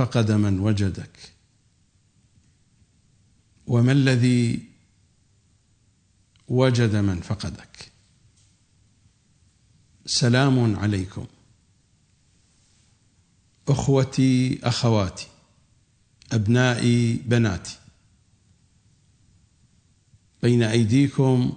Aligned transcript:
فقد 0.00 0.30
من 0.32 0.58
وجدك. 0.60 1.32
وما 3.66 3.92
الذي 3.92 4.68
وجد 6.48 6.96
من 6.96 7.20
فقدك؟ 7.20 7.92
سلام 10.06 10.76
عليكم. 10.76 11.26
أخوتي 13.68 14.60
أخواتي 14.62 15.26
أبنائي 16.32 17.14
بناتي. 17.14 17.78
بين 20.42 20.62
أيديكم 20.62 21.52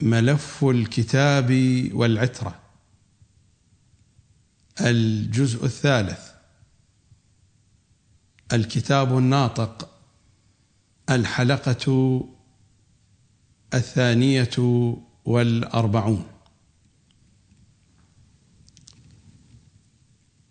ملف 0.00 0.64
الكتاب 0.64 1.50
والعترة. 1.92 2.60
الجزء 4.80 5.64
الثالث. 5.64 6.31
الكتاب 8.52 9.18
الناطق 9.18 9.88
الحلقة 11.10 12.24
الثانية 13.74 14.50
والأربعون. 15.24 16.26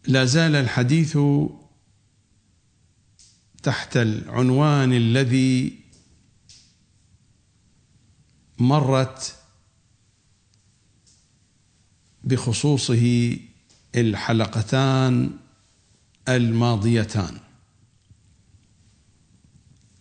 لا 0.08 0.26
زال 0.26 0.56
الحديث 0.56 1.18
تحت 3.64 3.98
العنوان 3.98 4.94
الذي 4.94 5.80
مرت 8.60 9.36
بخصوصه 12.24 13.38
الحلقتان 13.96 15.32
الماضيتان. 16.30 17.51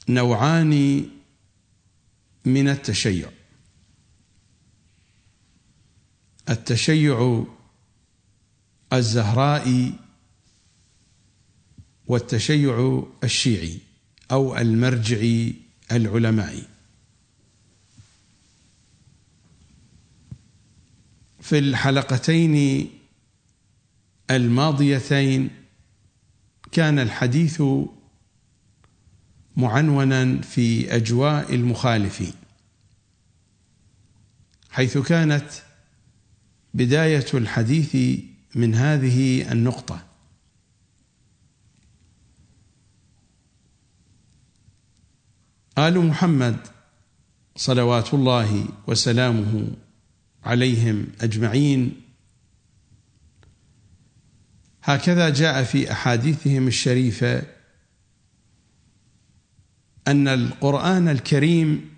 نوعان 0.09 1.05
من 2.45 2.69
التشيع. 2.69 3.31
التشيع 6.51 7.45
الزهرائي 8.93 9.93
والتشيع 12.07 13.05
الشيعي 13.25 13.79
أو 14.31 14.57
المرجعي 14.59 15.55
العلمائي. 15.93 16.67
في 21.41 21.59
الحلقتين 21.59 22.89
الماضيتين 24.31 25.51
كان 26.73 26.99
الحديث 26.99 27.63
معنونا 29.61 30.41
في 30.41 30.97
أجواء 30.97 31.55
المخالفين 31.55 32.33
حيث 34.71 34.99
كانت 34.99 35.51
بداية 36.75 37.27
الحديث 37.35 38.21
من 38.55 38.75
هذه 38.75 39.53
النقطة. 39.53 40.07
آل 45.79 45.99
محمد 45.99 46.57
صلوات 47.57 48.15
الله 48.15 48.69
وسلامه 48.87 49.67
عليهم 50.45 51.07
أجمعين 51.21 52.01
هكذا 54.83 55.29
جاء 55.29 55.65
في 55.65 55.93
أحاديثهم 55.93 56.67
الشريفة 56.67 57.43
أن 60.11 60.29
القرآن 60.29 61.09
الكريم 61.09 61.91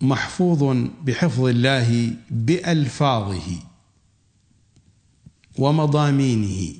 محفوظ 0.00 0.88
بحفظ 1.02 1.44
الله 1.44 2.16
بألفاظه 2.30 3.60
ومضامينه 5.58 6.74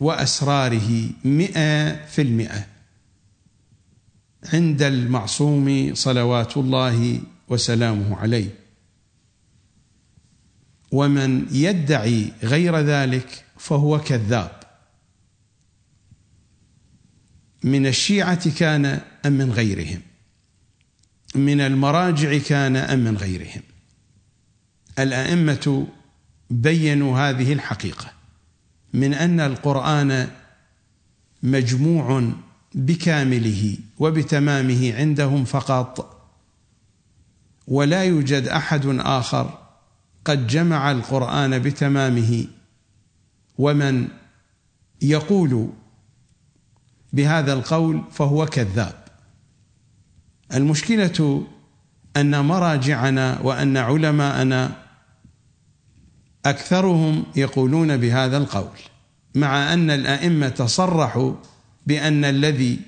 وأسراره 0.00 1.10
مئة 1.24 2.06
في 2.06 2.22
المئة 2.22 2.66
عند 4.52 4.82
المعصوم 4.82 5.94
صلوات 5.94 6.56
الله 6.56 7.20
وسلامه 7.48 8.16
عليه. 8.16 8.58
ومن 10.92 11.46
يدعي 11.50 12.32
غير 12.42 12.78
ذلك 12.78 13.44
فهو 13.58 14.00
كذاب. 14.00 14.63
من 17.64 17.86
الشيعة 17.86 18.50
كان 18.58 19.00
أم 19.26 19.32
من 19.32 19.52
غيرهم؟ 19.52 20.00
من 21.34 21.60
المراجع 21.60 22.38
كان 22.38 22.76
أم 22.76 22.98
من 22.98 23.16
غيرهم؟ 23.16 23.62
الأئمة 24.98 25.86
بينوا 26.50 27.18
هذه 27.18 27.52
الحقيقة 27.52 28.12
من 28.94 29.14
أن 29.14 29.40
القرآن 29.40 30.28
مجموع 31.42 32.32
بكامله 32.74 33.76
وبتمامه 33.98 34.94
عندهم 34.96 35.44
فقط 35.44 36.14
ولا 37.68 38.04
يوجد 38.04 38.48
أحد 38.48 38.86
آخر 38.86 39.58
قد 40.24 40.46
جمع 40.46 40.90
القرآن 40.90 41.58
بتمامه 41.58 42.46
ومن 43.58 44.08
يقول 45.02 45.72
بهذا 47.14 47.52
القول 47.52 48.02
فهو 48.10 48.46
كذاب. 48.46 49.04
المشكلة 50.54 51.46
أن 52.16 52.44
مراجعنا 52.44 53.40
وأن 53.40 53.76
علماءنا 53.76 54.76
أكثرهم 56.46 57.24
يقولون 57.36 57.96
بهذا 57.96 58.36
القول 58.36 58.78
مع 59.34 59.72
أن 59.72 59.90
الأئمة 59.90 60.66
صرحوا 60.66 61.34
بأن 61.86 62.24
الذي 62.24 62.80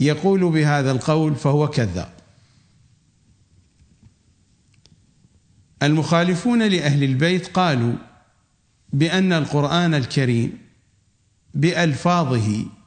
يقول 0.00 0.50
بهذا 0.50 0.90
القول 0.90 1.34
فهو 1.34 1.68
كذاب. 1.68 2.12
المخالفون 5.82 6.62
لأهل 6.62 7.04
البيت 7.04 7.46
قالوا 7.46 7.94
بأن 8.92 9.32
القرآن 9.32 9.94
الكريم 9.94 10.58
بألفاظه 11.54 12.79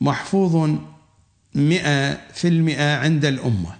محفوظ 0.00 0.78
مئة 1.54 2.14
في 2.32 2.48
المئة 2.48 2.96
عند 2.96 3.24
الأمة. 3.24 3.78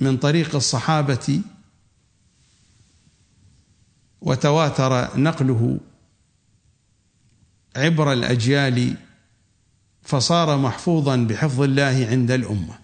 من 0.00 0.16
طريق 0.16 0.54
الصحابة 0.54 1.40
وتواتر 4.20 5.18
نقله 5.20 5.80
عبر 7.76 8.12
الأجيال 8.12 8.96
فصار 10.02 10.58
محفوظا 10.58 11.16
بحفظ 11.16 11.60
الله 11.60 12.06
عند 12.10 12.30
الأمة. 12.30 12.78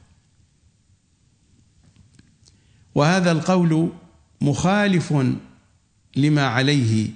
وهذا 2.95 3.33
القول 3.33 3.93
مخالف 4.41 5.15
لما 6.17 6.47
عليه 6.47 7.11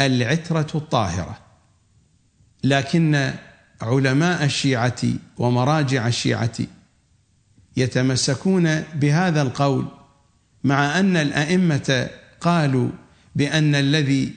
العترة 0.00 0.66
الطاهرة. 0.74 1.49
لكن 2.64 3.32
علماء 3.82 4.44
الشيعة 4.44 5.02
ومراجع 5.38 6.06
الشيعة 6.06 6.58
يتمسكون 7.76 8.80
بهذا 8.80 9.42
القول 9.42 9.88
مع 10.64 10.98
أن 11.00 11.16
الأئمة 11.16 12.10
قالوا 12.40 12.90
بأن 13.36 13.74
الذي 13.74 14.34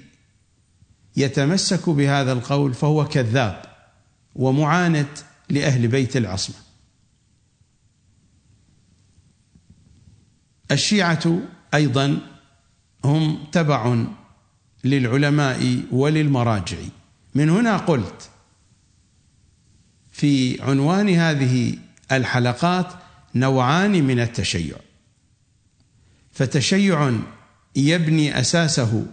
يتمسك 1.17 1.89
بهذا 1.89 2.31
القول 2.31 2.73
فهو 2.73 3.05
كذاب 3.07 3.61
ومعاند 4.35 5.07
لأهل 5.49 5.87
بيت 5.87 6.17
العصمة. 6.17 6.55
الشيعة 10.71 11.39
أيضا 11.73 12.17
هم 13.05 13.43
تبع 13.51 14.05
للعلماء 14.83 15.83
وللمراجع. 15.91 16.77
من 17.35 17.49
هنا 17.49 17.77
قلت 17.77 18.29
في 20.11 20.61
عنوان 20.61 21.09
هذه 21.09 21.77
الحلقات 22.11 22.93
نوعان 23.35 24.03
من 24.03 24.19
التشيع. 24.19 24.75
فتشيع 26.31 27.19
يبني 27.75 28.39
أساسه 28.39 29.05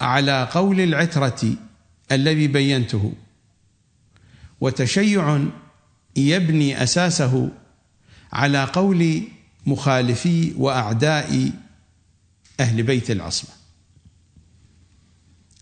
على 0.00 0.48
قول 0.52 0.80
العترة 0.80 1.54
الذي 2.12 2.48
بينته. 2.48 3.12
وتشيع 4.60 5.44
يبني 6.16 6.82
أساسه 6.82 7.50
على 8.32 8.64
قول 8.64 9.22
مخالفي 9.66 10.54
وأعداء 10.56 11.52
أهل 12.60 12.82
بيت 12.82 13.10
العصمة. 13.10 13.50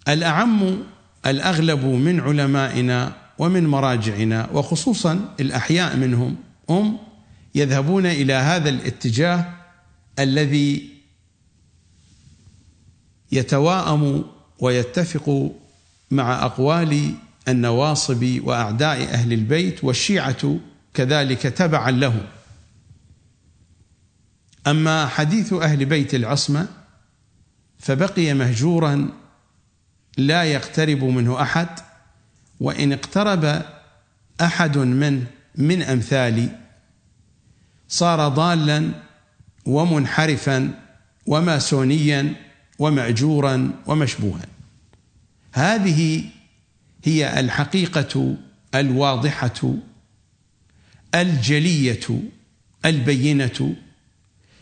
الأعم 0.08 0.84
الأغلب 1.26 1.84
من 1.84 2.20
علمائنا 2.20 3.12
ومن 3.38 3.66
مراجعنا 3.66 4.50
وخصوصا 4.52 5.34
الأحياء 5.40 5.96
منهم 5.96 6.36
هم 6.68 6.98
يذهبون 7.54 8.06
إلى 8.06 8.32
هذا 8.32 8.68
الاتجاه 8.68 9.54
الذي 10.18 10.88
يتواءم 13.32 14.24
ويتفق 14.58 15.52
مع 16.10 16.44
أقوال 16.44 17.14
النواصب 17.48 18.40
وأعداء 18.44 19.02
أهل 19.02 19.32
البيت 19.32 19.84
والشيعة 19.84 20.58
كذلك 20.94 21.42
تبعا 21.42 21.90
له 21.90 22.26
أما 24.66 25.06
حديث 25.06 25.52
أهل 25.52 25.84
بيت 25.84 26.14
العصمة 26.14 26.68
فبقي 27.78 28.34
مهجورا 28.34 29.08
لا 30.16 30.44
يقترب 30.44 31.04
منه 31.04 31.42
أحد 31.42 31.68
وإن 32.60 32.92
اقترب 32.92 33.62
أحد 34.40 34.78
من 34.78 35.24
من 35.56 35.82
أمثالي 35.82 36.48
صار 37.88 38.28
ضالا 38.28 38.90
ومنحرفا 39.66 40.70
وماسونيا 41.26 42.34
وماجورا 42.78 43.70
ومشبوها. 43.86 44.46
هذه 45.52 46.24
هي 47.04 47.40
الحقيقة 47.40 48.36
الواضحة 48.74 49.74
الجلية 51.14 52.20
البينة 52.84 53.76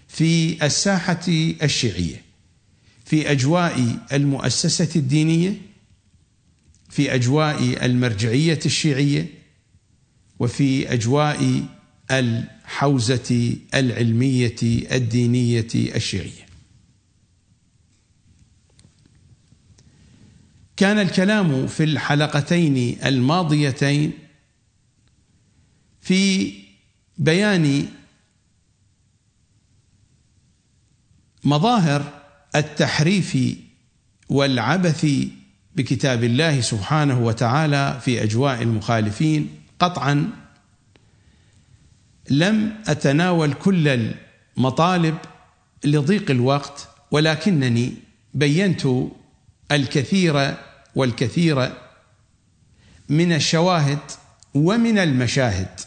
في 0.09 0.67
الساحة 0.67 1.21
الشيعية. 1.63 2.32
في 3.13 3.31
أجواء 3.31 3.99
المؤسسة 4.13 4.89
الدينية 4.97 5.61
في 6.91 7.15
أجواء 7.15 7.87
المرجعية 7.87 8.59
الشيعية 8.67 9.27
وفي 10.39 10.93
أجواء 10.93 11.67
الحوزة 12.11 13.57
العلمية 13.75 14.57
الدينية 14.93 15.67
الشيعية. 15.75 16.47
كان 20.77 20.99
الكلام 20.99 21.67
في 21.67 21.85
الحلقتين 21.85 22.97
الماضيتين 23.05 24.13
في 26.01 26.53
بيان 27.19 27.89
مظاهر 31.45 32.22
التحريف 32.57 33.39
والعبث 34.29 35.07
بكتاب 35.77 36.25
الله 36.25 36.61
سبحانه 36.61 37.21
وتعالى 37.21 38.01
في 38.05 38.23
أجواء 38.23 38.63
المخالفين 38.63 39.49
قطعا. 39.79 40.31
لم 42.31 42.75
أتناول 42.87 43.53
كل 43.53 44.11
المطالب 44.57 45.19
لضيق 45.85 46.31
الوقت 46.31 46.89
ولكنني 47.11 47.95
بينت 48.35 48.83
الكثير 49.73 50.55
والكثير 50.95 51.73
من 53.09 53.33
الشواهد 53.33 53.99
ومن 54.55 54.99
المشاهد 54.99 55.81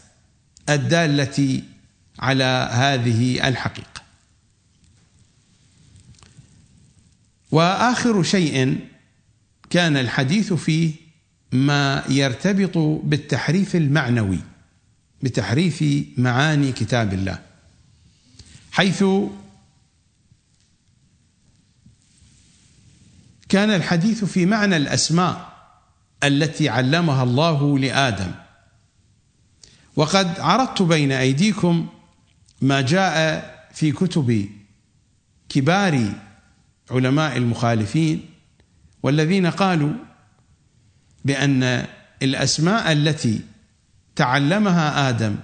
الدالة 0.70 1.62
على 2.20 2.70
هذه 2.72 3.48
الحقيقة. 3.48 4.05
وآخر 7.56 8.24
شيء 8.24 8.80
كان 9.70 9.98
الحديث 9.98 10.54
فيه 10.54 10.94
ما 11.52 12.04
يرتبط 12.10 12.78
بالتحريف 13.04 13.76
المعنوي 13.76 14.40
بتحريف 15.24 15.84
معاني 16.18 16.72
كتاب 16.72 17.14
الله. 17.14 17.40
حيث 18.72 19.04
كان 23.50 23.70
الحديث 23.70 24.24
في 24.24 24.46
معنى 24.46 24.78
الأسماء 24.78 25.56
التي 26.24 26.70
علمها 26.70 27.24
الله 27.24 27.80
لآدم. 27.80 28.32
وقد 29.96 30.40
عرضت 30.40 30.82
بين 30.82 31.12
أيديكم 31.12 31.88
ما 32.62 32.82
جاء 32.82 33.46
في 33.74 33.92
كتب 33.92 34.50
كبار 35.50 36.25
علماء 36.92 37.38
المخالفين 37.38 38.26
والذين 39.04 39.48
قالوا 39.48 39.94
بأن 41.26 41.86
الأسماء 42.24 42.92
التي 42.92 43.42
تعلمها 44.16 45.10
آدم 45.10 45.36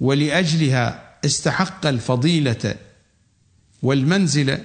ولأجلها 0.00 1.10
استحق 1.24 1.86
الفضيلة 1.86 2.74
والمنزله 3.82 4.60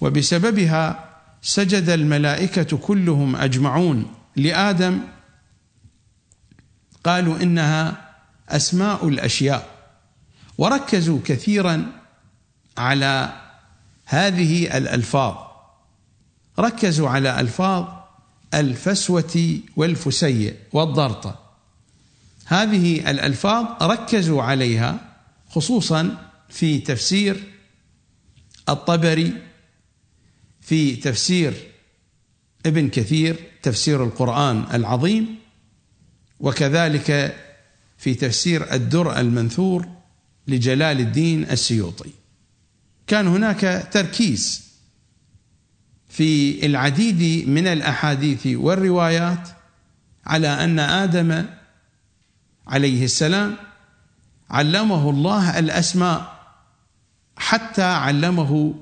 وبسببها 0.00 1.08
سجد 1.42 1.88
الملائكة 1.88 2.76
كلهم 2.76 3.36
أجمعون 3.36 4.14
لآدم 4.36 5.00
قالوا 7.04 7.42
إنها 7.42 8.08
أسماء 8.48 9.08
الأشياء 9.08 9.68
وركزوا 10.58 11.18
كثيرا 11.24 11.92
على 12.78 13.41
هذه 14.12 14.76
الألفاظ. 14.76 15.34
ركزوا 16.58 17.08
على 17.08 17.40
ألفاظ 17.40 17.86
الفسوة 18.54 19.60
والفسيء 19.76 20.56
والضرطه 20.72 21.38
هذه 22.46 23.10
الألفاظ 23.10 23.66
ركزوا 23.82 24.42
عليها 24.42 25.16
خصوصا 25.48 26.30
في 26.48 26.78
تفسير 26.78 27.42
الطبري 28.68 29.32
في 30.60 30.96
تفسير 30.96 31.54
ابن 32.66 32.88
كثير 32.88 33.36
تفسير 33.62 34.04
القرآن 34.04 34.64
العظيم 34.74 35.38
وكذلك 36.40 37.36
في 37.98 38.14
تفسير 38.14 38.74
الدر 38.74 39.18
المنثور 39.20 39.88
لجلال 40.48 41.00
الدين 41.00 41.42
السيوطي. 41.42 42.21
كان 43.06 43.26
هناك 43.26 43.88
تركيز 43.92 44.62
في 46.08 46.66
العديد 46.66 47.48
من 47.48 47.66
الأحاديث 47.66 48.46
والروايات 48.46 49.48
على 50.26 50.48
أن 50.48 50.78
آدم 50.78 51.44
عليه 52.66 53.04
السلام 53.04 53.56
علمه 54.50 55.10
الله 55.10 55.58
الأسماء 55.58 56.42
حتى 57.36 57.82
علمه 57.82 58.74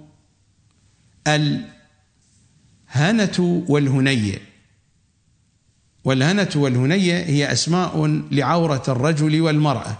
الهنة 1.27 1.67
والهنية 3.69 4.39
والهنة 6.05 6.51
والهنية 6.55 7.19
هي 7.19 7.53
أسماء 7.53 8.07
لعورة 8.31 8.83
الرجل 8.89 9.41
والمرأة. 9.41 9.99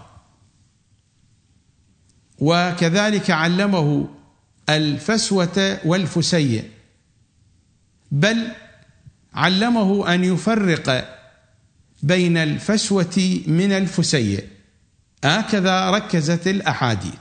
وكذلك 2.41 3.31
علمه 3.31 4.07
الفسوة 4.69 5.79
والفسية 5.85 6.69
بل 8.11 8.47
علمه 9.33 10.13
أن 10.13 10.23
يفرق 10.23 11.17
بين 12.03 12.37
الفسوة 12.37 13.41
من 13.47 13.71
الفسية 13.71 14.47
هكذا 15.23 15.89
ركزت 15.89 16.47
الأحاديث. 16.47 17.13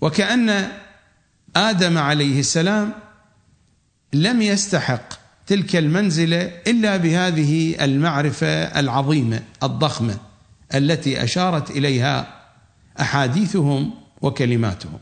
وكأن 0.00 0.68
آدم 1.56 1.98
عليه 1.98 2.40
السلام 2.40 2.92
لم 4.12 4.42
يستحق 4.42 5.14
تلك 5.46 5.76
المنزلة 5.76 6.42
إلا 6.66 6.96
بهذه 6.96 7.84
المعرفة 7.84 8.46
العظيمة 8.80 9.42
الضخمة 9.62 10.18
التي 10.74 11.24
أشارت 11.24 11.70
إليها 11.70 12.35
أحاديثهم 13.00 13.94
وكلماتهم. 14.20 14.98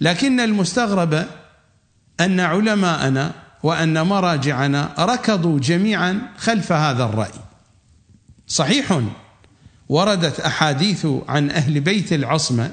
لكن 0.00 0.40
المستغرب 0.40 1.26
أن 2.20 2.40
علماءنا 2.40 3.32
وأن 3.62 4.06
مراجعنا 4.06 4.94
ركضوا 4.98 5.58
جميعا 5.58 6.20
خلف 6.38 6.72
هذا 6.72 7.04
الرأي. 7.04 7.40
صحيح 8.46 9.02
وردت 9.88 10.40
أحاديث 10.40 11.06
عن 11.28 11.50
أهل 11.50 11.80
بيت 11.80 12.12
العصمة 12.12 12.70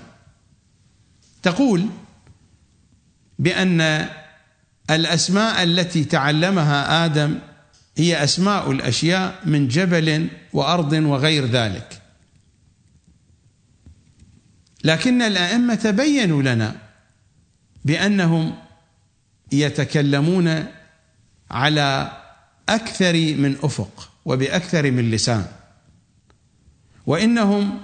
تقول 1.44 1.86
بأن 3.40 4.10
الأسماء 4.90 5.64
التي 5.64 6.04
تعلمها 6.04 7.06
آدم 7.06 7.40
هي 7.98 8.24
أسماء 8.24 8.72
الأشياء 8.72 9.40
من 9.46 9.68
جبل 9.68 10.28
وأرض 10.54 10.94
وغير 10.94 11.46
ذلك. 11.46 12.02
لكن 14.86 15.22
الأئمة 15.22 15.94
بينوا 15.98 16.44
لنا 16.44 16.76
بأنهم 17.86 18.56
يتكلمون 19.52 20.66
على 21.52 22.12
أكثر 22.70 23.14
من 23.14 23.56
أفق 23.64 24.12
وبأكثر 24.26 24.92
من 24.92 25.12
لسان 25.12 25.46
وإنهم 27.06 27.80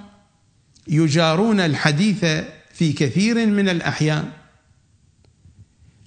يجارون 0.88 1.60
الحديث 1.60 2.24
في 2.72 2.92
كثير 2.92 3.46
من 3.46 3.68
الأحيان 3.68 4.30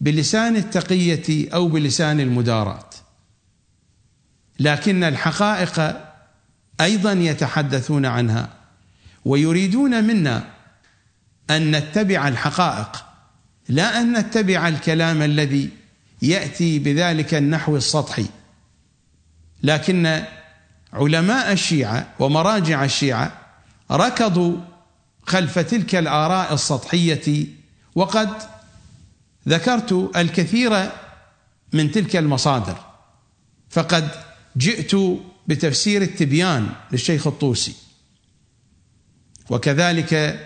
بلسان 0.02 0.56
التقية 0.56 1.50
أو 1.54 1.68
بلسان 1.68 2.20
المداراة 2.20 2.90
لكن 4.60 5.04
الحقائق 5.04 6.02
أيضا 6.82 7.12
يتحدثون 7.12 8.06
عنها 8.06 8.50
ويريدون 9.26 10.04
منا 10.04 10.55
أن 11.50 11.76
نتبع 11.76 12.28
الحقائق 12.28 13.06
لا 13.70 14.02
أن 14.02 14.20
نتبع 14.20 14.68
الكلام 14.68 15.22
الذي 15.22 15.70
يأتي 16.22 16.80
بذلك 16.80 17.34
النحو 17.34 17.78
السطحي. 17.78 18.26
لكن 19.64 20.24
علماء 20.94 21.52
الشيعة 21.52 22.08
ومراجع 22.20 22.84
الشيعة 22.84 23.42
ركضوا 23.92 24.58
خلف 25.24 25.60
تلك 25.60 25.96
الآراء 25.96 26.54
السطحية 26.54 27.48
وقد 27.96 28.30
ذكرت 29.48 30.12
الكثير 30.16 30.92
من 31.74 31.92
تلك 31.92 32.16
المصادر. 32.16 32.78
فقد 33.70 34.10
جئت 34.58 34.96
بتفسير 35.48 36.02
التبيان 36.02 36.70
للشيخ 36.92 37.28
الطوسي. 37.28 37.76
وكذلك 39.50 40.40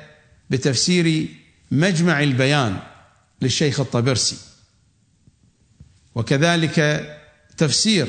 بتفسير 0.49 1.27
مجمع 1.71 2.23
البيان 2.23 2.79
للشيخ 3.41 3.79
الطبرسي. 3.79 4.37
وكذلك 6.15 7.07
تفسير 7.57 8.07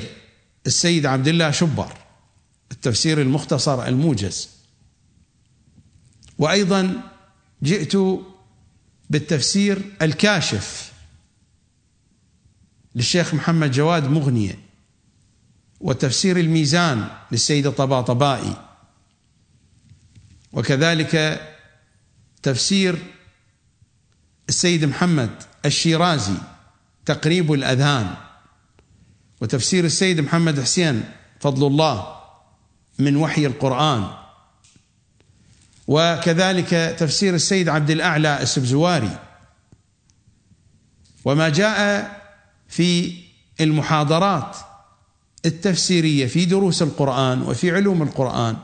السيد 0.67 1.07
عبد 1.07 1.29
الله 1.29 1.51
شبر 1.51 1.93
التفسير 2.73 3.21
المختصر 3.21 3.87
الموجز. 3.87 4.49
وأيضا 6.39 7.03
جئت 7.63 7.97
بالتفسير 9.11 9.83
الكاشف 10.03 10.93
للشيخ 12.95 13.35
محمد 13.35 13.71
جواد 13.71 14.05
مغنية 14.05 14.59
وتفسير 15.81 16.41
الميزان 16.41 17.09
للسيد 17.33 17.67
الطباطبائي 17.67 18.57
وكذلك 20.53 21.41
تفسير 22.43 22.99
السيد 24.49 24.85
محمد 24.85 25.31
الشيرازي 25.65 26.37
تقريب 27.07 27.53
الأذهان. 27.53 28.15
وتفسير 29.41 29.85
السيد 29.85 30.21
محمد 30.21 30.61
حسين 30.61 31.05
فضل 31.41 31.67
الله 31.67 32.17
من 32.99 33.17
وحي 33.17 33.47
القرآن. 33.47 34.11
وكذلك 35.87 36.97
تفسير 36.99 37.35
السيد 37.35 37.69
عبد 37.69 37.91
الأعلى 37.91 38.43
السبزواري. 38.43 39.19
وما 41.25 41.49
جاء 41.49 42.21
في 42.69 43.15
المحاضرات 43.61 44.57
التفسيرية 45.47 46.27
في 46.27 46.45
دروس 46.45 46.83
القرآن 46.83 47.43
وفي 47.43 47.71
علوم 47.71 48.03
القرآن 48.03 48.57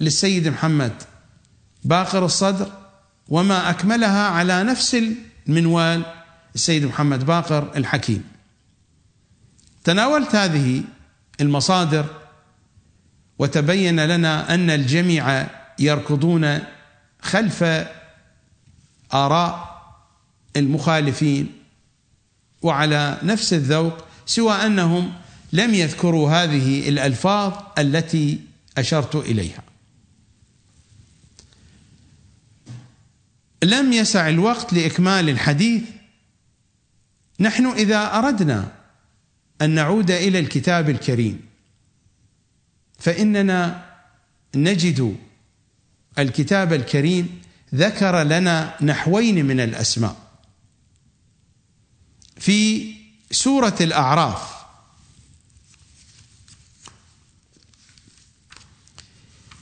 للسيد 0.00 0.48
محمد 0.48 1.02
باقر 1.84 2.24
الصدر 2.24 2.72
وما 3.28 3.70
أكملها 3.70 4.28
على 4.28 4.62
نفس 4.62 5.02
المنوال 5.48 6.02
السيد 6.54 6.84
محمد 6.84 7.26
باقر 7.26 7.76
الحكيم. 7.76 8.24
تناولت 9.84 10.34
هذه 10.34 10.82
المصادر 11.40 12.06
وتبين 13.38 14.00
لنا 14.00 14.54
أن 14.54 14.70
الجميع 14.70 15.46
يركضون 15.78 16.58
خلف 17.22 17.64
آراء 19.14 19.82
المخالفين 20.56 21.52
وعلى 22.62 23.18
نفس 23.22 23.52
الذوق 23.52 24.04
سوى 24.26 24.52
أنهم 24.52 25.12
لم 25.52 25.74
يذكروا 25.74 26.30
هذه 26.30 26.88
الألفاظ 26.88 27.52
التي 27.78 28.40
أشرت 28.78 29.16
إليها. 29.16 29.67
لم 33.62 33.92
يسع 33.92 34.28
الوقت 34.28 34.72
لإكمال 34.72 35.28
الحديث. 35.28 35.82
نحن 37.40 37.66
إذا 37.66 38.18
أردنا 38.18 38.72
أن 39.62 39.70
نعود 39.70 40.10
إلى 40.10 40.38
الكتاب 40.38 40.90
الكريم 40.90 41.40
فإننا 42.98 43.84
نجد 44.54 45.16
الكتاب 46.18 46.72
الكريم 46.72 47.42
ذكر 47.74 48.22
لنا 48.22 48.76
نحوين 48.82 49.46
من 49.46 49.60
الأسماء. 49.60 50.16
في 52.36 52.92
سورة 53.30 53.76
الأعراف 53.80 54.58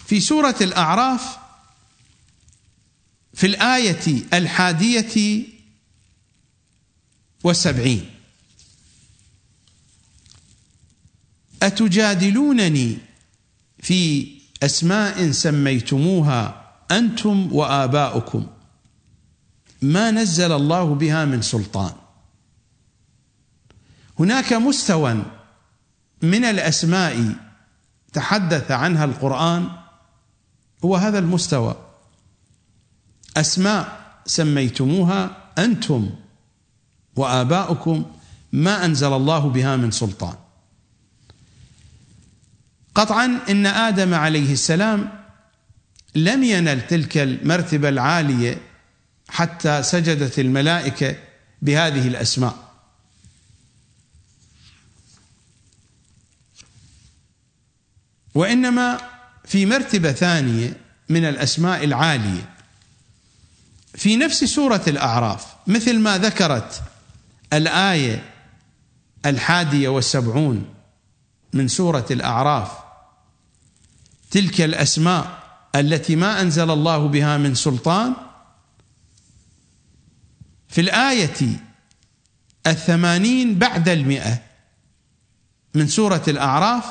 في 0.07 0.21
سورة 0.21 0.55
الأعراف 0.61 1.39
في 3.37 3.47
الآية 3.47 4.23
الحادية 4.33 5.43
والسبعين 7.45 8.11
أتجادلونني 11.63 12.99
في 13.79 14.29
أسماء 14.63 15.31
سميتموها 15.31 16.73
أنتم 16.91 17.53
وآباؤكم؟ 17.53 18.47
ما 19.83 20.11
نزل 20.11 20.53
الله 20.53 20.95
بها 20.95 21.25
من 21.25 21.43
سلطان. 21.43 21.93
هناك 24.19 24.53
مستوى 24.53 25.23
من 26.23 26.45
الأسماء 26.45 27.35
تحدث 28.13 28.71
عنها 28.71 29.05
القرآن 29.05 29.71
هو 30.85 30.97
هذا 30.97 31.19
المستوى. 31.19 31.86
أسماء 33.37 34.07
سميتموها 34.27 35.37
أنتم 35.59 36.11
وآباؤكم 37.17 38.05
ما 38.53 38.85
أنزل 38.85 39.13
الله 39.13 39.39
بها 39.39 39.77
من 39.77 39.91
سلطان. 39.91 40.35
قطعا 42.95 43.41
إن 43.49 43.67
آدم 43.67 44.15
عليه 44.15 44.53
السلام 44.53 45.27
لم 46.15 46.43
ينل 46.43 46.87
تلك 46.87 47.19
المرتبة 47.19 47.89
العالية 47.89 48.61
حتى 49.29 49.83
سجدت 49.83 50.39
الملائكة 50.39 51.17
بهذه 51.63 52.09
الأسماء. 52.09 52.67
وإنما 58.35 59.01
في 59.45 59.67
مرتبة 59.67 60.13
ثانية 60.13 60.77
من 61.09 61.25
الأسماء 61.25 61.85
العالية. 61.85 62.56
في 63.97 64.17
نفس 64.17 64.45
سورة 64.45 64.83
الأعراف 64.87 65.47
مثل 65.67 65.99
ما 65.99 66.19
ذكرت 66.19 66.83
الآية 67.53 68.33
الحادية 69.27 69.89
والسبعون 69.89 70.75
من 71.53 71.69
سورة 71.69 72.07
الأعراف. 72.11 72.71
تلك 74.31 74.61
الأسماء 74.61 75.43
التي 75.75 76.17
ما 76.17 76.41
أنزل 76.41 76.71
الله 76.71 77.09
بها 77.09 77.37
من 77.37 77.55
سلطان. 77.55 78.15
في 80.69 80.81
الآية 80.81 81.61
الثمانين 82.67 83.59
بعد 83.59 83.89
المئة 83.89 84.43
من 85.75 85.87
سورة 85.87 86.23
الأعراف 86.29 86.85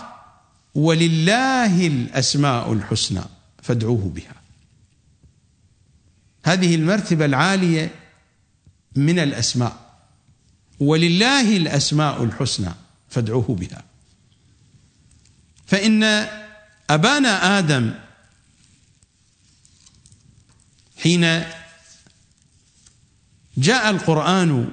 ولله 0.76 1.88
الأسماء 1.88 2.74
الحسنى 2.74 3.22
فادعوه 3.64 4.12
بها. 4.16 4.45
هذه 6.46 6.76
المرتبة 6.76 7.26
العالية 7.26 7.92
من 8.96 9.20
الأسماء 9.20 9.76
ولله 10.80 11.58
الأسماء 11.58 12.24
الحسنى 12.24 12.70
فادعوه 13.10 13.46
بها. 13.50 13.84
فإن 15.68 16.04
أبانا 16.90 17.60
آدم 17.60 17.94
حين 21.04 21.44
جاء 23.58 23.90
القرآن 23.90 24.72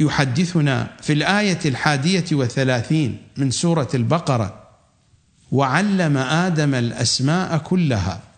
يحدثنا 0.00 0.96
في 1.02 1.12
الآية 1.12 1.58
الحادية 1.64 2.24
والثلاثين 2.32 3.22
من 3.36 3.50
سورة 3.50 3.88
البقرة 3.94 4.68
وعلم 5.52 6.16
آدم 6.16 6.74
الأسماء 6.74 7.58
كلها 7.58 8.29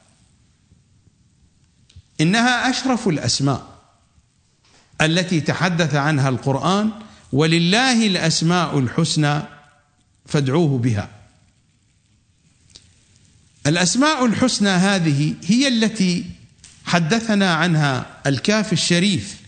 إنها 2.22 2.70
أشرف 2.70 3.08
الأسماء 3.08 3.72
التي 5.00 5.40
تحدث 5.40 5.94
عنها 5.94 6.28
القرآن 6.28 6.90
ولله 7.32 8.06
الأسماء 8.06 8.78
الحسنى 8.78 9.42
فادعوه 10.26 10.78
بها. 10.78 11.08
الأسماء 13.66 14.26
الحسنى 14.26 14.68
هذه 14.68 15.34
هي 15.44 15.68
التي 15.68 16.24
حدثنا 16.84 17.54
عنها 17.54 18.06
الكاف 18.26 18.72
الشريف. 18.72 19.40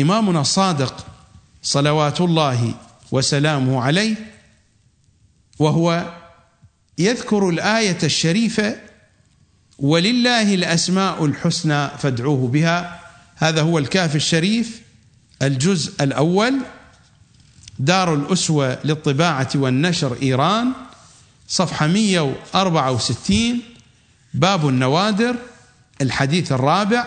إمامنا 0.00 0.40
الصادق 0.40 1.06
صلوات 1.62 2.20
الله 2.20 2.74
وسلامه 3.10 3.82
عليه 3.82 4.32
وهو 5.58 6.14
يذكر 6.98 7.48
الآية 7.48 7.98
الشريفة 8.02 8.91
ولله 9.82 10.54
الأسماء 10.54 11.24
الحسنى 11.24 11.88
فادعوه 11.88 12.48
بها. 12.48 13.00
هذا 13.36 13.62
هو 13.62 13.78
الكاف 13.78 14.16
الشريف 14.16 14.82
الجزء 15.42 16.04
الأول 16.04 16.54
دار 17.78 18.14
الأسوة 18.14 18.78
للطباعة 18.84 19.48
والنشر 19.54 20.16
إيران 20.22 20.72
صفحة 21.48 21.86
164 21.86 23.60
باب 24.34 24.68
النوادر 24.68 25.36
الحديث 26.00 26.52
الرابع 26.52 27.06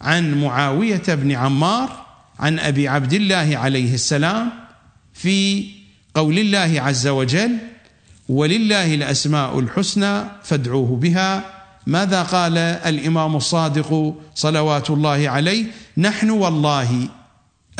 عن 0.00 0.40
معاوية 0.40 1.02
بن 1.08 1.32
عمار 1.32 2.06
عن 2.38 2.58
أبي 2.58 2.88
عبد 2.88 3.12
الله 3.12 3.58
عليه 3.58 3.94
السلام 3.94 4.50
في 5.14 5.66
قول 6.14 6.38
الله 6.38 6.80
عز 6.80 7.06
وجل 7.06 7.58
ولله 8.28 8.94
الأسماء 8.94 9.58
الحسنى 9.58 10.24
فادعوه 10.44 10.96
بها 10.96 11.63
ماذا 11.86 12.22
قال 12.22 12.58
الإمام 12.58 13.36
الصادق 13.36 14.14
صلوات 14.34 14.90
الله 14.90 15.28
عليه؟ 15.28 15.66
نحن 15.96 16.30
والله 16.30 17.08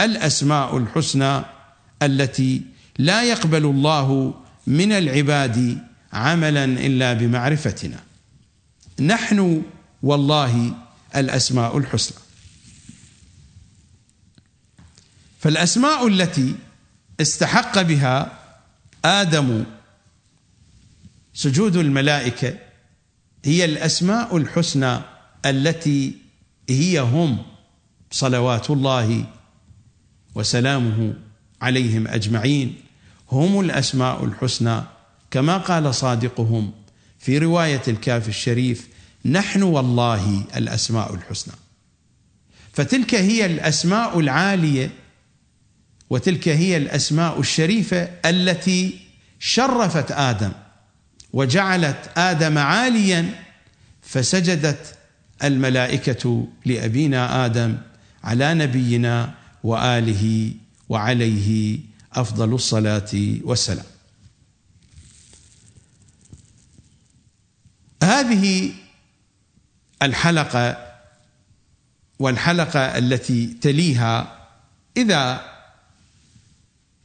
الأسماء 0.01 0.77
الحسنى 0.77 1.43
التي 2.03 2.63
لا 2.99 3.23
يقبل 3.23 3.65
الله 3.65 4.35
من 4.67 4.93
العباد 4.93 5.79
عملا 6.13 6.65
إلا 6.65 7.13
بمعرفتنا. 7.13 8.01
نحن 9.01 9.63
والله 10.03 10.75
الأسماء 11.17 11.79
الحسنى. 11.79 12.19
فالأسماء 15.41 16.07
التي 16.07 16.55
استحق 17.21 17.83
بها 17.83 18.39
آدم 19.05 19.65
سجود 21.35 21.77
الملائكة 21.77 22.59
هي 23.45 23.65
الأسماء 23.65 24.37
الحسنى 24.37 25.01
التي 25.47 26.15
هي 26.69 27.01
هم 27.01 27.39
صلوات 28.11 28.71
الله 28.71 29.27
وسلامه 30.35 31.15
عليهم 31.63 32.09
أجمعين. 32.09 32.75
هم 33.33 33.61
الأسماء 33.61 34.25
الحسنى. 34.25 34.83
كما 35.31 35.59
قال 35.59 35.95
صادقهم 35.95 36.73
في 37.18 37.38
رواية 37.38 37.83
الكاف 37.88 38.29
الشريف 38.29 38.88
نحن 39.25 39.62
والله 39.62 40.45
الأسماء 40.57 41.14
الحسنى. 41.14 41.55
فتلك 42.73 43.14
هي 43.14 43.47
الأسماء 43.47 44.21
العالية 44.21 44.90
وتلك 46.11 46.49
هي 46.49 46.77
الأسماء 46.77 47.40
الشريفة 47.40 48.03
التي 48.25 48.99
شرفت 49.38 50.12
آدم 50.12 50.53
وجعلت 51.33 52.11
آدم 52.16 52.59
عاليا 52.59 53.43
فسجدت 54.05 54.99
الملائكة 55.45 56.49
لأبينا 56.64 57.47
آدم 57.47 57.79
على 58.25 58.55
نبينا 58.55 59.35
وآله 59.64 60.55
وعليه 60.88 61.79
أفضل 62.12 62.55
الصلاة 62.55 63.11
والسلام. 63.43 63.85
هذه 68.03 68.73
الحلقة 70.03 70.95
والحلقة 72.19 72.99
التي 72.99 73.47
تليها 73.47 74.47
إذا 74.97 75.51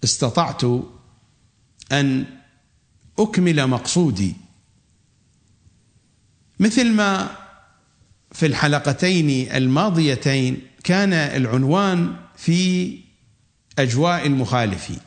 استطعت 0.03 0.63
أن 1.91 2.25
أكمل 3.19 3.67
مقصودي 3.67 4.35
مثل 6.59 6.91
ما 6.91 7.29
في 8.31 8.45
الحلقتين 8.45 9.51
الماضيتين 9.51 10.61
كان 10.83 11.13
العنوان 11.13 12.15
في 12.37 12.97
أجواء 13.79 14.27
المخالفين. 14.27 14.99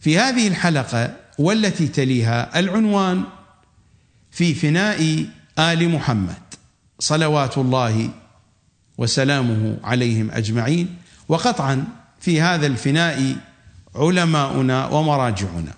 في 0.00 0.18
هذه 0.18 0.48
الحلقة 0.48 1.16
والتي 1.38 1.88
تليها 1.88 2.58
العنوان 2.58 3.24
في 4.30 4.54
فناء 4.54 5.26
آل 5.58 5.88
محمد 5.88 6.42
صلوات 6.98 7.58
الله 7.58 8.10
وسلامه 8.98 9.78
عليهم 9.84 10.30
أجمعين 10.30 10.96
وقطعا 11.28 11.84
في 12.20 12.40
هذا 12.40 12.66
الفناء 12.66 13.36
علماؤنا 13.94 14.86
ومراجعنا. 14.86 15.74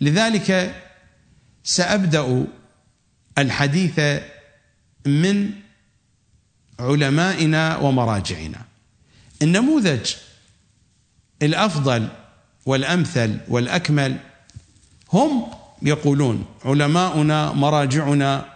لذلك 0.00 0.74
سأبدأ 1.64 2.46
الحديث 3.38 4.00
من 5.06 5.50
علمائنا 6.80 7.76
ومراجعنا. 7.76 8.64
النموذج 9.42 10.14
الأفضل 11.42 12.08
والأمثل 12.66 13.38
والأكمل 13.48 14.16
هم 15.12 15.46
يقولون 15.82 16.44
علماؤنا 16.64 17.52
مراجعنا 17.52 18.54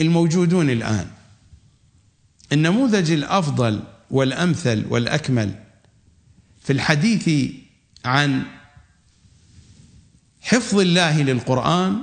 الموجودون 0.00 0.70
الآن. 0.70 1.10
النموذج 2.52 3.10
الأفضل 3.10 3.82
والأمثل 4.10 4.86
والأكمل 4.88 5.54
في 6.64 6.72
الحديث 6.72 7.52
عن 8.04 8.42
حفظ 10.40 10.78
الله 10.78 11.22
للقرآن 11.22 12.02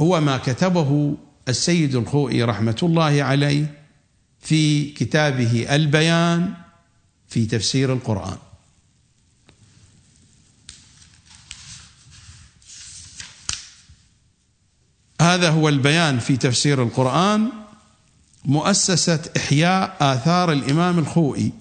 هو 0.00 0.20
ما 0.20 0.38
كتبه 0.38 1.16
السيد 1.48 1.94
الخوئي 1.94 2.42
رحمة 2.42 2.76
الله 2.82 3.22
عليه 3.22 3.74
في 4.40 4.90
كتابه 4.90 5.74
البيان 5.74 6.54
في 7.28 7.46
تفسير 7.46 7.92
القرآن. 7.92 8.36
هذا 15.20 15.50
هو 15.50 15.68
البيان 15.68 16.18
في 16.18 16.36
تفسير 16.36 16.82
القرآن 16.82 17.48
مؤسسة 18.44 19.20
إحياء 19.36 19.96
آثار 20.00 20.52
الإمام 20.52 20.98
الخوئي 20.98 21.52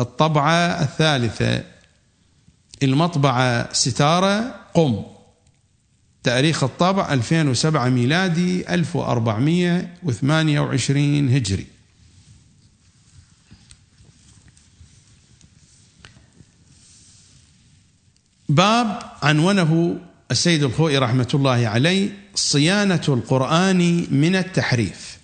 الطبعة 0.00 0.82
الثالثة 0.82 1.64
المطبعة 2.82 3.72
ستارة 3.72 4.54
قم. 4.74 5.19
تاريخ 6.22 6.64
الطبع 6.64 7.12
2007 7.12 7.88
ميلادي 7.88 8.74
1428 8.74 11.28
هجري. 11.28 11.66
باب 18.48 19.02
عنونه 19.22 20.00
السيد 20.30 20.62
الخوئي 20.62 20.98
رحمة 20.98 21.28
الله 21.34 21.68
عليه 21.68 22.10
صيانة 22.34 23.02
القرآن 23.08 24.06
من 24.10 24.36
التحريف. 24.36 25.18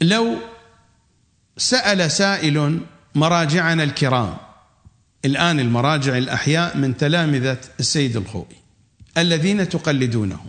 لو 0.00 0.38
سأل 1.56 2.10
سائل 2.10 2.80
مراجعنا 3.14 3.84
الكرام 3.84 4.36
الآن 5.24 5.60
المراجع 5.60 6.18
الأحياء 6.18 6.76
من 6.76 6.96
تلامذة 6.96 7.58
السيد 7.80 8.16
الخوئي 8.16 8.56
الذين 9.18 9.68
تقلدونه. 9.68 10.44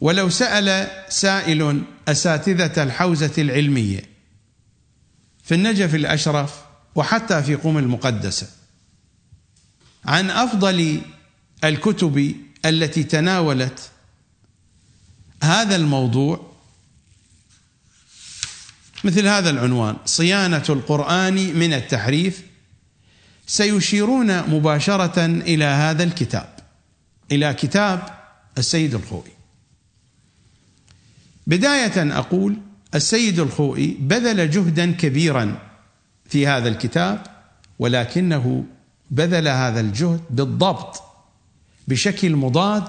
ولو 0.00 0.28
سأل 0.28 0.88
سائل 1.08 1.82
أساتذة 2.08 2.82
الحوزة 2.82 3.32
العلمية 3.38 4.02
في 5.44 5.54
النجف 5.54 5.94
الأشرف 5.94 6.54
وحتى 6.94 7.42
في 7.42 7.54
قم 7.54 7.78
المقدسة 7.78 8.48
عن 10.04 10.30
أفضل 10.30 11.00
الكتب 11.64 12.34
التي 12.64 13.02
تناولت 13.02 13.90
هذا 15.42 15.76
الموضوع 15.76 16.52
مثل 19.04 19.26
هذا 19.26 19.50
العنوان 19.50 19.96
صيانة 20.04 20.64
القرآن 20.68 21.34
من 21.34 21.72
التحريف 21.72 22.42
سيشيرون 23.46 24.50
مباشرة 24.50 25.26
إلى 25.26 25.64
هذا 25.64 26.02
الكتاب 26.02 26.48
إلى 27.32 27.54
كتاب 27.54 28.02
السيد 28.58 28.94
الخوئي. 28.94 29.32
بداية 31.46 32.18
أقول 32.18 32.56
السيد 32.94 33.40
الخوئي 33.40 33.96
بذل 34.00 34.50
جهدا 34.50 34.92
كبيرا 34.92 35.58
في 36.24 36.46
هذا 36.46 36.68
الكتاب 36.68 37.22
ولكنه 37.78 38.64
بذل 39.10 39.48
هذا 39.48 39.80
الجهد 39.80 40.20
بالضبط 40.30 41.02
بشكل 41.88 42.36
مضاد 42.36 42.88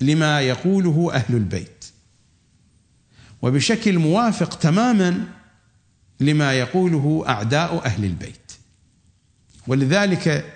لما 0.00 0.40
يقوله 0.40 1.10
أهل 1.14 1.34
البيت 1.34 1.84
وبشكل 3.42 3.98
موافق 3.98 4.58
تماما 4.58 5.24
لما 6.20 6.52
يقوله 6.52 7.24
أعداء 7.28 7.86
أهل 7.86 8.04
البيت. 8.04 8.49
ولذلك 9.66 10.52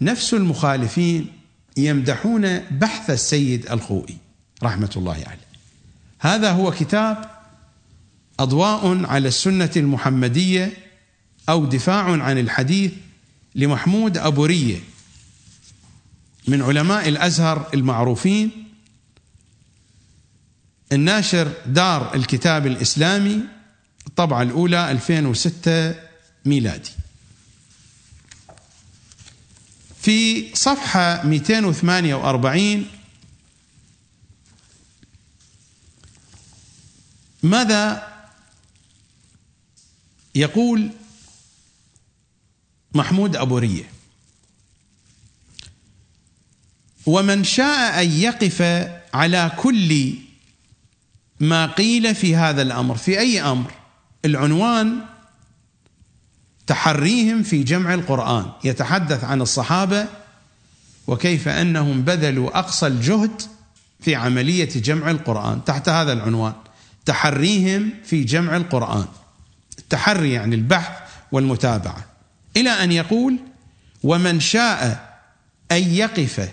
نفس 0.00 0.34
المخالفين 0.34 1.26
يمدحون 1.76 2.58
بحث 2.58 3.10
السيد 3.10 3.70
الخوئي 3.70 4.16
رحمة 4.62 4.90
الله 4.96 5.12
عليه. 5.14 5.50
هذا 6.18 6.52
هو 6.52 6.70
كتاب 6.70 7.30
أضواء 8.40 9.06
على 9.06 9.28
السنة 9.28 9.70
المحمدية 9.76 10.72
أو 11.48 11.66
دفاع 11.66 12.22
عن 12.22 12.38
الحديث 12.38 12.92
لمحمود 13.54 14.18
ابو 14.18 14.44
ريه 14.44 14.78
من 16.48 16.62
علماء 16.62 17.08
الأزهر 17.08 17.68
المعروفين 17.74 18.50
الناشر 20.92 21.52
دار 21.66 22.14
الكتاب 22.14 22.66
الإسلامي 22.66 23.40
الطبعة 24.06 24.42
الأولى 24.42 24.90
2006 24.90 25.94
ميلادي. 26.44 26.90
في 30.02 30.50
صفحة 30.54 31.26
248 31.26 32.86
ماذا 37.42 38.10
يقول 40.34 40.90
محمود 42.94 43.36
أبو 43.36 43.58
رية؟ 43.58 43.90
ومن 47.06 47.44
شاء 47.44 48.02
أن 48.02 48.10
يقف 48.10 48.62
على 49.14 49.52
كل 49.56 50.14
ما 51.40 51.66
قيل 51.66 52.14
في 52.14 52.36
هذا 52.36 52.62
الأمر 52.62 52.96
في 52.96 53.18
أي 53.18 53.42
أمر؟ 53.42 53.72
العنوان 54.24 55.09
تحريهم 56.70 57.42
في 57.42 57.62
جمع 57.62 57.94
القرآن. 57.94 58.46
يتحدث 58.64 59.24
عن 59.24 59.40
الصحابة 59.40 60.06
وكيف 61.06 61.48
أنهم 61.48 62.02
بذلوا 62.02 62.58
أقصى 62.58 62.86
الجهد 62.86 63.42
في 64.00 64.14
عملية 64.14 64.68
جمع 64.76 65.10
القرآن. 65.10 65.64
تحت 65.64 65.88
هذا 65.88 66.12
العنوان 66.12 66.52
تحريهم 67.04 67.90
في 68.04 68.24
جمع 68.24 68.56
القرآن. 68.56 69.04
التحري 69.78 70.32
يعني 70.32 70.54
البحث 70.54 70.98
والمتابعة. 71.32 72.04
إلى 72.56 72.70
أن 72.70 72.92
يقول 72.92 73.36
ومن 74.02 74.40
شاء 74.40 75.10
أن 75.72 75.82
يقف 75.82 76.48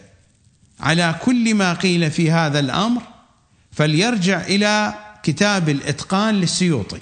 على 0.80 1.16
كل 1.26 1.56
ما 1.56 1.74
قيل 1.74 2.12
في 2.12 2.32
هذا 2.32 2.60
الأمر 2.60 3.02
فليرجع 3.72 4.42
إلى 4.42 4.94
كتاب 5.24 5.70
الإتقان 5.70 6.36
للسيوطي. 6.36 7.02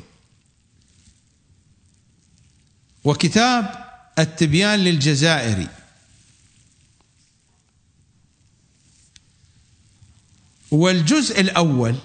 وكتاب 3.06 3.86
التبيان 4.20 4.80
للجزائري 4.80 5.68
والجزء 10.72 11.42
الأول 11.42 11.96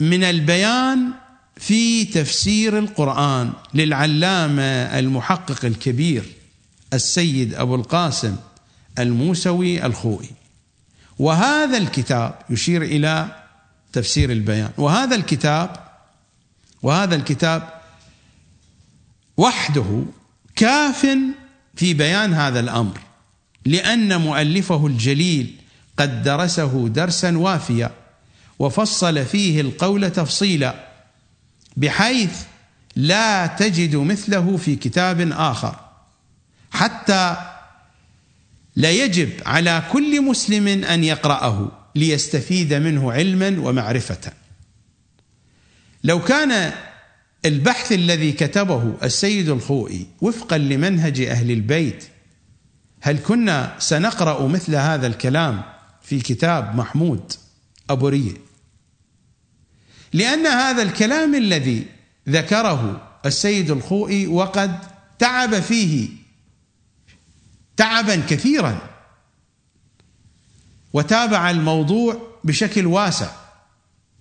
من 0.00 0.24
البيان 0.24 1.12
في 1.56 2.04
تفسير 2.04 2.78
القرآن 2.78 3.52
للعلامة 3.74 4.62
المحقق 4.98 5.64
الكبير 5.64 6.24
السيد 6.92 7.54
أبو 7.54 7.74
القاسم 7.74 8.36
الموسوي 8.98 9.86
الخوئي. 9.86 10.30
وهذا 11.18 11.78
الكتاب 11.78 12.38
يشير 12.50 12.82
إلى 12.82 13.42
تفسير 13.92 14.32
البيان. 14.32 14.70
وهذا 14.78 15.16
الكتاب 15.16 15.76
وهذا 16.82 17.14
الكتاب 17.14 17.81
وحده 19.42 20.04
كاف 20.56 21.06
في 21.76 21.94
بيان 21.94 22.34
هذا 22.34 22.60
الأمر 22.60 22.98
لأن 23.66 24.20
مؤلفه 24.20 24.86
الجليل 24.86 25.54
قد 25.96 26.22
درسه 26.22 26.88
درسا 26.88 27.38
وافيا 27.38 27.90
وفصل 28.58 29.24
فيه 29.24 29.60
القول 29.60 30.10
تفصيلا 30.10 30.88
بحيث 31.76 32.42
لا 32.96 33.46
تجد 33.46 33.96
مثله 33.96 34.56
في 34.56 34.76
كتاب 34.76 35.32
آخر. 35.32 35.76
حتى 36.70 37.36
لا 38.76 38.90
يجب 38.90 39.30
على 39.46 39.82
كل 39.92 40.22
مسلم 40.22 40.68
أن 40.68 41.04
يقرأه 41.04 41.72
ليستفيد 41.94 42.74
منه 42.74 43.12
علما 43.12 43.56
ومعرفة. 43.60 44.32
لو 46.04 46.24
كان 46.24 46.72
البحث 47.44 47.92
الذي 47.92 48.32
كتبه 48.32 48.94
السيد 49.02 49.48
الخوئي 49.48 50.06
وفقا 50.20 50.58
لمنهج 50.58 51.20
أهل 51.20 51.50
البيت 51.50 52.04
هل 53.00 53.18
كنا 53.18 53.76
سنقرأ 53.78 54.48
مثل 54.48 54.74
هذا 54.74 55.06
الكلام 55.06 55.62
في 56.02 56.20
كتاب 56.20 56.76
محمود 56.76 57.32
أبو 57.90 58.08
ريه 58.08 58.32
لأن 60.12 60.46
هذا 60.46 60.82
الكلام 60.82 61.34
الذي 61.34 61.86
ذكره 62.28 63.08
السيد 63.26 63.70
الخوئي 63.70 64.26
وقد 64.26 64.78
تعب 65.18 65.60
فيه 65.60 66.08
تعبا 67.76 68.16
كثيرا 68.16 68.78
وتابع 70.92 71.50
الموضوع 71.50 72.38
بشكل 72.44 72.86
واسع 72.86 73.30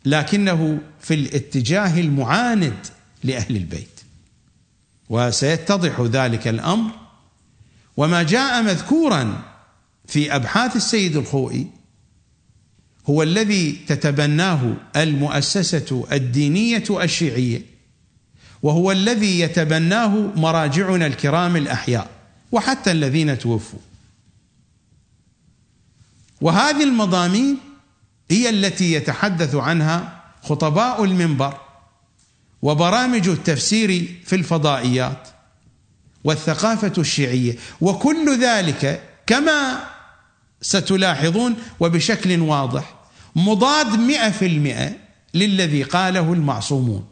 لكنه 0.05 0.79
في 0.99 1.13
الاتجاه 1.13 1.99
المعاند 1.99 2.87
لأهل 3.23 3.55
البيت. 3.55 4.01
وسيتضح 5.09 6.01
ذلك 6.01 6.47
الأمر. 6.47 6.91
وما 7.97 8.23
جاء 8.23 8.63
مذكورا 8.63 9.41
في 10.07 10.35
أبحاث 10.35 10.75
السيد 10.75 11.15
الخوئي 11.15 11.67
هو 13.09 13.23
الذي 13.23 13.71
تتبناه 13.87 14.73
المؤسسة 14.95 16.05
الدينية 16.11 16.83
الشيعية 16.89 17.61
وهو 18.63 18.91
الذي 18.91 19.39
يتبناه 19.39 20.09
مراجعنا 20.35 21.07
الكرام 21.07 21.55
الأحياء 21.55 22.09
وحتى 22.51 22.91
الذين 22.91 23.39
توفوا. 23.39 23.79
وهذه 26.41 26.83
المضامين 26.83 27.57
هي 28.31 28.49
التي 28.49 28.93
يتحدث 28.93 29.55
عنها 29.55 30.23
خطباء 30.43 31.03
المنبر. 31.03 31.57
وبرامج 32.61 33.29
التفسير 33.29 34.15
في 34.25 34.35
الفضائيات 34.35 35.27
والثقافة 36.23 36.93
الشيعية. 36.97 37.55
وكل 37.81 38.43
ذلك 38.43 39.03
كما 39.27 39.83
ستلاحظون 40.61 41.55
وبشكل 41.79 42.39
واضح 42.39 42.95
مضاد 43.35 43.99
مئة 43.99 44.31
في 44.31 44.45
المئة 44.45 44.91
للذي 45.33 45.83
قاله 45.83 46.33
المعصومون. 46.33 47.05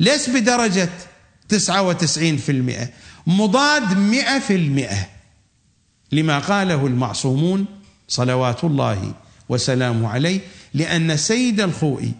ليس 0.00 0.30
بدرجة 0.30 0.88
تسعة 1.48 1.82
وتسعين 1.82 2.36
في 2.36 2.52
المئة 2.52 2.88
مضاد 3.26 3.98
مئة 3.98 4.38
في 4.38 4.54
المئة 4.56 5.08
لما 6.12 6.38
قاله 6.38 6.86
المعصومون 6.86 7.66
صلوات 8.08 8.64
الله 8.64 9.12
وسلامه 9.48 10.08
عليه 10.08 10.40
لأن 10.74 11.16
سيد 11.16 11.60
الخوئي 11.60 12.12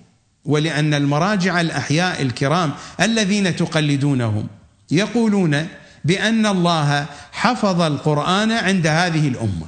ولأن 0.44 0.94
المراجع 0.94 1.60
الأحياء 1.60 2.22
الكرام 2.22 2.72
الذين 3.00 3.56
تقلدونهم 3.56 4.48
يقولون 4.90 5.68
بأن 6.04 6.46
الله 6.46 7.06
حفظ 7.32 7.80
القرآن 7.80 8.52
عند 8.52 8.86
هذه 8.86 9.28
الأمة. 9.28 9.66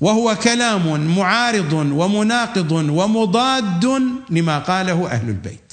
وهو 0.00 0.34
كلام 0.34 1.16
معارض 1.16 1.72
ومناقض 1.72 2.72
ومضاد 2.72 3.84
لما 4.30 4.58
قاله 4.58 5.06
أهل 5.06 5.28
البيت. 5.28 5.72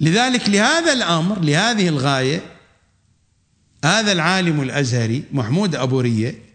لذلك 0.00 0.48
لهذا 0.48 0.92
الأمر 0.92 1.38
لهذه 1.40 1.88
الغاية 1.88 2.40
هذا 3.84 4.12
العالم 4.12 4.60
الأزهري 4.60 5.24
محمود 5.32 5.74
ابو 5.74 6.00
ريه 6.00 6.51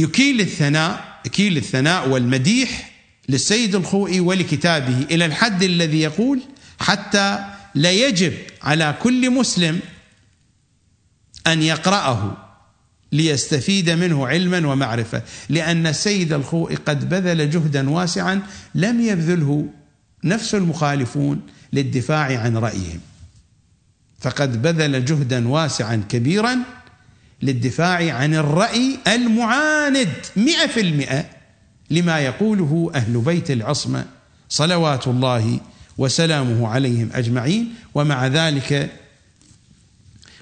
يكيل 0.00 0.40
الثناء 0.40 1.20
يكيل 1.26 1.56
الثناء 1.56 2.08
والمديح 2.08 2.90
للسيد 3.28 3.74
الخوئي 3.74 4.20
ولكتابه 4.20 5.02
إلى 5.10 5.24
الحد 5.26 5.62
الذي 5.62 6.00
يقول 6.00 6.40
حتى 6.80 7.44
لا 7.74 7.90
يجب 7.90 8.32
على 8.62 8.94
كل 9.02 9.30
مسلم 9.30 9.80
أن 11.46 11.62
يقرأه 11.62 12.36
ليستفيد 13.12 13.90
منه 13.90 14.26
علما 14.26 14.66
ومعرفة 14.66 15.22
لأن 15.48 15.86
السيد 15.86 16.32
الخوئي 16.32 16.76
قد 16.76 17.08
بذل 17.08 17.50
جهدا 17.50 17.90
واسعا 17.90 18.42
لم 18.74 19.00
يبذله 19.00 19.68
نفس 20.24 20.54
المخالفون 20.54 21.40
للدفاع 21.72 22.40
عن 22.40 22.56
رأيهم. 22.56 23.00
فقد 24.20 24.62
بذل 24.62 25.04
جهدا 25.04 25.48
واسعا 25.48 26.04
كبيرا 26.08 26.58
للدفاع 27.42 28.14
عن 28.14 28.34
الرأي 28.34 28.98
المعاند 29.06 30.08
مئة 30.36 30.66
في 30.66 30.80
المئة 30.80 31.24
لما 31.90 32.20
يقوله 32.20 32.90
أهل 32.94 33.18
بيت 33.18 33.50
العصمة 33.50 34.04
صلوات 34.48 35.08
الله 35.08 35.60
وسلامه 35.98 36.68
عليهم 36.68 37.10
أجمعين 37.14 37.74
ومع 37.94 38.26
ذلك 38.26 38.90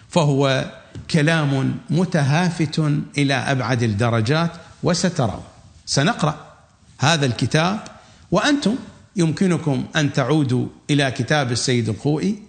فهو 0.09 0.73
كلام 1.11 1.79
متهافت 1.91 2.79
إلى 3.19 3.35
أبعد 3.35 3.83
الدرجات 3.83 4.51
وسترون 4.83 5.43
سنقرأ 5.87 6.47
هذا 6.99 7.27
الكتاب 7.27 7.81
وأنتم 8.31 8.77
يمكنكم 9.17 9.85
أن 9.97 10.13
تعودوا 10.13 10.67
إلى 10.91 11.11
كتاب 11.11 11.53
السيد 11.53 11.89
الخوئي 11.89 12.43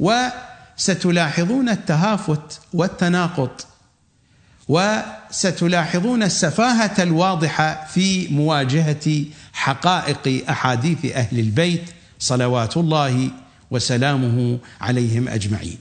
وستلاحظون 0.00 1.68
التهافت 1.68 2.60
والتناقض 2.72 3.50
وستلاحظون 4.68 6.22
السفاهة 6.22 7.02
الواضحة 7.02 7.86
في 7.86 8.28
مواجهة 8.28 9.24
حقائق 9.52 10.50
أحاديث 10.50 11.04
أهل 11.04 11.38
البيت 11.38 11.84
صلوات 12.18 12.76
الله 12.76 13.30
وسلامه 13.70 14.58
عليهم 14.80 15.28
أجمعين. 15.28 15.78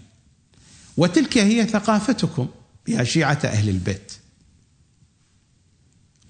وتلك 0.97 1.37
هي 1.37 1.65
ثقافتكم 1.65 2.47
يا 2.87 3.03
شيعة 3.03 3.39
أهل 3.45 3.69
البيت. 3.69 4.13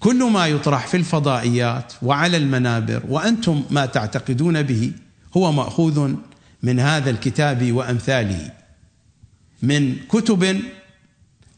كل 0.00 0.30
ما 0.30 0.46
يطرح 0.46 0.86
في 0.86 0.96
الفضائيات 0.96 1.92
وعلى 2.02 2.36
المنابر 2.36 3.02
وأنتم 3.08 3.64
ما 3.70 3.86
تعتقدون 3.86 4.62
به 4.62 4.92
هو 5.36 5.52
مأخوذ 5.52 6.14
من 6.62 6.80
هذا 6.80 7.10
الكتاب 7.10 7.72
وأمثاله. 7.72 8.50
من 9.62 9.96
كتب 10.08 10.60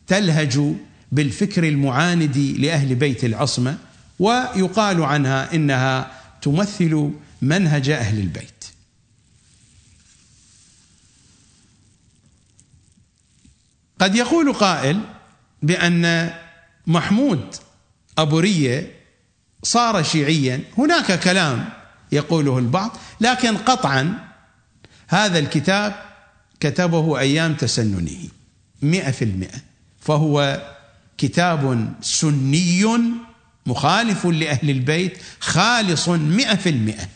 تلهج 0.07 0.61
بالفكر 1.13 1.69
المعاند 1.69 2.39
لأهل 2.39 2.95
بيت 2.95 3.25
العصمة 3.25 3.79
ويقال 4.19 5.03
عنها 5.03 5.55
إنها 5.55 6.13
تمثل 6.43 7.11
منهج 7.43 7.91
أهل 7.91 8.19
البيت. 8.19 8.65
قد 14.01 14.15
يقول 14.15 14.53
قائل 14.53 15.01
بأن 15.63 16.35
محمود 16.87 17.55
ابو 18.19 18.39
ريه 18.39 18.93
صار 19.63 20.03
شيعيا. 20.03 20.61
هناك 20.79 21.21
كلام 21.21 21.69
يقوله 22.13 22.59
البعض 22.59 22.97
لكن 23.21 23.57
قطعا 23.57 24.29
هذا 25.09 25.39
الكتاب 25.39 25.95
كتبه 26.61 27.19
أيام 27.19 27.55
تسننه 27.55 28.29
مئة 28.83 29.11
في 29.11 29.25
المئة 29.25 29.59
فهو 30.01 30.63
كتاب 31.19 31.93
سني 32.03 32.85
مخالف 33.67 34.27
لأهل 34.27 34.71
البيت 34.71 35.19
خالص 35.41 36.09
مئة 36.09 36.55
في 36.55 36.69
المئة. 36.69 37.09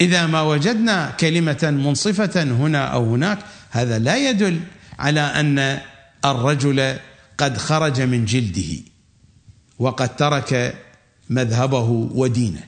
إذا 0.00 0.26
ما 0.26 0.40
وجدنا 0.42 1.10
كلمة 1.10 1.70
منصفة 1.84 2.42
هنا 2.42 2.84
أو 2.84 3.14
هناك 3.14 3.38
هذا 3.70 3.98
لا 3.98 4.30
يدل 4.30 4.60
على 4.98 5.20
أن 5.20 5.80
الرجل 6.24 6.96
قد 7.38 7.58
خرج 7.58 8.00
من 8.00 8.24
جلده 8.24 8.82
وقد 9.78 10.16
ترك 10.16 10.76
مذهبه 11.30 12.08
ودينه. 12.14 12.62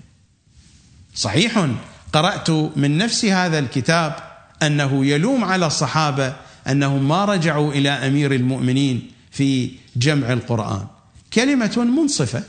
صحيح 1.15 1.69
قرأت 2.13 2.51
من 2.51 2.99
نفس 2.99 3.25
هذا 3.25 3.59
الكتاب 3.59 4.17
أنه 4.63 5.07
يلوم 5.07 5.45
على 5.45 5.67
الصحابة 5.67 6.37
أنهم 6.71 7.09
ما 7.09 7.25
رجعوا 7.25 7.73
إلى 7.73 7.91
أمير 7.91 8.35
المؤمنين 8.35 9.11
في 9.31 9.71
جمع 9.97 10.33
القرآن. 10.33 10.87
كلمة 11.33 11.85
منصفة. 11.85 12.43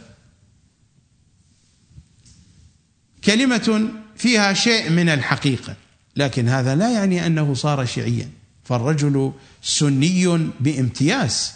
كلمة 3.23 3.89
فيها 4.15 4.53
شيء 4.53 4.89
من 4.89 5.09
الحقيقة. 5.09 5.75
لكن 6.15 6.49
هذا 6.49 6.75
لا 6.75 6.91
يعني 6.91 7.27
أنه 7.27 7.53
صار 7.53 7.85
شيعيا. 7.85 8.29
فالرجل 8.63 9.33
سني 9.61 10.49
بامتياز. 10.59 11.51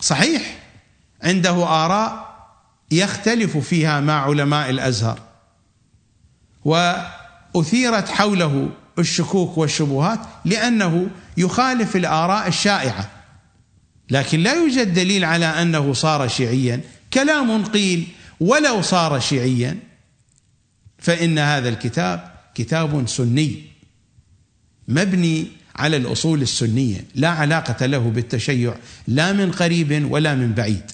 صحيح. 0.00 0.58
عنده 1.22 1.66
آراء 1.66 2.28
يختلف 2.90 3.56
فيها 3.56 4.00
مع 4.00 4.26
علماء 4.26 4.70
الأزهر. 4.70 5.20
وأثيرت 6.64 8.08
حوله 8.08 8.68
الشكوك 8.98 9.58
والشبهات 9.58 10.20
لأنه 10.44 11.10
يخالف 11.36 11.96
الآراء 11.96 12.48
الشائعة. 12.48 13.10
لكن 14.10 14.40
لا 14.40 14.54
يوجد 14.54 14.94
دليل 14.94 15.24
على 15.24 15.46
أنه 15.46 15.92
صار 15.92 16.28
شيعيا. 16.28 16.80
كلام 17.12 17.64
قيل 17.64 18.06
ولو 18.40 18.82
صار 18.82 19.20
شيعيا. 19.20 19.78
فإن 20.98 21.38
هذا 21.38 21.68
الكتاب 21.68 22.30
كتاب 22.54 23.08
سني 23.08 23.62
مبني 24.88 25.46
على 25.76 25.96
الأصول 25.96 26.42
السنية 26.42 27.04
لا 27.14 27.28
علاقة 27.28 27.86
له 27.86 27.98
بالتشيع 27.98 28.74
لا 29.08 29.32
من 29.32 29.52
قريب 29.52 30.10
ولا 30.10 30.34
من 30.34 30.52
بعيد. 30.52 30.90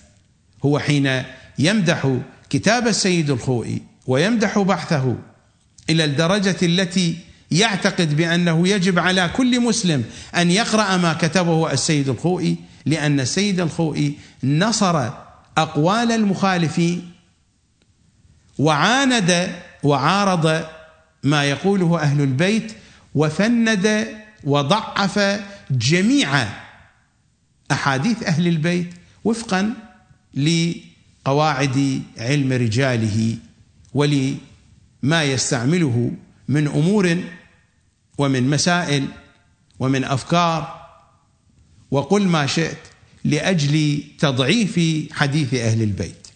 هو 0.65 0.79
حين 0.79 1.23
يمدح 1.59 2.17
كتاب 2.51 2.87
السيد 2.89 3.31
الخوئي 3.31 3.83
ويمدح 4.07 4.59
بحثه 4.59 5.17
إلى 5.91 6.05
الدرجة 6.05 6.57
التي 6.63 7.17
يعتقد 7.55 8.17
بأنه 8.17 8.69
يجب 8.69 8.99
على 8.99 9.31
كل 9.37 9.61
مسلم 9.61 10.05
أن 10.37 10.51
يقرأ 10.51 10.97
ما 10.97 11.13
كتبه 11.13 11.73
السيد 11.73 12.09
الخوئي 12.09 12.57
لأن 12.87 13.21
السيد 13.21 13.61
الخوئي 13.61 14.15
نصر 14.45 15.11
أقوال 15.59 16.13
المخالفين 16.13 17.11
وعاند 18.59 19.51
وعارض 19.83 20.65
ما 21.23 21.45
يقوله 21.45 21.99
أهل 22.01 22.21
البيت 22.21 22.73
وفند 23.15 24.09
وضعف 24.45 25.41
جميع 25.71 26.49
أحاديث 27.73 28.23
أهل 28.23 28.49
البيت 28.49 28.95
وفقا 29.25 29.75
لقواعد 30.35 32.03
علم 32.19 32.53
رجاله 32.53 33.37
ولما 33.95 35.25
يستعمله 35.25 36.11
من 36.49 36.67
أمور 36.67 37.17
ومن 38.19 38.51
مسائل 38.51 39.07
ومن 39.79 40.05
أفكار 40.05 40.85
وقل 41.91 42.23
ما 42.27 42.47
شئت 42.47 42.79
لأجل 43.25 44.03
تضعيف 44.19 44.81
حديث 45.13 45.55
أهل 45.55 45.83
البيت. 45.83 46.29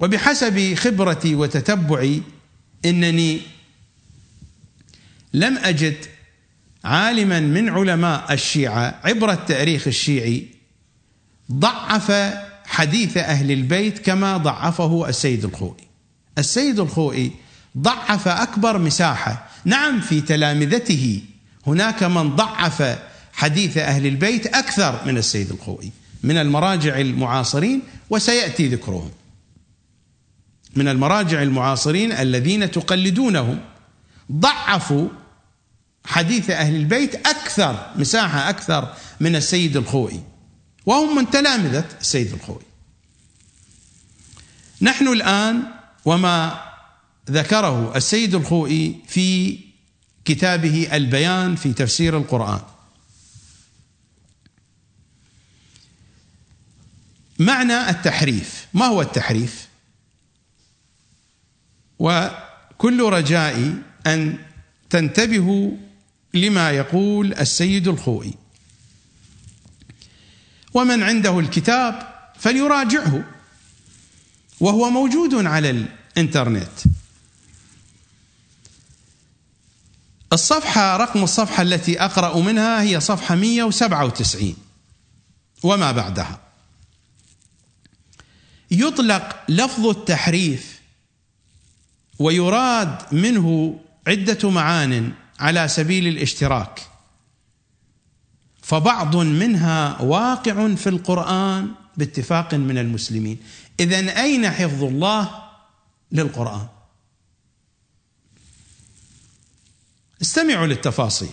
وبحسب 0.00 0.74
خبرتي 0.74 1.34
وتتبعي 1.34 2.22
إنني 2.84 3.40
لم 5.34 5.58
أجد 5.58 5.96
عالما 6.84 7.40
من 7.40 7.68
علماء 7.68 8.32
الشيعة 8.32 9.00
عبر 9.04 9.32
التاريخ 9.32 9.86
الشيعي 9.86 10.46
ضعف 11.52 12.12
حديث 12.66 13.16
أهل 13.16 13.50
البيت 13.50 13.98
كما 13.98 14.36
ضعفه 14.36 15.08
السيد 15.08 15.44
الخوئي. 15.44 15.88
السيد 16.38 16.80
الخوئي 16.80 17.32
ضعف 17.78 18.28
أكبر 18.28 18.78
مساحة 18.78 19.47
نعم 19.64 20.00
في 20.00 20.20
تلامذته. 20.20 21.22
هناك 21.66 22.02
من 22.02 22.36
ضعف 22.36 22.98
حديث 23.32 23.76
أهل 23.76 24.06
البيت 24.06 24.46
أكثر 24.46 25.00
من 25.06 25.18
السيد 25.18 25.50
الخوئي 25.50 25.92
من 26.22 26.36
المراجع 26.36 27.00
المعاصرين 27.00 27.82
وسيأتي 28.10 28.68
ذكرهم. 28.68 29.10
من 30.76 30.88
المراجع 30.88 31.42
المعاصرين 31.42 32.12
الذين 32.12 32.70
تقلدونهم. 32.70 33.60
ضعفوا 34.32 35.08
حديث 36.04 36.50
أهل 36.50 36.76
البيت 36.76 37.14
أكثر 37.14 37.90
مساحة 37.96 38.48
أكثر 38.48 38.94
من 39.20 39.36
السيد 39.36 39.76
الخوئي 39.76 40.22
وهم 40.86 41.16
من 41.16 41.30
تلامذة 41.30 41.84
السيد 42.00 42.32
الخوئي 42.32 42.64
نحن 44.82 45.08
الآن 45.08 45.62
وما 46.04 46.67
ذكره 47.30 47.96
السيد 47.96 48.34
الخوئي 48.34 48.96
في 49.08 49.58
كتابه 50.24 50.88
البيان 50.92 51.56
في 51.56 51.72
تفسير 51.72 52.18
القرآن. 52.18 52.60
معنى 57.38 57.90
التحريف 57.90 58.66
ما 58.74 58.86
هو 58.86 59.02
التحريف؟ 59.02 59.68
وكل 61.98 63.02
رجائي 63.02 63.74
أن 64.06 64.38
تنتبهوا 64.90 65.70
لما 66.34 66.70
يقول 66.70 67.32
السيد 67.32 67.88
الخوئي. 67.88 68.34
ومن 70.74 71.02
عنده 71.02 71.38
الكتاب 71.38 72.14
فليراجعه 72.38 73.24
وهو 74.60 74.90
موجود 74.90 75.46
على 75.46 75.70
الإنترنت. 75.70 76.68
الصفحة 80.32 80.96
رقم 80.96 81.22
الصفحة 81.22 81.62
التي 81.62 82.04
أقرأ 82.04 82.40
منها 82.40 82.82
هي 82.82 83.00
صفحة 83.00 83.34
197 83.34 84.56
وما 85.62 85.92
بعدها. 85.92 86.40
يطلق 88.70 89.36
لفظ 89.48 89.86
التحريف 89.86 90.80
ويراد 92.18 93.14
منه 93.14 93.80
عدة 94.06 94.50
معان 94.50 95.12
على 95.40 95.68
سبيل 95.68 96.06
الاشتراك. 96.06 96.86
فبعض 98.62 99.16
منها 99.16 100.02
واقع 100.02 100.74
في 100.74 100.88
القرآن 100.88 101.68
باتفاق 101.96 102.54
من 102.54 102.78
المسلمين. 102.78 103.38
إذا 103.80 104.20
أين 104.22 104.50
حفظ 104.50 104.84
الله 104.84 105.42
للقرآن؟ 106.12 106.68
استمعوا 110.22 110.66
للتفاصيل. 110.66 111.28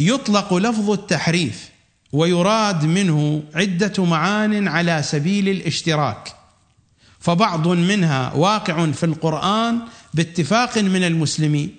يطلق 0.00 0.54
لفظ 0.54 0.90
التحريف 0.90 1.70
ويراد 2.12 2.84
منه 2.84 3.42
عدة 3.54 4.04
معان 4.04 4.68
على 4.68 5.02
سبيل 5.02 5.48
الاشتراك. 5.48 6.36
فبعض 7.20 7.68
منها 7.68 8.32
واقع 8.32 8.90
في 8.90 9.06
القرآن 9.06 9.80
باتفاق 10.14 10.78
من 10.78 11.04
المسلمين 11.04 11.78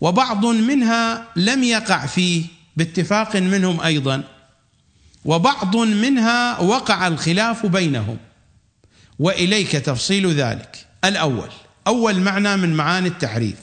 وبعض 0.00 0.46
منها 0.46 1.28
لم 1.36 1.64
يقع 1.64 2.06
فيه 2.06 2.44
باتفاق 2.76 3.36
منهم 3.36 3.80
أيضا 3.80 4.24
وبعض 5.24 5.76
منها 5.76 6.60
وقع 6.60 7.06
الخلاف 7.06 7.66
بينهم. 7.66 8.16
وإليك 9.18 9.70
تفصيل 9.72 10.32
ذلك. 10.32 10.86
الأول 11.04 11.48
أول 11.86 12.20
معنى 12.20 12.56
من 12.56 12.74
معاني 12.74 13.08
التحريف. 13.08 13.56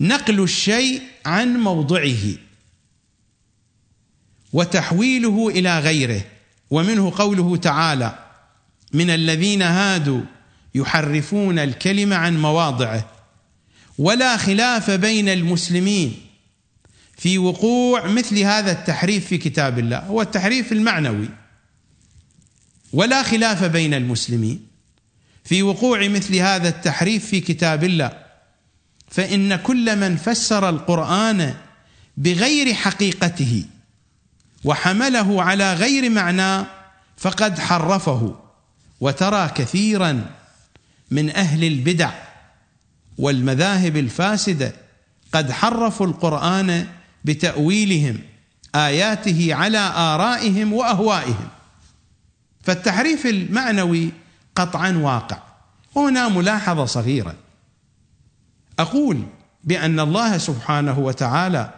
نقل 0.00 0.42
الشيء 0.42 1.02
عن 1.26 1.56
موضعه 1.56 2.34
وتحويله 4.52 5.48
إلى 5.48 5.78
غيره 5.78 6.24
ومنه 6.70 7.12
قوله 7.16 7.56
تعالى 7.56 8.18
من 8.92 9.10
الذين 9.10 9.62
هادوا 9.62 10.20
يحرفون 10.74 11.58
الكلم 11.58 12.12
عن 12.12 12.40
مواضعه 12.40 13.10
ولا 13.98 14.36
خلاف 14.36 14.90
بين 14.90 15.28
المسلمين 15.28 16.28
في 17.18 17.38
وقوع 17.38 18.06
مثل 18.06 18.38
هذا 18.38 18.72
التحريف 18.72 19.26
في 19.26 19.38
كتاب 19.38 19.78
الله. 19.78 19.98
هو 19.98 20.22
التحريف 20.22 20.72
المعنوي. 20.72 21.28
ولا 22.92 23.22
خلاف 23.22 23.64
بين 23.64 23.94
المسلمين 23.94 24.66
في 25.44 25.62
وقوع 25.62 26.08
مثل 26.08 26.36
هذا 26.36 26.68
التحريف 26.68 27.26
في 27.26 27.40
كتاب 27.40 27.84
الله. 27.84 28.27
فإن 29.10 29.56
كل 29.56 29.96
من 29.96 30.16
فسر 30.16 30.68
القرآن 30.68 31.54
بغير 32.16 32.74
حقيقته 32.74 33.64
وحمله 34.64 35.42
على 35.42 35.74
غير 35.74 36.10
معناه 36.10 36.66
فقد 37.16 37.58
حرفه 37.58 38.36
وترى 39.00 39.48
كثيرا 39.54 40.30
من 41.10 41.30
أهل 41.30 41.64
البدع 41.64 42.10
والمذاهب 43.18 43.96
الفاسدة 43.96 44.72
قد 45.32 45.52
حرفوا 45.52 46.06
القرآن 46.06 46.86
بتأويلهم 47.24 48.18
آياته 48.74 49.54
على 49.54 49.78
آرائهم 49.78 50.72
وأهوائهم. 50.72 51.48
فالتحريف 52.62 53.26
المعنوي 53.26 54.12
قطعا 54.54 54.92
واقع. 54.92 55.38
وهنا 55.94 56.28
ملاحظة 56.28 56.84
صغيرة. 56.84 57.34
أقول 58.78 59.22
بأن 59.64 60.00
الله 60.00 60.38
سبحانه 60.38 60.98
وتعالى 60.98 61.74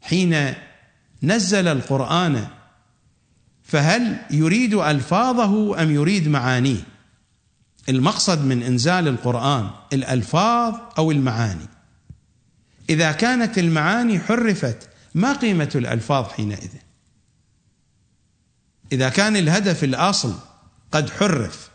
حين 0.00 0.54
نزل 1.22 1.68
القرآن 1.68 2.46
فهل 3.62 4.16
يريد 4.30 4.74
ألفاظه 4.74 5.82
أم 5.82 5.90
يريد 5.90 6.28
معانيه؟ 6.28 6.82
المقصد 7.88 8.44
من 8.44 8.62
إنزال 8.62 9.08
القرآن 9.08 9.70
الألفاظ 9.92 10.74
أو 10.98 11.10
المعاني. 11.10 11.68
إذا 12.90 13.12
كانت 13.12 13.58
المعاني 13.58 14.20
حرفت 14.20 14.88
ما 15.14 15.32
قيمة 15.32 15.70
الألفاظ 15.74 16.28
حينئذ؟ 16.28 16.70
إذا 18.92 19.08
كان 19.08 19.36
الهدف 19.36 19.84
الأصل 19.84 20.34
قد 20.92 21.10
حرف 21.10 21.70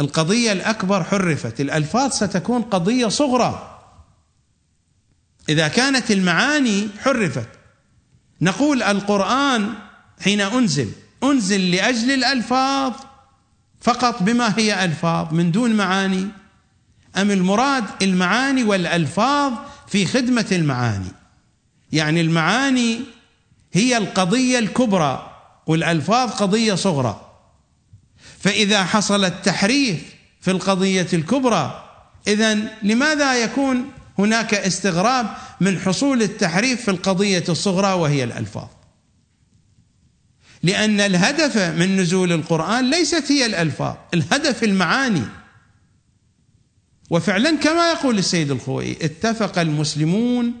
القضية 0.00 0.52
الأكبر 0.52 1.04
حرفت 1.04 1.60
الألفاظ 1.60 2.12
ستكون 2.12 2.62
قضية 2.62 3.08
صغرى. 3.08 3.80
إذا 5.48 5.68
كانت 5.68 6.10
المعاني 6.10 6.88
حرفت. 7.00 7.48
نقول 8.40 8.82
القرآن 8.82 9.74
حين 10.20 10.40
أنزل 10.40 10.92
أنزل 11.24 11.70
لأجل 11.70 12.10
الألفاظ 12.10 12.92
فقط 13.80 14.22
بما 14.22 14.58
هي 14.58 14.84
ألفاظ 14.84 15.34
من 15.34 15.52
دون 15.52 15.72
معاني. 15.72 16.28
أم 17.16 17.30
المراد 17.30 17.84
المعاني 18.02 18.64
والألفاظ 18.64 19.52
في 19.86 20.06
خدمة 20.06 20.46
المعاني؟ 20.52 21.12
يعني 21.92 22.20
المعاني 22.20 23.00
هي 23.72 23.96
القضية 23.96 24.58
الكبرى 24.58 25.30
والألفاظ 25.66 26.30
قضية 26.30 26.74
صغرى. 26.74 27.33
فإذا 28.44 28.84
حصل 28.84 29.24
التحريف 29.24 30.00
في 30.40 30.50
القضية 30.50 31.06
الكبرى 31.12 31.84
اذا 32.26 32.58
لماذا 32.82 33.42
يكون 33.42 33.90
هناك 34.18 34.54
استغراب 34.54 35.26
من 35.60 35.78
حصول 35.78 36.22
التحريف 36.22 36.82
في 36.82 36.90
القضية 36.90 37.44
الصغرى 37.48 37.92
وهي 37.92 38.24
الألفاظ؟ 38.24 38.68
لأن 40.62 41.00
الهدف 41.00 41.56
من 41.58 41.96
نزول 41.96 42.32
القرآن 42.32 42.90
ليست 42.90 43.32
هي 43.32 43.46
الألفاظ 43.46 43.96
الهدف 44.14 44.64
المعاني. 44.64 45.24
وفعلا 47.10 47.56
كما 47.56 47.90
يقول 47.90 48.18
السيد 48.18 48.50
الخوئي 48.50 48.96
اتفق 49.02 49.58
المسلمون 49.58 50.52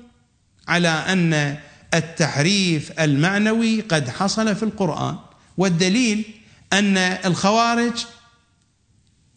على 0.68 0.88
أن 0.88 1.58
التحريف 1.94 3.00
المعنوي 3.00 3.80
قد 3.80 4.08
حصل 4.08 4.56
في 4.56 4.62
القرآن 4.62 5.16
والدليل 5.58 6.43
أن 6.78 6.96
الخوارج 6.98 8.06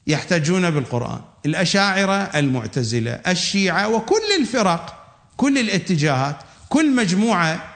يحتجون 0.07 0.69
بالقرآن 0.69 1.21
الأشاعرة 1.45 2.13
المعتزلة 2.13 3.11
الشيعة 3.11 3.87
وكل 3.87 4.23
الفرق 4.39 5.07
كل 5.37 5.57
الاتجاهات 5.57 6.37
كل 6.69 6.95
مجموعة 6.95 7.73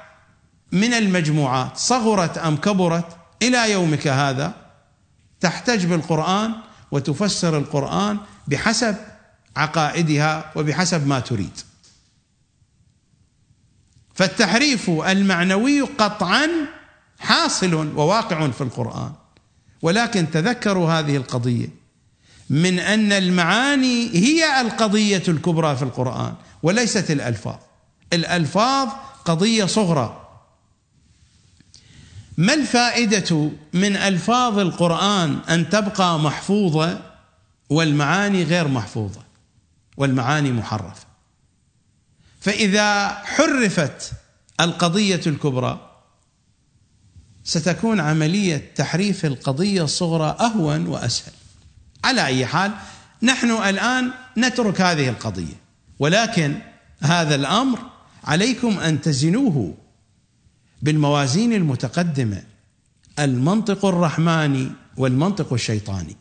من 0.71 0.93
المجموعات 0.93 1.77
صغرت 1.77 2.37
أم 2.37 2.57
كبرت 2.57 3.17
إلى 3.41 3.71
يومك 3.71 4.07
هذا 4.07 4.53
تحتج 5.39 5.85
بالقرآن 5.85 6.53
وتفسر 6.91 7.57
القرآن 7.57 8.17
بحسب 8.47 8.95
عقائدها 9.55 10.51
وبحسب 10.55 11.07
ما 11.07 11.19
تريد. 11.19 11.59
فالتحريف 14.13 14.89
المعنوي 14.89 15.81
قطعا 15.81 16.47
حاصل 17.19 17.73
وواقع 17.73 18.47
في 18.47 18.61
القرآن. 18.61 19.11
ولكن 19.81 20.31
تذكروا 20.31 20.91
هذه 20.91 21.15
القضية 21.17 21.67
من 22.49 22.79
أن 22.79 23.11
المعاني 23.11 24.09
هي 24.15 24.61
القضية 24.61 25.23
الكبرى 25.27 25.75
في 25.75 25.83
القرآن 25.83 26.33
وليست 26.63 27.11
الألفاظ. 27.11 27.55
الألفاظ 28.13 28.89
قضية 29.25 29.65
صغرى. 29.65 30.27
ما 32.37 32.53
الفائدة 32.53 33.51
من 33.73 33.95
ألفاظ 33.95 34.59
القرآن 34.59 35.39
أن 35.49 35.69
تبقى 35.69 36.19
محفوظة 36.19 37.01
والمعاني 37.69 38.43
غير 38.43 38.67
محفوظة 38.67 39.21
والمعاني 39.97 40.51
محرفة؟ 40.51 41.05
فإذا 42.39 43.07
حرفت 43.09 44.11
القضية 44.61 45.21
الكبرى 45.27 45.90
ستكون 47.43 47.99
عملية 47.99 48.71
تحريف 48.75 49.25
القضية 49.25 49.83
الصغرى 49.83 50.37
أهون 50.39 50.87
وأسهل. 50.87 51.33
على 52.03 52.25
أي 52.25 52.45
حال 52.45 52.71
نحن 53.23 53.51
الآن 53.51 54.11
نترك 54.37 54.81
هذه 54.81 55.09
القضية. 55.09 55.61
ولكن 55.99 56.59
هذا 56.99 57.35
الأمر 57.35 57.79
عليكم 58.23 58.79
أن 58.79 59.01
تزنوه 59.01 59.73
بالموازين 60.81 61.53
المتقدمة 61.53 62.43
المنطق 63.19 63.85
الرحماني 63.85 64.71
والمنطق 64.97 65.53
الشيطاني. 65.53 66.15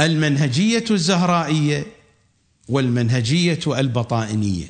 المنهجية 0.00 0.84
الزهرائية 0.90 1.86
والمنهجية 2.68 3.60
البطائنية. 3.66 4.66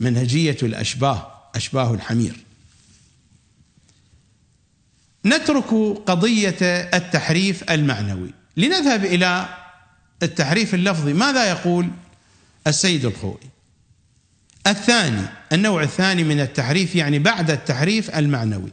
منهجية 0.00 0.56
الأشباه. 0.62 1.33
أشباه 1.54 1.94
الحمير. 1.94 2.44
نترك 5.26 5.74
قضية 6.06 6.56
التحريف 6.94 7.70
المعنوي. 7.70 8.30
لنذهب 8.56 9.04
إلى 9.04 9.48
التحريف 10.22 10.74
اللفظي. 10.74 11.12
ماذا 11.12 11.50
يقول 11.50 11.90
السيد 12.66 13.04
الخوئي؟ 13.04 13.48
الثاني 14.66 15.26
النوع 15.52 15.82
الثاني 15.82 16.24
من 16.24 16.40
التحريف 16.40 16.94
يعني 16.94 17.18
بعد 17.18 17.50
التحريف 17.50 18.10
المعنوي. 18.16 18.70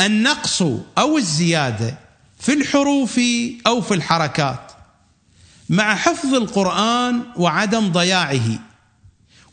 النقص 0.00 0.62
أو 0.98 1.18
الزيادة 1.18 1.98
في 2.40 2.52
الحروف 2.52 3.20
أو 3.66 3.80
في 3.80 3.94
الحركات 3.94 4.72
مع 5.68 5.94
حفظ 5.94 6.34
القرآن 6.34 7.22
وعدم 7.36 7.92
ضياعه. 7.92 8.73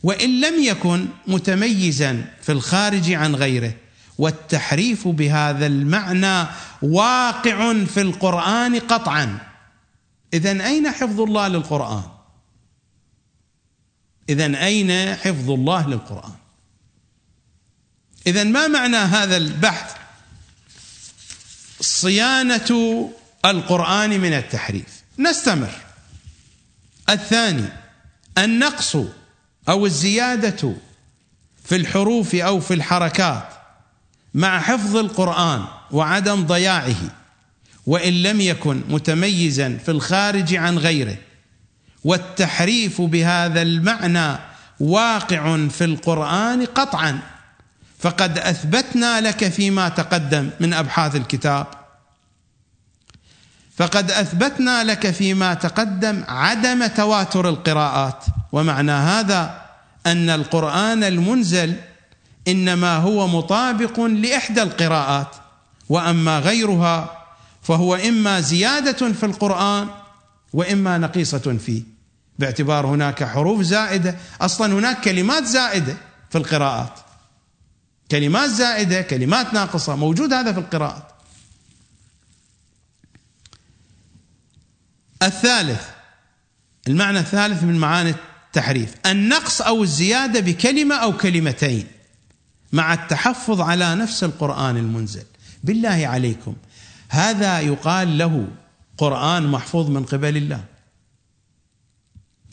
وإن 0.02 0.40
لم 0.40 0.62
يكن 0.62 1.08
متميزا 1.26 2.24
في 2.42 2.52
الخارج 2.52 3.12
عن 3.12 3.34
غيره 3.34 3.74
والتحريف 4.18 5.08
بهذا 5.08 5.66
المعنى 5.66 6.46
واقع 6.82 7.84
في 7.84 8.00
القرآن 8.00 8.78
قطعا. 8.78 9.38
اذا 10.34 10.66
أين 10.66 10.90
حفظ 10.90 11.20
الله 11.20 11.48
للقرآن؟ 11.48 12.02
اذا 14.28 14.64
أين 14.64 15.14
حفظ 15.14 15.50
الله 15.50 15.88
للقرآن؟ 15.88 16.32
اذا 18.26 18.44
ما 18.44 18.66
معنى 18.66 18.96
هذا 18.96 19.36
البحث؟ 19.36 19.96
صيانة 21.80 23.10
القرآن 23.44 24.20
من 24.20 24.32
التحريف. 24.32 25.02
نستمر. 25.18 25.72
الثاني 27.10 27.68
النقص 28.38 28.96
أو 29.68 29.86
الزيادة 29.86 30.74
في 31.64 31.76
الحروف 31.76 32.34
أو 32.34 32.60
في 32.60 32.74
الحركات 32.74 33.48
مع 34.34 34.60
حفظ 34.60 34.96
القرآن 34.96 35.64
وعدم 35.90 36.46
ضياعه 36.46 36.96
وإن 37.86 38.22
لم 38.22 38.40
يكن 38.40 38.82
متميزا 38.88 39.78
في 39.84 39.90
الخارج 39.90 40.54
عن 40.54 40.78
غيره. 40.78 41.16
والتحريف 42.04 43.00
بهذا 43.00 43.62
المعنى 43.62 44.38
واقع 44.80 45.68
في 45.68 45.84
القرآن 45.84 46.64
قطعا. 46.64 47.18
فقد 47.98 48.38
أثبتنا 48.38 49.20
لك 49.20 49.48
فيما 49.48 49.88
تقدم 49.88 50.50
من 50.60 50.74
أبحاث 50.74 51.16
الكتاب. 51.16 51.81
فقد 53.76 54.10
أثبتنا 54.10 54.84
لك 54.84 55.10
فيما 55.10 55.54
تقدم 55.54 56.24
عدم 56.28 56.86
تواتر 56.86 57.48
القراءات. 57.48 58.24
ومعنى 58.52 58.92
هذا 58.92 59.62
أن 60.06 60.30
القرآن 60.30 61.04
المنزل 61.04 61.76
إنما 62.48 62.96
هو 62.96 63.28
مطابق 63.28 64.00
لإحدى 64.00 64.62
القراءات 64.62 65.36
وأما 65.88 66.38
غيرها 66.38 67.10
فهو 67.62 67.94
إما 67.94 68.40
زيادة 68.40 69.12
في 69.12 69.26
القرآن 69.26 69.88
وإما 70.52 70.98
نقيصة 70.98 71.58
فيه. 71.66 71.82
باعتبار 72.38 72.86
هناك 72.86 73.24
حروف 73.24 73.62
زائدة 73.62 74.16
أصلا 74.40 74.72
هناك 74.72 75.00
كلمات 75.00 75.44
زائدة 75.44 75.96
في 76.30 76.38
القراءات. 76.38 76.92
كلمات 78.10 78.50
زائدة 78.50 79.02
كلمات 79.02 79.54
ناقصة 79.54 79.96
موجود 79.96 80.32
هذا 80.32 80.52
في 80.52 80.58
القراءات. 80.58 81.11
الثالث 85.22 85.88
المعنى 86.88 87.18
الثالث 87.18 87.62
من 87.62 87.78
معاني 87.78 88.14
التحريف 88.46 88.94
النقص 89.06 89.62
أو 89.62 89.82
الزيادة 89.82 90.40
بكلمة 90.40 90.94
أو 90.94 91.16
كلمتين 91.16 91.86
مع 92.72 92.94
التحفظ 92.94 93.60
على 93.60 93.94
نفس 93.94 94.24
القرآن 94.24 94.76
المنزل. 94.76 95.24
بالله 95.64 96.06
عليكم 96.06 96.56
هذا 97.08 97.60
يقال 97.60 98.18
له 98.18 98.48
قرآن 98.98 99.46
محفوظ 99.46 99.90
من 99.90 100.04
قبل 100.04 100.36
الله. 100.36 100.64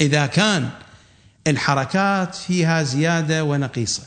إذا 0.02 0.26
كان 0.26 0.70
الحركات 1.48 2.36
فيها 2.36 2.84
زيادة 2.84 3.44
ونقيصة 3.44 4.04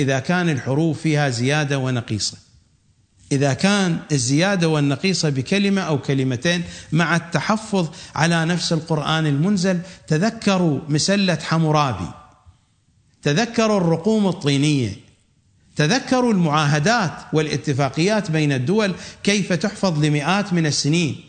إذا 0.00 0.18
كان 0.18 0.48
الحروف 0.48 1.00
فيها 1.00 1.28
زيادة 1.28 1.78
ونقيصة 1.78 2.38
إذا 3.32 3.52
كان 3.52 3.98
الزيادة 4.12 4.68
والنقيصه 4.68 5.28
بكلمة 5.28 5.80
أو 5.82 5.98
كلمتين 5.98 6.64
مع 6.92 7.16
التحفظ 7.16 7.88
على 8.14 8.44
نفس 8.44 8.72
القرآن 8.72 9.26
المنزل 9.26 9.80
تذكروا 10.06 10.80
مسلة 10.88 11.38
حمورابي 11.42 12.08
تذكروا 13.22 13.76
الرقوم 13.76 14.26
الطينية 14.26 14.92
تذكروا 15.76 16.32
المعاهدات 16.32 17.12
والاتفاقيات 17.32 18.30
بين 18.30 18.52
الدول 18.52 18.94
كيف 19.22 19.52
تحفظ 19.52 20.04
لمئات 20.04 20.52
من 20.52 20.66
السنين 20.66 21.20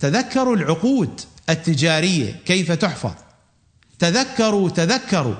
تذكروا 0.00 0.56
العقود 0.56 1.20
التجارية 1.50 2.40
كيف 2.46 2.72
تحفظ 2.72 3.14
تذكروا 3.98 4.70
تذكروا. 4.70 5.34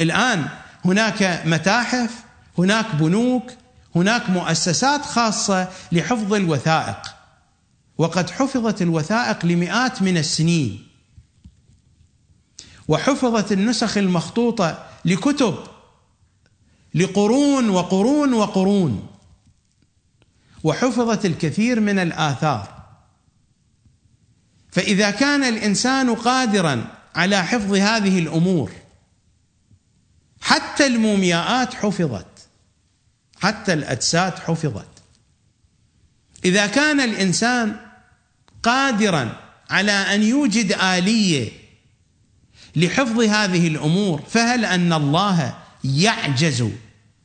الآن 0.00 0.48
هناك 0.84 1.42
متاحف 1.46 2.10
هناك 2.58 2.94
بنوك 2.94 3.50
هناك 3.96 4.30
مؤسسات 4.30 5.04
خاصة 5.04 5.68
لحفظ 5.92 6.34
الوثائق. 6.34 7.14
وقد 7.98 8.30
حفظت 8.30 8.82
الوثائق 8.82 9.46
لمئات 9.46 10.02
من 10.02 10.16
السنين. 10.16 10.86
وحفظت 12.88 13.52
النسخ 13.52 13.96
المخطوطة 13.96 14.86
لكتب 15.04 15.54
لقرون 16.94 17.68
وقرون 17.68 18.32
وقرون. 18.32 19.06
وحفظت 20.64 21.26
الكثير 21.26 21.80
من 21.80 21.98
الآثار. 21.98 22.80
فإذا 24.72 25.10
كان 25.10 25.44
الإنسان 25.44 26.14
قادرا 26.14 26.84
على 27.14 27.42
حفظ 27.44 27.74
هذه 27.74 28.18
الأمور 28.18 28.72
حتى 30.40 30.86
المومياءات 30.86 31.74
حفظت. 31.74 32.29
حتى 33.40 33.72
الأجساد 33.72 34.38
حفظت. 34.38 34.88
إذا 36.44 36.66
كان 36.66 37.00
الإنسان 37.00 37.76
قادرا 38.62 39.36
على 39.70 39.92
أن 39.92 40.22
يوجد 40.22 40.72
آلية 40.72 41.50
لحفظ 42.76 43.20
هذه 43.20 43.68
الأمور 43.68 44.22
فهل 44.22 44.64
أن 44.64 44.92
الله 44.92 45.54
يعجز 45.84 46.64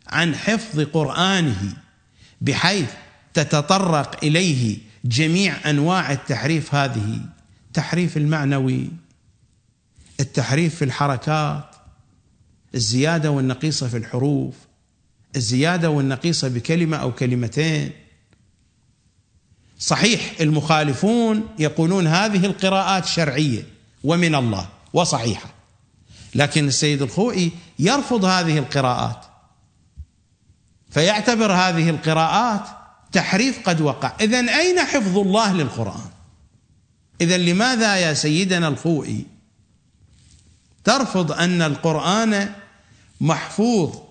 عن 0.08 0.36
حفظ 0.36 0.80
قرآنه 0.80 1.74
بحيث 2.42 2.90
تتطرق 3.34 4.24
إليه 4.24 4.78
جميع 5.06 5.70
أنواع 5.70 6.12
التحريف 6.12 6.76
هذه؟ 6.76 7.20
التحريف 7.68 8.18
المعنوي 8.18 8.90
التحريف 10.20 10.76
في 10.76 10.86
الحركات 10.86 11.76
الزيادة 12.76 13.32
والنقيصة 13.32 13.88
في 13.88 13.98
الحروف 13.98 14.56
الزيادة 15.36 15.90
والنقيصة 15.90 16.48
بكلمة 16.48 16.98
أو 16.98 17.12
كلمتين. 17.12 17.92
صحيح 19.80 20.34
المخالفون 20.42 21.48
يقولون 21.60 22.08
هذه 22.08 22.46
القراءات 22.46 23.06
شرعية 23.06 23.64
ومن 24.04 24.36
الله 24.36 24.70
وصحيحة 24.94 25.50
لكن 26.36 26.68
السيد 26.68 27.02
الخوئي 27.02 27.52
يرفض 27.80 28.26
هذه 28.26 28.58
القراءات 28.58 29.26
فيعتبر 30.90 31.52
هذه 31.52 31.90
القراءات 31.90 32.68
تحريف 33.12 33.70
قد 33.70 33.82
وقع. 33.82 34.14
اذا 34.22 34.40
أين 34.40 34.80
حفظ 34.80 35.18
الله 35.18 35.54
للقرآن؟ 35.54 36.10
اذا 37.22 37.38
لماذا 37.38 37.96
يا 37.96 38.14
سيدنا 38.14 38.68
الخوئي 38.68 39.26
ترفض 40.84 41.32
أن 41.32 41.62
القرآن 41.62 42.54
محفوظ 43.22 44.05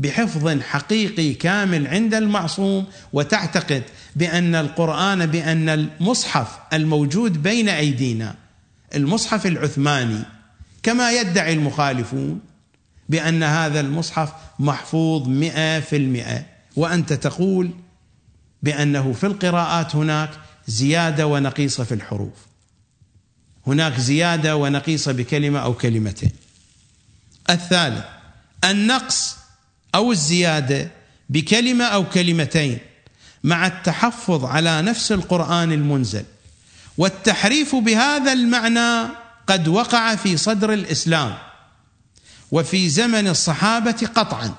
بحفظ 0.00 0.60
حقيقي 0.60 1.34
كامل 1.34 1.86
عند 1.86 2.14
المعصوم 2.14 2.86
وتعتقد 3.12 3.82
بأن 4.16 4.54
القرآن 4.54 5.26
بأن 5.26 5.68
المصحف 5.68 6.58
الموجود 6.72 7.42
بين 7.42 7.68
أيدينا 7.68 8.34
المصحف 8.94 9.46
العثماني 9.46 10.22
كما 10.82 11.12
يدعي 11.12 11.52
المخالفون 11.52 12.40
بأن 13.08 13.42
هذا 13.42 13.80
المصحف 13.80 14.32
محفوظ 14.58 15.28
مئة 15.28 15.80
في 15.80 15.96
المئة. 15.96 16.44
وأنت 16.76 17.12
تقول 17.12 17.70
بأنه 18.62 19.12
في 19.12 19.26
القراءات 19.26 19.96
هناك 19.96 20.30
زيادة 20.66 21.26
ونقيصة 21.26 21.84
في 21.84 21.94
الحروف. 21.94 22.46
هناك 23.66 24.00
زيادة 24.00 24.56
ونقيصة 24.56 25.12
بكلمة 25.12 25.58
أو 25.58 25.74
كلمتين. 25.74 26.30
الثالث 27.50 28.04
النقص 28.64 29.39
أو 29.94 30.12
الزيادة 30.12 30.90
بكلمة 31.28 31.84
أو 31.84 32.08
كلمتين 32.08 32.78
مع 33.44 33.66
التحفظ 33.66 34.44
على 34.44 34.82
نفس 34.82 35.12
القرآن 35.12 35.72
المنزل. 35.72 36.24
والتحريف 36.98 37.74
بهذا 37.74 38.32
المعنى 38.32 39.10
قد 39.46 39.68
وقع 39.68 40.14
في 40.14 40.36
صدر 40.36 40.72
الإسلام 40.72 41.38
وفي 42.50 42.88
زمن 42.88 43.28
الصحابة 43.28 44.08
قطعا. 44.14 44.54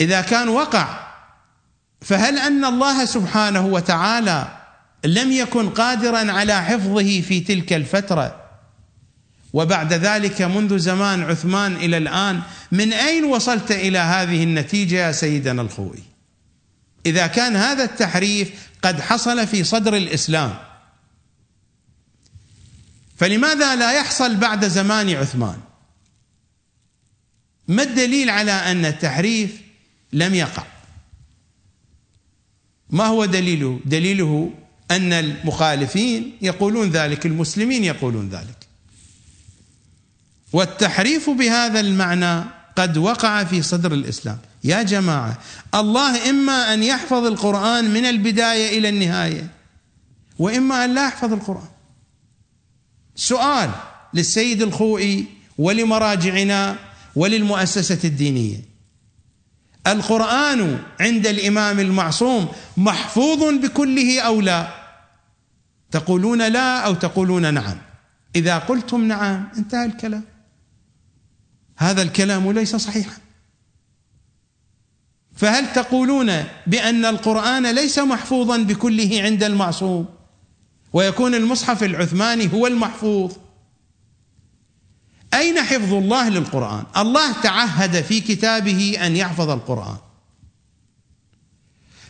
إذا 0.00 0.20
كان 0.20 0.48
وقع 0.48 1.04
فهل 2.00 2.38
أن 2.38 2.64
الله 2.64 3.04
سبحانه 3.04 3.66
وتعالى 3.66 4.56
لم 5.04 5.32
يكن 5.32 5.70
قادرا 5.70 6.32
على 6.32 6.62
حفظه 6.62 7.20
في 7.20 7.40
تلك 7.40 7.72
الفترة 7.72 8.43
وبعد 9.54 9.92
ذلك 9.92 10.42
منذ 10.42 10.78
زمان 10.78 11.22
عثمان 11.22 11.76
إلى 11.76 11.96
الآن 11.96 12.42
من 12.72 12.92
أين 12.92 13.24
وصلت 13.24 13.70
إلى 13.70 13.98
هذه 13.98 14.42
النتيجة 14.42 14.96
يا 14.96 15.12
سيدنا 15.12 15.62
الخوي 15.62 16.02
إذا 17.06 17.26
كان 17.26 17.56
هذا 17.56 17.84
التحريف 17.84 18.68
قد 18.82 19.00
حصل 19.00 19.46
في 19.46 19.64
صدر 19.64 19.96
الإسلام 19.96 20.54
فلماذا 23.16 23.76
لا 23.76 23.92
يحصل 23.92 24.36
بعد 24.36 24.68
زمان 24.68 25.10
عثمان؟ 25.10 25.60
ما 27.68 27.82
الدليل 27.82 28.30
على 28.30 28.52
أن 28.52 28.84
التحريف 28.84 29.60
لم 30.12 30.34
يقع؟ 30.34 30.66
ما 32.90 33.06
هو 33.06 33.24
دليله؟ 33.24 33.80
دليله 33.84 34.50
أن 34.90 35.12
المخالفين 35.12 36.36
يقولون 36.42 36.90
ذلك 36.90 37.26
المسلمين 37.26 37.84
يقولون 37.84 38.28
ذلك. 38.28 38.63
والتحريف 40.54 41.30
بهذا 41.30 41.80
المعنى 41.80 42.44
قد 42.76 42.98
وقع 42.98 43.44
في 43.44 43.62
صدر 43.62 43.92
الإسلام. 43.92 44.38
يا 44.64 44.82
جماعة 44.82 45.38
الله 45.74 46.30
إما 46.30 46.74
أن 46.74 46.82
يحفظ 46.82 47.26
القرآن 47.26 47.90
من 47.90 48.04
البداية 48.06 48.78
إلى 48.78 48.88
النهاية 48.88 49.48
وإما 50.38 50.84
أن 50.84 50.94
لا 50.94 51.06
يحفظ 51.06 51.32
القرآن. 51.32 51.68
سؤال 53.16 53.70
للسيد 54.14 54.62
الخوئي 54.62 55.26
ولمراجعنا 55.58 56.76
وللمؤسسة 57.16 57.98
الدينية. 58.04 58.60
القرآن 59.86 60.78
عند 61.00 61.26
الإمام 61.26 61.80
المعصوم 61.80 62.48
محفوظ 62.76 63.42
بكله 63.62 64.20
أو 64.20 64.40
لا؟ 64.40 64.68
تقولون 65.90 66.48
لا 66.48 66.78
أو 66.78 66.94
تقولون 66.94 67.54
نعم. 67.54 67.76
إذا 68.36 68.58
قلتم 68.58 69.04
نعم 69.04 69.48
انتهى 69.56 69.84
الكلام. 69.84 70.33
هذا 71.76 72.02
الكلام 72.02 72.52
ليس 72.52 72.76
صحيحا. 72.76 73.18
فهل 75.36 75.72
تقولون 75.72 76.44
بأن 76.66 77.04
القرآن 77.04 77.74
ليس 77.74 77.98
محفوظا 77.98 78.56
بكله 78.56 79.22
عند 79.22 79.42
المعصوم؟ 79.42 80.06
ويكون 80.92 81.34
المصحف 81.34 81.82
العثماني 81.82 82.52
هو 82.52 82.66
المحفوظ. 82.66 83.32
أين 85.34 85.62
حفظ 85.62 85.92
الله 85.92 86.28
للقرآن؟ 86.28 86.84
الله 86.96 87.32
تعهد 87.42 88.02
في 88.02 88.20
كتابه 88.20 88.98
أن 89.06 89.16
يحفظ 89.16 89.50
القرآن. 89.50 89.96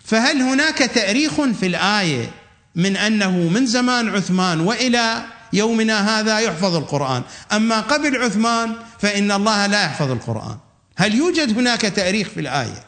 فهل 0.05 0.43
هناك 0.43 0.79
تأريخ 0.79 1.41
في 1.41 1.67
الآية 1.67 2.31
من 2.75 2.97
أنه 2.97 3.31
من 3.31 3.67
زمان 3.67 4.09
عثمان 4.09 4.61
وإلى 4.61 5.25
يومنا 5.55 6.21
هذا 6.21 6.39
يحفظ 6.39 6.77
القرآن. 6.77 7.23
أما 7.53 7.81
قبل 7.81 8.23
عثمان 8.23 8.75
فإن 8.99 9.33
الله 9.33 9.67
لا 9.67 9.85
يحفظ 9.85 10.11
القرآن. 10.11 10.57
هل 10.97 11.15
يوجد 11.15 11.59
هناك 11.59 11.81
تأريخ 11.81 12.29
في 12.29 12.41
الآية؟ 12.41 12.85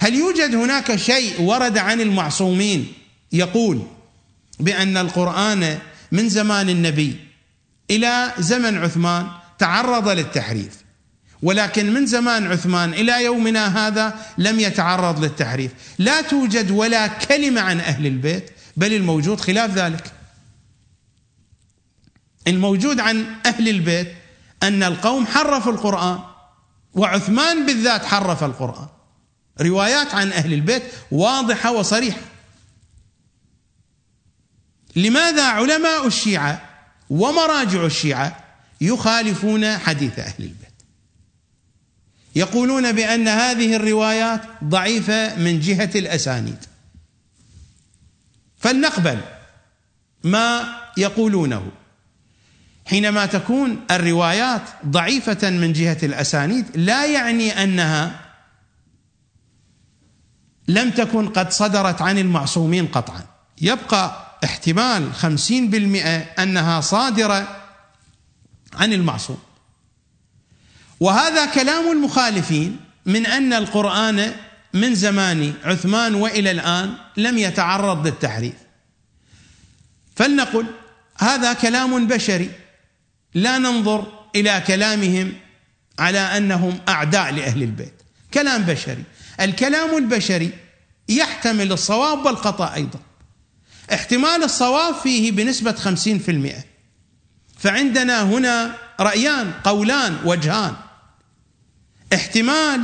هل 0.00 0.14
يوجد 0.14 0.54
هناك 0.54 0.96
شيء 0.96 1.40
ورد 1.40 1.78
عن 1.78 2.00
المعصومين 2.00 2.92
يقول 3.32 3.82
بأن 4.60 4.96
القرآن 4.96 5.78
من 6.12 6.28
زمان 6.28 6.68
النبي 6.68 7.16
إلى 7.90 8.32
زمن 8.38 8.78
عثمان 8.78 9.26
تعرض 9.58 10.08
للتحريف 10.08 10.84
ولكن 11.42 11.94
من 11.94 12.06
زمان 12.06 12.52
عثمان 12.52 12.94
إلى 12.94 13.24
يومنا 13.24 13.86
هذا 13.86 14.14
لم 14.38 14.60
يتعرض 14.60 15.24
للتحريف، 15.24 15.70
لا 15.98 16.20
توجد 16.20 16.70
ولا 16.70 17.06
كلمة 17.06 17.60
عن 17.60 17.80
أهل 17.80 18.06
البيت 18.06 18.50
بل 18.76 18.92
الموجود 18.92 19.40
خلاف 19.40 19.70
ذلك. 19.70 20.12
الموجود 22.46 23.00
عن 23.00 23.26
أهل 23.46 23.68
البيت 23.68 24.14
أن 24.62 24.82
القوم 24.82 25.26
حرفوا 25.26 25.72
القرآن 25.72 26.18
وعثمان 26.94 27.66
بالذات 27.66 28.04
حرف 28.04 28.44
القرآن. 28.44 28.88
روايات 29.60 30.14
عن 30.14 30.32
أهل 30.32 30.52
البيت 30.52 30.82
واضحة 31.10 31.72
وصريحة. 31.72 32.20
لماذا 34.96 35.46
علماء 35.46 36.06
الشيعة 36.06 36.70
ومراجع 37.10 37.84
الشيعة 37.84 38.44
يخالفون 38.80 39.78
حديث 39.78 40.18
أهل 40.18 40.44
البيت؟ 40.44 40.74
يقولون 42.36 42.92
بأن 42.92 43.28
هذه 43.28 43.76
الروايات 43.76 44.40
ضعيفة 44.64 45.36
من 45.36 45.60
جهة 45.60 45.90
الأسانيد. 45.94 46.64
فلنقبل 48.58 49.20
ما 50.24 50.78
يقولونه. 50.96 51.72
حينما 52.86 53.26
تكون 53.26 53.80
الروايات 53.90 54.62
ضعيفة 54.86 55.50
من 55.50 55.72
جهة 55.72 55.98
الأسانيد 56.02 56.66
لا 56.74 57.06
يعني 57.06 57.62
أنها 57.62 58.20
لم 60.68 60.90
تكن 60.90 61.28
قد 61.28 61.52
صدرت 61.52 62.02
عن 62.02 62.18
المعصومين 62.18 62.86
قطعا. 62.86 63.20
يبقى 63.60 64.36
احتمال 64.44 65.14
خمسين 65.14 65.70
بالمئة 65.70 66.16
أنها 66.18 66.80
صادرة 66.80 67.56
عن 68.74 68.92
المعصوم. 68.92 69.38
وهذا 71.00 71.46
كلام 71.46 71.92
المخالفين 71.92 72.76
من 73.06 73.26
أن 73.26 73.52
القرآن 73.52 74.32
من 74.74 74.94
زمان 74.94 75.54
عثمان 75.64 76.14
وإلى 76.14 76.50
الآن 76.50 76.94
لم 77.16 77.38
يتعرض 77.38 78.06
للتحريف. 78.06 78.54
فلنقل 80.16 80.66
هذا 81.18 81.52
كلام 81.52 82.06
بشري. 82.06 82.50
لا 83.34 83.58
ننظر 83.58 84.12
إلى 84.36 84.62
كلامهم 84.66 85.32
على 85.98 86.18
أنهم 86.18 86.80
أعداء 86.88 87.32
لأهل 87.32 87.62
البيت. 87.62 87.94
كلام 88.34 88.62
بشري. 88.62 89.04
الكلام 89.40 89.96
البشري 89.96 90.50
يحتمل 91.08 91.72
الصواب 91.72 92.26
والخطأ 92.26 92.74
أيضا. 92.74 93.00
احتمال 93.92 94.42
الصواب 94.44 94.94
فيه 94.94 95.32
بنسبة 95.32 95.72
خمسين 95.72 96.18
في 96.18 96.30
المئة. 96.30 96.64
فعندنا 97.58 98.22
هنا 98.22 98.76
رأيان 99.00 99.52
قولان 99.64 100.18
وجهان. 100.24 100.76
احتمال 102.14 102.80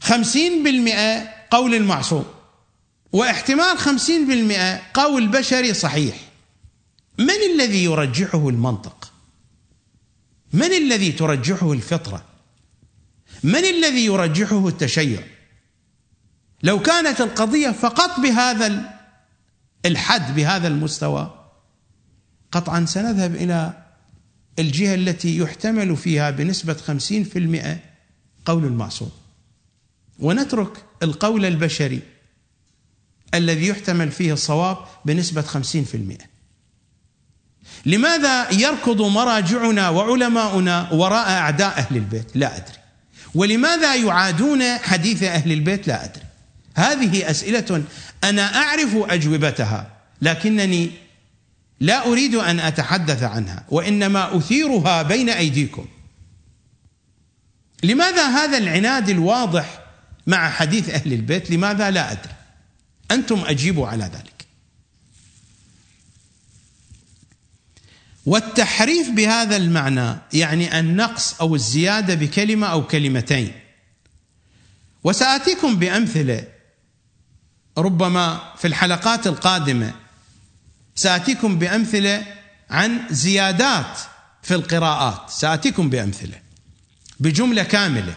خمسين 0.00 0.62
بالمئة 0.64 1.28
قول 1.50 1.74
المعصوم 1.74 2.24
واحتمال 3.12 3.78
خمسين 3.78 4.28
بالمئة 4.28 4.82
قول 4.94 5.28
بشري 5.28 5.74
صحيح. 5.74 6.16
من 7.18 7.54
الذي 7.54 7.84
يرجحه 7.84 8.48
المنطق؟ 8.48 9.12
من 10.52 10.72
الذي 10.72 11.12
ترجحه 11.12 11.72
الفطرة؟ 11.72 12.24
من 13.42 13.64
الذي 13.64 14.04
يرجحه 14.04 14.68
التشيع؟ 14.68 15.22
لو 16.62 16.82
كانت 16.82 17.20
القضية 17.20 17.70
فقط 17.70 18.20
بهذا 18.20 18.94
الحد 19.86 20.34
بهذا 20.34 20.68
المستوى 20.68 21.50
قطعا 22.52 22.84
سنذهب 22.84 23.34
إلى 23.34 23.84
الجهة 24.58 24.94
التي 24.94 25.38
يحتمل 25.38 25.96
فيها 25.96 26.30
بنسبة 26.30 26.74
خمسين 26.74 27.24
في 27.24 27.38
المئة 27.38 27.78
قول 28.44 28.64
المعصوم. 28.64 29.10
ونترك 30.18 30.84
القول 31.02 31.44
البشري 31.44 32.02
الذي 33.34 33.66
يحتمل 33.66 34.10
فيه 34.10 34.32
الصواب 34.32 34.76
بنسبة 35.04 35.42
خمسين 35.42 35.84
في 35.84 35.96
المئة. 35.96 36.33
لماذا 37.86 38.52
يركض 38.52 39.02
مراجعنا 39.02 39.88
وعلماؤنا 39.88 40.88
وراء 40.92 41.28
أعداء 41.28 41.78
أهل 41.78 41.96
البيت؟ 41.96 42.26
لا 42.34 42.56
أدري. 42.56 42.78
ولماذا 43.34 43.94
يعادون 43.94 44.78
حديث 44.78 45.22
أهل 45.22 45.52
البيت؟ 45.52 45.88
لا 45.88 46.04
أدري. 46.04 46.24
هذه 46.74 47.30
أسئلة 47.30 47.84
أنا 48.24 48.56
أعرف 48.56 48.96
أجوبتها 48.96 49.90
لكنني 50.22 50.90
لا 51.80 52.06
أريد 52.06 52.34
أن 52.34 52.60
أتحدث 52.60 53.22
عنها 53.22 53.64
وإنما 53.68 54.36
أثيرها 54.36 55.02
بين 55.02 55.30
أيديكم 55.30 55.86
لماذا 57.82 58.26
هذا 58.28 58.58
العناد 58.58 59.08
الواضح 59.08 59.80
مع 60.26 60.50
حديث 60.50 60.90
أهل 60.90 61.12
البيت 61.12 61.50
لماذا 61.50 61.90
لا 61.90 62.12
أدري 62.12 62.32
أنتم 63.10 63.44
أجيبوا 63.46 63.88
على 63.88 64.04
ذلك 64.04 64.33
والتحريف 68.26 69.10
بهذا 69.10 69.56
المعنى 69.56 70.16
يعني 70.32 70.78
النقص 70.78 71.34
أو 71.40 71.54
الزيادة 71.54 72.14
بكلمة 72.14 72.66
أو 72.66 72.86
كلمتين. 72.86 73.52
وسآتيكم 75.04 75.76
بأمثلة 75.76 76.44
ربما 77.78 78.52
في 78.56 78.66
الحلقات 78.66 79.26
القادمة. 79.26 79.94
سآتيكم 80.94 81.58
بأمثلة 81.58 82.26
عن 82.70 83.00
زيادات 83.10 83.98
في 84.42 84.54
القراءات. 84.54 85.30
سآتيكم 85.30 85.90
بأمثلة 85.90 86.40
بجملة 87.20 87.62
كاملة. 87.62 88.14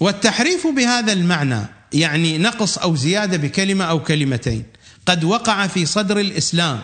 والتحريف 0.00 0.66
بهذا 0.66 1.12
المعنى 1.12 1.66
يعني 1.92 2.38
نقص 2.38 2.78
أو 2.78 2.96
زيادة 2.96 3.36
بكلمة 3.36 3.84
أو 3.84 4.02
كلمتين. 4.02 4.64
قد 5.08 5.24
وقع 5.24 5.66
في 5.66 5.86
صدر 5.86 6.20
الإسلام 6.20 6.82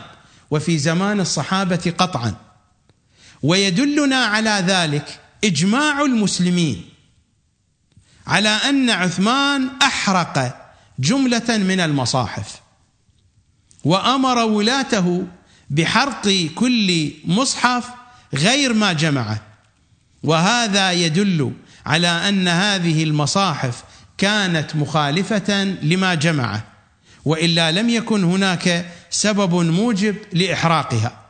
وفي 0.51 0.79
زمان 0.79 1.21
الصحابة 1.21 1.95
قطعا. 1.99 2.35
ويدلنا 3.43 4.17
على 4.17 4.65
ذلك 4.67 5.21
إجماع 5.45 6.03
المسلمين 6.03 6.85
على 8.27 8.49
أن 8.49 8.91
عثمان 8.91 9.69
أحرق 9.83 10.67
جملة 10.99 11.59
من 11.59 11.81
المصاحف 11.81 12.61
وأمر 13.85 14.39
ولاته 14.39 15.27
بحرق 15.71 16.49
كل 16.55 17.13
مصحف 17.25 17.89
غير 18.35 18.73
ما 18.73 18.93
جمعه. 18.93 19.43
وهذا 20.23 20.93
يدل 20.93 21.53
على 21.87 22.09
أن 22.09 22.49
هذه 22.49 23.05
المصاحف 23.05 23.85
كانت 24.19 24.77
مخالفة 24.77 25.65
لما 25.65 26.15
جمعه. 26.15 26.74
وإلا 27.25 27.73
لم 27.73 27.89
يكن 27.89 28.25
هناك 28.25 28.91
سبب 29.11 29.55
موجب 29.55 30.17
لإحراقها. 30.33 31.25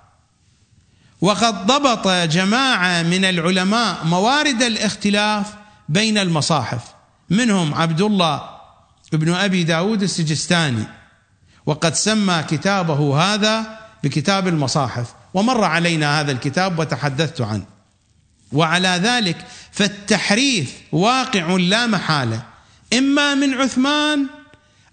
وقد 1.21 1.67
ضبط 1.67 2.09
جماعة 2.09 3.03
من 3.03 3.25
العلماء 3.25 4.05
موارد 4.05 4.63
الاختلاف 4.63 5.55
بين 5.89 6.19
المصاحف 6.19 6.81
منهم 7.31 7.75
عبد 7.75 8.01
الله 8.01 8.43
ابن 9.15 9.35
أبي 9.35 9.65
داود 9.65 10.03
السجستاني 10.03 10.85
وقد 11.67 11.95
سمى 11.95 12.45
كتابه 12.49 13.23
هذا 13.23 13.81
بكتاب 14.05 14.49
المصاحف 14.49 15.15
ومر 15.35 15.65
علينا 15.65 16.21
هذا 16.21 16.33
الكتاب 16.33 16.79
وتحدثت 16.79 17.41
عنه. 17.41 17.65
وعلى 18.53 18.89
ذلك 18.89 19.37
فالتحريف 19.73 20.75
واقع 20.93 21.57
لا 21.57 21.87
محالة 21.87 22.43
إما 22.93 23.35
من 23.35 23.55
عثمان 23.55 24.27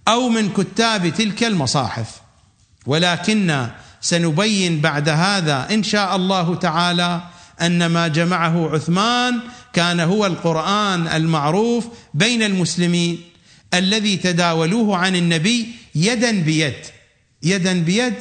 أو 0.07 0.29
من 0.29 0.49
كتاب 0.49 1.09
تلك 1.09 1.43
المصاحف. 1.43 2.21
ولكن 2.85 3.67
سنبين 4.01 4.81
بعد 4.81 5.09
هذا 5.09 5.67
إن 5.71 5.83
شاء 5.83 6.15
الله 6.15 6.55
تعالى 6.55 7.21
أن 7.61 7.85
ما 7.85 8.07
جمعه 8.07 8.73
عثمان 8.73 9.39
كان 9.73 9.99
هو 9.99 10.25
القرآن 10.25 11.07
المعروف 11.07 11.87
بين 12.13 12.43
المسلمين 12.43 13.21
الذي 13.73 14.17
تداولوه 14.17 14.97
عن 14.97 15.15
النبي 15.15 15.67
يدا 15.95 16.41
بيد. 16.41 16.85
يدا 17.43 17.83
بيد. 17.83 18.13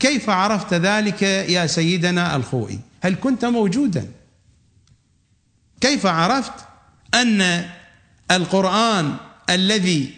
كيف 0.00 0.30
عرفت 0.30 0.74
ذلك 0.74 1.22
يا 1.22 1.66
سيدنا 1.66 2.36
الخوئي؟ 2.36 2.80
هل 3.02 3.14
كنت 3.14 3.44
موجودا؟ 3.44 4.08
كيف 5.80 6.06
عرفت 6.06 6.52
أن 7.14 7.64
القرآن 8.30 9.16
الذي 9.50 10.14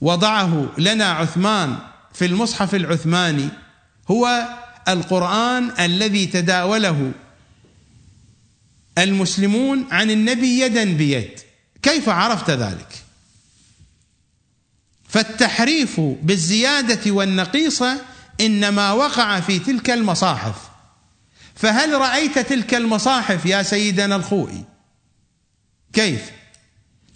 وضعه 0.00 0.68
لنا 0.78 1.10
عثمان 1.12 1.78
في 2.14 2.26
المصحف 2.26 2.74
العثماني 2.74 3.48
هو 4.10 4.48
القرآن 4.88 5.70
الذي 5.80 6.26
تداوله 6.26 7.12
المسلمون 8.98 9.86
عن 9.90 10.10
النبي 10.10 10.60
يدا 10.60 10.84
بيد. 10.84 11.40
كيف 11.82 12.08
عرفت 12.08 12.50
ذلك؟ 12.50 12.88
فالتحريف 15.08 16.00
بالزيادة 16.00 17.10
والنقيصة 17.10 18.00
إنما 18.40 18.92
وقع 18.92 19.40
في 19.40 19.58
تلك 19.58 19.90
المصاحف. 19.90 20.54
فهل 21.54 21.92
رأيت 21.92 22.38
تلك 22.38 22.74
المصاحف 22.74 23.46
يا 23.46 23.62
سيدنا 23.62 24.16
الخوئي؟ 24.16 24.64
كيف؟ 25.92 26.30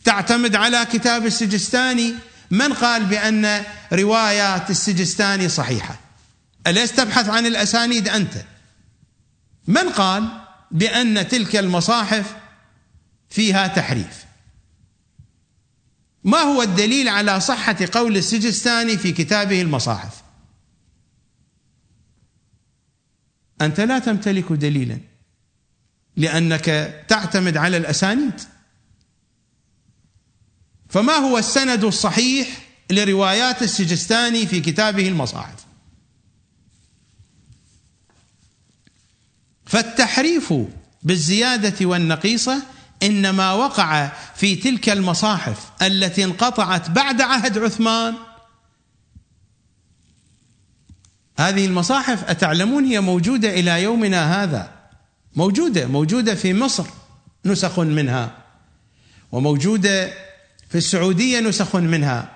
تعتمد 0.05 0.57
على 0.57 0.87
كتاب 0.93 1.26
السجستاني 1.26 2.14
من 2.51 2.73
قال 2.73 3.05
بأن 3.05 3.65
روايات 3.93 4.71
السجستاني 4.71 5.49
صحيحة؟ 5.49 5.99
أليس 6.67 6.93
تبحث 6.93 7.29
عن 7.29 7.47
الأسانيد 7.47 8.09
أنت؟ 8.09 8.45
من 9.67 9.89
قال 9.89 10.29
بأن 10.71 11.29
تلك 11.29 11.57
المصاحف 11.57 12.37
فيها 13.31 13.67
تحريف؟ 13.67 14.25
ما 16.25 16.39
هو 16.39 16.63
الدليل 16.63 17.09
على 17.09 17.41
صحة 17.41 17.77
قول 17.93 18.17
السجستاني 18.17 18.99
في 18.99 19.13
كتابه 19.13 19.63
المصاحف؟ 19.63 20.23
أنت 23.61 23.81
لا 23.81 23.99
تمتلك 23.99 24.53
دليلا 24.53 24.99
لأنك 26.17 26.65
تعتمد 27.09 27.57
على 27.57 27.77
الأسانيد. 27.77 28.41
فما 30.91 31.12
هو 31.12 31.38
السند 31.38 31.84
الصحيح 31.84 32.49
لروايات 32.91 33.62
السجستاني 33.62 34.47
في 34.47 34.61
كتابه 34.61 35.09
المصاحف؟ 35.09 35.66
فالتحريف 39.66 40.55
بالزيادة 41.03 41.86
والنقيصة 41.86 42.62
إنما 43.03 43.53
وقع 43.53 44.12
في 44.36 44.57
تلك 44.57 44.88
المصاحف 44.88 45.70
التي 45.82 46.24
انقطعت 46.24 46.91
بعد 46.91 47.20
عهد 47.20 47.59
عثمان. 47.59 48.14
هذه 51.38 51.66
المصاحف 51.66 52.24
أتعلمون 52.24 52.84
هي 52.84 53.01
موجودة 53.01 53.49
إلى 53.51 53.82
يومنا 53.82 54.43
هذا. 54.43 54.72
موجودة 55.36 55.86
موجودة 55.86 56.34
في 56.34 56.55
مصر 56.55 56.86
نسخ 57.45 57.78
منها. 57.80 58.36
وموجودة 59.32 60.12
في 60.71 60.79
السعودية 60.79 61.41
نسخ 61.41 61.77
منها. 61.77 62.31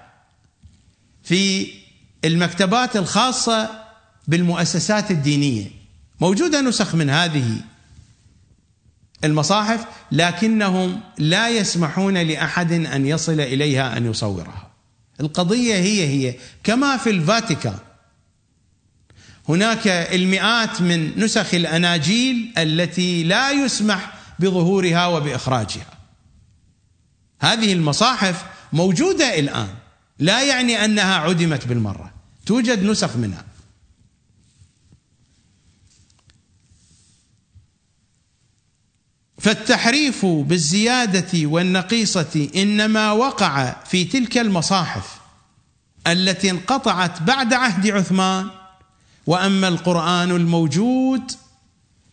في 1.22 1.68
المكتبات 2.24 2.96
الخاصة 2.96 3.70
بالمؤسسات 4.28 5.10
الدينية. 5.10 5.70
موجودة 6.20 6.60
نسخ 6.60 6.94
من 6.94 7.10
هذه 7.10 7.60
المصاحف 9.24 9.86
لكنهم 10.12 11.00
لا 11.18 11.48
يسمحون 11.48 12.18
لأحد 12.18 12.72
أن 12.72 13.06
يصل 13.06 13.40
إليها 13.40 13.96
أن 13.96 14.06
يصورها. 14.06 14.70
القضية 15.20 15.74
هي 15.74 16.06
هي 16.08 16.34
كما 16.64 16.96
في 16.96 17.10
الفاتيكان. 17.10 17.78
هناك 19.48 19.86
المئات 19.86 20.80
من 20.82 21.18
نسخ 21.20 21.54
الأناجيل 21.54 22.52
التي 22.58 23.24
لا 23.24 23.50
يسمح 23.50 24.12
بظهورها 24.38 25.06
وبإخراجها. 25.06 25.93
هذه 27.40 27.72
المصاحف 27.72 28.44
موجودة 28.72 29.38
الآن. 29.38 29.68
لا 30.18 30.42
يعني 30.42 30.84
أنها 30.84 31.14
عدمت 31.14 31.66
بالمرة. 31.66 32.10
توجد 32.46 32.82
نسخ 32.82 33.16
منها. 33.16 33.44
فالتحريف 39.38 40.26
بالزيادة 40.26 41.46
والنقيصة 41.46 42.48
إنما 42.56 43.12
وقع 43.12 43.84
في 43.84 44.04
تلك 44.04 44.38
المصاحف 44.38 45.20
التي 46.06 46.50
انقطعت 46.50 47.22
بعد 47.22 47.52
عهد 47.52 47.90
عثمان. 47.90 48.50
وأما 49.26 49.68
القرآن 49.68 50.30
الموجود 50.30 51.32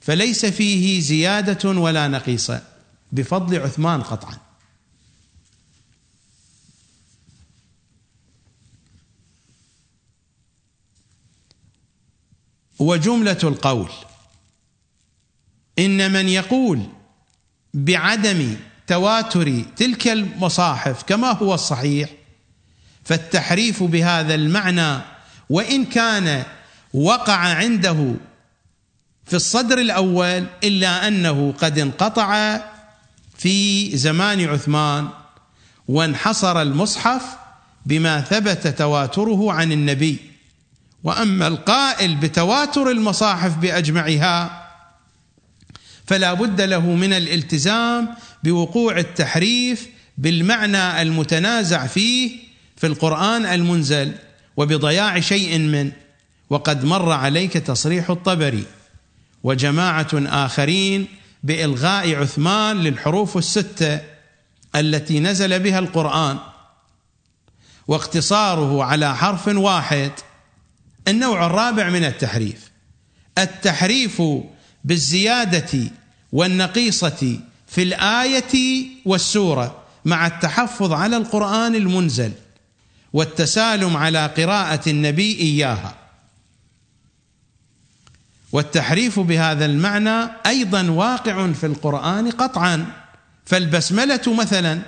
فليس 0.01 0.45
فيه 0.45 1.01
زيادة 1.01 1.69
ولا 1.69 2.07
نقيصة 2.07 2.61
بفضل 3.11 3.59
عثمان 3.59 4.01
قطعا. 4.01 4.50
وجمله 12.81 13.37
القول. 13.43 13.89
إن 15.79 16.11
من 16.11 16.29
يقول 16.29 16.81
بعدم 17.73 18.55
تواتر 18.87 19.61
تلك 19.77 20.07
المصاحف 20.07 21.03
كما 21.03 21.31
هو 21.31 21.53
الصحيح 21.53 22.09
فالتحريف 23.03 23.83
بهذا 23.83 24.35
المعنى 24.35 25.01
وإن 25.49 25.85
كان 25.85 26.43
وقع 26.93 27.33
عنده 27.33 28.13
في 29.25 29.35
الصدر 29.35 29.77
الأول 29.77 30.45
إلا 30.63 31.07
أنه 31.07 31.53
قد 31.59 31.79
انقطع 31.79 32.61
في 33.37 33.89
زمان 33.97 34.49
عثمان 34.49 35.09
وانحصر 35.87 36.61
المصحف 36.61 37.23
بما 37.85 38.21
ثبت 38.21 38.67
تواتره 38.67 39.51
عن 39.51 39.71
النبي. 39.71 40.30
وأما 41.03 41.47
القائل 41.47 42.15
بتواتر 42.15 42.89
المصاحف 42.89 43.57
بأجمعها 43.57 44.67
فلا 46.05 46.33
بد 46.33 46.61
له 46.61 46.79
من 46.79 47.13
الالتزام 47.13 48.09
بوقوع 48.43 48.97
التحريف 48.97 49.87
بالمعنى 50.17 51.01
المتنازع 51.01 51.87
فيه 51.87 52.31
في 52.77 52.87
القرآن 52.87 53.45
المنزل 53.45 54.13
وبضياع 54.57 55.19
شيء 55.19 55.59
منه 55.59 55.91
وقد 56.49 56.85
مر 56.85 57.11
عليك 57.11 57.53
تصريح 57.53 58.09
الطبري 58.09 58.63
وجماعة 59.43 60.09
آخرين 60.13 61.07
بإلغاء 61.43 62.15
عثمان 62.15 62.77
للحروف 62.77 63.37
الستة 63.37 63.99
التي 64.75 65.19
نزل 65.19 65.59
بها 65.59 65.79
القرآن 65.79 66.37
واقتصاره 67.87 68.83
على 68.83 69.15
حرف 69.15 69.47
واحد 69.47 70.11
النوع 71.07 71.45
الرابع 71.45 71.89
من 71.89 72.03
التحريف. 72.03 72.71
التحريف 73.37 74.21
بالزيادة 74.83 75.79
والنقيصة 76.31 77.39
في 77.67 77.83
الآية 77.83 78.85
والسورة 79.05 79.83
مع 80.05 80.27
التحفظ 80.27 80.93
على 80.93 81.17
القرآن 81.17 81.75
المنزل 81.75 82.31
والتسالم 83.13 83.97
على 83.97 84.25
قراءة 84.25 84.89
النبي 84.89 85.39
إياها. 85.39 85.95
والتحريف 88.51 89.19
بهذا 89.19 89.65
المعنى 89.65 90.31
أيضا 90.45 90.89
واقع 90.89 91.51
في 91.51 91.65
القرآن 91.65 92.31
قطعا. 92.31 92.85
فالبسملة 93.45 94.33
مثلا 94.33 94.79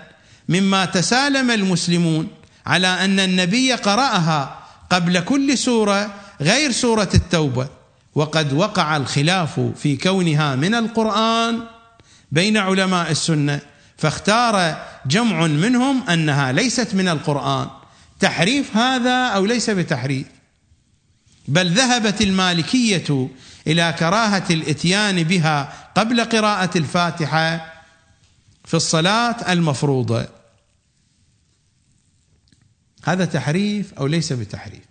مما 0.49 0.85
تسالم 0.85 1.51
المسلمون 1.51 2.27
على 2.65 2.87
أن 2.87 3.19
النبي 3.19 3.73
قرأها 3.73 4.62
قبل 4.93 5.19
كل 5.19 5.57
سورة 5.57 6.13
غير 6.41 6.71
سورة 6.71 7.09
التوبة. 7.13 7.67
وقد 8.15 8.53
وقع 8.53 8.97
الخلاف 8.97 9.59
في 9.59 9.97
كونها 9.97 10.55
من 10.55 10.75
القرآن 10.75 11.59
بين 12.31 12.57
علماء 12.57 13.11
السنة 13.11 13.59
فاختار 13.97 14.85
جمع 15.05 15.47
منهم 15.47 16.09
أنها 16.09 16.51
ليست 16.51 16.95
من 16.95 17.07
القرآن. 17.07 17.67
تحريف 18.19 18.77
هذا 18.77 19.27
أو 19.27 19.45
ليس 19.45 19.69
بتحريف؟ 19.69 20.27
بل 21.47 21.69
ذهبت 21.69 22.21
المالكية 22.21 23.29
إلى 23.67 23.95
كراهة 23.99 24.43
الإتيان 24.49 25.23
بها 25.23 25.73
قبل 25.95 26.21
قراءة 26.21 26.77
الفاتحة 26.77 27.73
في 28.65 28.73
الصلاة 28.73 29.51
المفروضة. 29.53 30.42
هذا 33.03 33.25
تحريف 33.25 33.93
أو 33.93 34.07
ليس 34.07 34.33
بتحريف. 34.33 34.83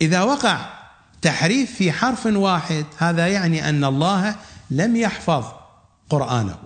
إذا 0.00 0.22
وقع 0.22 0.80
تحريف 1.22 1.74
في 1.74 1.92
حرف 1.92 2.26
واحد 2.26 2.86
هذا 2.98 3.28
يعني 3.28 3.68
أن 3.68 3.84
الله 3.84 4.36
لم 4.70 4.96
يحفظ 4.96 5.44
قرآنه. 6.08 6.58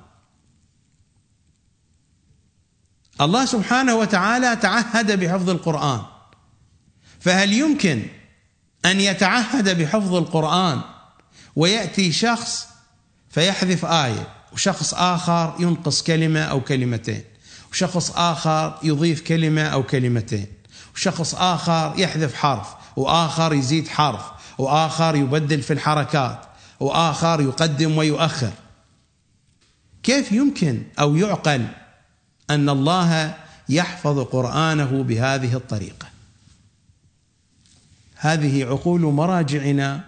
الله 3.21 3.45
سبحانه 3.45 3.95
وتعالى 3.95 4.57
تعهد 4.57 5.21
بحفظ 5.21 5.51
القرآن. 5.51 6.01
فهل 7.21 7.53
يمكن 7.53 8.03
أن 8.85 9.01
يتعهد 9.01 9.83
بحفظ 9.83 10.15
القرآن 10.15 10.81
ويأتي 11.57 12.13
شخص 12.13 12.67
فيحذف 13.31 13.85
آية 13.85 14.29
وشخص 14.53 14.95
آخر 14.95 15.57
ينقص 15.61 16.03
كلمة 16.03 16.41
أو 16.41 16.61
كلمتين؟ 16.61 17.25
وشخص 17.75 18.11
آخر 18.11 18.79
يضيف 18.83 19.21
كلمة 19.21 19.63
أو 19.63 19.83
كلمتين. 19.83 20.47
وشخص 20.95 21.35
آخر 21.35 21.95
يحذف 21.97 22.35
حرف 22.35 22.69
وآخر 22.97 23.55
يزيد 23.55 23.89
حرف 23.89 24.23
وآخر 24.59 25.17
يبدل 25.17 25.63
في 25.63 25.73
الحركات 25.73 26.41
وآخر 26.81 27.41
يقدم 27.41 27.99
ويؤخر. 27.99 28.53
كيف 30.03 30.33
يمكن 30.33 30.83
أو 30.99 31.17
يعقل 31.17 31.67
أن 32.51 32.69
الله 32.69 33.35
يحفظ 33.69 34.19
قرآنه 34.19 35.03
بهذه 35.03 35.55
الطريقة؟ 35.55 36.07
هذه 38.17 38.65
عقول 38.65 39.01
مراجعنا 39.01 40.05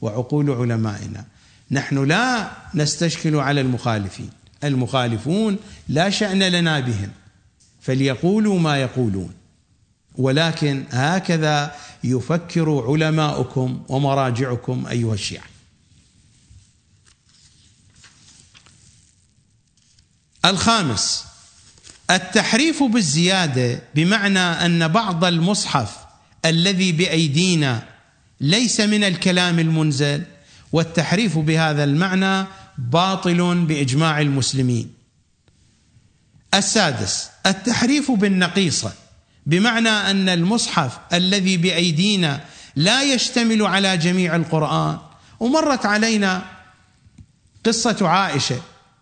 وعقول 0.00 0.50
علمائنا. 0.50 1.24
نحن 1.70 2.04
لا 2.04 2.50
نستشكل 2.74 3.36
على 3.36 3.60
المخالفين. 3.60 4.30
المخالفون 4.64 5.56
لا 5.88 6.10
شأن 6.10 6.42
لنا 6.42 6.80
بهم 6.80 7.10
فليقولوا 7.80 8.58
ما 8.58 8.76
يقولون. 8.76 9.34
ولكن 10.14 10.84
هكذا 10.90 11.74
يفكر 12.04 12.84
علماؤكم 12.88 13.82
ومراجعكم 13.88 14.86
أيها 14.86 15.14
الشيعة. 15.14 15.44
الخامس 20.44 21.24
التحريف 22.10 22.82
بالزيادة 22.82 23.82
بمعنى 23.94 24.38
أن 24.38 24.88
بعض 24.88 25.24
المصحف 25.24 25.96
الذي 26.44 26.92
بأيدينا 26.92 27.82
ليس 28.40 28.80
من 28.80 29.04
الكلام 29.04 29.58
المنزل 29.58 30.22
والتحريف 30.72 31.38
بهذا 31.38 31.84
المعنى 31.84 32.46
باطل 32.78 33.64
بإجماع 33.66 34.20
المسلمين. 34.20 34.94
السادس 36.54 37.30
التحريف 37.46 38.10
بالنقيصة 38.10 38.92
بمعنى 39.46 39.88
أن 39.88 40.28
المصحف 40.28 40.98
الذي 41.12 41.56
بأيدينا 41.56 42.40
لا 42.76 43.02
يشتمل 43.02 43.62
على 43.62 43.96
جميع 43.96 44.36
القرآن 44.36 44.98
ومرت 45.40 45.86
علينا 45.86 46.42
قصة 47.64 48.08
عائشة 48.08 48.60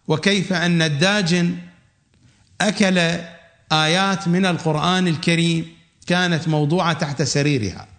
وكيف 0.09 0.53
أن 0.53 0.83
الداجن 0.83 1.59
أكل 2.61 2.99
آيات 3.73 4.29
من 4.29 4.47
القرآن 4.47 5.09
الكريم 5.09 5.77
كانت 6.07 6.49
موضوعة 6.49 6.93
تحت 6.93 7.23
سريرها 7.23 7.94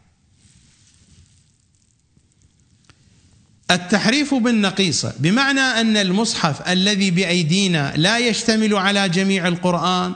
التحريف 3.72 4.34
بالنقيصه 4.34 5.14
بمعنى 5.20 5.60
أن 5.60 5.98
المصحف 5.98 6.70
الذي 6.70 7.12
بأيدينا 7.12 7.94
لا 7.96 8.18
يشتمل 8.18 8.76
على 8.76 9.10
جميع 9.10 9.48
القرآن 9.48 10.14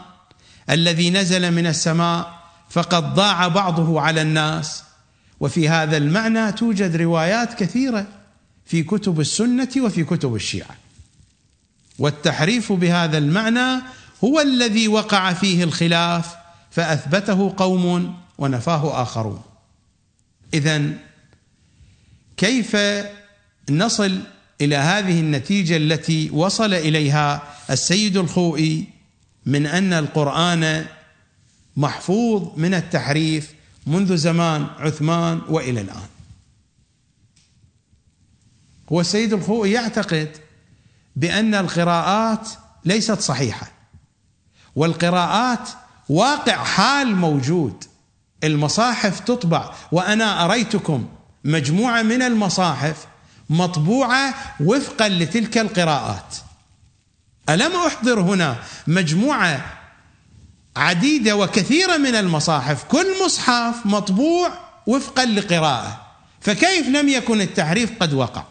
الذي 0.69 1.09
نزل 1.09 1.51
من 1.51 1.67
السماء 1.67 2.39
فقد 2.69 3.13
ضاع 3.13 3.47
بعضه 3.47 4.01
على 4.01 4.21
الناس. 4.21 4.83
وفي 5.39 5.69
هذا 5.69 5.97
المعنى 5.97 6.51
توجد 6.51 6.95
روايات 6.95 7.53
كثيرة 7.53 8.07
في 8.65 8.83
كتب 8.83 9.19
السنة 9.19 9.69
وفي 9.77 10.03
كتب 10.03 10.35
الشيعة. 10.35 10.75
والتحريف 11.99 12.71
بهذا 12.71 13.17
المعنى 13.17 13.81
هو 14.23 14.39
الذي 14.39 14.87
وقع 14.87 15.33
فيه 15.33 15.63
الخلاف 15.63 16.35
فأثبته 16.71 17.53
قوم 17.57 18.15
ونفاه 18.37 19.01
آخرون. 19.01 19.41
اذا 20.53 20.81
كيف 22.37 22.75
نصل 23.71 24.19
إلى 24.61 24.75
هذه 24.75 25.19
النتيجة 25.19 25.77
التي 25.77 26.29
وصل 26.29 26.73
إليها 26.73 27.43
السيد 27.69 28.17
الخوئي 28.17 28.87
من 29.45 29.65
أن 29.65 29.93
القرآن 29.93 30.85
محفوظ 31.77 32.59
من 32.59 32.73
التحريف 32.73 33.53
منذ 33.87 34.17
زمان 34.17 34.67
عثمان 34.79 35.41
وإلى 35.49 35.81
الآن. 35.81 36.07
هو 38.91 39.01
السيد 39.01 39.33
الخوئي 39.33 39.71
يعتقد 39.71 40.29
بأن 41.15 41.55
القراءات 41.55 42.49
ليست 42.85 43.19
صحيحة 43.19 43.71
والقراءات 44.75 45.69
واقع 46.09 46.63
حال 46.63 47.15
موجود 47.15 47.83
المصاحف 48.43 49.19
تطبع 49.19 49.73
وأنا 49.91 50.45
أريتكم 50.45 51.07
مجموعة 51.43 52.01
من 52.01 52.21
المصاحف 52.21 53.07
مطبوعة 53.49 54.33
وفقا 54.59 55.09
لتلك 55.09 55.57
القراءات. 55.57 56.35
ألم 57.49 57.75
أحضر 57.75 58.19
هنا 58.19 58.63
مجموعة 58.87 59.79
عديدة 60.75 61.35
وكثيرة 61.35 61.97
من 61.97 62.15
المصاحف 62.15 62.83
كل 62.83 63.25
مصحف 63.25 63.85
مطبوع 63.85 64.53
وفقا 64.87 65.25
لقراءة 65.25 66.07
فكيف 66.41 66.87
لم 66.87 67.09
يكن 67.09 67.41
التحريف 67.41 67.91
قد 67.99 68.13
وقع؟ 68.13 68.43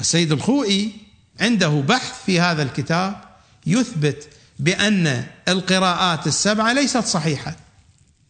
السيد 0.00 0.32
الخوئي 0.32 0.92
عنده 1.40 1.68
بحث 1.68 2.24
في 2.24 2.40
هذا 2.40 2.62
الكتاب 2.62 3.20
يثبت 3.66 4.28
بأن 4.58 5.26
القراءات 5.48 6.26
السبعة 6.26 6.72
ليست 6.72 7.04
صحيحة 7.04 7.56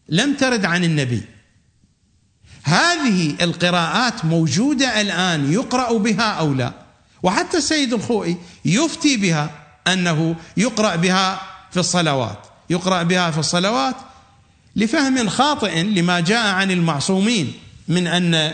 لم 0.09 0.35
ترد 0.35 0.65
عن 0.65 0.83
النبي. 0.83 1.23
هذه 2.67 3.35
القراءات 3.41 4.25
موجودة 4.25 5.01
الآن 5.01 5.53
يقرأ 5.53 5.97
بها 5.97 6.31
أو 6.31 6.53
لا؟ 6.53 6.71
وحتى 7.23 7.57
السيد 7.57 7.93
الخوئي 7.93 8.37
يفتي 8.65 9.17
بها 9.17 9.49
أنه 9.87 10.35
يقرأ 10.57 10.95
بها 10.95 11.41
في 11.71 11.79
الصلوات 11.79 12.37
يقرأ 12.69 13.03
بها 13.03 13.31
في 13.31 13.37
الصلوات 13.37 13.95
لفهم 14.75 15.29
خاطئ 15.29 15.83
لما 15.83 16.19
جاء 16.19 16.47
عن 16.47 16.71
المعصومين 16.71 17.53
من 17.87 18.07
أن 18.07 18.53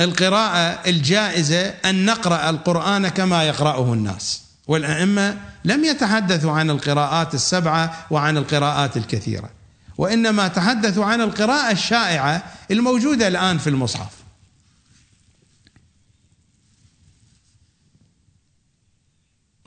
القراءة 0.00 0.88
الجائزة 0.90 1.66
أن 1.68 2.04
نقرأ 2.04 2.50
القرآن 2.50 3.08
كما 3.08 3.44
يقرأه 3.44 3.92
الناس. 3.92 4.42
والأئمة 4.66 5.36
لم 5.64 5.84
يتحدثوا 5.84 6.52
عن 6.52 6.70
القراءات 6.70 7.34
السبعة 7.34 8.06
وعن 8.10 8.36
القراءات 8.36 8.96
الكثيرة. 8.96 9.50
وإنما 9.98 10.48
تحدثوا 10.48 11.04
عن 11.04 11.20
القراءة 11.20 11.70
الشائعة 11.70 12.52
الموجودة 12.70 13.28
الآن 13.28 13.58
في 13.58 13.70
المصحف. 13.70 14.24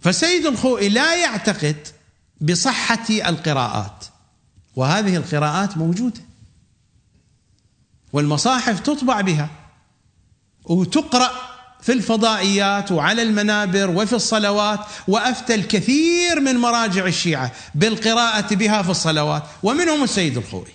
فسيد 0.01 0.45
الخوئي 0.45 0.89
لا 0.89 1.15
يعتقد 1.15 1.87
بصحة 2.41 3.09
القراءات 3.09 4.05
وهذه 4.75 5.15
القراءات 5.15 5.77
موجودة 5.77 6.21
والمصاحف 8.13 8.79
تطبع 8.79 9.21
بها 9.21 9.49
وتقرأ 10.65 11.46
في 11.81 11.93
الفضائيات 11.93 12.91
وعلى 12.91 13.21
المنابر 13.21 13.89
وفي 13.89 14.13
الصلوات 14.13 14.79
وأفتى 15.07 15.55
الكثير 15.55 16.39
من 16.39 16.55
مراجع 16.55 17.05
الشيعة 17.05 17.51
بالقراءة 17.75 18.55
بها 18.55 18.81
في 18.81 18.89
الصلوات. 18.89 19.43
ومنهم 19.63 20.03
السيد 20.03 20.37
الخوئي 20.37 20.73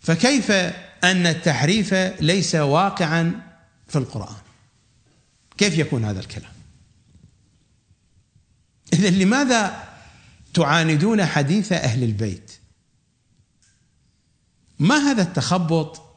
فكيف 0.00 0.50
أن 1.04 1.26
التحريف 1.26 1.94
ليس 2.20 2.54
واقعا 2.54 3.40
في 3.88 3.98
القرآن؟ 3.98 4.36
كيف 5.58 5.78
يكون 5.78 6.04
هذا 6.04 6.20
الكلام؟ 6.20 6.52
اذا 8.92 9.10
لماذا 9.10 9.88
تعاندون 10.54 11.24
حديث 11.24 11.72
أهل 11.72 12.02
البيت؟ 12.02 12.52
ما 14.78 14.96
هذا 14.96 15.22
التخبط؟ 15.22 16.07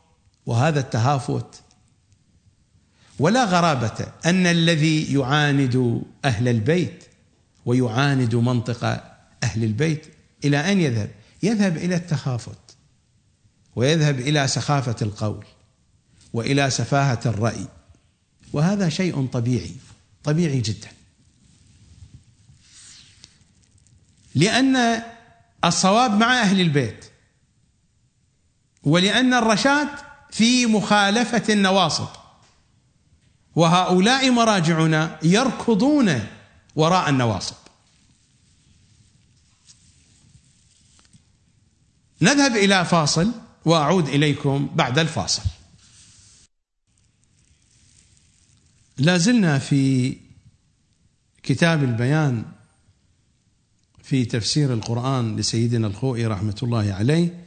وهذا 0.46 0.80
التهافت 0.80 1.62
ولا 3.20 3.46
غرابة 3.46 4.08
أن 4.26 4.48
الذي 4.48 5.14
يعاند 5.14 6.02
أهل 6.26 6.48
البيت 6.48 7.04
ويعاند 7.66 8.36
منطق 8.36 8.84
أهل 9.44 9.64
البيت 9.64 10.06
إلى 10.46 10.68
اين 10.68 10.82
يذهب؟ 10.82 11.12
يذهب 11.44 11.78
إلى 11.78 11.96
التخافت 11.96 12.76
ويذهب 13.76 14.20
إلى 14.20 14.48
سخافة 14.48 14.96
القول 15.02 15.46
وإلى 16.34 16.70
سفاهة 16.70 17.20
الرأي 17.26 17.68
وهذا 18.54 18.90
شيء 18.90 19.28
طبيعي 19.28 19.76
طبيعي 20.24 20.62
جدا 20.62 20.90
لأن 24.36 25.04
الصواب 25.66 26.12
مع 26.12 26.42
أهل 26.42 26.62
البيت 26.62 27.06
ولأن 28.84 29.34
الرشاد 29.34 29.88
في 30.32 30.66
مخالفة 30.66 31.54
النواصب. 31.54 32.08
وهؤلاء 33.56 34.32
مراجعنا 34.32 35.20
يركضون 35.24 36.28
وراء 36.76 37.10
النواصب. 37.10 37.56
نذهب 42.22 42.56
إلى 42.56 42.86
فاصل 42.86 43.32
وأعود 43.66 44.08
إليكم 44.08 44.70
بعد 44.76 45.00
الفاصل. 45.00 45.42
لا 48.98 49.18
زلنا 49.18 49.60
في 49.60 50.18
كتاب 51.44 51.84
البيان 51.84 52.46
في 54.04 54.26
تفسير 54.26 54.74
القرآن 54.74 55.36
لسيدنا 55.36 55.88
الخوئي 55.88 56.26
رحمة 56.26 56.56
الله 56.64 56.94
عليه 56.94 57.46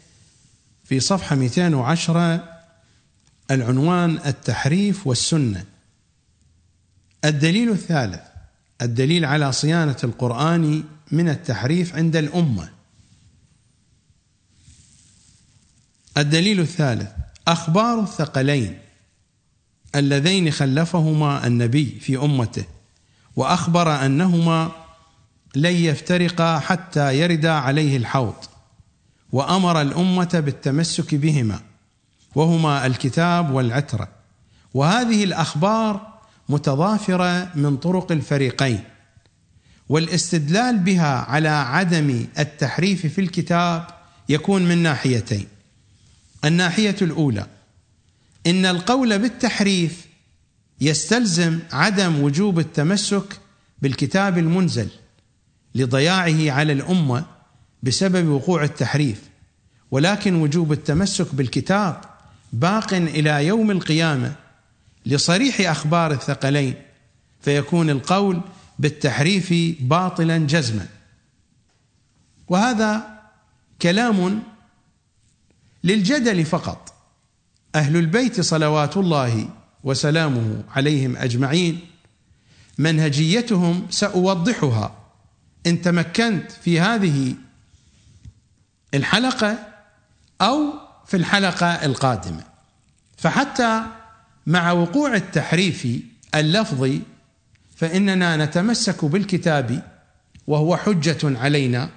في 0.84 1.00
صفحة 1.00 1.36
210 1.36 2.53
العنوان 3.50 4.18
التحريف 4.26 5.06
والسنة. 5.06 5.64
الدليل 7.24 7.70
الثالث 7.70 8.20
الدليل 8.82 9.24
على 9.24 9.52
صيانة 9.52 9.96
القرآن 10.04 10.84
من 11.12 11.28
التحريف 11.28 11.96
عند 11.96 12.16
الأمة. 12.16 12.70
الدليل 16.16 16.60
الثالث 16.60 17.10
أخبار 17.48 18.00
الثقلين 18.00 18.78
اللذين 19.94 20.50
خلفهما 20.50 21.46
النبي 21.46 21.98
في 22.00 22.16
أمته 22.16 22.64
وأخبر 23.36 24.06
أنهما 24.06 24.72
لن 25.54 25.72
يفترقا 25.74 26.58
حتى 26.58 27.18
يردا 27.18 27.50
عليه 27.50 27.96
الحوض 27.96 28.34
وأمر 29.32 29.80
الأمة 29.80 30.42
بالتمسك 30.44 31.14
بهما. 31.14 31.60
وهما 32.34 32.86
الكتاب 32.86 33.50
والعترة. 33.54 34.08
وهذه 34.74 35.24
الأخبار 35.24 36.14
متضافرة 36.48 37.50
من 37.54 37.76
طرق 37.76 38.12
الفريقين. 38.12 38.84
والاستدلال 39.88 40.78
بها 40.78 41.16
على 41.16 41.48
عدم 41.48 42.26
التحريف 42.38 43.06
في 43.06 43.20
الكتاب 43.20 43.86
يكون 44.28 44.62
من 44.62 44.78
ناحيتين. 44.78 45.46
الناحية 46.44 46.96
الأولى 47.02 47.46
إن 48.46 48.66
القول 48.66 49.18
بالتحريف 49.18 50.06
يستلزم 50.80 51.58
عدم 51.72 52.22
وجوب 52.22 52.58
التمسك 52.58 53.40
بالكتاب 53.82 54.38
المنزل 54.38 54.88
لضياعه 55.74 56.50
على 56.50 56.72
الأمة 56.72 57.24
بسبب 57.82 58.28
وقوع 58.28 58.64
التحريف. 58.64 59.22
ولكن 59.90 60.34
وجوب 60.34 60.72
التمسك 60.72 61.34
بالكتاب 61.34 62.00
باق 62.54 62.94
إلى 62.94 63.46
يوم 63.46 63.70
القيامة 63.70 64.34
لصريح 65.06 65.60
أخبار 65.60 66.12
الثقلين 66.12 66.74
فيكون 67.40 67.90
القول 67.90 68.40
بالتحريف 68.78 69.54
باطلا 69.80 70.38
جزما. 70.38 70.86
وهذا 72.48 73.20
كلام 73.82 74.42
للجدل 75.84 76.44
فقط. 76.44 76.94
أهل 77.74 77.96
البيت 77.96 78.40
صلوات 78.40 78.96
الله 78.96 79.48
وسلامه 79.84 80.64
عليهم 80.76 81.16
أجمعين 81.16 81.80
منهجيتهم 82.78 83.86
سأوضحها. 83.90 84.96
إن 85.66 85.82
تمكنت 85.82 86.52
في 86.52 86.80
هذه 86.80 87.34
الحلقة 88.94 89.58
أو 90.40 90.83
في 91.06 91.16
الحلقة 91.16 91.66
القادمة. 91.66 92.44
فحتى 93.16 93.82
مع 94.46 94.72
وقوع 94.72 95.14
التحريف 95.14 95.88
اللفظي 96.34 97.00
فإننا 97.76 98.36
نتمسك 98.36 99.04
بالكتاب 99.04 99.82
وهو 100.46 100.76
حجة 100.76 101.18
علينا. 101.38 101.90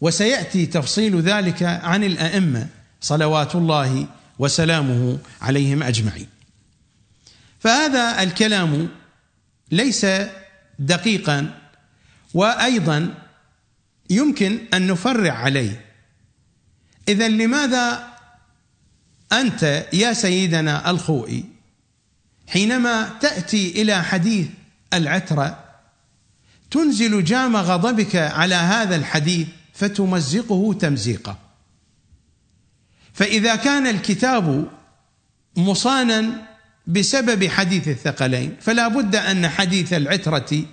وسيأتي 0.00 0.66
تفصيل 0.66 1.20
ذلك 1.20 1.62
عن 1.62 2.04
الأئمة 2.04 2.66
صلوات 3.00 3.54
الله 3.54 4.06
وسلامه 4.38 5.18
عليهم 5.42 5.82
أجمعين. 5.82 6.28
فهذا 7.60 8.22
الكلام 8.22 8.88
ليس 9.70 10.06
دقيقا 10.78 11.60
وأيضا 12.34 13.14
يمكن 14.10 14.58
أن 14.74 14.86
نفرع 14.86 15.32
عليه. 15.32 15.87
إذا 17.08 17.28
لماذا 17.28 18.08
أنت 19.32 19.86
يا 19.92 20.12
سيدنا 20.12 20.90
الخوئي 20.90 21.44
حينما 22.48 23.18
تأتي 23.20 23.82
إلى 23.82 24.04
حديث 24.04 24.46
العترة 24.94 25.64
تنزل 26.70 27.24
جام 27.24 27.56
غضبك 27.56 28.16
على 28.16 28.54
هذا 28.54 28.96
الحديث 28.96 29.46
فتمزقه 29.74 30.72
تمزيقا. 30.80 31.38
فإذا 33.12 33.56
كان 33.56 33.86
الكتاب 33.86 34.70
مصانا 35.56 36.48
بسبب 36.86 37.48
حديث 37.48 37.88
الثقلين 37.88 38.56
فلا 38.60 38.88
بد 38.88 39.16
أن 39.16 39.48
حديث 39.48 39.92
العترة 39.92 40.64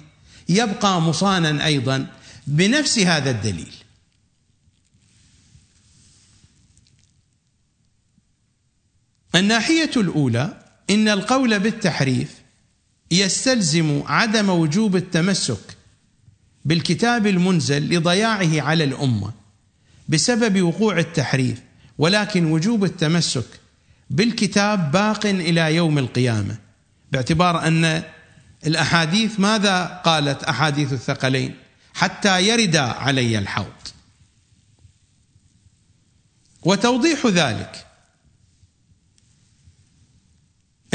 يبقى 0.50 1.02
مصانا 1.02 1.66
أيضا 1.66 2.08
بنفس 2.48 3.00
هذا 3.00 3.32
الدليل. 3.32 3.74
الناحية 9.36 9.92
الأولى 9.98 10.58
إن 10.90 11.08
القول 11.08 11.60
بالتحريف 11.60 12.42
يستلزم 13.12 14.04
عدم 14.06 14.50
وجوب 14.50 14.96
التمسك 14.96 15.78
بالكتاب 16.66 17.28
المنزل 17.28 17.96
لضياعه 17.96 18.62
على 18.62 18.84
الأمة 18.84 19.34
بسبب 20.10 20.62
وقوع 20.62 21.00
التحريف 21.00 21.62
ولكن 21.98 22.46
وجوب 22.52 22.84
التمسك 22.84 23.46
بالكتاب 24.10 24.92
باق 24.92 25.26
إلى 25.26 25.76
يوم 25.76 25.98
القيامة. 25.98 26.58
باعتبار 27.12 27.68
أن 27.68 28.04
الأحاديث 28.68 29.40
ماذا 29.40 30.02
قالت 30.06 30.44
أحاديث 30.44 30.94
الثقلين؟ 30.94 31.56
حتى 31.94 32.48
يرد 32.48 32.76
علي 32.76 33.38
الحوض. 33.38 33.66
وتوضيح 36.64 37.26
ذلك 37.26 37.85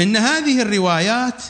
إن 0.01 0.17
هذه 0.17 0.61
الروايات 0.61 1.43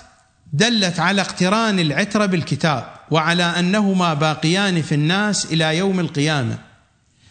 دلت 0.53 0.99
على 0.99 1.21
اقتران 1.21 1.79
العترة 1.79 2.25
بالكتاب 2.25 2.93
وعلى 3.11 3.43
أنهما 3.43 4.13
باقيان 4.13 4.81
في 4.81 4.95
الناس 4.95 5.45
إلى 5.45 5.77
يوم 5.77 5.99
القيامة. 5.99 6.57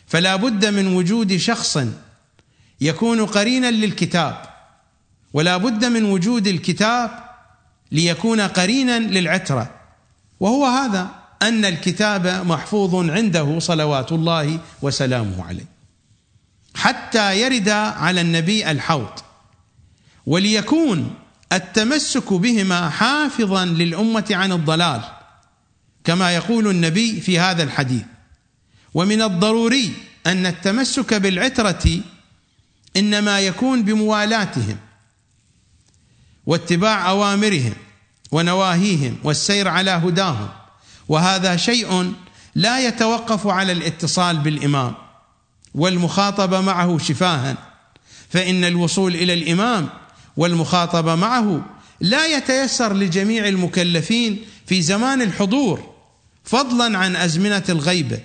فلا 0.07 0.37
بد 0.37 0.67
من 0.67 0.87
وجود 0.87 1.37
شخص 1.37 1.79
يكون 2.81 3.27
قرينا 3.27 3.71
للكتاب 3.71 4.43
ولا 5.33 5.57
بد 5.57 5.85
من 5.85 6.05
وجود 6.05 6.47
الكتاب 6.47 7.11
ليكون 7.93 8.41
قرينا 8.41 8.99
للعترة. 8.99 9.71
وهو 10.41 10.67
هذا 10.67 11.09
أن 11.43 11.65
الكتاب 11.65 12.47
محفوظ 12.47 13.11
عنده 13.11 13.59
صلوات 13.59 14.13
الله 14.13 14.59
وسلامه 14.83 15.45
عليه. 15.45 15.67
حتى 16.75 17.41
يرد 17.41 17.69
على 17.69 18.21
النبي 18.21 18.71
الحوض. 18.71 19.30
وليكون 20.27 21.15
التمسك 21.53 22.33
بهما 22.33 22.91
حافظا 22.91 23.65
للأمة 23.65 24.27
عن 24.31 24.53
الضلال 24.53 25.03
كما 26.05 26.35
يقول 26.35 26.69
النبي 26.69 27.21
في 27.21 27.39
هذا 27.39 27.63
الحديث. 27.63 28.03
ومن 28.95 29.23
الضروري 29.23 29.93
أن 30.27 30.47
التمسك 30.47 31.15
بالعترة 31.15 32.01
إنما 32.97 33.41
يكون 33.41 33.83
بموالاتهم 33.83 34.77
واتباع 36.47 37.11
أوامرهم 37.11 37.73
ونواهيهم 38.33 39.19
والسير 39.25 39.69
على 39.69 39.91
هداهم. 39.91 40.49
وهذا 41.09 41.57
شيء 41.57 42.15
لا 42.55 42.89
يتوقف 42.89 43.47
على 43.47 43.73
الاتصال 43.73 44.39
بالإمام 44.39 44.95
والمخاطبة 45.75 46.61
معه 46.61 46.99
شفاها 46.99 47.57
فإن 48.29 48.65
الوصول 48.65 49.15
إلى 49.15 49.35
الإمام 49.35 49.89
والمخاطبة 50.41 51.15
معه 51.15 51.65
لا 52.01 52.27
يتيسر 52.27 52.93
لجميع 52.93 53.49
المكلفين 53.49 54.45
في 54.67 54.83
زمان 54.83 55.23
الحضور 55.23 55.95
فضلا 56.45 56.99
عن 56.99 57.17
أزمنة 57.17 57.63
الغيبة 57.69 58.21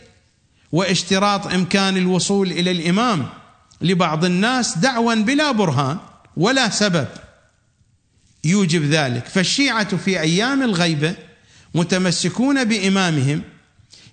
واشتراط 0.72 1.48
إمكان 1.48 1.98
الوصول 1.98 2.52
إلى 2.52 2.72
الإمام 2.72 3.30
لبعض 3.82 4.26
الناس 4.26 4.78
دعوا 4.78 5.14
بلا 5.14 5.52
برهان 5.52 5.98
ولا 6.38 6.70
سبب. 6.70 7.08
يوجب 8.44 8.84
ذلك. 8.84 9.26
فالشيعة 9.26 9.98
في 9.98 10.20
أيام 10.20 10.64
الغيبة 10.64 11.16
متمسكون 11.74 12.64
بإمامهم 12.64 13.42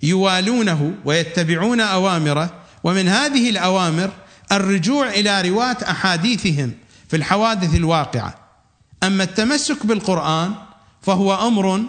يوالونه 0.02 0.94
ويتبعون 1.04 1.80
أوامره 1.80 2.54
ومن 2.84 3.08
هذه 3.08 3.50
الأوامر 3.50 4.10
الرجوع 4.52 5.08
إلى 5.08 5.48
رواة 5.48 5.76
أحاديثهم 5.90 6.72
في 7.12 7.18
الحوادث 7.18 7.74
الواقعة. 7.74 8.34
أما 9.02 9.24
التمسك 9.24 9.86
بالقرآن 9.86 10.54
فهو 11.02 11.46
أمر 11.46 11.82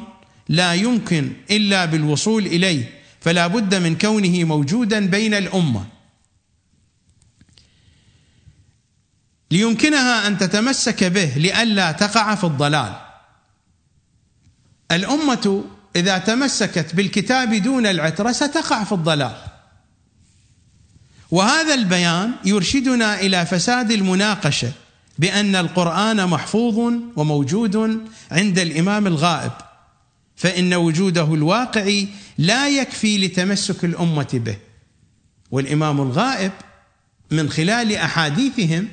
لا 0.49 0.73
يمكن 0.73 1.33
إلا 1.51 1.85
بالوصول 1.85 2.45
إليه 2.45 3.01
فلا 3.21 3.47
بد 3.47 3.75
من 3.75 3.97
كونه 3.97 4.43
موجودا 4.43 5.07
بين 5.07 5.33
الأمة. 5.33 5.85
ليمكنها 9.51 10.27
أن 10.27 10.37
تتمسك 10.37 11.03
به 11.03 11.33
لئلا 11.35 11.91
تقع 11.91 12.35
في 12.35 12.43
الضلال. 12.43 12.95
الأمة 14.91 15.63
إذا 15.95 16.17
تمسكت 16.17 16.95
بالكتاب 16.95 17.53
دون 17.53 17.85
العترة 17.85 18.31
ستقع 18.31 18.83
في 18.83 18.91
الضلال. 18.91 19.35
وهذا 21.31 21.73
البيان 21.73 22.31
يرشدنا 22.45 23.19
إلى 23.19 23.45
فساد 23.45 23.91
المناقشة. 23.91 24.71
بأن 25.19 25.55
القرآن 25.55 26.27
محفوظ 26.27 26.93
وموجود 27.15 28.01
عند 28.31 28.59
الإمام 28.59 29.07
الغائب 29.07 29.51
فإن 30.35 30.73
وجوده 30.73 31.33
الواقعي 31.33 32.07
لا 32.37 32.69
يكفي 32.69 33.17
لتمسك 33.17 33.85
الأمة 33.85 34.29
به. 34.33 34.57
والإمام 35.51 36.01
الغائب 36.01 36.51
من 37.31 37.49
خلال 37.49 37.95
أحاديثهم 37.95 38.87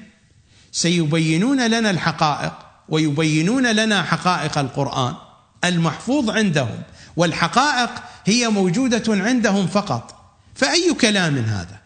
سيبينون 0.72 1.66
لنا 1.66 1.90
الحقائق 1.90 2.52
ويبينون 2.88 3.72
لنا 3.72 4.02
حقائق 4.02 4.58
القرآن 4.58 5.14
المحفوظ 5.64 6.30
عندهم 6.30 6.82
والحقائق 7.16 7.90
هي 8.24 8.48
موجودة 8.48 9.02
عندهم 9.08 9.66
فقط. 9.66 10.16
فأي 10.54 10.94
كلام 10.94 11.36
هذا؟ 11.38 11.79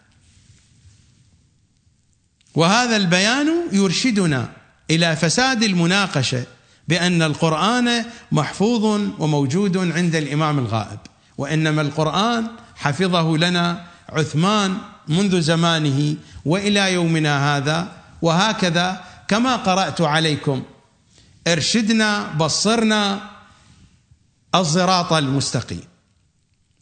وهذا 2.55 2.95
البيان 2.95 3.49
يرشدنا 3.71 4.49
إلى 4.91 5.15
فساد 5.15 5.63
المناقشة 5.63 6.43
بأن 6.87 7.21
القرآن 7.21 8.05
محفوظ 8.31 8.83
وموجود 9.19 9.77
عند 9.77 10.15
الإمام 10.15 10.59
الغائب 10.59 10.99
وإنما 11.37 11.81
القرآن 11.81 12.47
حفظه 12.75 13.37
لنا 13.37 13.85
عثمان 14.09 14.77
منذ 15.07 15.41
زمانه 15.41 16.15
وإلى 16.45 16.93
يومنا 16.93 17.57
هذا 17.57 17.91
وهكذا 18.21 19.01
كما 19.27 19.55
قرأت 19.55 20.01
عليكم. 20.01 20.63
ارشدنا 21.47 22.33
بصرنا 22.39 23.19
الصراط 24.55 25.13
المستقيم. 25.13 25.83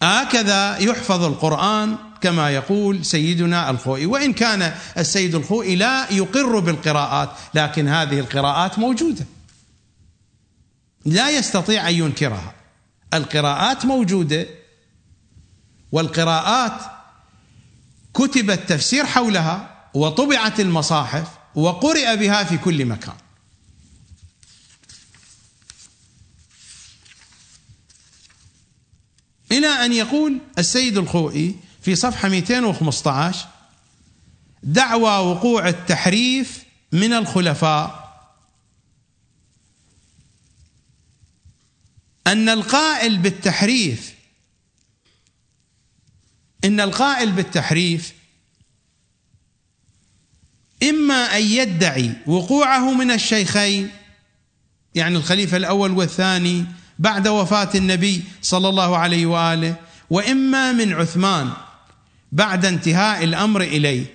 هكذا 0.04 0.78
يحفظ 0.78 1.24
القرآن 1.24 1.96
كما 2.24 2.50
يقول 2.50 3.06
سيدنا 3.06 3.70
الخوئي. 3.70 4.06
وإن 4.06 4.34
كان 4.34 4.76
السيد 4.98 5.36
الخوئي 5.36 5.76
لا 5.76 6.12
يقر 6.12 6.60
بالقراءات 6.60 7.30
لكن 7.54 7.88
هذه 7.88 8.20
القراءات 8.20 8.80
موجودة. 8.80 9.26
لا 11.06 11.30
يستطيع 11.30 11.90
أن 11.90 11.94
ينكرها. 11.94 12.54
القراءات 13.14 13.86
موجودة 13.86 14.48
والقراءات 15.92 16.82
كتب 18.14 18.52
التفسير 18.52 19.06
حولها 19.06 19.90
وطبعت 19.94 20.60
المصاحف 20.60 21.28
وقرئ 21.56 22.16
بها 22.16 22.44
في 22.44 22.58
كل 22.58 22.86
مكان. 22.86 23.16
إلى 29.52 29.68
أن 29.68 29.94
يقول 29.94 30.40
السيد 30.58 30.98
الخوئي 30.98 31.56
في 31.84 31.96
صفحة 31.96 32.30
215 32.30 33.48
دعوى 34.64 35.32
وقوع 35.32 35.70
التحريف 35.70 36.64
من 36.92 37.14
الخلفاء. 37.14 38.04
أن 42.28 42.50
القائل 42.50 43.18
بالتحريف 43.18 44.14
إن 46.66 46.80
القائل 46.80 47.32
بالتحريف 47.32 48.14
إما 50.84 51.38
أن 51.38 51.44
يدعي 51.44 52.14
وقوعه 52.28 52.92
من 52.94 53.12
الشيخين 53.12 53.92
يعني 54.96 55.16
الخليفة 55.16 55.58
الأول 55.58 55.92
والثاني 55.92 56.66
بعد 57.00 57.28
وفاة 57.28 57.70
النبي 57.76 58.24
صلى 58.42 58.70
الله 58.70 58.98
عليه 58.98 59.26
وآله 59.26 59.76
وإما 60.10 60.72
من 60.72 60.94
عثمان. 60.94 61.54
بعد 62.34 62.66
انتهاء 62.66 63.24
الأمر 63.24 63.62
إليه. 63.62 64.06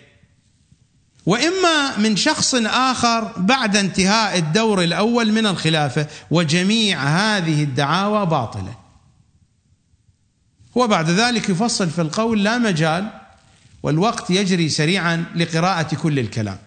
وإما 1.26 1.98
من 1.98 2.16
شخص 2.16 2.54
آخر 2.64 3.32
بعد 3.36 3.76
انتهاء 3.76 4.38
الدور 4.38 4.82
الأول 4.84 5.32
من 5.32 5.46
الخلافة 5.46 6.06
وجميع 6.30 7.02
هذه 7.02 7.62
الدعاوى 7.62 8.26
باطلة. 8.26 8.74
وبعد 10.74 11.10
ذلك 11.10 11.48
يفصل 11.48 11.90
في 11.90 12.00
القول 12.00 12.44
لا 12.44 12.58
مجال 12.58 13.10
والوقت 13.82 14.30
يجري 14.30 14.68
سريعا 14.68 15.24
لقراءة 15.34 15.94
كل 15.94 16.18
الكلام. 16.18 16.58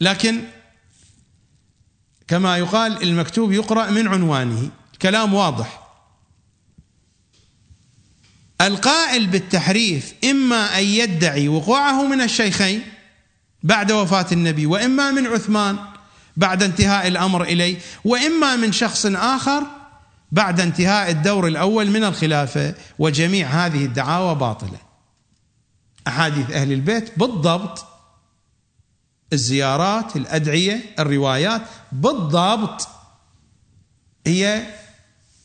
لكن 0.00 0.40
كما 2.28 2.58
يقال 2.58 3.02
المكتوب 3.02 3.52
يقرأ 3.52 3.90
من 3.90 4.08
عنوانه 4.08 4.70
كلام 5.02 5.34
واضح. 5.34 5.81
القائل 8.62 9.26
بالتحريف 9.26 10.14
إما 10.24 10.78
أن 10.78 10.84
يدعي 10.84 11.48
وقوعه 11.48 12.06
من 12.06 12.20
الشيخين 12.20 12.82
بعد 13.62 13.92
وفاة 13.92 14.26
النبي 14.32 14.66
وإما 14.66 15.10
من 15.10 15.26
عثمان 15.26 15.78
بعد 16.36 16.62
انتهاء 16.62 17.08
الأمر 17.08 17.42
إليه 17.42 17.78
وإما 18.04 18.56
من 18.56 18.72
شخص 18.72 19.06
آخر 19.06 19.62
بعد 20.32 20.60
انتهاء 20.60 21.10
الدور 21.10 21.46
الأول 21.46 21.90
من 21.90 22.04
الخلافة 22.04 22.74
وجميع 22.98 23.48
هذه 23.48 23.84
الدعاوى 23.84 24.34
باطلة. 24.34 24.78
أحاديث 26.08 26.50
أهل 26.50 26.72
البيت 26.72 27.18
بالضبط 27.18 27.86
الزيارات 29.32 30.16
الأدعية 30.16 30.80
الروايات 30.98 31.62
بالضبط 31.92 32.88
هي 34.26 34.66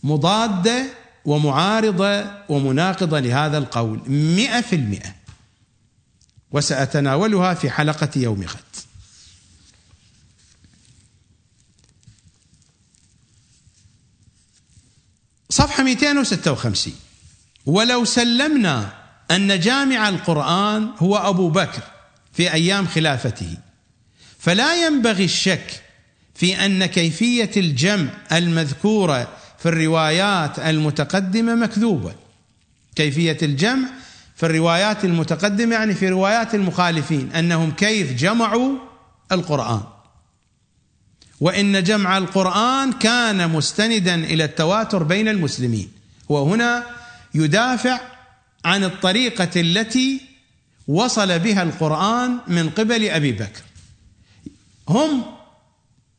مضادة 0.04 0.86
ومعارضة 1.28 2.26
ومناقضة 2.50 3.20
لهذا 3.20 3.58
القول 3.58 4.02
مئة 4.10 4.62
في 4.62 4.76
المئة. 4.76 5.16
وسأتناولها 6.52 7.54
في 7.54 7.70
حلقة 7.70 8.10
يوم 8.16 8.42
غد. 8.44 8.58
صفحة 15.50 15.84
256 15.84 16.94
ولو 17.66 18.06
سلمنا 18.06 18.94
أن 19.32 19.60
جامع 19.60 20.10
القرآن 20.10 20.90
هو 21.00 21.18
أبو 21.18 21.50
بكر 21.50 21.82
في 22.34 22.54
أيام 22.54 22.88
خلافته 22.88 23.58
فلا 24.40 24.86
ينبغي 24.86 25.26
الشك 25.26 25.84
في 26.36 26.66
أن 26.66 26.86
كيفية 26.86 27.52
الجمع 27.58 28.10
المذكورة 28.32 29.38
في 29.60 29.70
الروايات 29.70 30.60
المتقدمة 30.60 31.56
مكذوبة. 31.56 32.16
كيفية 32.96 33.38
الجمع 33.42 33.88
في 34.36 34.46
الروايات 34.46 35.06
المتقدمة 35.06 35.76
يعني 35.76 35.94
في 35.94 36.10
روايات 36.10 36.56
المخالفين 36.56 37.32
أنهم 37.32 37.72
كيف 37.72 38.14
جمعوا 38.14 38.78
القرآن. 39.32 39.82
وإن 41.42 41.84
جمع 41.84 42.18
القرآن 42.18 42.94
كان 42.94 43.50
مستندا 43.50 44.16
إلى 44.16 44.44
التواتر 44.44 45.04
بين 45.04 45.28
المسلمين. 45.28 45.92
وهنا 46.30 46.84
يدافع 47.34 48.00
عن 48.66 48.84
الطريقة 48.84 49.62
التي 49.62 50.22
وصل 50.88 51.40
بها 51.40 51.64
القرآن 51.64 52.38
من 52.48 52.70
قبل 52.70 53.10
أبي 53.10 53.32
بكر. 53.32 53.62
هم 54.90 55.26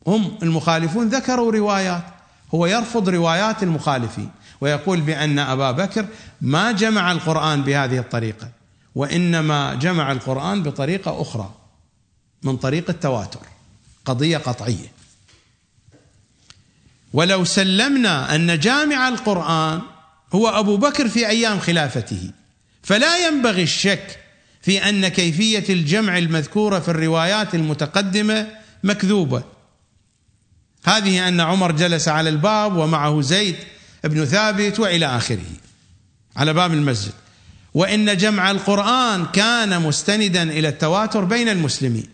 هم 0.06 0.38
المخالفون 0.42 1.08
ذكروا 1.08 1.52
روايات. 1.52 2.17
هو 2.54 2.66
يرفض 2.66 3.08
روايات 3.08 3.62
المخالفين 3.62 4.30
ويقول 4.60 5.00
بأن 5.00 5.38
أبا 5.38 5.70
بكر 5.70 6.06
ما 6.40 6.72
جمع 6.72 7.12
القرآن 7.12 7.62
بهذه 7.62 7.98
الطريقة 7.98 8.48
وإنما 8.94 9.74
جمع 9.74 10.12
القرآن 10.12 10.62
بطريقة 10.62 11.22
أخرى 11.22 11.54
من 12.42 12.56
طريق 12.56 12.90
التواتر 12.90 13.40
قضية 14.04 14.36
قطعية. 14.38 14.92
ولو 17.12 17.44
سلمنا 17.44 18.34
أن 18.34 18.58
جامع 18.58 19.08
القرآن 19.08 19.80
هو 20.32 20.48
أبو 20.48 20.76
بكر 20.76 21.08
في 21.08 21.28
أيام 21.28 21.60
خلافته 21.60 22.30
فلا 22.82 23.26
ينبغي 23.26 23.62
الشك 23.62 24.18
في 24.62 24.88
أن 24.88 25.08
كيفية 25.08 25.64
الجمع 25.74 26.18
المذكوره 26.18 26.78
في 26.78 26.88
الروايات 26.88 27.54
المتقدمة 27.54 28.46
مكذوبة. 28.84 29.42
هذه 30.84 31.28
أن 31.28 31.40
عمر 31.40 31.72
جلس 31.72 32.08
على 32.08 32.28
الباب 32.30 32.76
ومعه 32.76 33.20
زيد 33.20 33.56
بن 34.04 34.24
ثابت 34.24 34.80
وإلى 34.80 35.06
آخره 35.06 35.44
على 36.36 36.52
باب 36.52 36.72
المسجد. 36.72 37.12
وإن 37.74 38.16
جمع 38.16 38.50
القرآن 38.50 39.26
كان 39.26 39.82
مستندا 39.82 40.42
إلى 40.42 40.68
التواتر 40.68 41.24
بين 41.24 41.48
المسلمين. 41.48 42.06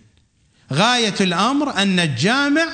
غاية 0.73 1.15
الأمر 1.21 1.77
أن 1.77 2.01
الجامع 2.01 2.67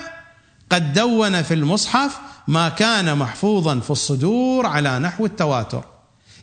قد 0.70 0.93
دون 0.93 1.43
في 1.43 1.55
المصحف 1.55 2.18
ما 2.49 2.68
كان 2.68 3.18
محفوظا 3.18 3.80
في 3.80 3.91
الصدور 3.91 4.66
على 4.66 4.99
نحو 4.99 5.26
التواتر. 5.26 5.84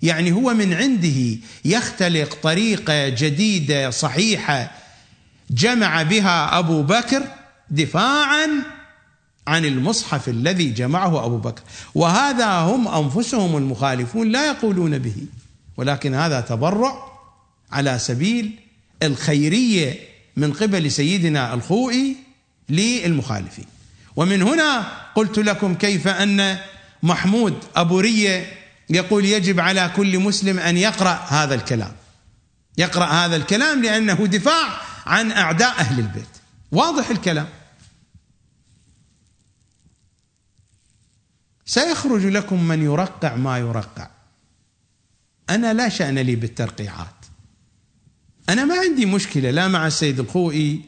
يعني 0.01 0.31
هو 0.31 0.53
من 0.53 0.73
عنده 0.73 1.39
يختلق 1.65 2.37
طريقة 2.43 3.09
جديدة 3.09 3.89
صحيحة 3.89 4.71
جمع 5.49 6.03
بها 6.03 6.59
أبو 6.59 6.83
بكر 6.83 7.23
دفاعا 7.69 8.49
عن 9.47 9.65
المصحف 9.65 10.29
الذي 10.29 10.69
جمعه 10.69 11.25
أبو 11.25 11.37
بكر. 11.37 11.61
وهذا 11.95 12.59
هم 12.59 12.87
أنفسهم 12.87 13.57
المخالفون 13.57 14.31
لا 14.31 14.47
يقولون 14.47 14.97
به. 14.97 15.15
ولكن 15.77 16.13
هذا 16.13 16.41
تبرع 16.41 17.11
على 17.71 17.99
سبيل 17.99 18.59
الخيرية 19.03 19.99
من 20.37 20.53
قبل 20.53 20.91
سيدنا 20.91 21.53
الخوئي 21.53 22.15
للمخالفين. 22.69 23.65
ومن 24.15 24.41
هنا 24.41 24.87
قلت 25.15 25.39
لكم 25.39 25.75
كيف 25.75 26.07
أن 26.07 26.57
محمود 27.03 27.53
أبو 27.75 27.99
رية 27.99 28.53
يقول 28.89 29.25
يجب 29.25 29.59
على 29.59 29.91
كل 29.95 30.19
مسلم 30.19 30.59
أن 30.59 30.77
يقرأ 30.77 31.19
هذا 31.27 31.55
الكلام. 31.55 31.91
يقرأ 32.77 33.05
هذا 33.05 33.35
الكلام 33.35 33.83
لأنه 33.83 34.13
دفاع 34.13 34.81
عن 35.05 35.31
أعداء 35.31 35.79
أهل 35.79 35.99
البيت. 35.99 36.27
واضح 36.71 37.09
الكلام. 37.09 37.47
سيخرج 41.67 42.25
لكم 42.25 42.63
من 42.63 42.83
يرقع 42.83 43.35
ما 43.35 43.57
يرقع. 43.57 44.09
أنا 45.49 45.73
لا 45.73 45.89
شأن 45.89 46.19
لي 46.19 46.35
بالترقيعات. 46.35 47.15
أنا 48.49 48.65
ما 48.65 48.75
عندي 48.75 49.05
مشكلة 49.05 49.51
لا 49.51 49.67
مع 49.67 49.87
السيد 49.87 50.19
الخوئي 50.19 50.81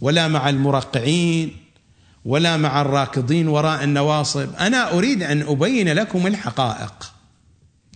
ولا 0.00 0.28
مع 0.28 0.48
المرقعين 0.48 1.56
ولا 2.24 2.56
مع 2.56 2.80
الراكضين 2.80 3.48
وراء 3.48 3.84
النواصب. 3.84 4.54
أنا 4.54 4.92
أريد 4.92 5.22
أن 5.22 5.42
أبين 5.42 5.88
لكم 5.88 6.26
الحقائق. 6.26 7.12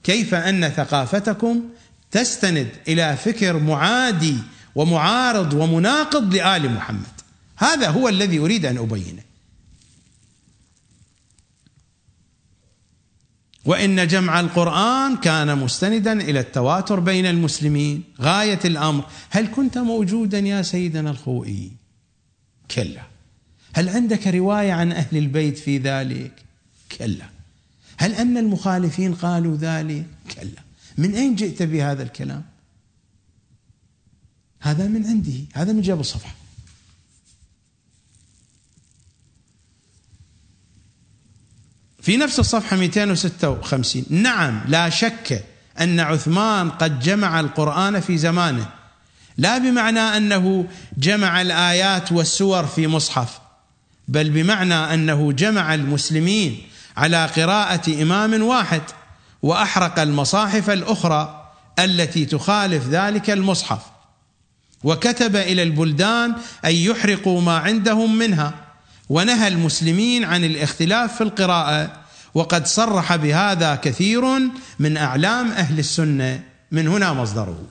كيف 0.04 0.34
أن 0.34 0.68
ثقافتكم 0.68 1.62
تستند 2.10 2.68
إلى 2.88 3.16
فكر 3.16 3.58
معادي 3.58 4.36
ومعارض 4.74 5.52
ومناقض 5.52 6.34
لآل 6.34 6.74
محمد. 6.74 7.20
هذا 7.56 7.90
هو 7.90 8.08
الذي 8.08 8.38
أريد 8.38 8.66
أن 8.66 8.78
أبينه. 8.78 9.25
وإن 13.66 14.06
جمع 14.06 14.40
القرآن 14.40 15.16
كان 15.16 15.58
مستندا 15.58 16.12
إلى 16.12 16.40
التواتر 16.40 17.00
بين 17.00 17.26
المسلمين. 17.26 18.02
غاية 18.20 18.60
الأمر 18.64 19.04
هل 19.30 19.46
كنت 19.46 19.78
موجودا 19.78 20.38
يا 20.38 20.62
سيدنا 20.62 21.10
الخوئي؟ 21.10 21.72
كلا. 22.70 23.02
هل 23.74 23.88
عندك 23.88 24.26
رواية 24.26 24.72
عن 24.72 24.92
أهل 24.92 25.16
البيت 25.16 25.58
في 25.58 25.78
ذلك؟ 25.78 26.32
كلا. 26.98 27.28
هل 27.96 28.14
أن 28.14 28.36
المخالفين 28.36 29.14
قالوا 29.14 29.56
ذلك؟ 29.56 30.06
كلا. 30.36 30.62
من 30.98 31.14
أين 31.14 31.34
جئت 31.34 31.62
بهذا 31.62 32.02
الكلام؟ 32.02 32.42
هذا 34.60 34.88
من 34.88 35.06
عنده 35.06 35.32
هذا 35.54 35.72
من 35.72 35.80
جاب 35.80 36.00
الصفحه 36.00 36.34
في 42.06 42.16
نفس 42.16 42.38
الصفحة 42.38 42.76
256 42.76 44.04
نعم 44.10 44.60
لا 44.68 44.88
شك 44.88 45.44
أن 45.80 46.00
عثمان 46.00 46.70
قد 46.70 47.00
جمع 47.00 47.40
القرآن 47.40 48.00
في 48.00 48.18
زمانه. 48.18 48.66
لا 49.38 49.58
بمعنى 49.58 50.00
أنه 50.00 50.66
جمع 50.98 51.42
الآيات 51.42 52.12
والسور 52.12 52.66
في 52.66 52.86
مصحف 52.86 53.38
بل 54.08 54.30
بمعنى 54.30 54.74
أنه 54.74 55.32
جمع 55.32 55.74
المسلمين 55.74 56.62
على 56.96 57.26
قراءة 57.26 58.02
إمام 58.02 58.42
واحد 58.42 58.82
وأحرق 59.42 59.98
المصاحف 59.98 60.70
الأخرى 60.70 61.52
التي 61.78 62.24
تخالف 62.24 62.88
ذلك 62.88 63.30
المصحف. 63.30 63.82
وكتب 64.84 65.36
إلى 65.36 65.62
البلدان 65.62 66.34
أن 66.64 66.74
يحرقوا 66.74 67.40
ما 67.40 67.58
عندهم 67.58 68.18
منها. 68.18 68.65
ونهى 69.08 69.48
المسلمين 69.48 70.24
عن 70.24 70.44
الاختلاف 70.44 71.14
في 71.16 71.20
القراءة 71.20 72.00
وقد 72.34 72.66
صرح 72.66 73.16
بهذا 73.16 73.74
كثير 73.74 74.22
من 74.78 74.96
أعلام 74.96 75.52
أهل 75.52 75.78
السنة. 75.78 76.42
من 76.70 76.88
هنا 76.88 77.12
مصدره. 77.12 77.62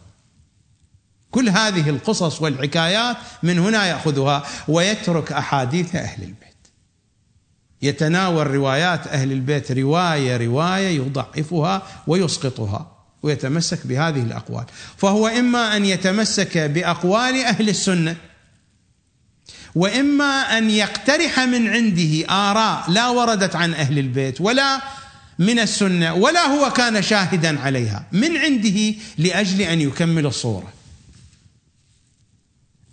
كل 1.31 1.49
هذه 1.49 1.89
القصص 1.89 2.41
والحكايات 2.41 3.17
من 3.43 3.59
هنا 3.59 3.85
يأخذها 3.85 4.43
ويترك 4.67 5.31
أحاديث 5.31 5.95
أهل 5.95 6.23
البيت. 6.23 6.67
يتناول 7.81 8.47
روايات 8.47 9.07
أهل 9.07 9.31
البيت 9.31 9.71
رواية 9.71 10.37
رواية 10.37 10.97
يضعفها 10.97 11.81
ويسقطها 12.07 12.91
ويتمسك 13.23 13.87
بهذه 13.87 14.21
الأقوال. 14.21 14.65
فهو 14.97 15.27
إما 15.27 15.77
أن 15.77 15.85
يتمسك 15.85 16.57
بأقوال 16.57 17.43
أهل 17.43 17.69
السنة 17.69 18.15
وإما 19.75 20.57
أن 20.57 20.69
يقترح 20.69 21.39
من 21.39 21.67
عنده 21.67 22.27
آراء 22.29 22.91
لا 22.91 23.09
وردت 23.09 23.55
عن 23.55 23.73
أهل 23.73 23.99
البيت 23.99 24.41
ولا 24.41 24.81
من 25.39 25.59
السنة 25.59 26.13
ولا 26.13 26.45
هو 26.45 26.69
كان 26.73 27.01
شاهدا 27.01 27.59
عليها 27.59 28.05
من 28.11 28.37
عنده 28.37 28.93
لأجل 29.17 29.61
أن 29.61 29.81
يكمل 29.81 30.25
الصورة. 30.25 30.73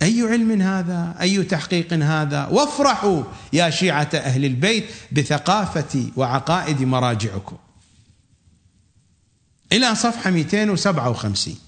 أي 0.03 0.23
علم 0.23 0.63
هذا؟ 0.63 1.15
أي 1.21 1.43
تحقيق 1.43 1.93
هذا؟ 1.93 2.47
وافرحوا 2.47 3.23
يا 3.53 3.71
شيعة 3.71 4.11
أهل 4.15 4.45
البيت 4.45 4.85
بثقافة 5.13 6.11
وعقائد 6.17 6.83
مراجعكم. 6.83 7.57
إلى 9.73 9.95
صفحة 9.95 10.31
257 10.31 11.59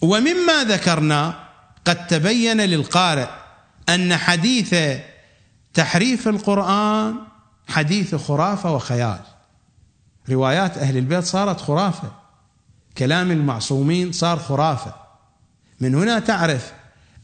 ومما 0.00 0.64
ذكرنا 0.64 1.48
قد 1.84 2.06
تبين 2.06 2.60
للقارئ 2.60 3.45
أن 3.88 4.16
حديث 4.16 4.74
تحريف 5.74 6.28
القرآن 6.28 7.14
حديث 7.68 8.14
خرافة 8.14 8.74
وخيال. 8.74 9.20
روايات 10.28 10.78
أهل 10.78 10.96
البيت 10.96 11.24
صارت 11.24 11.60
خرافة. 11.60 12.12
كلام 12.98 13.30
المعصومين 13.30 14.12
صار 14.12 14.38
خرافة. 14.38 14.94
من 15.80 15.94
هنا 15.94 16.18
تعرف 16.18 16.72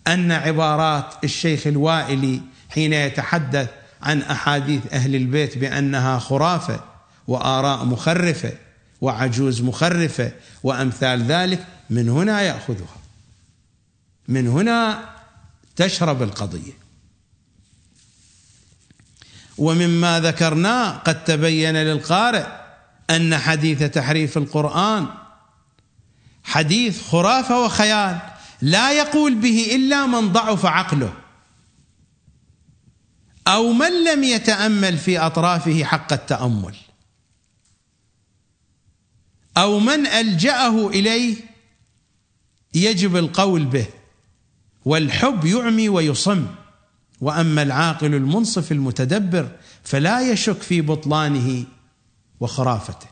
أن 0.06 0.32
عبارات 0.32 1.24
الشيخ 1.24 1.66
الوائلي 1.66 2.40
حين 2.70 2.93
يتحدث 2.93 3.68
عن 4.02 4.22
أحاديث 4.22 4.93
أهل 4.93 5.14
البيت 5.14 5.59
بأنها 5.59 6.18
خرافة 6.18 6.80
وآراء 7.28 7.84
مخرفة 7.84 8.52
وعجوز 9.01 9.62
مخرفة 9.62 10.32
وأمثال 10.62 11.22
ذلك 11.22 11.66
من 11.90 12.09
هنا 12.09 12.40
يأخذها. 12.40 12.97
من 14.28 14.48
هنا 14.48 15.11
تشرب 15.77 16.23
القضية. 16.23 16.82
ومما 19.59 20.20
ذكرناه 20.20 20.97
قد 20.97 21.24
تبين 21.24 21.77
للقارئ 21.77 22.47
أن 23.11 23.39
حديث 23.39 23.82
تحريف 23.82 24.39
القرآن 24.39 25.09
حديث 26.44 27.03
خرافة 27.03 27.65
وخيال 27.65 28.19
لا 28.62 28.93
يقول 28.93 29.35
به 29.35 29.74
إلا 29.74 30.07
من 30.07 30.32
ضعف 30.32 30.66
عقله 30.66 31.12
أو 33.47 33.73
من 33.73 34.05
لم 34.05 34.24
يتأمل 34.24 34.99
في 34.99 35.19
أطرافه 35.19 35.85
حق 35.85 36.12
التأمل 36.12 36.74
أو 39.57 39.78
من 39.78 40.07
ألجأه 40.07 40.89
إليه 40.89 41.36
يجب 42.74 43.16
القول 43.16 43.65
به. 43.65 43.86
والحب 44.84 45.44
يعمي 45.44 45.88
ويصم. 45.88 46.46
وأما 47.20 47.62
العاقل 47.62 48.14
المنصف 48.14 48.72
المتدبر 48.72 49.48
فلا 49.82 50.32
يشك 50.32 50.62
في 50.62 50.80
بطلانه 50.80 51.64
وخرافته. 52.40 53.06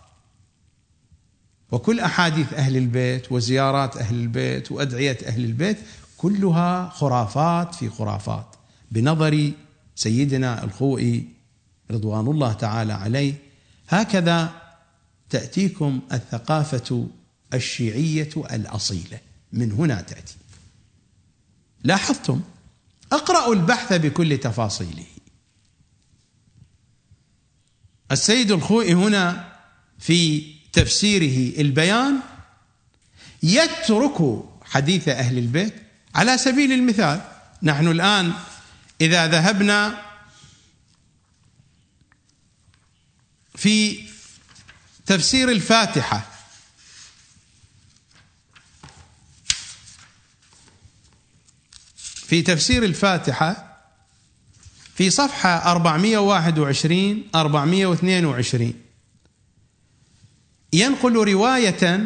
وكل 1.72 2.00
أحاديث 2.00 2.52
أهل 2.52 2.76
البيت 2.76 3.32
وزيارات 3.32 3.96
أهل 3.96 4.14
البيت 4.14 4.72
وأدعية 4.72 5.18
أهل 5.26 5.44
البيت 5.44 5.78
كلها 6.16 6.88
خرافات 6.88 7.74
في 7.74 7.88
خرافات 7.88 8.56
بنظر 8.90 9.52
سيدنا 9.94 10.64
الخوئي 10.64 11.28
رضوان 11.90 12.26
الله 12.26 12.52
تعالى 12.52 12.92
عليه. 12.92 13.34
هكذا 13.88 14.52
تأتيكم 15.30 16.00
الثقافة 16.12 17.06
الشيعية 17.54 18.30
الأصيلة. 18.36 19.18
من 19.52 19.72
هنا 19.72 20.00
تأتي. 20.00 20.39
لاحظتم؟ 21.84 22.40
اقرأوا 23.12 23.54
البحث 23.54 23.92
بكل 23.92 24.38
تفاصيله. 24.38 25.06
السيد 28.12 28.50
الخوئي 28.50 28.94
هنا 28.94 29.52
في 29.98 30.44
تفسيره 30.72 31.60
البيان 31.60 32.20
يترك 33.42 34.44
حديث 34.64 35.08
أهل 35.08 35.38
البيت 35.38 35.74
على 36.14 36.38
سبيل 36.38 36.72
المثال. 36.72 37.20
نحن 37.62 37.88
الآن 37.88 38.32
إذا 39.00 39.26
ذهبنا 39.26 40.02
في 43.54 44.04
تفسير 45.06 45.50
الفاتحة 45.50 46.39
في 52.30 52.42
تفسير 52.42 52.84
الفاتحة 52.84 53.80
في 54.94 55.10
صفحة 55.10 55.72
421 55.72 57.22
422 57.34 58.74
ينقل 60.72 61.12
رواية 61.12 62.00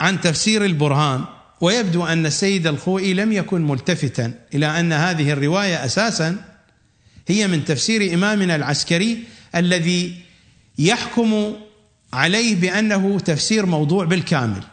عن 0.00 0.20
تفسير 0.20 0.64
البرهان 0.64 1.24
ويبدو 1.60 2.04
أن 2.04 2.26
السيد 2.26 2.66
الخوئي 2.66 3.14
لم 3.14 3.32
يكن 3.32 3.66
ملتفتا 3.66 4.34
إلى 4.54 4.80
أن 4.80 4.92
هذه 4.92 5.32
الرواية 5.32 5.84
أساسا 5.84 6.44
هي 7.28 7.46
من 7.46 7.64
تفسير 7.64 8.14
إمامنا 8.14 8.56
العسكري 8.56 9.24
الذي 9.54 10.16
يحكم 10.78 11.54
عليه 12.12 12.54
بأنه 12.54 13.20
تفسير 13.20 13.66
موضوع 13.66 14.04
بالكامل 14.04 14.64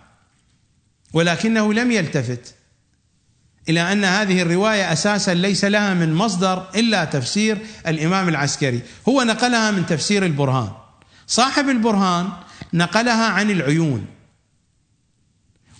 ولكنه 1.14 1.74
لم 1.74 1.92
يلتفت. 1.92 2.59
إلى 3.70 3.92
أن 3.92 4.06
هذه 4.06 4.42
الرواية 4.42 4.94
أساسا 4.94 5.34
ليس 5.34 5.66
لها 5.66 5.94
من 5.94 6.14
مصدر 6.14 6.70
إلا 6.76 7.06
تفسير 7.06 7.58
الإمام 7.88 8.30
العسكري، 8.30 8.82
هو 9.10 9.24
نقلها 9.24 9.72
من 9.72 9.86
تفسير 9.86 10.26
البرهان. 10.26 10.70
صاحب 11.28 11.70
البرهان 11.70 12.30
نقلها 12.74 13.26
عن 13.26 13.52
العيون. 13.52 14.06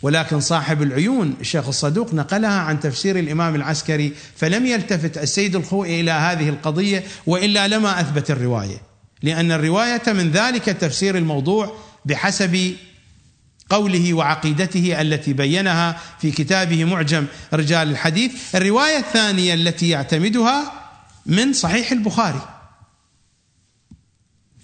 ولكن 0.02 0.40
صاحب 0.40 0.82
العيون 0.82 1.36
الشيخ 1.42 1.68
الصدوق 1.68 2.14
نقلها 2.14 2.60
عن 2.60 2.80
تفسير 2.80 3.20
الإمام 3.20 3.56
العسكري 3.56 4.14
فلم 4.36 4.66
يلتفت 4.66 5.18
السيد 5.18 5.56
الخوئي 5.56 6.02
إلى 6.02 6.12
هذه 6.12 6.50
القضية 6.50 7.04
وإلا 7.28 7.68
لما 7.68 8.00
أثبت 8.00 8.32
الرواية. 8.32 8.82
لأن 9.24 9.52
الرواية 9.52 10.02
من 10.08 10.32
ذلك 10.32 10.70
التفسير 10.70 11.18
الموضوع 11.18 11.76
بحسب 12.06 12.76
قوله 13.70 14.14
وعقيدته 14.14 15.02
التي 15.02 15.34
بينها 15.34 16.00
في 16.20 16.32
كتابه 16.32 16.86
معجم 16.86 17.26
رجال 17.54 17.90
الحديث. 17.90 18.56
الرواية 18.56 18.98
الثانية 18.98 19.54
التي 19.54 19.90
يعتمدها 19.90 20.72
من 21.26 21.54
صحيح 21.54 21.92
البخاري. 21.92 22.42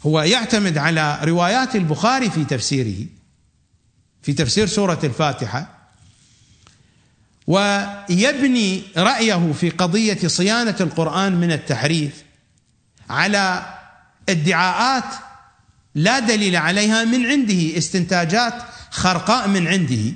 هو 0.06 0.22
يعتمد 0.22 0.78
على 0.78 1.20
روايات 1.24 1.76
البخاري 1.76 2.30
في 2.30 2.44
تفسيره 2.46 3.06
في 4.22 4.34
تفسير 4.34 4.68
سورة 4.68 5.00
الفاتحة 5.04 5.76
ويبني 7.48 8.84
رأيه 8.98 9.54
في 9.54 9.70
قضية 9.70 10.28
صيانة 10.28 10.76
القرآن 10.82 11.36
من 11.36 11.52
التحريف 11.52 12.24
على 13.10 13.74
ادعاءات 14.30 15.14
لا 15.96 16.20
دليل 16.20 16.56
عليها 16.56 17.04
من 17.04 17.26
عنده. 17.26 17.78
استنتاجات 17.78 18.54
خرقاء 18.92 19.48
من 19.48 19.68
عنده. 19.68 20.14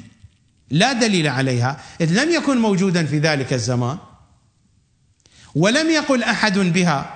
لا 0.72 0.94
دليل 0.94 1.28
عليها. 1.28 1.80
إذ 2.02 2.24
لم 2.24 2.32
يكن 2.32 2.58
موجودا 2.58 3.06
في 3.06 3.20
ذلك 3.20 3.54
الزمان. 3.54 3.98
ولم 5.56 5.90
يقل 5.90 6.24
أحد 6.24 6.60
بها 6.60 7.14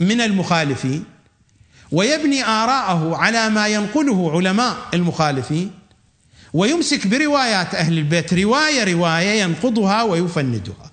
من 0.00 0.20
المخالفين. 0.20 1.04
ويبني 1.92 2.44
آراءه 2.44 3.16
على 3.16 3.48
ما 3.48 3.68
ينقله 3.68 4.32
علماء 4.32 4.76
المخالفين. 4.94 5.70
ويمسك 6.52 7.06
بروايات 7.06 7.74
أهل 7.74 7.98
البيت. 7.98 8.34
رواية 8.34 8.94
رواية 8.94 9.42
ينقضها 9.42 10.02
ويفندها. 10.02 10.90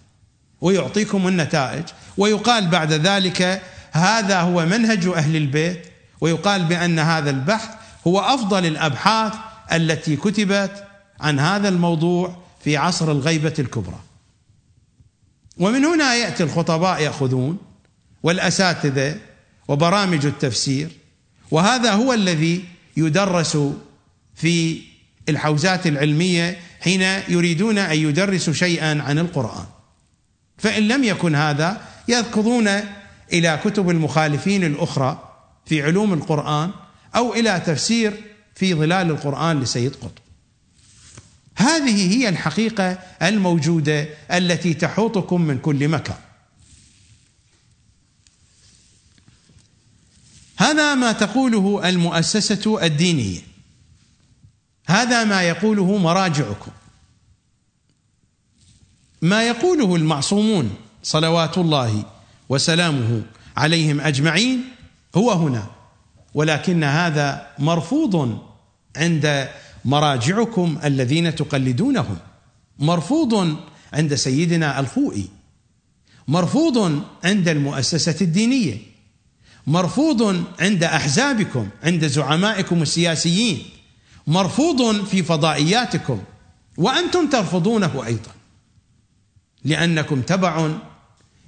ويعطيكم 0.61 1.27
النتائج. 1.27 1.83
ويقال 2.17 2.67
بعد 2.67 2.93
ذلك 2.93 3.61
هذا 3.91 4.39
هو 4.39 4.65
منهج 4.65 5.07
أهل 5.07 5.35
البيت. 5.35 5.96
ويقال 6.21 6.65
بأن 6.65 6.99
هذا 6.99 7.29
البحث 7.29 7.69
هو 8.07 8.19
أفضل 8.19 8.65
الأبحاث 8.65 9.33
التي 9.73 10.15
كتبت 10.15 10.83
عن 11.19 11.39
هذا 11.39 11.69
الموضوع 11.69 12.37
في 12.63 12.77
عصر 12.77 13.11
الغيبة 13.11 13.53
الكبرى. 13.59 13.99
ومن 15.57 15.85
هنا 15.85 16.15
يأتي 16.15 16.43
الخطباء 16.43 17.01
يأخذون 17.01 17.57
والأساتذة 18.23 19.17
وبرامج 19.67 20.25
التفسير 20.25 20.89
وهذا 21.51 21.91
هو 21.93 22.13
الذي 22.13 22.65
يدرس 22.97 23.57
في 24.35 24.81
الحوزات 25.29 25.87
العلمية 25.87 26.59
حين 26.81 27.01
يريدون 27.27 27.77
أن 27.77 27.97
يدرسوا 27.97 28.53
شيئا 28.53 29.01
عن 29.01 29.19
القرآن. 29.19 29.65
فإن 30.57 30.87
لم 30.87 31.03
يكن 31.03 31.35
هذا 31.35 31.81
يذكرون 32.07 32.67
إلى 33.33 33.59
كتب 33.63 33.89
المخالفين 33.89 34.63
الأخرى 34.63 35.26
في 35.69 35.83
علوم 35.83 36.13
القرآن 36.13 36.71
أو 37.15 37.33
إلى 37.33 37.63
تفسير 37.65 38.23
في 38.55 38.73
ظلال 38.73 39.09
القرآن 39.09 39.59
لسيد 39.59 39.95
قطب. 39.95 40.11
هذه 41.55 42.17
هي 42.17 42.29
الحقيقة 42.29 42.99
الموجودة 43.21 44.07
التي 44.31 44.73
تحوطكم 44.73 45.41
من 45.41 45.59
كل 45.59 45.87
مكان. 45.87 46.17
هذا 50.57 50.95
ما 50.95 51.11
تقوله 51.11 51.89
المؤسسة 51.89 52.85
الدينية. 52.85 53.41
هذا 54.87 55.23
ما 55.23 55.43
يقوله 55.43 55.97
مراجعكم. 55.97 56.71
ما 59.21 59.47
يقوله 59.47 59.95
المعصومون 59.95 60.75
صلوات 61.03 61.57
الله 61.57 62.05
وسلامه 62.49 63.23
عليهم 63.57 64.01
أجمعين 64.01 64.76
هو 65.17 65.31
هنا 65.31 65.67
ولكن 66.33 66.83
هذا 66.83 67.47
مرفوض 67.59 68.39
عند 68.97 69.49
مراجعكم 69.85 70.79
الذين 70.83 71.35
تقلدونهم 71.35 72.17
مرفوض 72.79 73.57
عند 73.93 74.15
سيدنا 74.15 74.79
الخوئي 74.79 75.27
مرفوض 76.27 77.03
عند 77.23 77.47
المؤسسة 77.47 78.15
الدينية 78.21 78.77
مرفوض 79.67 80.43
عند 80.59 80.83
أحزابكم 80.83 81.69
عند 81.83 82.07
زعمائكم 82.07 82.81
السياسيين 82.81 83.63
مرفوض 84.27 85.05
في 85.05 85.23
فضائياتكم 85.23 86.23
وأنتم 86.77 87.29
ترفضونه 87.29 88.05
أيضا 88.05 88.31
لأنكم 89.63 90.21
تبع 90.21 90.71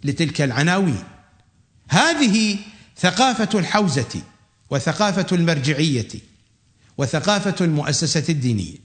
لتلك 0.04 0.42
العناوين. 0.42 1.04
هذه 1.90 2.58
ثقافة 3.00 3.60
الحوزة 3.60 4.22
وثقافة 4.70 5.26
المرجعية 5.32 6.08
وثقافة 6.98 7.66
المؤسسة 7.66 8.24
الدينية. 8.30 8.78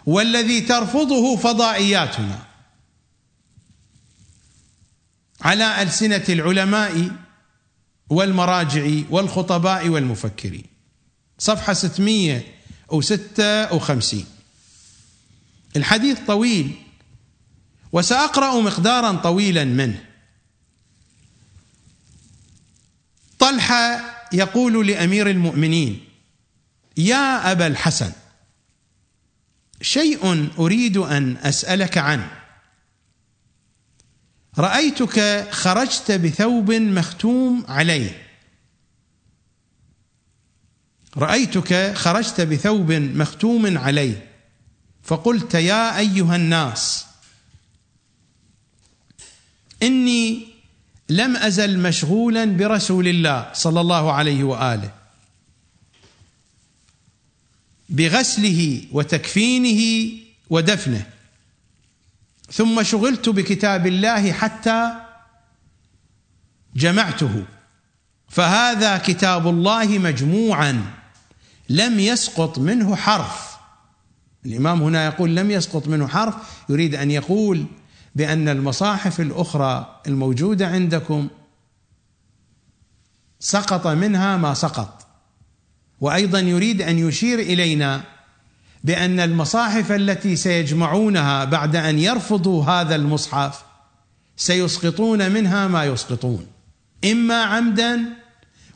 والذي 0.06 0.60
ترفضه 0.60 1.36
فضائياتنا. 1.36 2.42
على 5.40 5.82
ألسنة 5.82 6.24
العلماء 6.28 7.10
والمراجع 8.10 8.90
والخطباء 9.10 9.88
والمفكرين. 9.88 10.64
صفحة 11.38 11.72
656 11.72 14.24
الحديث 15.76 16.18
طويل 16.26 16.74
وسأقرأ 17.92 18.60
مقدارا 18.60 19.12
طويلا 19.12 19.64
منه. 19.64 20.04
طلحة 23.38 24.14
يقول 24.32 24.86
لأمير 24.86 25.30
المؤمنين 25.30 26.04
يا 26.96 27.52
أبا 27.52 27.66
الحسن 27.66 28.12
شيء 29.80 30.48
أريد 30.58 30.96
أن 30.96 31.36
أسألك 31.36 31.98
عنه. 31.98 32.30
رأيتك 34.58 35.48
خرجت 35.50 36.12
بثوب 36.12 36.72
مختوم 36.72 37.64
عليه. 37.68 38.22
رأيتك 41.16 41.94
خرجت 41.94 42.40
بثوب 42.40 42.92
مختوم 42.92 43.78
عليه. 43.78 44.30
فقلت 45.02 45.54
يا 45.54 45.98
أيها 45.98 46.36
الناس 46.36 47.06
إني 49.82 50.46
لم 51.08 51.36
أزل 51.36 51.78
مشغولا 51.78 52.44
برسول 52.44 53.08
الله 53.08 53.52
صلى 53.52 53.80
الله 53.80 54.12
عليه 54.12 54.44
وآله. 54.44 55.03
بغسله 57.88 58.82
وتكفينه 58.92 60.12
ودفنه. 60.50 61.06
ثم 62.52 62.82
شغلت 62.82 63.28
بكتاب 63.28 63.86
الله 63.86 64.32
حتى 64.32 64.92
جمعته. 66.76 67.44
فهذا 68.28 68.98
كتاب 68.98 69.48
الله 69.48 69.98
مجموعا. 69.98 70.84
لم 71.68 72.00
يسقط 72.00 72.58
منه 72.58 72.96
حرف. 72.96 73.56
الإمام 74.46 74.82
هنا 74.82 75.04
يقول 75.04 75.36
لم 75.36 75.50
يسقط 75.50 75.88
منه 75.88 76.08
حرف. 76.08 76.34
يريد 76.68 76.94
أن 76.94 77.10
يقول 77.10 77.66
بأن 78.14 78.48
المصاحف 78.48 79.20
الأخرى 79.20 80.00
الموجودة 80.06 80.66
عندكم 80.66 81.28
سقط 83.40 83.86
منها 83.86 84.36
ما 84.36 84.54
سقط. 84.54 85.03
وأيضا 86.00 86.40
يريد 86.40 86.82
أن 86.82 86.98
يشير 86.98 87.38
إلينا 87.38 88.02
بأن 88.84 89.20
المصاحف 89.20 89.92
التي 89.92 90.36
سيجمعونها 90.36 91.44
بعد 91.44 91.76
أن 91.76 91.98
يرفضوا 91.98 92.64
هذا 92.64 92.94
المصحف 92.94 93.64
سيسقطون 94.36 95.32
منها 95.32 95.68
ما 95.68 95.84
يسقطون 95.84 96.46
إما 97.04 97.42
عمدا 97.42 98.04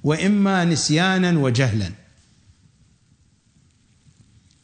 وإما 0.04 0.64
نسيانا 0.64 1.38
وجهلا. 1.38 1.92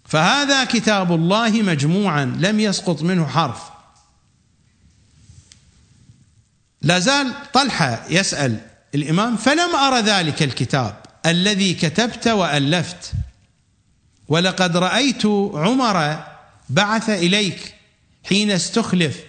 فهذا 0.05 0.65
كتاب 0.65 1.13
الله 1.13 1.63
مجموعا 1.63 2.25
لم 2.25 2.61
يسقط 2.61 3.03
منه 3.03 3.27
حرف. 3.27 3.63
لا 6.83 6.99
زال 6.99 7.35
طلحة 7.53 8.05
يسأل 8.11 8.61
الإمام 8.95 9.37
فلم 9.37 9.75
أرى 9.75 10.01
ذلك 10.01 10.43
الكتاب؟ 10.43 11.04
الذي 11.27 11.75
كتبت 11.75 12.29
وألفت. 12.29 13.13
ولقد 14.29 14.77
رأيت 14.77 15.27
عمر 15.55 16.25
بعث 16.71 17.11
إليك 17.11 17.75
حين 18.29 18.51
استخلف 18.51 19.21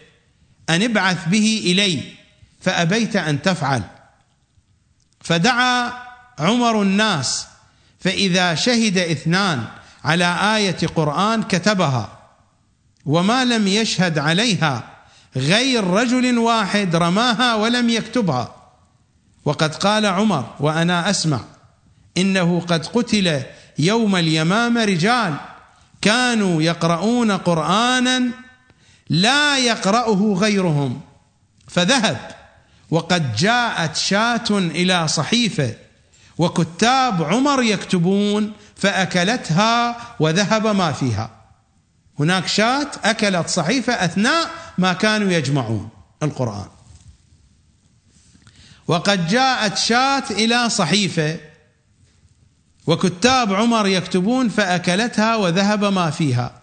أن 0.70 0.84
ابعث 0.84 1.28
به 1.28 1.62
إلي 1.66 2.02
فأبيت 2.62 3.16
أن 3.16 3.42
تفعل. 3.42 3.84
فدعا 5.22 5.94
عمر 6.40 6.82
الناس 6.82 7.48
فإذا 8.00 8.56
شهد 8.56 8.98
اثنان 8.98 9.64
على 10.04 10.56
آية 10.58 10.88
قرآن 10.88 11.44
كتبها 11.44 12.20
وما 13.06 13.46
لم 13.46 13.68
يشهد 13.68 14.18
عليها 14.18 14.90
غير 15.36 15.84
رجل 15.84 16.38
واحد 16.38 16.96
رماها 16.96 17.56
ولم 17.56 17.90
يكتبها. 17.90 18.56
وقد 19.46 19.76
قال 19.76 20.06
عمر 20.06 20.56
وأنا 20.60 21.10
أسمع 21.10 21.40
إنه 22.18 22.62
قد 22.68 22.86
قتل 22.86 23.44
يوم 23.80 24.16
اليمامة 24.16 24.86
رجال. 24.86 25.36
كانوا 26.02 26.62
يقرؤون 26.62 27.32
قرانا 27.32 28.32
لا 29.10 29.58
يقرأه 29.58 30.34
غيرهم. 30.34 31.02
فذهب 31.68 32.32
وقد 32.92 33.36
جاءت 33.36 33.96
شاة 33.96 34.50
إلى 34.50 35.08
صحيفه 35.08 35.74
وكتاب 36.38 37.24
عمر 37.24 37.64
يكتبون 37.64 38.54
فأكلتها 38.76 39.98
وذهب 40.20 40.68
ما 40.68 40.92
فيها. 40.92 41.32
هناك 42.20 42.48
شاة 42.48 42.88
أكلت 43.04 43.48
صحيفة 43.50 43.94
أثناء 43.94 44.50
ما 44.78 44.94
كانوا 44.94 45.32
يجمعون 45.32 45.90
القرآن. 46.24 46.66
وقد 48.88 49.28
جاءت 49.28 49.78
شاة 49.78 50.24
إلى 50.32 50.70
صحيفة 50.70 51.38
وكتاب 52.88 53.54
عمر 53.54 53.88
يكتبون 53.88 54.50
فأكلتها 54.50 55.36
وذهب 55.36 55.86
ما 55.86 56.10
فيها. 56.10 56.62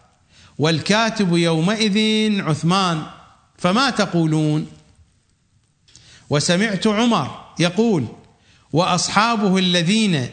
والكاتب 0.59 1.37
يومئذ 1.37 2.41
عثمان 2.43 3.03
فما 3.59 3.91
تقولون؟ 3.91 4.67
وسمعت 6.31 6.87
عمر 6.87 7.45
يقول 7.59 8.07
وأصحابه 8.73 9.59
الذين 9.59 10.31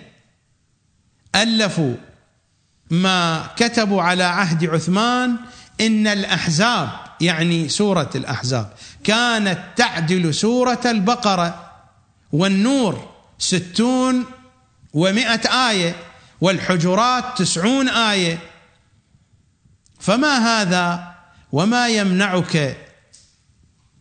ألفوا 1.35 1.95
ما 2.89 3.47
كتبوا 3.55 4.01
على 4.01 4.23
عهد 4.23 4.65
عثمان 4.65 5.35
إن 5.81 6.07
الأحزاب 6.07 6.89
يعني 7.21 7.69
سورة 7.69 8.09
الأحزاب 8.15 8.73
كانت 9.03 9.59
تعدل 9.75 10.33
سورة 10.33 10.81
البقرة 10.85 11.71
والنور 12.31 13.09
ستون 13.39 14.25
ومائه 14.93 15.69
آية 15.69 15.95
والحجرات 16.41 17.37
تسعون 17.37 17.89
آية. 17.89 18.39
فما 19.99 20.37
هذا 20.37 21.15
وما 21.51 21.87
يمنعك 21.87 22.77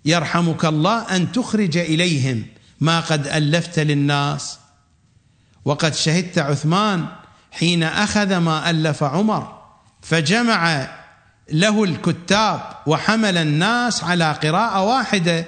يرحمك 0.05 0.65
الله 0.65 1.17
أن 1.17 1.33
تخرج 1.33 1.77
إليهم؟ 1.77 2.47
ما 2.81 3.01
قد 3.01 3.27
ألفت 3.27 3.79
للناس. 3.79 4.59
وقد 5.65 5.95
شهدت 5.95 6.39
عثمان 6.39 7.07
حين 7.53 7.83
أخذ 7.83 8.37
ما 8.37 8.71
ألف 8.71 9.03
عمر 9.03 9.59
فجمع 10.03 10.89
له 11.51 11.85
الكتاب 11.85 12.73
وحمل 12.87 13.37
الناس 13.37 14.05
على 14.05 14.33
قراءة 14.33 14.83
واحدة 14.83 15.45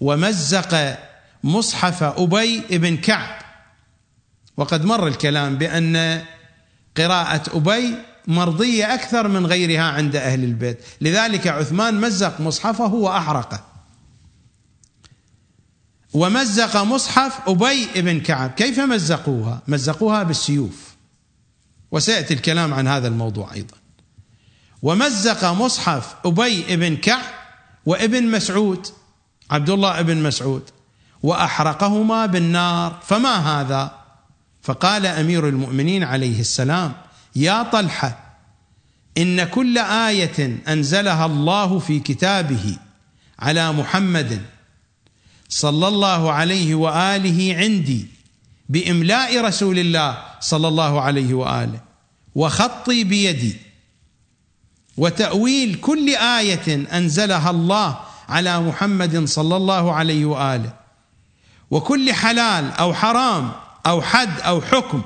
ومزق 0.00 0.98
مصحف 1.44 2.02
أبي 2.02 2.60
بن 2.70 2.96
كعب. 2.96 3.35
وقد 4.56 4.84
مر 4.84 5.06
الكلام 5.06 5.58
بأن 5.58 6.24
قراءة 6.96 7.56
أبي 7.56 7.94
مرضية 8.26 8.94
أكثر 8.94 9.28
من 9.28 9.46
غيرها 9.46 9.82
عند 9.82 10.16
أهل 10.16 10.44
البيت. 10.44 10.78
لذلك 11.00 11.46
عثمان 11.46 12.00
مزق 12.00 12.40
مصحفه 12.40 12.94
وأحرقه. 12.94 13.64
ومزق 16.12 16.76
مصحف 16.76 17.48
أبي 17.48 17.86
بن 17.96 18.20
كعب. 18.20 18.50
كيف 18.50 18.80
مزقوها؟ 18.80 19.62
مزقوها 19.68 20.22
بالسيوف. 20.22 20.96
وسيأتي 21.90 22.34
الكلام 22.34 22.74
عن 22.74 22.88
هذا 22.88 23.08
الموضوع 23.08 23.52
أيضا. 23.54 23.76
ومزق 24.82 25.44
مصحف 25.44 26.14
أبي 26.24 26.76
بن 26.76 26.96
كعب 26.96 27.24
وابن 27.86 28.30
مسعود 28.30 28.86
عبد 29.50 29.70
الله 29.70 30.02
بن 30.02 30.22
مسعود 30.22 30.62
وأحرقهما 31.22 32.26
بالنار. 32.26 33.00
فما 33.06 33.60
هذا؟ 33.60 34.05
فقال 34.66 35.06
أمير 35.06 35.48
المؤمنين 35.48 36.04
عليه 36.04 36.40
السلام 36.40 36.92
يا 37.36 37.62
طلحة 37.62 38.36
إن 39.18 39.44
كل 39.44 39.78
آية 39.78 40.58
أنزلها 40.68 41.26
الله 41.26 41.78
في 41.78 42.00
كتابه 42.00 42.78
على 43.38 43.72
محمد 43.72 44.42
صلى 45.48 45.88
الله 45.88 46.32
عليه 46.32 46.74
وآله 46.74 47.56
عندي 47.56 48.06
بإملاء 48.68 49.44
رسول 49.44 49.78
الله 49.78 50.18
صلى 50.40 50.68
الله 50.68 51.00
عليه 51.00 51.34
وآله 51.34 51.80
وخطي 52.34 53.04
بيدي 53.04 53.56
وتأويل 54.96 55.74
كل 55.74 56.08
آية 56.16 56.96
أنزلها 56.98 57.50
الله 57.50 57.98
على 58.28 58.60
محمد 58.60 59.24
صلى 59.24 59.56
الله 59.56 59.92
عليه 59.92 60.24
وآله 60.24 60.72
وكل 61.70 62.12
حلال 62.12 62.70
أو 62.70 62.94
حرام 62.94 63.65
أو 63.86 64.02
حد 64.02 64.40
أو 64.40 64.60
حكم 64.60 65.02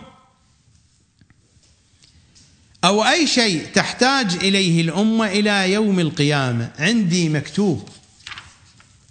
أو 2.85 3.05
أي 3.05 3.27
شيء 3.27 3.67
تحتاج 3.75 4.35
إليه 4.35 4.81
الأمة 4.81 5.27
إلى 5.27 5.73
يوم 5.73 6.01
القيامة. 6.01 6.73
عندي 6.79 7.29
مكتوب 7.29 7.89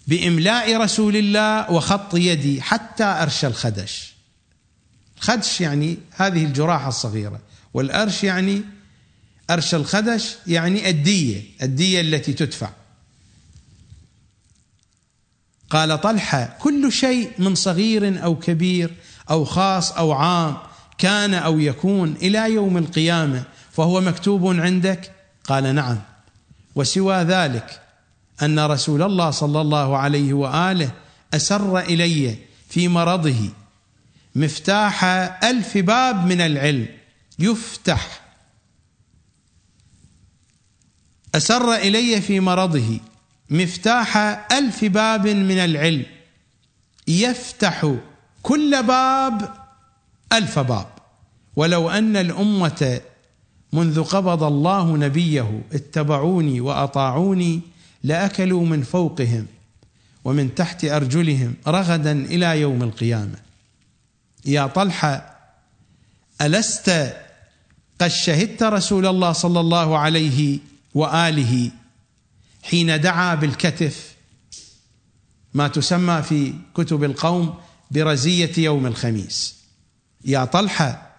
بإملاء 0.07 0.77
رسول 0.77 1.17
الله 1.17 1.71
وخط 1.71 2.15
يدي 2.15 2.61
حتى 2.61 3.03
أرش 3.03 3.45
الخدش. 3.45 4.13
الخدش 5.17 5.61
يعني 5.61 5.97
هذه 6.11 6.45
الجراحة 6.45 6.89
الصغيرة 6.89 7.39
والأرش 7.73 8.23
يعني 8.23 8.61
أرش 9.49 9.75
الخدش 9.75 10.35
يعني 10.47 10.89
الدية 10.89 11.43
الدية 11.61 12.01
التي 12.01 12.33
تدفع. 12.33 12.69
قال 15.69 16.01
طلحة 16.01 16.57
كل 16.59 16.91
شيء 16.91 17.31
من 17.39 17.55
صغير 17.55 18.23
أو 18.23 18.39
كبير 18.39 18.95
أو 19.29 19.45
خاص 19.45 19.91
أو 19.91 20.11
عام 20.11 20.57
كان 20.97 21.33
أو 21.33 21.59
يكون 21.59 22.15
إلى 22.21 22.53
يوم 22.53 22.77
القيامة 22.77 23.43
فهو 23.71 24.01
مكتوب 24.01 24.47
عندك؟ 24.59 25.11
قال 25.43 25.75
نعم. 25.75 25.99
وسوى 26.75 27.15
ذلك 27.15 27.81
أن 28.41 28.59
رسول 28.59 29.01
الله 29.01 29.31
صلى 29.31 29.61
الله 29.61 29.97
عليه 29.97 30.33
وآله 30.33 30.91
أسر 31.33 31.79
إلي 31.79 32.37
في 32.69 32.87
مرضه 32.87 33.49
مفتاح 34.35 35.03
ألف 35.43 35.77
باب 35.77 36.25
من 36.25 36.41
العلم. 36.41 36.87
يفتح. 37.39 38.21
أسر 41.35 41.75
إلي 41.75 42.21
في 42.21 42.39
مرضه 42.39 42.99
مفتاح 43.49 44.17
ألف 44.51 44.85
باب 44.85 45.27
من 45.27 45.57
العلم. 45.57 46.05
يفتح. 47.07 47.95
كل 48.43 48.83
باب 48.83 49.53
ألف 50.33 50.59
باب. 50.59 50.87
ولو 51.55 51.89
أن 51.89 52.17
الأمة 52.17 53.01
منذ 53.73 54.03
قبض 54.03 54.43
الله 54.43 54.97
نبيه 54.97 55.61
اتبعوني 55.73 56.61
وأطاعوني 56.61 57.61
لأكلوا 58.03 58.65
من 58.65 58.83
فوقهم 58.83 59.47
ومن 60.25 60.55
تحت 60.55 60.85
أرجلهم 60.85 61.55
رغدا 61.67 62.11
إلى 62.11 62.61
يوم 62.61 62.83
القيامة. 62.83 63.35
يا 64.45 64.67
طلحة 64.67 65.37
ألست 66.41 67.13
قد 68.01 68.07
شهدت 68.07 68.63
رسول 68.63 69.05
الله 69.05 69.31
صلى 69.31 69.59
الله 69.59 69.97
عليه 69.97 70.59
وآله 70.95 71.71
حين 72.63 73.01
دعا 73.01 73.35
بالكتف؟ 73.35 74.15
ما 75.53 75.67
تسمى 75.67 76.21
في 76.21 76.53
كتب 76.75 77.03
القوم 77.03 77.55
برزية 77.91 78.51
يوم 78.57 78.85
الخميس. 78.85 79.55
يا 80.25 80.45
طلحة 80.45 81.09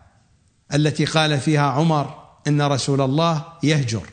التي 0.74 1.04
قال 1.04 1.40
فيها 1.40 1.70
عمر 1.70 2.14
إن 2.48 2.62
رسول 2.62 3.00
الله 3.00 3.44
يهجر. 3.62 4.06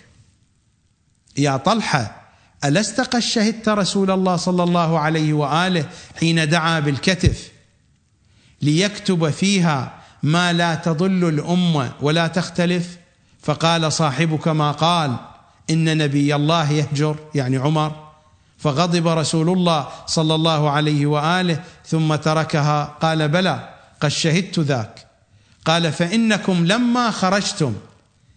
يا 1.38 1.58
طلحة 1.58 2.28
ألست 2.66 3.02
قد 3.02 3.20
شهدت 3.20 3.70
رسول 3.70 4.12
الله 4.12 4.36
صلى 4.36 4.64
الله 4.64 5.00
عليه 5.00 5.34
وآله 5.34 5.90
حين 6.20 6.50
دعا 6.50 6.80
بالكتف؟ 6.80 7.52
ليكتب 8.62 9.30
فيها 9.30 9.98
ما 10.24 10.54
لا 10.54 10.76
تضل 10.76 11.30
الأمة 11.30 11.92
ولا 12.02 12.28
تختلف؟ 12.28 12.98
فقال 13.42 13.94
صاحبك 13.94 14.48
ما 14.48 14.72
قال 14.72 15.16
إن 15.70 15.98
نبي 15.98 16.36
الله 16.36 16.72
يهجر 16.72 17.16
يعني 17.36 17.58
عمر. 17.58 18.07
فغضب 18.58 19.08
رسول 19.08 19.50
الله 19.50 19.88
صلى 20.06 20.36
الله 20.36 20.70
عليه 20.70 21.06
وآله 21.06 21.64
ثم 21.86 22.16
تركها. 22.16 22.84
قال 23.02 23.30
بلى 23.30 23.70
قد 24.02 24.10
شهدت 24.10 24.60
ذاك. 24.60 25.08
قال 25.66 25.92
فإنكم 25.92 26.66
لما 26.66 27.12
خرجتم. 27.12 27.74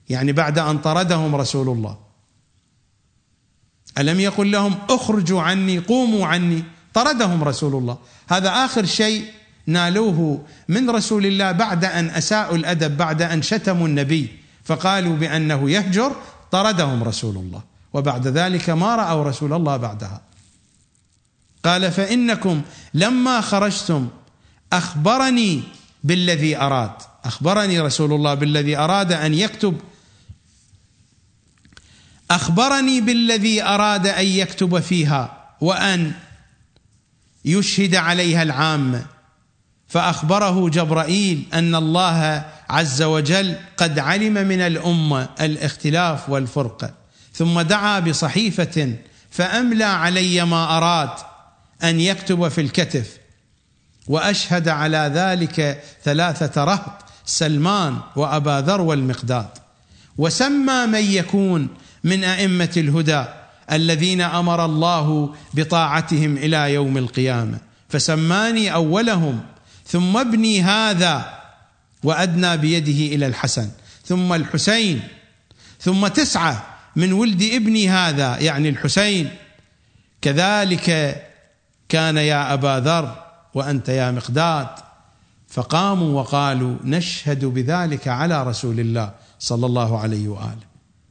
يعني 0.09 0.33
بعد 0.33 0.59
أن 0.59 0.79
طردهم 0.79 1.37
رسول 1.37 1.69
الله. 1.69 1.99
ألم 3.99 4.21
يقل 4.21 4.51
لهم 4.51 4.79
أخرجوا 4.91 5.43
عني 5.43 5.79
قوموا 5.79 6.27
عني؟ 6.27 6.65
طردهم 6.95 7.45
رسول 7.45 7.75
الله. 7.75 7.99
هذا 8.29 8.65
آخر 8.65 8.85
شيء 8.85 9.25
نالوه 9.67 10.45
من 10.69 10.91
رسول 10.91 11.27
الله 11.27 11.53
بعد 11.53 11.85
أن 11.85 12.11
أساءوا 12.11 12.57
الأدب 12.57 12.97
بعد 12.97 13.23
أن 13.23 13.43
شتموا 13.43 13.87
النبي. 13.87 14.29
فقالوا 14.65 15.17
بأنه 15.17 15.71
يهجر 15.71 16.13
طردهم 16.51 17.05
رسول 17.05 17.37
الله. 17.37 17.70
وبعد 17.93 18.27
ذلك 18.29 18.71
ما 18.71 18.97
رأوا 18.97 19.25
رسول 19.25 19.53
الله 19.53 19.77
بعدها. 19.77 20.21
قال 21.65 21.93
فإنكم 21.93 22.63
لما 22.95 23.41
خرجتم 23.41 24.09
أخبرني 24.73 25.63
بالذي 26.05 26.57
أراد. 26.57 26.93
أخبرني 27.25 27.81
رسول 27.81 28.13
الله 28.13 28.35
بالذي 28.35 28.77
أراد 28.77 29.13
أن 29.13 29.35
يكتب. 29.35 29.81
أخبرني 32.31 33.01
بالذي 33.01 33.63
أراد 33.63 34.07
أن 34.07 34.27
يكتب 34.27 34.81
فيها 34.81 35.49
وأن 35.61 36.13
يشهد 37.45 37.95
عليها 37.95 38.43
العامه 38.43 39.07
فأخبره 39.89 40.69
جبرائيل 40.69 41.47
أن 41.55 41.75
الله 41.75 42.45
عز 42.71 43.03
وجل 43.03 43.57
قد 43.77 43.99
علم 43.99 44.35
من 44.35 44.61
الأمة 44.61 45.29
الاختلاف 45.41 46.31
والفرقه 46.31 47.00
ثم 47.35 47.61
دعا 47.61 48.01
بصحيفة 48.01 48.95
فأملى 49.31 49.85
علي 49.85 50.45
ما 50.45 50.77
أراد 50.77 51.11
أن 51.85 52.01
يكتب 52.01 52.49
في 52.49 52.61
الكتف 52.61 53.19
وأشهد 54.09 54.69
على 54.69 55.11
ذلك 55.15 55.83
ثلاثة 56.05 56.65
رهط 56.65 57.05
سلمان 57.27 57.99
وأبا 58.17 58.65
ذر 58.67 58.81
والمقداد. 58.81 59.49
وسمى 60.19 60.87
من 60.87 61.13
يكون 61.13 61.69
من 62.05 62.25
أئمة 62.25 62.73
الهدى 62.77 63.25
الذين 63.73 64.21
أمر 64.21 64.65
الله 64.65 65.35
بطاعتهم 65.55 66.37
إلى 66.37 66.75
يوم 66.75 66.99
القيامة. 66.99 67.59
فسماني 67.89 68.75
أولهم 68.75 69.41
ثم 69.87 70.17
ابني 70.17 70.63
هذا 70.63 71.41
وأدنى 72.03 72.57
بيده 72.57 73.15
إلى 73.15 73.27
الحسن 73.27 73.71
ثم 74.05 74.33
الحسين 74.33 75.03
ثم 75.81 76.07
تسعة 76.07 76.80
من 77.01 77.13
ولد 77.13 77.43
ابني 77.43 77.91
هذا 77.91 78.39
يعني 78.39 78.69
الحسين. 78.69 79.31
كذلك 80.23 81.17
كان 81.89 82.17
يا 82.17 82.55
أبا 82.55 82.81
ذر 82.81 83.25
وأنت 83.55 83.89
يا 83.89 84.11
مقداد. 84.11 84.69
فقاموا 85.49 86.21
وقالوا 86.21 86.77
نشهد 86.85 87.45
بذلك 87.45 88.09
على 88.09 88.43
رسول 88.43 88.81
الله 88.81 89.11
صلى 89.39 89.67
الله 89.67 89.99
عليه 89.99 90.29
وآله. 90.29 90.67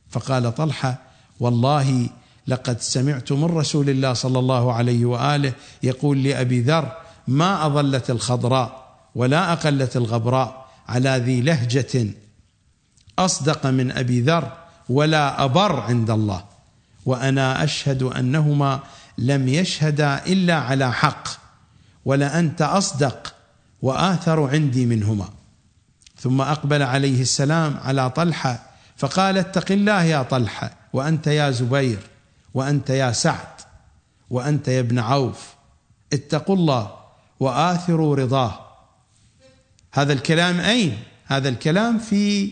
فقال 0.09 0.55
طلحة 0.55 0.97
والله 1.39 2.09
لقد 2.47 2.81
سمعت 2.81 3.31
من 3.31 3.45
رسول 3.45 3.89
الله 3.89 4.13
صلى 4.13 4.39
الله 4.39 4.73
عليه 4.73 5.05
وآله 5.05 5.53
يقول 5.83 6.23
لأبي 6.23 6.61
ذر 6.61 6.91
ما 7.27 7.65
أظلت 7.65 8.09
الخضراء 8.09 8.97
ولا 9.15 9.53
أقلت 9.53 9.97
الغبراء 9.97 10.69
على 10.87 11.09
ذي 11.09 11.41
لهجة 11.41 12.07
أصدق 13.19 13.67
من 13.67 13.91
أبي 13.91 14.21
ذر 14.21 14.51
ولا 14.89 15.43
أبر 15.43 15.79
عند 15.79 16.09
الله. 16.09 16.43
وأنا 17.05 17.63
أشهد 17.63 18.03
أنهما 18.03 18.79
لم 19.17 19.47
يشهدا 19.47 20.25
إلا 20.25 20.55
على 20.55 20.93
حق 20.93 21.27
ولانت 22.05 22.61
أصدق 22.61 23.35
وآثر 23.81 24.49
عندي 24.49 24.85
منهما. 24.85 25.29
ثم 26.19 26.41
أقبل 26.41 26.81
عليه 26.83 27.21
السلام 27.21 27.77
على 27.83 28.09
طلحة 28.09 28.69
فقال 28.97 29.37
اتق 29.37 29.71
الله 29.71 30.03
يا 30.03 30.23
طلحة 30.23 30.71
وأنت 30.93 31.27
يا 31.27 31.51
زبير 31.51 31.99
وأنت 32.53 32.89
يا 32.89 33.11
سعد 33.11 33.47
وأنت 34.29 34.67
يا 34.67 34.79
ابن 34.79 34.99
عوف. 34.99 35.53
اتقوا 36.13 36.55
الله 36.55 36.91
وآثروا 37.39 38.15
رضاه. 38.15 38.59
هذا 39.91 40.13
الكلام 40.13 40.59
أين؟ 40.59 40.97
هذا 41.25 41.49
الكلام 41.49 41.99
في 41.99 42.51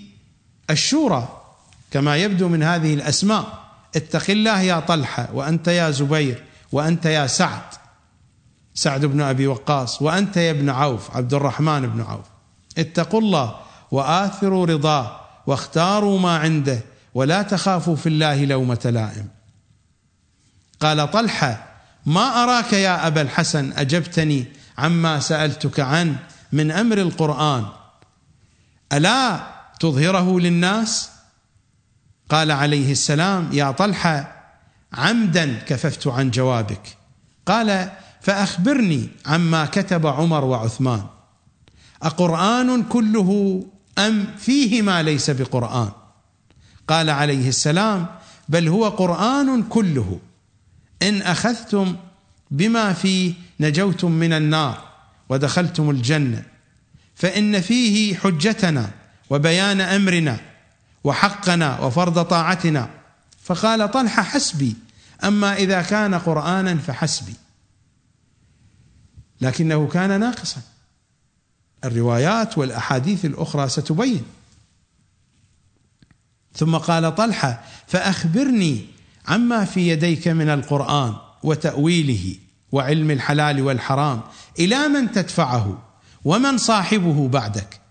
الشورى. 0.70 1.37
كما 1.92 2.18
يبدو 2.18 2.48
من 2.48 2.64
هذه 2.64 2.94
الأسماء 2.94 3.68
اتق 3.96 4.30
الله 4.30 4.62
يا 4.62 4.80
طلحة 4.80 5.30
وأنت 5.34 5.68
يا 5.68 5.92
زبير 5.92 6.44
وأنت 6.72 7.06
يا 7.06 7.28
سعد. 7.28 7.62
سعد 8.74 9.06
بن 9.06 9.22
أبي 9.22 9.48
وقاص 9.48 10.02
وأنت 10.02 10.38
يا 10.38 10.52
ابن 10.52 10.70
عوف 10.70 11.18
عبد 11.18 11.34
الرحمن 11.34 11.88
بن 11.88 12.02
عوف. 12.02 12.26
اتقوا 12.78 13.22
الله 13.22 13.56
وآثروا 13.92 14.66
رضاه 14.66 15.20
واختاروا 15.48 16.20
ما 16.20 16.38
عنده 16.38 16.80
ولا 17.14 17.42
تخافوا 17.42 17.96
في 17.96 18.10
الله 18.10 18.46
لومة 18.46 18.80
لائم. 18.86 19.28
قال 20.80 21.12
طلحة 21.12 21.68
ما 22.06 22.44
أراك 22.44 22.74
يا 22.74 23.08
أبا 23.08 23.22
الحسن؟ 23.22 23.74
أجبتني 23.74 24.46
عما 24.78 25.20
سألتك 25.20 25.80
عنه 25.80 26.18
من 26.52 26.72
أمر 26.72 26.98
القرآن. 26.98 27.66
ألا 28.94 29.40
تظهره 29.80 30.40
للناس؟ 30.40 31.17
قال 32.30 32.52
عليه 32.52 32.92
السلام 32.92 33.50
يا 33.54 33.72
طلحة 33.72 34.36
عمدا 34.94 35.60
كففت 35.60 36.08
عن 36.08 36.32
جوابك. 36.32 36.98
قال 37.46 37.90
فأخبرني 38.22 39.10
عما 39.26 39.66
كتب 39.66 40.08
عمر 40.08 40.46
وعثمان. 40.46 41.04
أقرآن 42.04 42.84
كله 42.84 43.64
أم 43.98 44.28
فيه 44.38 44.82
ما 44.82 45.04
ليس 45.04 45.30
بقرآن؟ 45.30 45.90
قال 46.88 47.10
عليه 47.10 47.50
السلام 47.50 48.06
بل 48.50 48.68
هو 48.68 48.90
قرآن 48.90 49.64
كله. 49.64 50.20
إن 51.02 51.22
أخذتم 51.22 51.96
بما 52.52 52.94
فيه 52.94 53.34
نجوتم 53.60 54.12
من 54.12 54.34
النار 54.34 54.82
ودخلتم 55.30 55.90
الجنة 55.90 56.44
فإن 57.16 57.62
فيه 57.62 58.16
حجتنا 58.16 58.92
وبيان 59.30 59.82
أمرنا 59.82 60.38
وحقنا 61.04 61.80
وفرض 61.80 62.26
طاعتنا 62.26 62.90
فقال 63.44 63.92
طلحه 63.92 64.24
حسبي 64.24 64.76
أما 65.24 65.56
إذا 65.56 65.82
كان 65.82 66.16
قرآنا 66.16 66.76
فحسبي. 66.78 67.34
لكنه 69.42 69.88
كان 69.88 70.20
ناقصا. 70.20 70.62
الروايات 71.86 72.58
والأحاديث 72.58 73.26
الأخرى 73.26 73.70
ستبين. 73.70 74.24
ثم 76.54 76.78
قال 76.78 77.16
طلحه 77.16 77.64
فأخبرني 77.88 78.86
عما 79.28 79.66
في 79.66 79.90
يديك 79.90 80.28
من 80.28 80.50
القرآن 80.50 81.16
وتأويله 81.44 82.36
وعلم 82.72 83.12
الحلال 83.12 83.62
والحرام 83.62 84.22
إلى 84.60 84.88
من 84.88 85.12
تدفعه 85.12 85.84
ومن 86.26 86.58
صاحبه 86.58 87.28
بعدك. 87.28 87.82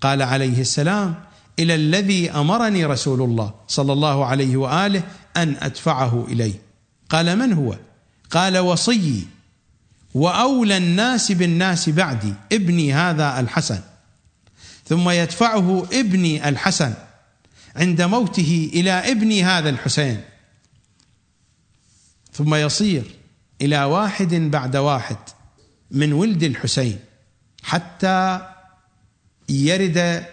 قال 0.00 0.22
عليه 0.22 0.60
السلام 0.60 1.14
إلى 1.58 1.74
الذي 1.74 2.30
أمرني 2.30 2.84
رسول 2.84 3.22
الله 3.22 3.54
صلى 3.68 3.92
الله 3.92 4.26
عليه 4.26 4.56
وآله 4.56 5.02
أن 5.36 5.56
أدفعه 5.60 6.26
إليه. 6.28 6.62
قال 7.08 7.38
من 7.38 7.52
هو؟ 7.52 7.76
قال 8.30 8.58
وصيي 8.58 9.26
وأولى 10.14 10.76
الناس 10.76 11.32
بالناس 11.32 11.88
بعدي 11.88 12.34
ابني 12.52 12.94
هذا 12.94 13.40
الحسن. 13.40 13.80
ثم 14.88 15.10
يدفعه 15.10 15.86
ابني 15.92 16.48
الحسن 16.48 16.94
عند 17.76 18.02
موته 18.02 18.70
إلى 18.74 18.90
ابني 18.90 19.44
هذا 19.44 19.70
الحسين. 19.70 20.20
ثم 22.32 22.54
يصير 22.54 23.04
إلى 23.60 23.84
واحد 23.84 24.34
بعد 24.34 24.76
واحد 24.76 25.16
من 25.90 26.12
ولد 26.12 26.42
الحسين 26.42 26.98
حتى 27.62 28.48
يرد 29.48 30.24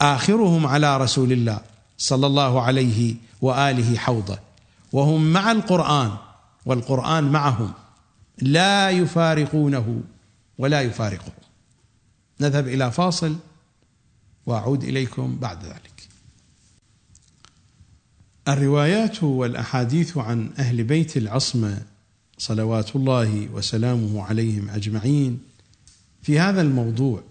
آخرهم 0.00 0.66
على 0.66 0.96
رسول 0.96 1.32
الله 1.32 1.60
صلى 1.98 2.26
الله 2.26 2.62
عليه 2.62 3.14
وآله 3.42 3.96
حوضه. 3.96 4.38
وهم 4.92 5.32
مع 5.32 5.52
القرآن 5.52 6.16
والقرآن 6.66 7.24
معهم. 7.24 7.72
لا 8.38 8.90
يفارقونه 8.90 10.02
ولا 10.58 10.80
يفارقه. 10.80 11.32
نذهب 12.40 12.68
إلى 12.68 12.92
فاصل 12.92 13.36
وأعود 14.46 14.84
إليكم 14.84 15.36
بعد 15.36 15.64
ذلك. 15.64 16.08
الروايات 18.48 19.22
والأحاديث 19.22 20.16
عن 20.18 20.50
أهل 20.58 20.84
بيت 20.84 21.16
العصمة 21.16 21.82
صلوات 22.38 22.96
الله 22.96 23.48
وسلامه 23.52 24.22
عليهم 24.22 24.70
أجمعين 24.70 25.40
في 26.22 26.40
هذا 26.40 26.60
الموضوع 26.60 27.22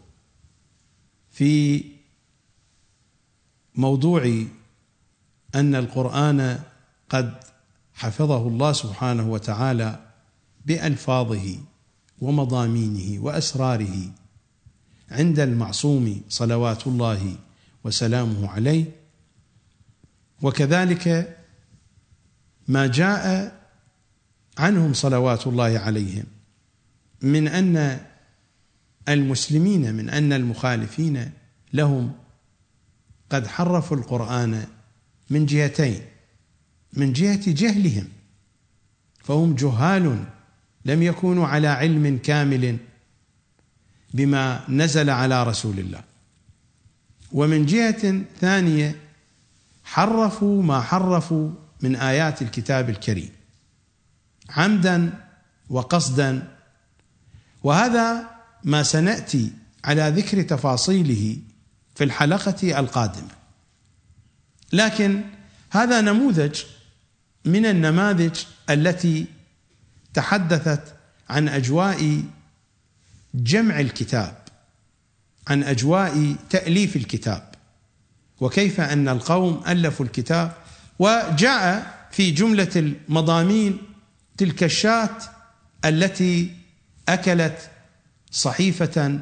في 1.32 1.84
موضوع 3.78 4.44
أن 5.56 5.76
القرآن 5.76 6.60
قد 7.10 7.34
حفظه 7.94 8.48
الله 8.48 8.72
سبحانه 8.72 9.30
وتعالى 9.32 10.00
بألفاظه 10.66 11.58
ومضامينه 12.22 13.24
وأسراره 13.24 14.12
عند 15.12 15.40
المعصوم 15.40 16.22
صلوات 16.30 16.88
الله 16.88 17.36
وسلامه 17.84 18.50
عليه. 18.50 18.86
وكذلك 20.42 21.38
ما 22.68 22.88
جاء 22.88 23.56
عنهم 24.58 24.94
صلوات 24.94 25.48
الله 25.48 25.80
عليهم 25.80 26.26
من 27.22 27.48
أن 27.48 28.06
المسلمين 29.10 29.94
من 29.96 30.10
أن 30.10 30.34
المخالفين 30.34 31.32
لهم 31.74 32.14
قد 33.30 33.48
حرفوا 33.48 33.98
القرآن 33.98 34.68
من 35.30 35.46
جهتين 35.46 36.02
من 36.94 37.14
جهة 37.14 37.42
جهلهم 37.48 38.08
فهم 39.24 39.56
جهال 39.56 40.26
لم 40.86 41.04
يكونوا 41.04 41.48
على 41.48 41.68
علم 41.68 42.18
كامل 42.18 42.78
بما 44.14 44.64
نزل 44.70 45.10
على 45.10 45.44
رسول 45.44 45.80
الله. 45.80 46.04
ومن 47.32 47.66
جهة 47.66 48.22
ثانية 48.42 48.96
حرفوا 49.84 50.64
ما 50.64 50.82
حرفوا 50.82 51.52
من 51.82 51.96
آيات 51.96 52.42
الكتاب 52.42 52.90
الكريم 52.90 53.30
عمدا 54.50 55.14
وقصدا. 55.70 56.48
وهذا 57.64 58.30
ما 58.64 58.84
سنأتي 58.84 59.52
على 59.84 60.14
ذكر 60.16 60.42
تفاصيله 60.42 61.38
في 61.96 62.04
الحلقة 62.04 62.80
القادمة. 62.80 63.30
لكن 64.74 65.22
هذا 65.70 66.02
نموذج 66.02 66.62
من 67.46 67.66
النماذج 67.66 68.40
التي 68.70 69.26
تحدثت 70.14 70.96
عن 71.30 71.50
أجواء 71.50 72.24
جمع 73.34 73.80
الكتاب 73.80 74.38
عن 75.48 75.64
أجواء 75.64 76.36
تأليف 76.50 76.96
الكتاب 76.96 77.52
وكيف 78.40 78.82
أن 78.82 79.10
القوم 79.10 79.64
ألفوا 79.68 80.06
الكتاب. 80.06 80.54
وجاء 81.00 81.96
في 82.12 82.32
جملة 82.32 82.72
المضامين 82.76 83.78
تلك 84.38 84.64
الشاة 84.64 85.18
التي 85.86 86.52
أكلت 87.10 87.70
صحيفة 88.32 89.20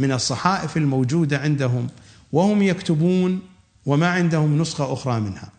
من 0.00 0.12
الصحائف 0.12 0.76
الموجودة 0.76 1.38
عندهم 1.38 1.86
وهم 2.32 2.62
يكتبون 2.62 3.40
وما 3.86 4.08
عندهم 4.08 4.58
نسخة 4.58 4.92
أخرى 4.92 5.20
منها. 5.20 5.52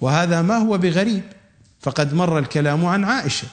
وهذا 0.00 0.42
ما 0.42 0.56
هو 0.56 0.78
بغريب 0.78 1.22
فقد 1.80 2.14
مر 2.14 2.38
الكلام 2.38 2.86
عن 2.86 3.04
عائشة. 3.04 3.48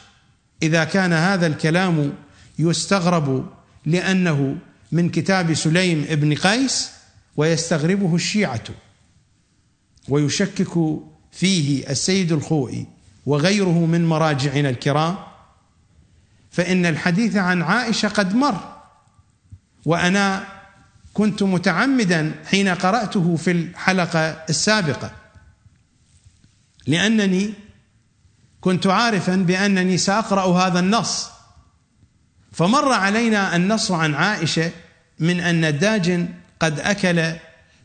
إذا 0.63 0.83
كان 0.83 1.13
هذا 1.13 1.47
الكلام 1.47 2.13
يستغرب 2.59 3.49
لأنه 3.85 4.57
من 4.91 5.09
كتاب 5.09 5.53
سليم 5.53 6.05
ابن 6.09 6.33
قيس 6.33 6.91
ويستغربه 7.37 8.15
الشيعة 8.15 8.63
ويشكك 10.09 10.99
فيه 11.31 11.89
السيد 11.89 12.31
الخوئي 12.31 12.87
وغيره 13.25 13.85
من 13.85 14.05
مراجعنا 14.05 14.69
الكرام. 14.69 15.15
فإن 16.51 16.85
الحديث 16.85 17.35
عن 17.35 17.61
عائشة 17.61 18.07
قد 18.07 18.35
مر 18.35 18.74
وأنا 19.85 20.43
كنت 21.13 21.43
متعمدا 21.43 22.35
حين 22.45 22.67
قرأته 22.67 23.35
في 23.35 23.51
الحلقة 23.51 24.19
السابقة 24.49 25.11
لأنني 26.87 27.53
كنت 28.61 28.87
عارفا 28.87 29.35
بأنني 29.35 29.97
سأقرأ 29.97 30.67
هذا 30.67 30.79
النص. 30.79 31.29
فمر 32.51 32.91
علينا 32.91 33.55
النص 33.55 33.91
عن 33.91 34.15
عائشة 34.15 34.71
من 35.19 35.39
أن 35.39 35.65
الداجن 35.65 36.29
قد 36.59 36.79
أكل 36.79 37.33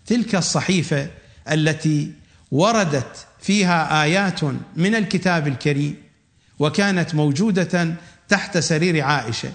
تلك 0.07 0.35
الصحيفة 0.35 1.11
التي 1.51 2.13
وردت 2.51 3.27
فيها 3.41 4.03
آيات 4.03 4.45
من 4.77 4.95
الكتاب 4.95 5.49
الكريم 5.49 6.03
وكانت 6.59 7.15
موجودة 7.15 7.95
تحت 8.29 8.59
سرير 8.59 9.05
عائشة. 9.05 9.53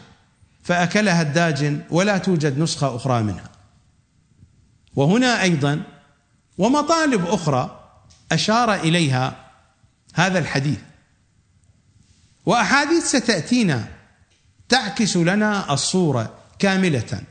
فأكلها 0.66 1.22
الداجن 1.22 1.82
ولا 1.90 2.18
توجد 2.18 2.60
نسخة 2.60 2.96
أخرى 2.96 3.24
منها. 3.24 3.50
وهنا 4.96 5.42
أيضا 5.42 5.84
ومطالب 6.58 7.26
أخرى 7.26 7.90
أشار 8.32 8.74
إليها 8.74 9.36
هذا 10.14 10.40
الحديث. 10.40 10.80
وأحاديث 12.46 13.04
ستأتينا 13.04 13.88
تعكس 14.70 15.18
لنا 15.18 15.74
الصورة 15.74 16.34
كاملة 16.60 17.22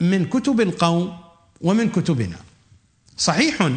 من 0.00 0.24
كتب 0.24 0.60
القوم 0.60 1.18
ومن 1.60 1.90
كتبنا. 1.90 2.36
صحيح 3.16 3.70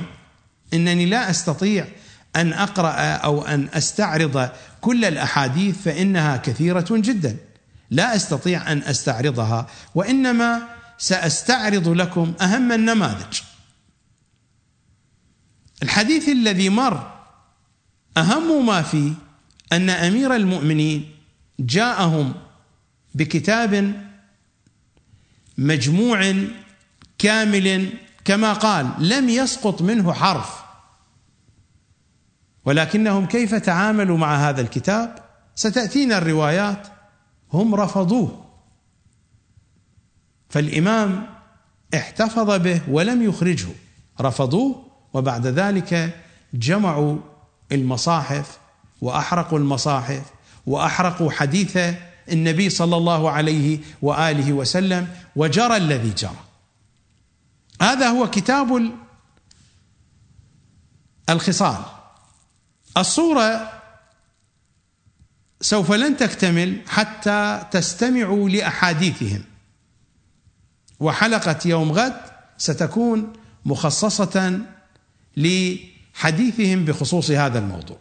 إنني 0.74 1.06
لا 1.06 1.30
أستطيع 1.30 1.88
أن 2.36 2.54
أقرأ 2.54 2.92
أو 3.16 3.42
أن 3.42 3.68
أستعرض 3.74 4.50
كل 4.82 5.06
الأحاديث 5.06 5.82
فإنها 5.82 6.38
كثيرة 6.38 6.88
جدا. 6.90 7.38
لا 7.94 8.16
أستطيع 8.16 8.72
أن 8.72 8.78
أستعرضها 8.78 9.68
وإنما 9.96 10.68
سأستعرض 10.98 11.88
لكم 11.88 12.34
أهم 12.42 12.72
النماذج. 12.72 13.42
الحديث 15.84 16.30
الذي 16.30 16.70
مر 16.70 17.12
أهم 18.18 18.66
ما 18.66 18.82
فيه 18.82 19.14
أن 19.74 19.90
أمير 19.90 20.36
المؤمنين 20.36 21.16
جاءهم 21.60 22.34
بكتاب 23.16 24.02
مجموع 25.58 26.36
كامل 27.18 27.90
كما 28.26 28.54
قال 28.54 28.90
لم 29.00 29.30
يسقط 29.30 29.82
منه 29.82 30.14
حرف. 30.14 30.64
ولكنهم 32.66 33.26
كيف 33.26 33.56
تعاملوا 33.56 34.18
مع 34.18 34.50
هذا 34.50 34.62
الكتاب؟ 34.62 35.16
ستأتينا 35.56 36.18
الروايات 36.18 36.93
هم 37.54 37.76
رفضوه. 37.76 38.46
فالإمام 40.50 41.28
احتفظ 41.94 42.50
به 42.52 42.82
ولم 42.88 43.22
يخرجه. 43.22 43.70
رفضوه 44.22 44.86
وبعد 45.14 45.48
ذلك 45.48 46.20
جمعوا 46.54 47.18
المصاحف 47.72 48.60
وأحرقوا 49.02 49.60
المصاحف 49.60 50.24
وأحرقوا 50.66 51.32
حديث 51.32 51.78
النبي 52.32 52.70
صلى 52.70 52.98
الله 52.98 53.30
عليه 53.30 53.80
وآله 54.02 54.54
وسلم 54.54 55.08
وجرى 55.36 55.78
الذي 55.78 56.10
جرى. 56.10 56.44
هذا 57.82 58.10
هو 58.10 58.30
كتاب 58.30 58.92
الخصال. 61.30 61.78
الصورة 62.98 63.73
سوف 65.64 65.92
لن 65.92 66.18
تكتمل 66.18 66.82
حتى 66.88 67.66
تستمعوا 67.72 68.50
لأحاديثهم. 68.50 69.44
وحلقة 71.00 71.60
يوم 71.66 71.92
غد 71.92 72.22
ستكون 72.58 73.34
مخصصة 73.66 74.60
لحديثهم 75.38 76.86
بخصوص 76.86 77.32
هذا 77.32 77.60
الموضوع. 77.60 77.98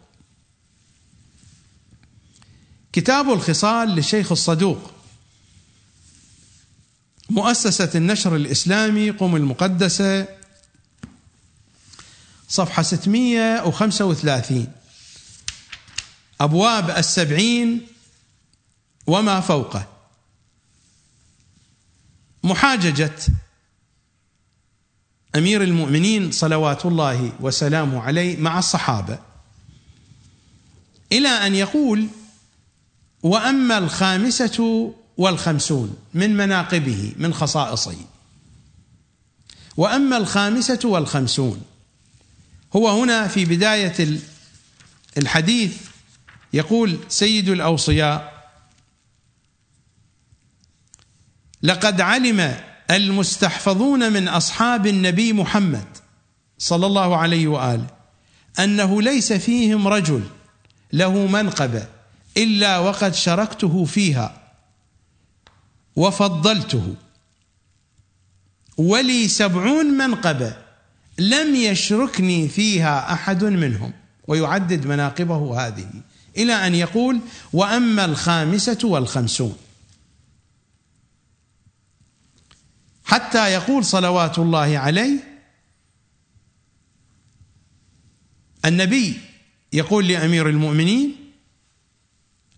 كتاب 2.93 3.29
الخصال 3.29 3.89
للشيخ 3.89 4.31
الصدوق 4.31 4.91
مؤسسة 7.29 7.89
النشر 7.95 8.35
الإسلامي 8.35 9.09
قم 9.09 9.35
المقدسة 9.35 10.27
صفحة 12.49 12.83
635 12.83 14.67
أبواب 16.41 16.89
السبعين 16.89 17.87
وما 19.07 19.39
فوقه. 19.39 19.87
محاججة 22.43 23.15
أمير 25.35 25.63
المؤمنين 25.63 26.31
صلوات 26.31 26.85
الله 26.85 27.31
وسلامه 27.39 28.01
عليه 28.01 28.37
مع 28.37 28.59
الصحابة. 28.59 29.19
إلى 31.11 31.27
أن 31.27 31.55
يقول 31.55 32.07
وأما 33.23 33.77
الخامسة 33.77 34.93
والخمسون 35.17 35.97
من 36.13 36.37
مناقبه 36.37 37.13
من 37.17 37.33
خصائصه. 37.33 37.95
وأما 39.77 40.17
الخامسة 40.17 40.79
والخمسون 40.83 41.61
هو 42.75 43.01
هنا 43.01 43.27
في 43.27 43.45
بداية 43.45 44.19
الحديث 45.17 45.77
يقول 46.53 46.99
سيد 47.09 47.49
الأوصياء 47.49 48.33
لقد 51.63 52.01
علم 52.01 52.57
المستحفظون 52.91 54.13
من 54.13 54.27
أصحاب 54.27 54.87
النبي 54.87 55.33
محمد 55.33 55.87
صلى 56.57 56.85
الله 56.85 57.17
عليه 57.17 57.47
وآله 57.47 57.87
أنه 58.59 59.01
ليس 59.01 59.33
فيهم 59.33 59.87
رجل 59.87 60.23
له 60.93 61.27
منقبة 61.27 61.87
إلا 62.37 62.79
وقد 62.79 63.13
شركته 63.13 63.85
فيها 63.85 64.41
وفضلته. 65.95 66.95
ولي 68.77 69.27
سبعون 69.27 69.85
منقبة 69.85 70.57
لم 71.19 71.55
يشركني 71.55 72.47
فيها 72.47 73.13
أحد 73.13 73.43
منهم. 73.43 73.93
ويعدد 74.27 74.85
مناقبه 74.85 75.67
هذه. 75.67 75.87
إلى 76.37 76.53
أن 76.67 76.75
يقول 76.75 77.19
وأما 77.53 78.05
الخامسة 78.05 78.79
والخمسون. 78.83 79.57
حتى 83.05 83.53
يقول 83.53 83.85
صلوات 83.85 84.39
الله 84.39 84.77
عليه 84.77 85.33
النبي 88.65 89.19
يقول 89.73 90.07
لأمير 90.07 90.49
المؤمنين 90.49 91.15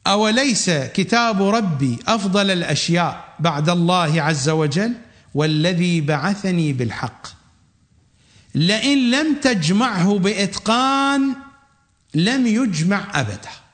أوليس 0.08 0.70
كتاب 0.70 1.44
ربي 1.44 2.00
أفضل 2.08 2.52
الأشياء 2.52 3.36
بعد 3.40 3.70
الله 3.70 4.22
عز 4.22 4.50
وجل 4.50 4.94
والذي 5.34 6.02
بعثني 6.02 6.74
بالحق؟ 6.74 7.28
لئن 8.56 9.12
لم 9.12 9.36
تجمعه 9.36 10.20
بإتقان 10.20 11.36
لم 12.14 12.48
يجمع 12.48 13.20
أبدا. 13.20 13.65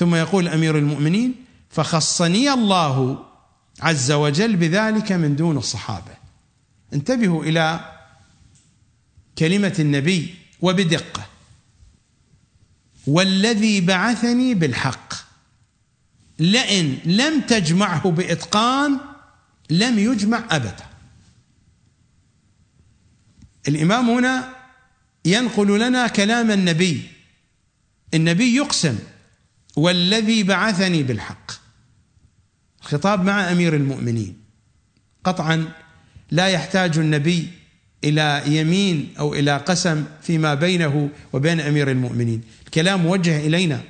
ثم 0.00 0.14
يقول 0.14 0.48
أمير 0.48 0.78
المؤمنين 0.78 1.34
فخصني 1.70 2.52
الله 2.52 3.24
عز 3.80 4.12
وجل 4.12 4.56
بذلك 4.56 5.12
من 5.12 5.36
دون 5.36 5.56
الصحابة. 5.56 6.12
انتبهوا 6.92 7.44
إلى 7.44 7.80
كلمة 9.38 9.74
النبي 9.78 10.34
وبدقة. 10.60 11.26
والذي 13.06 13.80
بعثني 13.80 14.54
بالحق 14.54 15.14
لئن 16.38 16.98
لم 17.04 17.40
تجمعه 17.40 18.10
بإتقان 18.10 19.00
لم 19.70 19.98
يجمع 19.98 20.44
أبدا. 20.50 20.86
الإمام 23.68 24.10
هنا 24.10 24.54
ينقل 25.24 25.80
لنا 25.80 26.06
كلام 26.06 26.50
النبي. 26.50 27.02
النبي 28.14 28.56
يقسم 28.56 28.98
والذي 29.80 30.42
بعثني 30.42 31.02
بالحق. 31.02 31.50
الخطاب 32.82 33.24
مع 33.24 33.52
أمير 33.52 33.76
المؤمنين. 33.76 34.36
قطعا 35.24 35.68
لا 36.30 36.48
يحتاج 36.48 36.98
النبي 36.98 37.48
إلى 38.04 38.42
يمين 38.46 39.14
أو 39.18 39.34
إلى 39.34 39.56
قسم 39.56 40.04
فيما 40.22 40.54
بينه 40.54 41.10
وبين 41.32 41.60
أمير 41.60 41.90
المؤمنين. 41.90 42.42
الكلام 42.66 43.00
موجه 43.00 43.46
إلينا. 43.46 43.80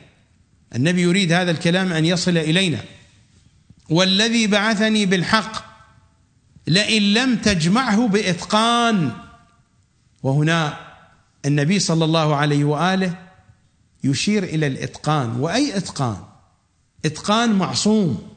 النبي 0.74 1.02
يريد 1.02 1.32
هذا 1.32 1.50
الكلام 1.50 1.92
أن 1.92 2.04
يصل 2.04 2.38
إلينا. 2.38 2.80
والذي 3.88 4.46
بعثني 4.46 5.06
بالحق 5.06 5.64
لئن 6.66 7.02
لم 7.14 7.36
تجمعه 7.36 8.08
بإتقان. 8.08 9.12
وهنا 10.22 10.76
النبي 11.46 11.78
صلى 11.78 12.04
الله 12.04 12.36
عليه 12.36 12.64
وآله 12.64 13.29
يشير 14.04 14.44
إلى 14.44 14.66
الإتقان. 14.66 15.40
وأي 15.40 15.76
إتقان؟ 15.76 16.16
إتقان 17.04 17.52
معصوم. 17.52 18.28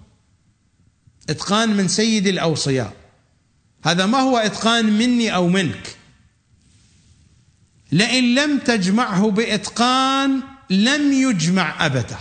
إتقان 1.29 1.77
من 1.77 1.87
سيد 1.87 2.27
الأوصياء. 2.27 2.93
هذا 3.85 4.05
ما 4.05 4.19
هو 4.19 4.37
إتقان 4.37 4.85
مني 4.85 5.35
أو 5.35 5.47
منك. 5.47 5.95
لئن 7.91 8.35
لم 8.35 8.59
تجمعه 8.59 9.31
بإتقان 9.31 10.41
لم 10.69 11.13
يجمع 11.13 11.85
أبدا. 11.85 12.17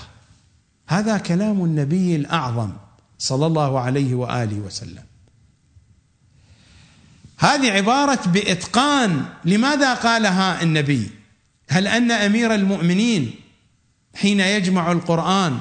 هذا 0.86 1.18
كلام 1.18 1.64
النبي 1.64 2.16
الأعظم 2.16 2.72
صلى 3.18 3.46
الله 3.46 3.80
عليه 3.80 4.14
وآله 4.14 4.56
وسلم. 4.56 5.04
هذه 7.38 7.70
عبارة 7.70 8.28
بإتقان. 8.28 9.24
لماذا 9.44 9.94
قالها 9.94 10.62
النبي؟ 10.62 11.21
هل 11.72 11.88
أن 11.88 12.10
أمير 12.10 12.54
المؤمنين 12.54 13.34
حين 14.14 14.40
يجمع 14.40 14.92
القرآن 14.92 15.58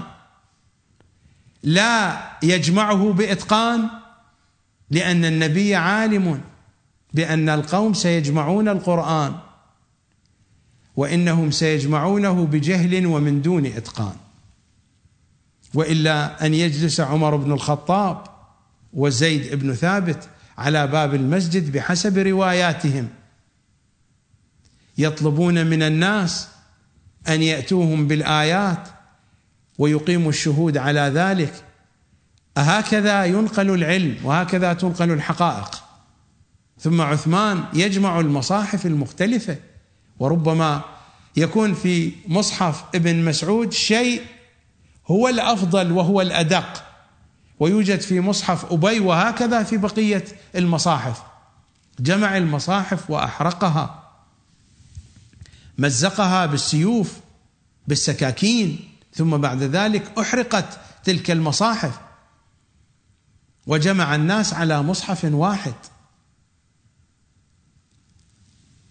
لا 1.63 2.21
يجمعه 2.43 3.13
بإتقان؟ 3.13 3.89
لأن 4.89 5.25
النبي 5.25 5.75
عالم 5.75 6.41
بأن 7.13 7.49
القوم 7.49 7.93
سيجمعون 7.93 8.67
القرآن 8.67 9.35
وإنهم 10.95 11.51
سيجمعونه 11.51 12.45
بجهل 12.45 13.05
ومن 13.05 13.41
دون 13.41 13.65
إتقان. 13.65 14.15
وإلا 15.73 16.45
أن 16.45 16.53
يجلس 16.53 16.99
عمر 16.99 17.35
بن 17.35 17.51
الخطاب 17.51 18.23
وزيد 18.93 19.55
بن 19.55 19.73
ثابت 19.73 20.29
على 20.57 20.87
باب 20.87 21.15
المسجد 21.15 21.71
بحسب 21.71 22.17
رواياتهم. 22.17 23.07
يطلبون 24.97 25.67
من 25.67 25.83
الناس 25.83 26.47
أن 27.27 27.41
يأتوهم 27.41 28.07
بالآيات 28.07 28.87
ويقيموا 29.77 30.29
الشهود 30.29 30.77
على 30.77 31.01
ذلك. 31.01 31.53
أهكذا 32.57 33.25
ينقل 33.25 33.69
العلم 33.69 34.17
وهكذا 34.23 34.73
تنقل 34.73 35.11
الحقائق. 35.11 35.83
ثم 36.79 37.01
عثمان 37.01 37.63
يجمع 37.73 38.19
المصاحف 38.19 38.85
المختلفة 38.85 39.57
وربما 40.19 40.81
يكون 41.37 41.73
في 41.73 42.11
مصحف 42.27 42.83
ابن 42.95 43.25
مسعود 43.25 43.73
شيء 43.73 44.21
هو 45.07 45.27
الأفضل 45.27 45.91
وهو 45.91 46.21
الأدق. 46.21 46.83
ويوجد 47.59 48.01
في 48.01 48.19
مصحف 48.19 48.73
أبي 48.73 48.99
وهكذا 48.99 49.63
في 49.63 49.77
بقية 49.77 50.25
المصاحف. 50.55 51.21
جمع 51.99 52.37
المصاحف 52.37 53.09
وأحرقها. 53.09 54.10
مزقها 55.77 56.45
بالسيوف 56.45 57.13
بالسكاكين 57.87 58.89
ثم 59.13 59.37
بعد 59.37 59.63
ذلك 59.63 60.19
أحرقت 60.19 60.79
تلك 61.03 61.31
المصاحف. 61.31 61.99
وجمع 63.67 64.15
الناس 64.15 64.53
على 64.53 64.81
مصحف 64.81 65.23
واحد. 65.23 65.73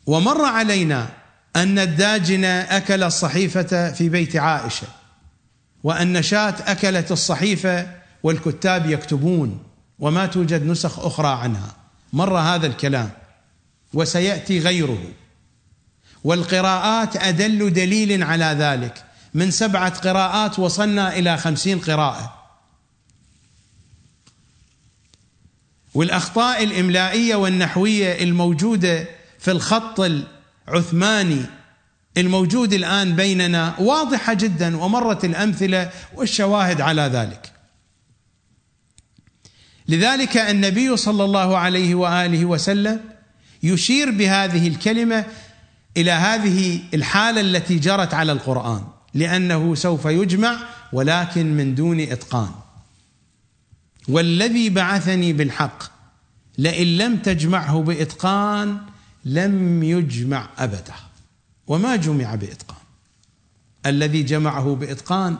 ومر 0.06 0.44
علينا 0.44 1.08
أن 1.56 1.78
الداجن 1.78 2.44
أكل 2.44 3.02
الصحيفة 3.02 3.92
في 3.92 4.08
بيت 4.08 4.36
عائشة 4.36 4.86
وأن 5.84 6.22
شاة 6.22 6.54
أكلت 6.66 7.12
الصحيفة 7.12 8.00
والكتاب 8.22 8.90
يكتبون 8.90 9.62
وما 9.98 10.26
توجد 10.26 10.66
نسخ 10.66 10.98
أخرى 10.98 11.28
عنها. 11.28 11.76
مر 12.12 12.38
هذا 12.38 12.66
الكلام 12.66 13.10
وسيأتي 13.94 14.58
غيره. 14.58 15.04
والقراءات 16.24 17.16
أدل 17.16 17.72
دليل 17.72 18.22
على 18.22 18.44
ذلك 18.44 19.04
من 19.34 19.50
سبعة 19.50 19.98
قراءات 19.98 20.58
وصلنا 20.58 21.18
إلى 21.18 21.36
خمسين 21.36 21.78
قراءة 21.78 22.40
والأخطاء 25.94 26.64
الإملائية 26.64 27.34
والنحوية 27.34 28.24
الموجودة 28.24 29.08
في 29.38 29.50
الخط 29.50 30.00
العثماني 30.68 31.42
الموجود 32.16 32.72
الآن 32.72 33.16
بيننا 33.16 33.74
واضحة 33.78 34.34
جدا 34.34 34.76
ومرت 34.76 35.24
الأمثلة 35.24 35.90
والشواهد 36.14 36.80
على 36.80 37.02
ذلك. 37.02 37.52
لذلك 39.88 40.36
النبي 40.36 40.96
صلى 40.96 41.24
الله 41.24 41.58
عليه 41.58 41.94
وآله 41.94 42.44
وسلم 42.44 43.00
يشير 43.62 44.10
بهذه 44.10 44.68
الكلمة 44.68 45.24
إلى 45.96 46.10
هذه 46.10 46.80
الحالة 46.94 47.40
التي 47.40 47.78
جرت 47.78 48.14
على 48.14 48.32
القرآن 48.32 48.84
لأنه 49.14 49.74
سوف 49.74 50.04
يجمع 50.04 50.58
ولكن 50.92 51.56
من 51.56 51.74
دون 51.74 52.00
إتقان. 52.00 52.50
والذي 54.08 54.70
بعثني 54.70 55.32
بالحق 55.32 55.82
لئن 56.58 56.86
لم 56.98 57.16
تجمعه 57.16 57.82
بإتقان 57.82 58.78
لم 59.24 59.82
يجمع 59.82 60.48
ابدا 60.58 60.94
وما 61.66 61.96
جمع 61.96 62.34
بإتقان؟ 62.34 62.76
الذي 63.86 64.22
جمعه 64.22 64.74
بإتقان 64.74 65.38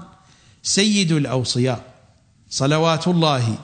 سيد 0.62 1.12
الأوصياء 1.12 1.94
صلوات 2.51 3.09
الله 3.09 3.59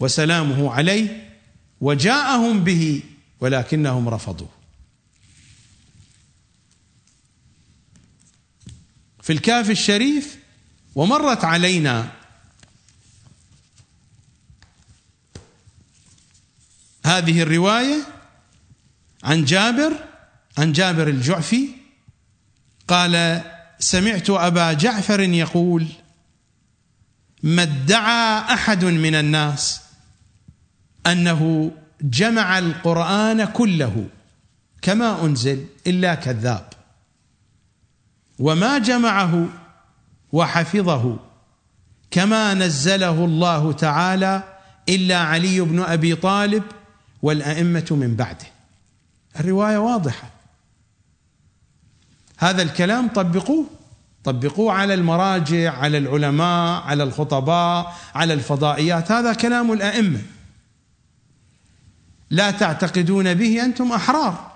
وسلامه 0.00 0.72
عليه 0.72 1.28
وجاءهم 1.80 2.64
به 2.64 3.02
ولكنهم 3.40 4.08
رفضوه. 4.08 4.61
في 9.22 9.32
الكاف 9.32 9.70
الشريف 9.70 10.38
ومرت 10.94 11.44
علينا. 11.44 12.12
هذه 17.06 17.42
الرواية 17.42 18.02
عن 19.24 19.44
جابر 19.44 19.92
عن 20.58 20.72
جابر 20.72 21.08
الجعفي 21.08 21.68
قال 22.88 23.42
سمعت 23.78 24.30
أبا 24.30 24.72
جعفر 24.72 25.20
يقول 25.20 25.86
ما 27.42 27.62
ادعى 27.62 28.54
أحد 28.54 28.84
من 28.84 29.14
الناس 29.14 29.80
أنه 31.06 31.70
جمع 32.00 32.58
القرآن 32.58 33.44
كله 33.44 34.08
كما 34.82 35.24
أنزل 35.24 35.66
إلا 35.86 36.14
كذاب. 36.14 36.81
وما 38.42 38.78
جمعه 38.78 39.46
وحفظه 40.32 41.16
كما 42.10 42.54
نزله 42.54 43.24
الله 43.24 43.72
تعالى 43.72 44.42
إلا 44.88 45.18
علي 45.18 45.60
بن 45.60 45.82
أبي 45.82 46.14
طالب 46.14 46.62
والأئمة 47.22 47.86
من 47.90 48.16
بعده. 48.16 48.46
الرواية 49.40 49.78
واضحة. 49.78 50.30
هذا 52.38 52.62
الكلام 52.62 53.08
طبقوه 53.08 53.66
طبقوه 54.24 54.72
على 54.72 54.94
المراجع 54.94 55.78
على 55.78 55.98
العلماء 55.98 56.82
على 56.82 57.02
الخطباء 57.02 57.96
على 58.14 58.34
الفضائيات. 58.34 59.12
هذا 59.12 59.32
كلام 59.32 59.72
الأئمة. 59.72 60.22
لا 62.30 62.50
تعتقدون 62.50 63.34
به 63.34 63.64
أنتم 63.64 63.92
أحرار. 63.92 64.52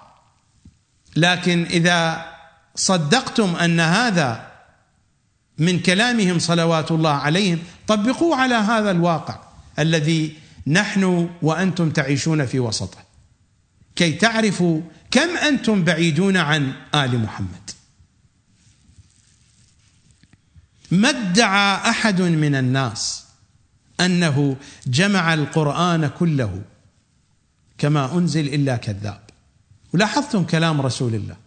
لكن 1.16 1.66
إذا 1.70 2.35
صدقتم 2.76 3.56
أن 3.56 3.80
هذا 3.80 4.52
من 5.58 5.80
كلامهم 5.80 6.38
صلوات 6.38 6.90
الله 6.90 7.10
عليهم 7.10 7.58
طبقوه 7.86 8.36
على 8.36 8.54
هذا 8.54 8.90
الواقع 8.90 9.40
الذي 9.78 10.36
نحن 10.66 11.30
وأنتم 11.42 11.90
تعيشون 11.90 12.46
في 12.46 12.60
وسطه. 12.60 12.98
كي 13.96 14.12
تعرفوا 14.12 14.80
كم 15.10 15.36
أنتم 15.36 15.84
بعيدون 15.84 16.36
عن 16.36 16.72
آل 16.94 17.18
محمد. 17.18 17.70
ما 20.90 21.08
ادعى 21.08 21.90
أحد 21.90 22.22
من 22.22 22.54
الناس 22.54 23.24
أنه 24.00 24.56
جمع 24.86 25.34
القرآن 25.34 26.06
كله 26.06 26.62
كما 27.78 28.14
أنزل 28.14 28.54
إلا 28.54 28.76
كذاب؟ 28.76 29.20
ولاحظتم 29.92 30.44
كلام 30.44 30.80
رسول 30.80 31.14
الله. 31.14 31.45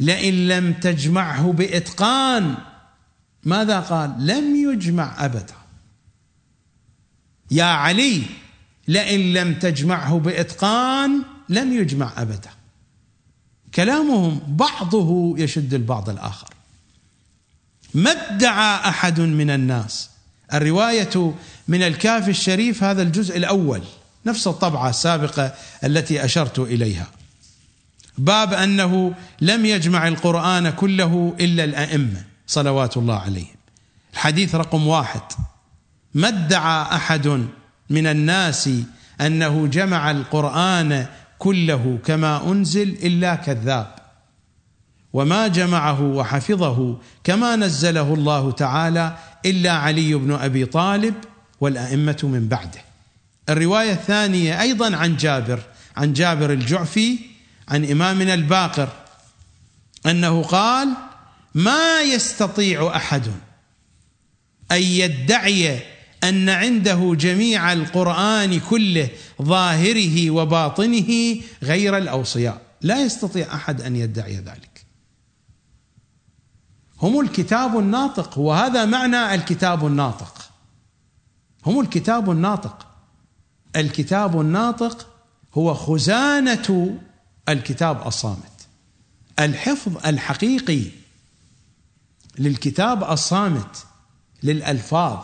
لئن 0.00 0.48
لم 0.48 0.72
تجمعه 0.72 1.52
بإتقان. 1.52 2.54
ماذا 3.44 3.80
قال؟ 3.80 4.26
لم 4.26 4.72
يجمع 4.72 5.24
أبدا. 5.24 5.54
يا 7.50 7.64
علي 7.64 8.22
لئن 8.88 9.32
لم 9.32 9.54
تجمعه 9.54 10.18
بإتقان 10.18 11.22
لم 11.48 11.72
يجمع 11.72 12.12
أبدا. 12.16 12.50
كلامهم 13.74 14.40
بعضه 14.48 15.34
يشد 15.38 15.74
البعض 15.74 16.08
الآخر. 16.10 16.48
ما 17.94 18.10
ادعى 18.10 18.88
أحد 18.88 19.20
من 19.20 19.50
الناس. 19.50 20.10
الرواية 20.54 21.34
من 21.68 21.82
الكافي 21.82 22.30
الشريف 22.30 22.84
هذا 22.84 23.02
الجزء 23.02 23.36
الأول 23.36 23.82
نفس 24.26 24.46
الطبعة 24.46 24.90
السابقة 24.90 25.54
التي 25.84 26.24
أشرت 26.24 26.58
إليها. 26.58 27.06
باب 28.18 28.54
أنه 28.54 29.14
لم 29.40 29.64
يجمع 29.64 30.08
القرآن 30.08 30.70
كله 30.70 31.36
إلا 31.40 31.64
الأئمة 31.64 32.24
صلوات 32.46 32.96
الله 32.96 33.18
عليهم. 33.18 33.56
الحديث 34.12 34.54
رقم 34.54 34.86
واحد. 34.86 35.20
ما 36.14 36.28
ادعى 36.28 36.82
أحد 36.82 37.46
من 37.90 38.06
الناس 38.06 38.70
أنه 39.20 39.66
جمع 39.66 40.10
القرآن 40.10 41.06
كله 41.38 41.98
كما 42.04 42.52
أنزل 42.52 42.88
إلا 42.88 43.34
كذاب؟ 43.34 43.94
وما 45.12 45.48
جمعه 45.48 46.02
وحفظه 46.02 46.98
كما 47.24 47.56
نزله 47.56 48.14
الله 48.14 48.50
تعالى 48.52 49.16
إلا 49.46 49.72
علي 49.72 50.14
بن 50.14 50.32
أبي 50.32 50.64
طالب 50.64 51.14
والأئمة 51.60 52.18
من 52.22 52.48
بعده. 52.48 52.80
الرواية 53.48 53.92
الثانية 53.92 54.60
أيضا 54.60 54.96
عن 54.96 55.16
جابر 55.16 55.60
عن 55.96 56.12
جابر 56.12 56.52
الجعفي 56.52 57.18
عن 57.68 57.84
إمامنا 57.84 58.34
الباقر 58.34 58.88
أنه 60.06 60.42
قال: 60.42 60.88
ما 61.54 62.00
يستطيع 62.00 62.96
أحد 62.96 63.26
أن 64.72 64.82
يدعي 64.82 65.82
أن 66.24 66.48
عنده 66.48 67.14
جميع 67.14 67.72
القرآن 67.72 68.60
كله 68.60 69.08
ظاهره 69.42 70.30
وباطنه 70.30 71.40
غير 71.62 71.96
الأوصياء، 71.96 72.62
لا 72.82 73.02
يستطيع 73.02 73.54
أحد 73.54 73.80
أن 73.80 73.96
يدعي 73.96 74.36
ذلك. 74.36 74.86
هم 77.02 77.20
الكتاب 77.20 77.78
الناطق 77.78 78.38
وهذا 78.38 78.84
معنى 78.84 79.34
الكتاب 79.34 79.86
الناطق. 79.86 80.50
هم 81.66 81.80
الكتاب 81.80 82.30
الناطق. 82.30 82.86
الكتاب 83.76 84.40
الناطق 84.40 85.06
هو 85.54 85.74
خزانة 85.74 86.98
الكتاب 87.48 88.06
الصامت. 88.06 88.68
الحفظ 89.38 90.06
الحقيقي 90.06 90.82
للكتاب 92.38 93.10
الصامت 93.10 93.86
للألفاظ 94.42 95.18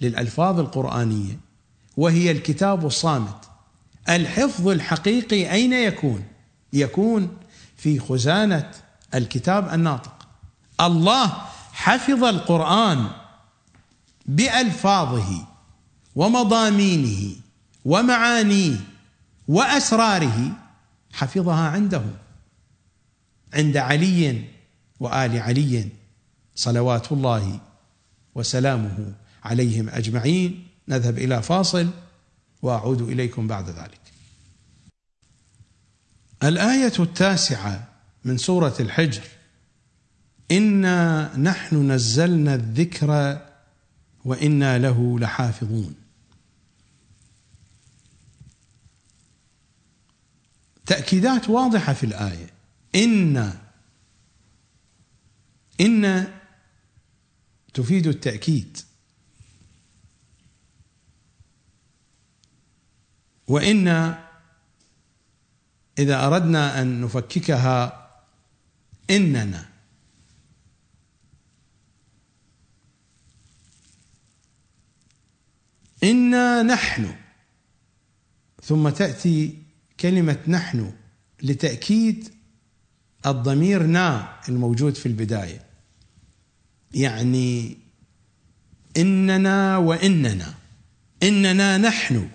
للألفاظ 0.00 0.60
القرآنية 0.60 1.38
وهي 1.96 2.30
الكتاب 2.30 2.86
الصامت. 2.86 3.44
الحفظ 4.08 4.68
الحقيقي 4.68 5.52
أين 5.52 5.72
يكون؟ 5.72 6.24
يكون 6.72 7.36
في 7.76 7.98
خزانة 7.98 8.70
الكتاب 9.14 9.74
الناطق. 9.74 10.28
الله 10.80 11.32
حفظ 11.72 12.24
القرآن 12.24 13.08
بألفاظه 14.26 15.46
ومضامينه 16.16 17.34
ومعانيه 17.84 18.76
وأسراره 19.48 20.52
حفظها 21.12 21.68
عنده 21.68 22.04
عند 23.54 23.76
علي 23.76 24.44
وآل 25.00 25.38
علي 25.38 25.88
صلوات 26.54 27.12
الله 27.12 27.60
وسلامه 28.34 29.12
عليهم 29.44 29.88
أجمعين. 29.88 30.66
نذهب 30.88 31.18
إلى 31.18 31.42
فاصل 31.42 31.90
وأعود 32.62 33.00
إليكم 33.00 33.46
بعد 33.46 33.68
ذلك. 33.68 34.00
الآية 36.42 36.92
التاسعة 36.98 37.88
من 38.24 38.36
سورة 38.36 38.74
الحجر. 38.80 39.22
إنا 40.50 41.36
نحن 41.36 41.90
نزلنا 41.90 42.54
الذكر 42.54 43.40
وإنا 44.24 44.78
له 44.78 45.18
لحافظون. 45.18 45.94
تأكيدات 50.90 51.50
واضحة 51.50 51.92
في 51.92 52.06
الآية. 52.06 52.46
إن 52.94 53.52
إن 55.80 56.32
تفيد 57.74 58.06
التأكيد. 58.06 58.78
وإن 63.48 63.88
إذا 65.98 66.26
أردنا 66.26 66.82
أن 66.82 67.00
نفككها 67.00 68.10
إننا. 69.10 69.68
إنا 76.04 76.62
نحن. 76.62 77.16
ثم 78.62 78.88
تأتي 78.88 79.59
كلمة 80.00 80.38
نحن 80.48 80.92
لتأكيد 81.42 82.28
الضمير 83.26 83.82
نا 83.82 84.36
الموجود 84.48 84.94
في 84.94 85.06
البداية. 85.06 85.66
يعني 86.94 87.76
إننا 88.96 89.76
وإننا. 89.76 90.54
إننا 91.22 91.78
نحن. 91.78 92.28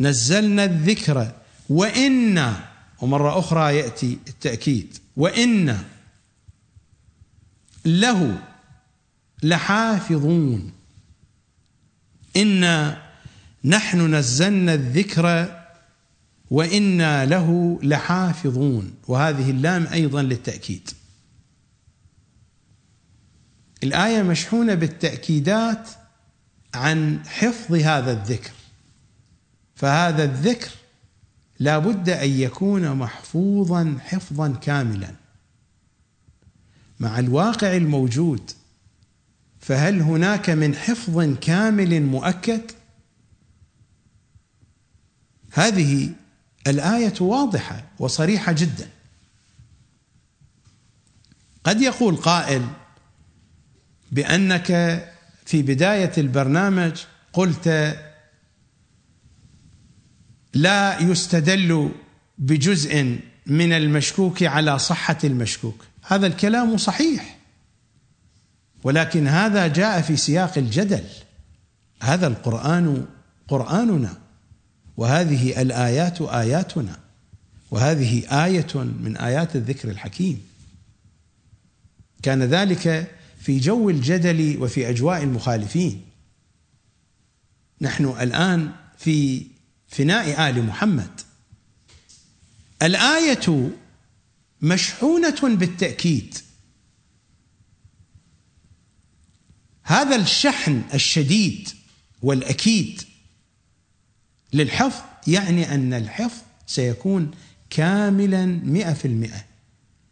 نزلنا 0.00 0.64
الذكر 0.64 1.32
وإنا. 1.68 2.64
ومرة 3.00 3.38
أخرى 3.38 3.76
يأتي 3.76 4.18
التأكيد. 4.28 4.98
وإنا. 5.16 5.84
له 7.84 8.42
لحافظون. 9.42 10.72
إنا. 12.36 13.02
نحن 13.64 14.14
نزلنا 14.14 14.74
الذكر 14.74 15.57
وإنا 16.50 17.26
له 17.26 17.78
لحافظون. 17.82 18.94
وهذه 19.08 19.50
اللام 19.50 19.86
أيضا 19.86 20.22
للتأكيد. 20.22 20.90
الآية 23.82 24.22
مشحونة 24.22 24.74
بالتأكيدات 24.74 25.88
عن 26.74 27.22
حفظ 27.26 27.74
هذا 27.74 28.12
الذكر. 28.12 28.52
فهذا 29.74 30.24
الذكر 30.24 30.70
لا 31.58 31.78
بد 31.78 32.08
أن 32.08 32.30
يكون 32.30 32.94
محفوظا 32.94 33.98
حفظا 34.00 34.48
كاملا. 34.48 35.14
مع 37.00 37.18
الواقع 37.18 37.76
الموجود 37.76 38.50
فهل 39.60 40.00
هناك 40.00 40.50
من 40.50 40.74
حفظ 40.74 41.34
كامل 41.40 42.02
مؤكد؟ 42.02 42.70
هذه 45.52 46.12
الآية 46.66 47.14
واضحة 47.20 47.84
وصريحة 47.98 48.52
جدا. 48.52 48.88
قد 51.64 51.80
يقول 51.80 52.16
قائل 52.16 52.66
بأنك 54.12 54.66
في 55.46 55.62
بداية 55.62 56.12
البرنامج 56.18 56.92
قلت 57.32 57.96
لا 60.54 61.00
يستدل 61.00 61.92
بجزء 62.38 63.20
من 63.46 63.72
المشكوك 63.72 64.42
على 64.42 64.78
صحة 64.78 65.18
المشكوك. 65.24 65.84
هذا 66.06 66.26
الكلام 66.26 66.76
صحيح 66.76 67.38
ولكن 68.82 69.28
هذا 69.28 69.66
جاء 69.66 70.00
في 70.00 70.16
سياق 70.16 70.58
الجدل. 70.58 71.04
هذا 72.02 72.26
القرآن 72.26 73.06
قرآننا. 73.48 74.27
وهذه 74.98 75.62
الآيات 75.62 76.22
آياتنا. 76.22 76.98
وهذه 77.70 78.44
آية 78.44 78.74
من 78.74 79.16
آيات 79.16 79.56
الذكر 79.56 79.90
الحكيم. 79.90 80.46
كان 82.22 82.42
ذلك 82.42 83.16
في 83.40 83.58
جو 83.58 83.90
الجدل 83.90 84.56
وفي 84.60 84.90
أجواء 84.90 85.22
المخالفين. 85.22 86.02
نحن 87.80 88.04
الآن 88.04 88.72
في 88.98 89.46
فناء 89.88 90.48
آل 90.48 90.62
محمد. 90.62 91.20
الآية 92.82 93.70
مشحونة 94.62 95.40
بالتأكيد. 95.42 96.38
هذا 99.82 100.16
الشحن 100.16 100.82
الشديد 100.94 101.68
والأكيد 102.22 103.07
للحفظ 104.52 105.02
يعني 105.26 105.74
أن 105.74 105.94
الحفظ 105.94 106.42
سيكون 106.66 107.30
كاملا 107.70 108.46
مئة 108.46 108.92
في 108.92 109.04
المئة. 109.04 109.44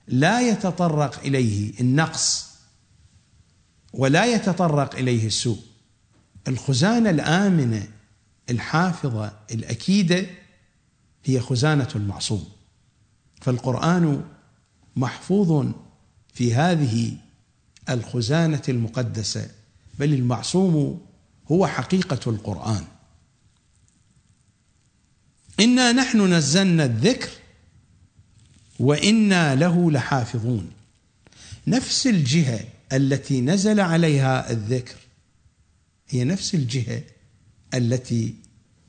لا 0.09 0.41
يتطرق 0.41 1.21
إليه 1.21 1.81
النقص 1.81 2.47
ولا 3.93 4.25
يتطرق 4.25 4.95
إليه 4.95 5.27
السوء. 5.27 5.59
الخزانة 6.49 7.11
الآمنة 7.11 7.89
الحافظة 8.51 9.33
الأكيدة 9.51 10.27
هي 11.25 11.41
خزانة 11.41 11.89
المعصوم. 11.95 12.45
فالقرآن 13.41 14.25
محفوظ 14.97 15.73
في 16.35 16.55
هذه 16.55 17.17
الخزانة 17.91 18.63
المقدسة 18.69 19.51
بل 19.99 20.15
المعصوم 20.15 21.01
هو 21.53 21.67
حقيقة 21.67 22.31
القرآن. 22.31 22.85
إنا 25.61 25.93
نحن 25.93 26.35
نزلنا 26.35 26.85
الذكر 26.85 27.29
وإنا 28.79 29.55
له 29.55 29.91
لحافظون. 29.91 30.71
نفس 31.67 32.07
الجهة 32.07 32.61
التي 32.93 33.41
نزل 33.41 33.81
عليها 33.81 34.51
الذكر 34.51 34.95
هي 36.09 36.25
نفس 36.25 36.55
الجهة 36.55 37.03
التي 37.75 38.35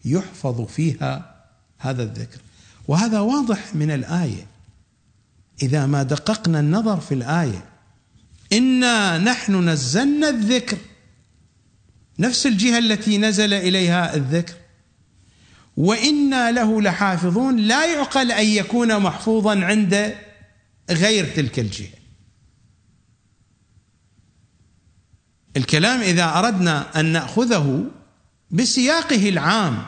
يحفظ 0.06 0.62
فيها 0.62 1.44
هذا 1.78 2.04
الذكر. 2.04 2.40
وهذا 2.88 3.20
واضح 3.20 3.76
من 3.76 3.92
الآية. 3.92 4.48
إذا 5.64 5.86
ما 5.86 6.04
دققنا 6.04 6.60
النظر 6.60 7.00
في 7.00 7.14
الآية 7.14 7.66
إنا 8.54 9.18
نحن 9.18 9.70
نزلنا 9.70 10.30
الذكر. 10.30 10.78
نفس 12.20 12.48
الجهة 12.48 12.78
التي 12.78 13.18
نزل 13.18 13.54
إليها 13.54 14.16
الذكر. 14.16 14.54
وإنا 15.78 16.52
له 16.52 16.82
لحافظون 16.82 17.58
لا 17.58 17.94
يعقل 17.94 18.32
أن 18.32 18.46
يكون 18.46 19.00
محفوظا 19.00 19.66
عند 19.66 20.16
غير 20.90 21.36
تلك 21.36 21.60
الجهة. 21.60 21.98
الكلام 25.58 26.02
إذا 26.02 26.40
أردنا 26.40 27.00
أن 27.00 27.06
نأخذه 27.06 27.86
بسياقه 28.52 29.30
العام. 29.30 29.86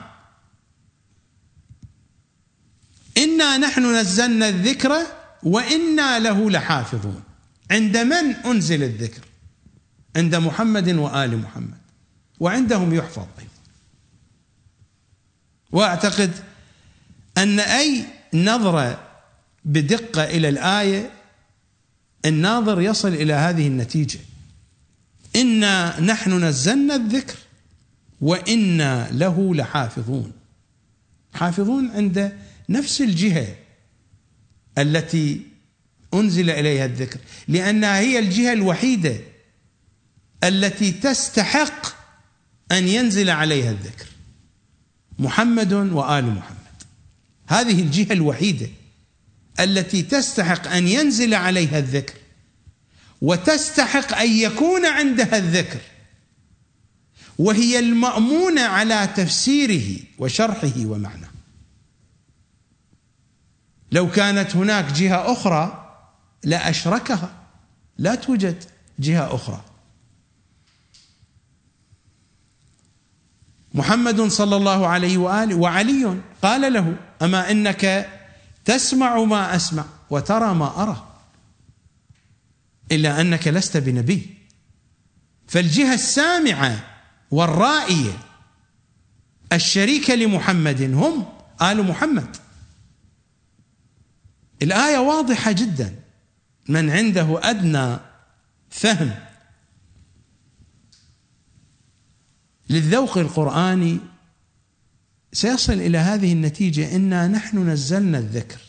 إنا 3.18 3.58
نحن 3.58 3.96
نزلنا 3.96 4.50
الذكر 4.50 4.98
وإنا 5.44 6.20
له 6.20 6.50
لحافظون. 6.50 7.24
عند 7.72 7.98
من 7.98 8.36
أنزل 8.46 8.84
الذكر؟ 8.84 9.22
عند 10.16 10.36
محمد 10.36 10.90
وآل 10.90 11.38
محمد. 11.38 11.78
وعندهم 12.40 12.94
يحفظ. 12.94 13.28
واعتقد 15.72 16.32
أن 17.38 17.60
أي 17.60 18.04
نظرة 18.34 19.08
بدقة 19.66 20.24
إلى 20.24 20.50
الآية 20.50 21.12
الناظر 22.26 22.82
يصل 22.82 23.14
إلى 23.14 23.34
هذه 23.34 23.68
النتيجة. 23.68 24.20
إنا 25.36 26.00
نحن 26.00 26.44
نزلنا 26.44 26.96
الذكر 26.96 27.36
وإنا 28.22 29.10
له 29.12 29.56
لحافظون. 29.56 30.32
حافظون 31.34 31.92
عند 31.92 32.38
نفس 32.70 33.02
الجهة 33.02 33.56
التي 34.78 35.42
أنزل 36.14 36.50
إليها 36.50 36.86
الذكر 36.86 37.20
لأنها 37.48 38.00
هي 38.00 38.20
الجهة 38.20 38.54
الوحيدة 38.54 39.18
التي 40.44 40.92
تستحق 40.92 41.88
أن 42.72 42.88
ينزل 42.88 43.30
عليها 43.30 43.72
الذكر. 43.72 44.06
محمد 45.20 45.74
وآل 45.74 46.26
محمد. 46.26 46.60
هذه 47.48 47.82
الجهة 47.82 48.14
الوحيدة 48.14 48.68
التي 49.60 50.02
تستحق 50.02 50.68
أن 50.68 50.88
ينزل 50.88 51.34
عليها 51.34 51.80
الذكر 51.80 52.14
وتستحق 53.22 54.18
أن 54.18 54.32
يكون 54.32 54.86
عندها 54.86 55.38
الذكر 55.38 55.80
وهي 57.38 57.80
المأمونة 57.80 58.62
على 58.62 59.10
تفسيره 59.16 60.00
وشرحه 60.20 60.86
ومعناه. 60.86 61.30
لو 63.92 64.12
كانت 64.12 64.56
هناك 64.56 64.92
جهة 64.92 65.32
أخرى 65.32 65.96
لأشركها 66.44 67.32
لا 67.98 68.16
توجد 68.16 68.64
جهة 69.00 69.36
أخرى. 69.36 69.69
محمد 73.74 74.22
صلى 74.22 74.56
الله 74.56 74.88
عليه 74.88 75.18
وآله 75.18 75.56
وعلي 75.56 76.18
قال 76.42 76.74
له 76.74 76.96
أما 77.22 77.52
إنك 77.52 78.10
تسمع 78.66 79.24
ما 79.24 79.56
أسمع 79.56 79.86
وترى 80.10 80.54
ما 80.54 80.84
أرى 80.84 81.06
إلا 82.92 83.22
أنك 83.22 83.48
لست 83.48 83.78
بنبي. 83.78 84.38
فالجهة 85.48 85.94
السامعة 85.94 86.84
والرائية 87.32 88.18
الشريكه 89.54 90.16
لمحمد 90.16 90.82
هم 90.82 91.26
آل 91.62 91.84
محمد. 91.84 92.38
الآية 94.62 94.98
واضحة 94.98 95.52
جدا. 95.52 95.96
من 96.70 96.90
عنده 96.90 97.40
أدنى 97.44 97.98
فهم. 98.70 99.29
للذوق 102.70 103.18
القرآني 103.18 104.00
سيصل 105.34 105.74
إلى 105.74 105.98
هذه 105.98 106.34
النتيجة 106.34 106.96
إنا 106.96 107.28
نحن 107.28 107.70
نزلنا 107.70 108.18
الذكر. 108.18 108.60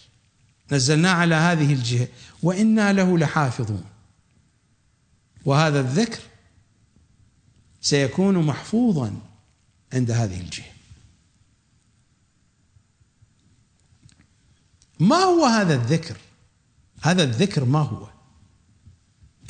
نزلناه 0.72 1.12
على 1.12 1.34
هذه 1.34 1.72
الجهة 1.72 2.08
وإنا 2.42 2.92
له 2.92 3.18
لحافظون. 3.18 3.84
وهذا 5.44 5.80
الذكر 5.80 6.20
سيكون 7.80 8.46
محفوظا 8.46 9.20
عند 9.92 10.10
هذه 10.10 10.40
الجهة. 10.40 10.72
ما 15.00 15.16
هو 15.16 15.44
هذا 15.46 15.74
الذكر؟ 15.74 16.16
هذا 17.02 17.22
الذكر 17.22 17.64
ما 17.64 17.78
هو؟ 17.78 18.08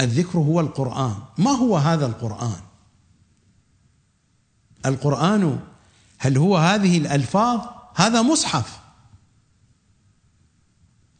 الذكر 0.01 0.39
هو 0.39 0.61
القرآن. 0.61 1.17
ما 1.39 1.51
هو 1.51 1.77
هذا 1.77 2.07
القرآن؟ 2.07 2.61
القرآن 4.87 5.61
هل 6.19 6.39
هو 6.39 6.57
هذه 6.57 6.99
الألفاظ؟ 6.99 7.61
هذا 7.95 8.23
مصحف. 8.23 8.81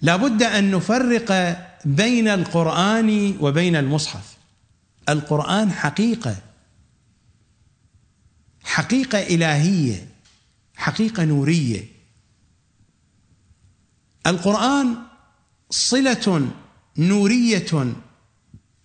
لابد 0.03 0.43
أن 0.43 0.71
نفرق 0.71 1.59
بين 1.85 2.29
القرآن 2.29 3.37
وبين 3.41 3.77
المصحف. 3.77 4.37
القرآن 5.09 5.73
حقيقة 5.73 6.37
حقيقة 8.65 9.19
إلهية 9.19 10.09
حقيقة 10.77 11.25
نورية. 11.25 11.85
القرآن 14.27 14.97
صلة 15.71 16.51
نورية 16.99 17.95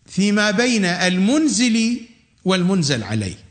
فيما 0.05 0.51
بين 0.51 0.85
المنزل 0.85 2.07
والمنزل 2.45 3.03
عليه. 3.03 3.44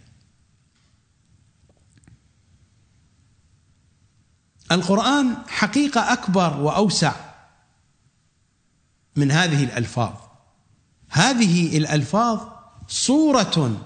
القرآن 4.73 5.36
حقيقة 5.49 6.12
أكبر 6.12 6.61
وأوسع 6.61 7.12
من 9.16 9.31
هذه 9.31 9.65
الألفاظ. 9.65 10.12
هذه 11.11 11.78
الألفاظ 11.78 12.41
صورة 12.89 13.81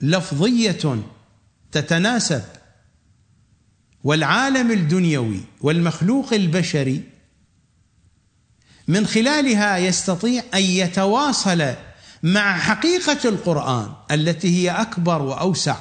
لفظية 0.00 1.02
تتناسب 1.72 2.42
والعالم 4.04 4.70
الدنيوي 4.70 5.40
والمخلوق 5.60 6.32
البشري 6.32 7.02
من 8.88 9.06
خلالها 9.06 9.78
يستطيع 9.78 10.42
أن 10.54 10.62
يتواصل 10.62 11.74
مع 12.22 12.58
حقيقة 12.58 13.28
القرآن 13.28 13.92
التي 14.10 14.48
هي 14.48 14.70
أكبر 14.70 15.22
وأوسع 15.22 15.76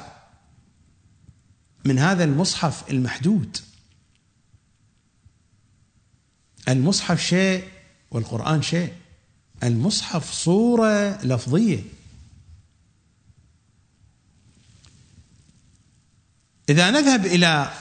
من 1.85 1.99
هذا 1.99 2.23
المصحف 2.23 2.91
المحدود. 2.91 3.57
المصحف 6.69 7.21
شيء 7.21 7.69
والقرآن 8.11 8.61
شيء. 8.61 8.93
المصحف 9.63 10.31
صورة 10.33 11.25
لفظية. 11.25 11.83
إذا 16.69 16.91
نذهب 16.91 17.25
إلى 17.25 17.73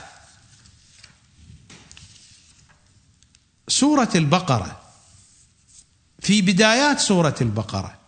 سورة 3.67 4.09
البقرة. 4.15 4.81
في 6.19 6.41
بدايات 6.41 6.99
سورة 6.99 7.35
البقرة. 7.41 7.99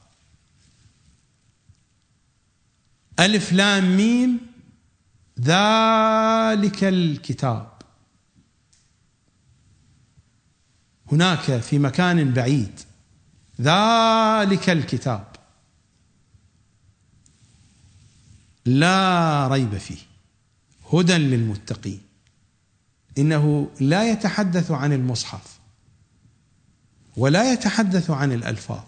ألف 3.20 3.52
لام 3.52 3.98
ميم. 3.98 4.40
ذلك 5.40 6.84
الكتاب. 6.84 7.71
هناك 11.12 11.58
في 11.58 11.80
مكان 11.80 12.34
بعيد. 12.34 12.80
ذلك 13.62 14.70
الكتاب. 14.70 15.28
لا 18.66 19.48
ريب 19.48 19.78
فيه. 19.78 19.98
هدى 20.94 21.14
للمتقين. 21.14 22.02
إنه 23.18 23.70
لا 23.80 24.12
يتحدث 24.12 24.72
عن 24.72 24.94
المصحف. 24.94 25.60
ولا 27.18 27.54
يتحدث 27.54 28.10
عن 28.10 28.32
الألفاظ. 28.32 28.84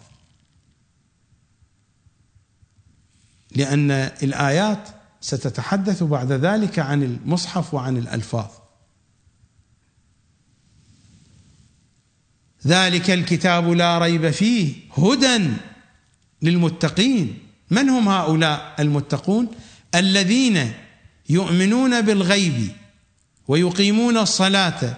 لأن 3.56 3.92
الآيات 3.92 4.90
ستتحدث 5.22 6.04
بعد 6.04 6.32
ذلك 6.32 6.80
عن 6.80 7.04
المصحف 7.04 7.74
وعن 7.74 7.98
الألفاظ. 7.98 8.63
ذلك 12.68 13.12
الكتاب 13.12 13.72
لا 13.72 13.98
ريب 13.98 14.30
فيه 14.30 14.74
هدى 14.98 15.50
للمتقين. 16.42 17.38
من 17.72 17.90
هم 17.90 18.10
هؤلاء 18.10 18.76
المتقون؟ 18.80 19.48
الذين 19.96 20.72
يؤمنون 21.30 22.02
بالغيب 22.02 22.72
ويقيمون 23.48 24.18
الصلاة 24.18 24.98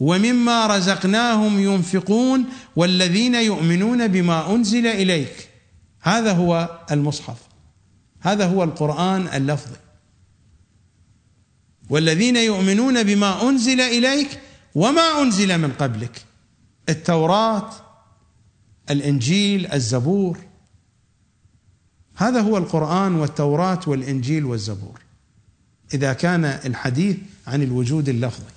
ومما 0.00 0.66
رزقناهم 0.66 1.60
ينفقون 1.60 2.44
والذين 2.76 3.34
يؤمنون 3.34 4.08
بما 4.08 4.54
أنزل 4.54 4.86
إليك. 4.86 5.48
هذا 6.00 6.32
هو 6.32 6.78
المصحف. 6.90 7.36
هذا 8.20 8.46
هو 8.46 8.64
القرآن 8.64 9.28
اللفظي. 9.34 9.76
والذين 11.90 12.36
يؤمنون 12.36 13.02
بما 13.02 13.48
أنزل 13.48 13.80
إليك 13.80 14.40
وما 14.74 15.22
أنزل 15.22 15.58
من 15.58 15.72
قبلك. 15.72 16.31
التوراة 16.88 17.70
الإنجيل 18.90 19.72
الزبور. 19.72 20.38
هذا 22.16 22.40
هو 22.40 22.58
القرآن 22.58 23.14
والتوراة 23.14 23.80
والإنجيل 23.86 24.44
والزبور. 24.44 25.00
إذا 25.94 26.12
كان 26.12 26.44
الحديث 26.44 27.16
عن 27.46 27.62
الوجود 27.62 28.08
اللفظي. 28.08 28.52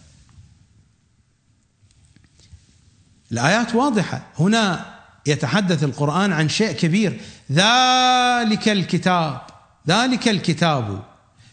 الآيات 3.31 3.75
واضحة. 3.75 4.27
هنا 4.39 4.95
يتحدث 5.25 5.83
القرآن 5.83 6.33
عن 6.33 6.49
شيء 6.49 6.71
كبير. 6.71 7.21
ذلك 7.51 8.69
الكتاب. 8.69 9.41
ذلك 9.87 10.27
الكتاب. 10.27 11.03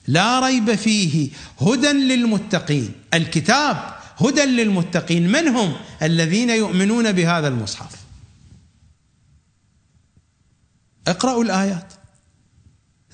لا 0.07 0.41
ريب 0.41 0.75
فيه. 0.75 1.31
هدى 1.61 1.93
للمتقين. 1.93 2.93
الكتاب 3.15 4.02
هدى 4.23 4.45
للمتقين. 4.45 5.33
من 5.33 5.49
هم 5.49 5.77
الذين 6.03 6.51
يؤمنون 6.51 7.13
بهذا 7.13 7.49
المصحف؟ 7.49 8.03
اقرأوا 11.07 11.45
الآيات. 11.45 11.93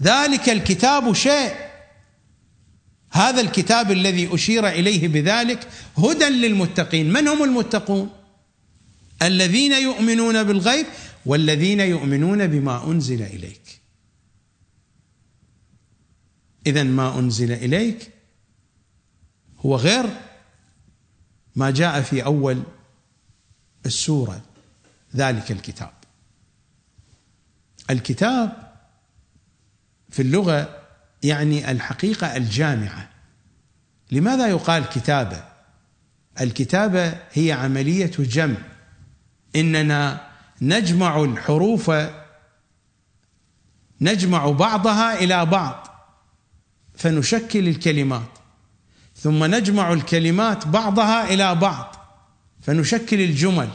ذلك 0.03 0.49
الكتاب 0.49 1.13
شيء. 1.13 1.55
هذا 3.11 3.41
الكتاب 3.41 3.91
الذي 3.91 4.35
أشير 4.35 4.69
إليه 4.69 5.09
بذلك 5.09 5.69
هدى 5.99 6.29
للمتقين. 6.29 7.13
من 7.13 7.29
هم 7.29 7.45
المتقون؟ 7.45 8.11
الذين 9.23 9.73
يؤمنون 9.73 10.45
بالغيب 10.45 10.87
والذين 11.27 11.81
يؤمنون 11.81 12.47
بما 12.47 12.87
أنزل 12.87 13.23
إليك. 13.23 13.81
إذا 16.67 16.83
ما 16.83 17.19
أنزل 17.19 17.53
إليك 17.53 18.11
هو 19.59 19.77
غير 19.77 20.28
ما 21.59 21.71
جاء 21.71 22.03
في 22.03 22.25
أول 22.25 22.63
السورة 23.87 24.43
ذلك 25.17 25.51
الكتاب. 25.51 25.91
الكتاب 27.91 28.73
في 30.11 30.23
اللغة 30.23 30.79
يعني 31.23 31.71
الحقيقة 31.71 32.37
الجامعة. 32.37 33.11
لماذا 34.11 34.49
يقال 34.49 34.89
كتابة؟ 34.89 35.45
الكتابة 36.41 37.19
هي 37.33 37.53
عملية 37.53 38.13
جمع. 38.19 38.59
إننا 39.57 40.31
نجمع 40.63 41.25
الحروف 41.25 41.91
نجمع 44.01 44.51
بعضها 44.51 45.19
إلى 45.19 45.47
بعض 45.47 45.89
فنشكل 46.95 47.69
الكلمات. 47.69 48.38
ثم 49.23 49.45
نجمع 49.45 49.93
الكلمات 49.93 50.67
بعضها 50.67 51.35
إلى 51.35 51.55
بعض 51.55 51.97
فنشكل 52.63 53.21
الجمل. 53.21 53.69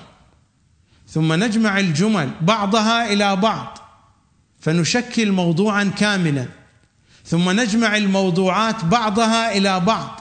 ثم 1.07 1.33
نجمع 1.33 1.79
الجمل 1.79 2.31
بعضها 2.41 3.13
إلى 3.13 3.35
بعض 3.35 3.77
فنشكل 4.59 5.31
موضوعا 5.31 5.83
كاملا. 5.83 6.47
ثم 7.25 7.49
نجمع 7.49 7.97
الموضوعات 7.97 8.85
بعضها 8.85 9.57
إلى 9.57 9.79
بعض 9.79 10.19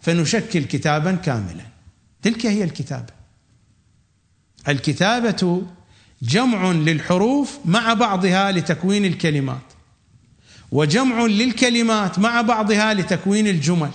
فنشكل 0.00 0.64
كتابا 0.64 1.12
كاملا. 1.12 1.64
تلك 2.22 2.46
هي 2.46 2.64
الكتابة. 2.64 3.12
الكتابة 4.68 5.62
جمع 6.22 6.72
للحروف 6.72 7.58
مع 7.64 7.94
بعضها 7.94 8.52
لتكوين 8.52 9.04
الكلمات 9.04 9.72
وجمع 10.72 11.22
للكلمات 11.22 12.18
مع 12.18 12.40
بعضها 12.40 12.94
لتكوين 12.94 13.46
الجمل. 13.46 13.90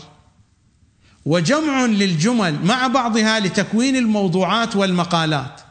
وجمع 1.26 1.86
للجمل 1.86 2.66
مع 2.66 2.88
بعضها 2.88 3.40
لتكوين 3.40 3.96
الموضوعات 3.96 4.76
والمقالات. 4.76 5.62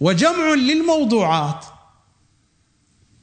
وجمع 0.00 0.54
للموضوعات 0.54 1.64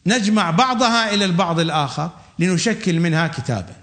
نجمع 0.05 0.51
بعضها 0.51 1.13
إلى 1.13 1.25
البعض 1.25 1.59
الآخر 1.59 2.11
لنشكل 2.39 2.99
منها 2.99 3.27
كتابا. 3.27 3.75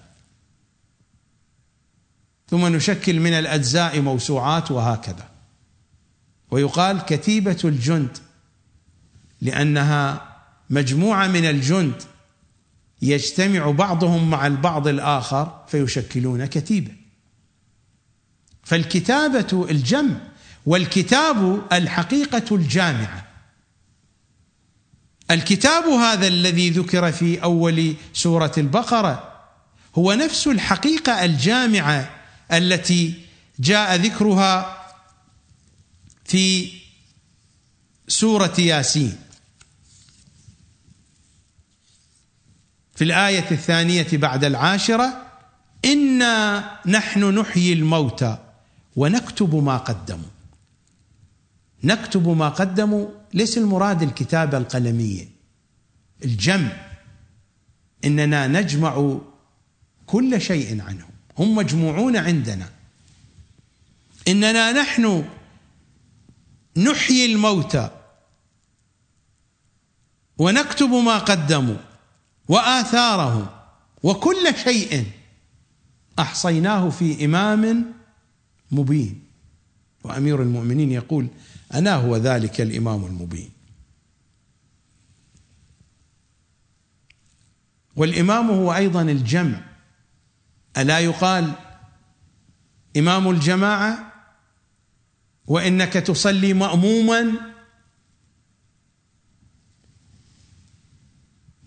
ثم 2.48 2.66
نشكل 2.66 3.20
من 3.20 3.32
الأجزاء 3.32 4.00
موسوعات 4.00 4.70
وهكذا. 4.70 5.28
ويقال 6.50 7.00
كتيبة 7.04 7.58
الجند 7.64 8.18
لأنها 9.40 10.30
مجموعة 10.70 11.26
من 11.26 11.44
الجند 11.44 12.02
يجتمع 13.02 13.70
بعضهم 13.70 14.30
مع 14.30 14.46
البعض 14.46 14.88
الآخر 14.88 15.64
فيشكلون 15.68 16.46
كتيبة. 16.46 16.92
فالكتابة 18.64 19.66
الجمع 19.70 20.16
والكتاب 20.66 21.62
الحقيقة 21.72 22.56
الجامعة. 22.56 23.26
الكتاب 25.30 25.84
هذا 25.84 26.26
الذي 26.26 26.70
ذكر 26.70 27.12
في 27.12 27.42
أول 27.42 27.94
سورة 28.12 28.52
البقرة 28.58 29.30
هو 29.94 30.12
نفس 30.12 30.46
الحقيقة 30.46 31.24
الجامعة 31.24 32.10
التي 32.52 33.14
جاء 33.60 33.96
ذكرها 33.96 34.76
في 36.24 36.72
سورة 38.08 38.54
ياسين. 38.58 39.29
في 43.00 43.04
الآية 43.04 43.50
الثانية 43.50 44.06
بعد 44.12 44.44
العاشرة 44.44 45.26
إنا 45.84 46.64
نحن 46.86 47.38
نحيي 47.38 47.72
الموتى 47.72 48.38
ونكتب 48.96 49.54
ما 49.54 49.76
قدموا. 49.76 50.28
نكتب 51.84 52.28
ما 52.28 52.48
قدموا 52.48 53.08
ليس 53.34 53.58
المراد 53.58 54.02
الكتابة 54.02 54.58
القلمية 54.58 55.28
الجمع. 56.24 56.72
إننا 58.04 58.46
نجمع 58.46 59.18
كل 60.06 60.40
شيء 60.40 60.82
عنهم 60.82 61.10
هم 61.38 61.54
مجموعون 61.54 62.16
عندنا. 62.16 62.68
إننا 64.28 64.72
نحن 64.72 65.24
نحيي 66.76 67.32
الموتى 67.32 67.90
ونكتب 70.38 70.90
ما 70.90 71.18
قدموا. 71.18 71.89
واثارهم 72.50 73.46
وكل 74.02 74.54
شيء 74.64 75.06
أحصيناه 76.18 76.90
في 76.90 77.24
إمام 77.24 77.92
مبين. 78.70 79.24
وأمير 80.04 80.42
المؤمنين 80.42 80.92
يقول 80.92 81.26
أنا 81.74 81.94
هو 81.94 82.16
ذلك 82.16 82.60
الإمام 82.60 83.04
المبين. 83.04 83.50
والإمام 87.96 88.50
هو 88.50 88.74
أيضا 88.74 89.02
الجمع. 89.02 89.60
ألا 90.76 90.98
يقال 90.98 91.52
إمام 92.96 93.30
الجماعة 93.30 94.12
وإنك 95.46 95.92
تصلي 95.92 96.52
ماموما 96.54 97.49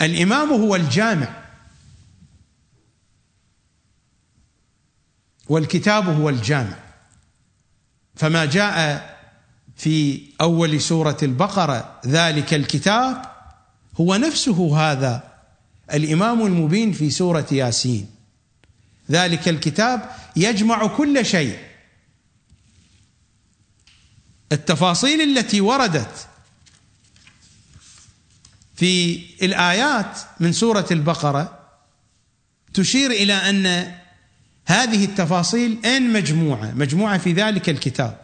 الإمام 0.05 0.49
هو 0.49 0.75
الجامع. 0.75 1.43
والكتاب 5.49 6.09
هو 6.09 6.30
الجامع. 6.30 6.80
فما 8.15 8.45
جاء 8.45 9.03
في 9.75 10.21
أول 10.41 10.81
سورة 10.81 11.17
البقرة 11.23 11.99
ذلك 12.05 12.53
الكتاب 12.53 13.21
هو 13.99 14.15
نفسه 14.15 14.77
هذا 14.77 15.34
الإمام 15.93 16.45
المبين 16.45 16.91
في 16.91 17.09
سورة 17.09 17.47
ياسين. 17.51 18.09
ذلك 19.11 19.47
الكتاب 19.49 20.09
يجمع 20.35 20.88
كل 20.88 21.25
شيء. 21.25 21.59
التفاصيل 24.51 25.38
التي 25.38 25.61
وردت 25.61 26.27
في 28.76 29.20
الآيات 29.41 30.20
من 30.40 30.52
سورة 30.52 30.86
البقرة 30.91 31.60
تشير 32.74 33.12
إلى 33.12 33.34
أن 33.34 33.94
هذه 34.66 35.06
التفاصيل 35.06 35.86
ان 35.86 36.14
مجموعة؟ 36.14 36.72
مجموعة 36.72 37.18
في 37.18 37.34
ذلك 37.34 37.70
الكتاب. 37.70 38.22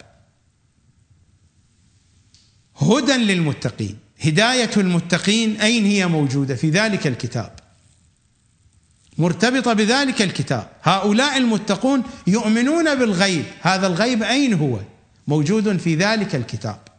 هدى 2.76 3.12
للمتقين. 3.12 3.98
هداية 4.24 4.70
المتقين 4.76 5.60
أين 5.60 5.84
هي 5.84 6.06
موجودة؟ 6.06 6.54
في 6.54 6.70
ذلك 6.70 7.06
الكتاب. 7.06 7.52
مرتبطة 9.18 9.72
بذلك 9.72 10.22
الكتاب. 10.22 10.68
هؤلاء 10.82 11.36
المتقون 11.36 12.02
يؤمنون 12.26 12.94
بالغيب. 12.94 13.44
هذا 13.60 13.86
الغيب 13.86 14.22
أين 14.22 14.54
هو؟ 14.54 14.78
موجود 15.26 15.76
في 15.76 15.94
ذلك 15.94 16.34
الكتاب. 16.34 16.89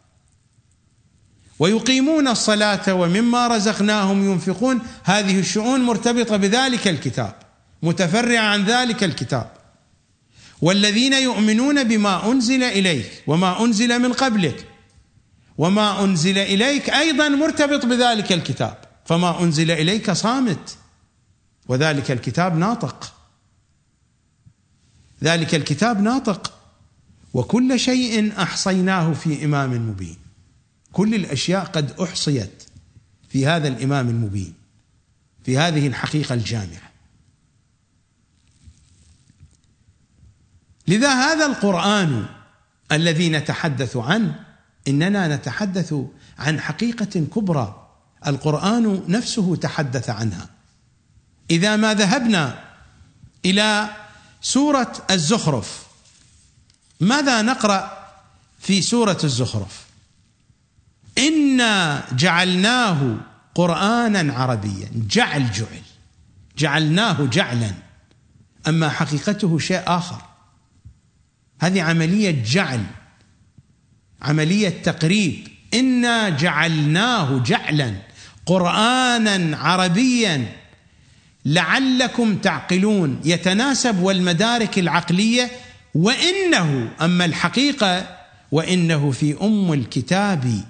ويقيمون 1.61 2.27
الصلاة 2.27 2.93
ومما 2.93 3.47
رزقناهم 3.47 4.31
ينفقون. 4.31 4.81
هذه 5.03 5.39
الشؤون 5.39 5.81
مرتبطة 5.81 6.37
بذلك 6.37 6.87
الكتاب 6.87 7.35
متفرعة 7.83 8.41
عن 8.41 8.65
ذلك 8.65 9.03
الكتاب. 9.03 9.51
والذين 10.61 11.13
يؤمنون 11.13 11.83
بما 11.83 12.31
أنزل 12.31 12.63
إليك 12.63 13.23
وما 13.27 13.63
أنزل 13.63 13.99
من 13.99 14.13
قبلك 14.13 14.67
وما 15.57 16.03
أنزل 16.03 16.37
إليك 16.37 16.89
أيضا 16.89 17.29
مرتبط 17.29 17.85
بذلك 17.85 18.31
الكتاب. 18.31 18.77
فما 19.05 19.43
أنزل 19.43 19.71
إليك 19.71 20.11
صامت 20.11 20.77
وذلك 21.67 22.11
الكتاب 22.11 22.57
ناطق. 22.57 23.13
ذلك 25.23 25.55
الكتاب 25.55 26.01
ناطق. 26.01 26.53
وكل 27.33 27.79
شيء 27.79 28.33
أحصيناه 28.41 29.13
في 29.13 29.45
إمام 29.45 29.89
مبين. 29.89 30.20
كل 30.93 31.15
الأشياء 31.15 31.65
قد 31.65 31.99
أحصيت 31.99 32.63
في 33.29 33.47
هذا 33.47 33.67
الإمام 33.67 34.09
المبين 34.09 34.53
في 35.43 35.57
هذه 35.57 35.87
الحقيقة 35.87 36.33
الجامعة. 36.33 36.91
لذا 40.87 41.13
هذا 41.13 41.45
القرآن 41.45 42.25
الذي 42.91 43.29
نتحدث 43.29 43.97
عنه 43.97 44.45
إننا 44.87 45.35
نتحدث 45.35 45.95
عن 46.39 46.59
حقيقة 46.59 47.25
كبرى. 47.35 47.87
القرآن 48.27 49.03
نفسه 49.07 49.55
تحدث 49.55 50.09
عنها. 50.09 50.49
إذا 51.51 51.75
ما 51.75 51.93
ذهبنا 51.93 52.63
إلى 53.45 53.89
سورة 54.41 54.93
الزخرف 55.11 55.85
ماذا 56.99 57.41
نقرأ 57.41 58.07
في 58.59 58.81
سورة 58.81 59.17
الزخرف؟ 59.23 59.90
إنا 61.27 62.03
جعلناه 62.13 63.15
قرانا 63.55 64.33
عربيا. 64.33 64.89
جعل 65.09 65.51
جعل. 65.51 65.81
جعلناه 66.57 67.25
جعلا. 67.25 67.71
أما 68.67 68.89
حقيقته 68.89 69.59
شيء 69.59 69.81
آخر. 69.87 70.21
هذه 71.61 71.81
عملية 71.81 72.43
جعل. 72.45 72.83
عملية 74.21 74.69
تقريب. 74.69 75.47
إنا 75.73 76.29
جعلناه 76.29 77.39
جعلا. 77.39 77.93
قرانا 78.45 79.57
عربيا. 79.57 80.45
لعلكم 81.45 82.37
تعقلون. 82.37 83.21
يتناسب 83.25 83.99
والمدارك 83.99 84.79
العقلية. 84.79 85.51
وإنه 85.95 86.91
أما 87.01 87.25
الحقيقة 87.25 88.17
وإنه 88.51 89.11
في 89.11 89.37
أم 89.41 89.73
الكتاب. 89.73 90.63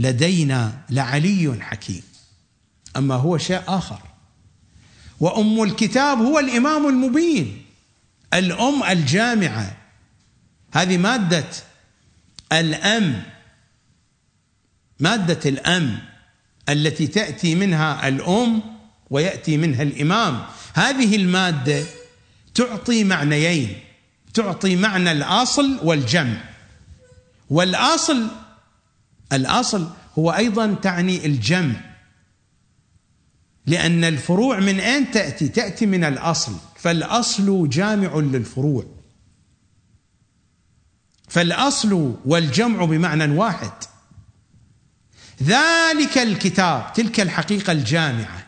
لدينا 0.00 0.72
لعلي 0.90 1.58
حكيم. 1.60 2.02
أما 2.96 3.14
هو 3.14 3.38
شيء 3.38 3.62
آخر. 3.68 3.98
وأم 5.20 5.62
الكتاب 5.62 6.18
هو 6.18 6.38
الإمام 6.38 6.88
المبين. 6.88 7.64
الأم 8.34 8.82
الجامعة. 8.82 9.76
هذه 10.72 10.98
مادة 10.98 11.44
الأم. 12.52 13.22
مادة 15.00 15.50
الأم 15.50 15.98
التي 16.68 17.06
تأتي 17.06 17.54
منها 17.54 18.08
الأم 18.08 18.62
ويأتي 19.10 19.56
منها 19.56 19.82
الإمام. 19.82 20.44
هذه 20.74 21.16
المادة 21.16 21.84
تعطي 22.54 23.04
معنيين. 23.04 23.78
تعطي 24.34 24.76
معنى 24.76 25.12
الأصل 25.12 25.80
والجمع. 25.82 26.44
والأصل 27.50 28.28
الأصل 29.32 29.88
هو 30.18 30.30
أيضا 30.30 30.74
تعني 30.74 31.26
الجمع. 31.26 31.90
لأن 33.66 34.04
الفروع 34.04 34.60
من 34.60 34.80
أين 34.80 35.10
تأتي؟ 35.10 35.48
تأتي 35.48 35.86
من 35.86 36.04
الأصل. 36.04 36.52
فالأصل 36.76 37.68
جامع 37.68 38.16
للفروع. 38.16 38.84
فالأصل 41.28 42.14
والجمع 42.24 42.84
بمعنى 42.84 43.36
واحد. 43.36 43.72
ذلك 45.42 46.18
الكتاب 46.18 46.92
تلك 46.92 47.20
الحقيقة 47.20 47.72
الجامعة. 47.72 48.46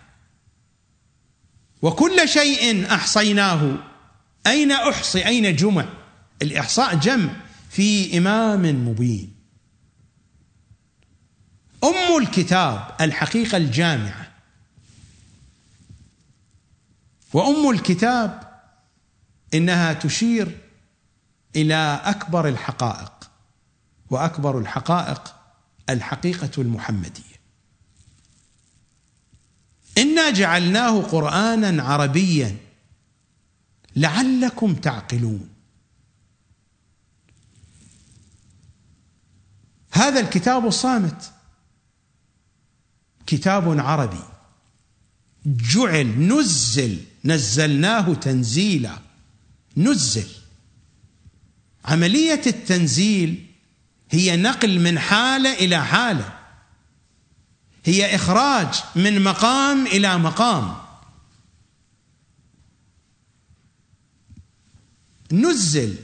وكل 1.82 2.28
شيء 2.28 2.94
أحصيناه. 2.94 3.78
أين 4.46 4.72
أحصي؟ 4.72 5.26
أين 5.26 5.56
جمع؟ 5.56 5.84
الإحصاء 6.42 6.94
جمع 6.94 7.30
في 7.70 8.18
إمام 8.18 8.88
مبين. 8.88 9.31
أم 11.84 12.22
الكتاب 12.22 12.96
الحقيقة 13.00 13.56
الجامعة. 13.56 14.32
وأم 17.32 17.70
الكتاب 17.70 18.60
إنها 19.54 19.92
تشير 19.92 20.58
إلى 21.56 22.00
أكبر 22.04 22.48
الحقائق 22.48 23.30
وأكبر 24.10 24.58
الحقائق 24.58 25.34
الحقيقة 25.90 26.50
المحمدية. 26.62 27.32
إنا 29.98 30.30
جعلناه 30.30 31.02
قرانا 31.02 31.82
عربيا 31.82 32.56
لعلكم 33.96 34.74
تعقلون. 34.74 35.48
هذا 39.92 40.20
الكتاب 40.20 40.66
الصامت. 40.66 41.31
كتاب 43.32 43.80
عربي. 43.80 44.24
جعل 45.46 46.06
نزل 46.06 46.98
نزلناه 47.24 48.14
تنزيلا. 48.14 48.98
نزل. 49.76 50.28
عملية 51.84 52.42
التنزيل 52.46 53.46
هي 54.10 54.36
نقل 54.36 54.80
من 54.80 54.98
حالة 54.98 55.54
إلى 55.54 55.84
حالة. 55.84 56.38
هي 57.84 58.14
إخراج 58.14 58.74
من 58.96 59.22
مقام 59.22 59.86
إلى 59.86 60.18
مقام. 60.18 60.76
نزل 65.32 65.96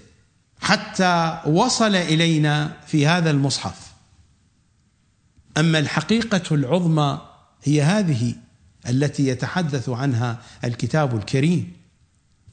حتى 0.60 1.40
وصل 1.46 1.94
إلينا 1.94 2.76
في 2.86 3.06
هذا 3.06 3.30
المصحف. 3.30 3.87
أما 5.58 5.78
الحقيقة 5.78 6.54
العظمى 6.54 7.20
هي 7.64 7.82
هذه 7.82 8.34
التي 8.88 9.26
يتحدث 9.26 9.88
عنها 9.88 10.42
الكتاب 10.64 11.16
الكريم. 11.16 11.72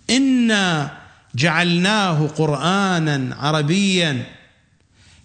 إنا 0.09 0.97
جعلناه 1.35 2.27
قرآنا 2.27 3.35
عربيا 3.35 4.35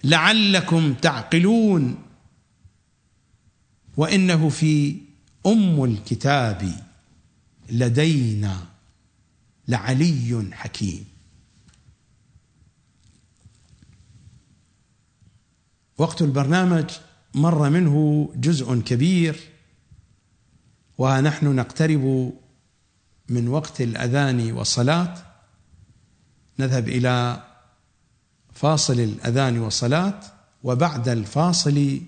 لعلكم 0.04 0.94
تعقلون 0.94 2.02
وإنه 3.96 4.48
في 4.48 4.96
أم 5.46 5.84
الكتاب 5.84 6.72
لدينا 7.70 8.66
لعلي 9.68 10.48
حكيم. 10.52 11.04
وقت 15.98 16.22
البرنامج 16.22 16.90
مر 17.34 17.70
منه 17.70 18.28
جزء 18.36 18.80
كبير 18.80 19.40
ونحن 20.98 21.46
نقترب 21.46 22.34
من 23.28 23.48
وقت 23.48 23.80
الأذان 23.80 24.52
والصلاة. 24.52 25.14
نذهب 26.58 26.88
إلى 26.88 27.44
فاصل 28.54 29.00
الأذان 29.00 29.58
والصلاة 29.58 30.20
وبعد 30.62 31.08
الفاصل 31.08 32.00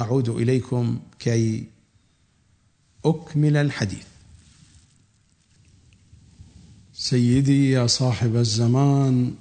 أعود 0.00 0.28
إليكم 0.28 1.00
كي 1.18 1.66
أكمل 3.04 3.56
الحديث. 3.56 4.06
سيدي 6.94 7.70
يا 7.70 7.86
صاحب 7.86 8.36
الزمان 8.36 9.34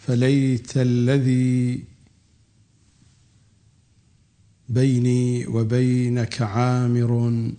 فليت 0.00 0.76
الذي 0.76 1.84
بيني 4.68 5.46
وبينك 5.46 6.42
عامر. 6.42 7.52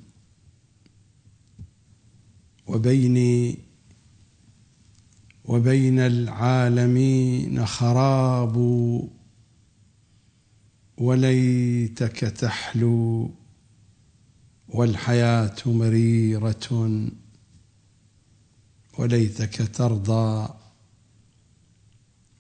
وبيني 2.67 3.59
وبين 5.45 5.99
العالمين 5.99 7.65
خراب. 7.65 8.57
وليتك 10.97 12.19
تحلو 12.19 13.31
والحياة 14.69 15.55
مريرة. 15.65 17.07
وليتك 18.97 19.75
ترضى 19.75 20.49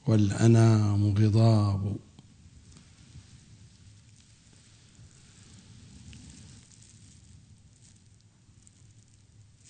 والأنام 0.07 1.13
غضاب. 1.17 2.06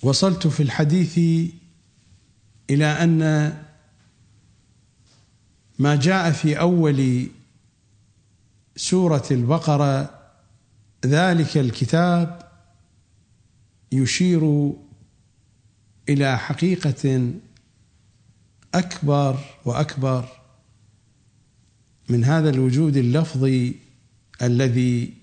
وصلت 0.02 0.48
في 0.48 0.64
الحديث 0.64 1.19
إلى 2.69 2.86
أن 2.86 3.19
ما 5.80 5.95
جاء 5.95 6.32
في 6.32 6.60
أول 6.60 7.28
سورة 8.76 9.24
البقرة 9.32 10.19
ذلك 11.06 11.57
الكتاب 11.57 12.52
يشير 13.91 14.74
إلى 16.10 16.38
حقيقة 16.38 17.32
أكبر 18.74 19.40
وأكبر 19.65 20.30
من 22.10 22.24
هذا 22.24 22.49
الوجود 22.49 22.98
اللفظي 22.98 23.76
الذي 24.41 25.14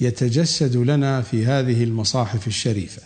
يتجسد 0.00 0.76
لنا 0.76 1.22
في 1.22 1.46
هذه 1.46 1.84
المصاحف 1.84 2.46
الشريفة. 2.46 3.02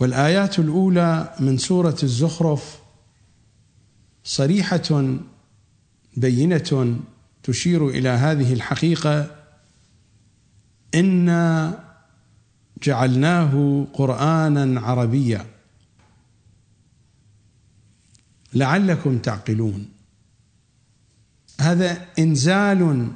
والآيات 0.00 0.58
الأولى 0.58 1.34
من 1.40 1.58
سورة 1.58 1.96
الزخرف 2.02 2.78
صريحة 4.24 5.16
بينة 6.16 7.00
تشير 7.42 7.88
إلى 7.88 8.08
هذه 8.08 8.52
الحقيقة 8.52 9.36
إنا 10.94 11.78
جعلناه 12.82 13.86
قرانا 13.92 14.80
عربيا. 14.80 15.46
لعلكم 18.54 19.18
تعقلون. 19.18 19.88
هذا 21.60 22.06
إنزال 22.18 23.12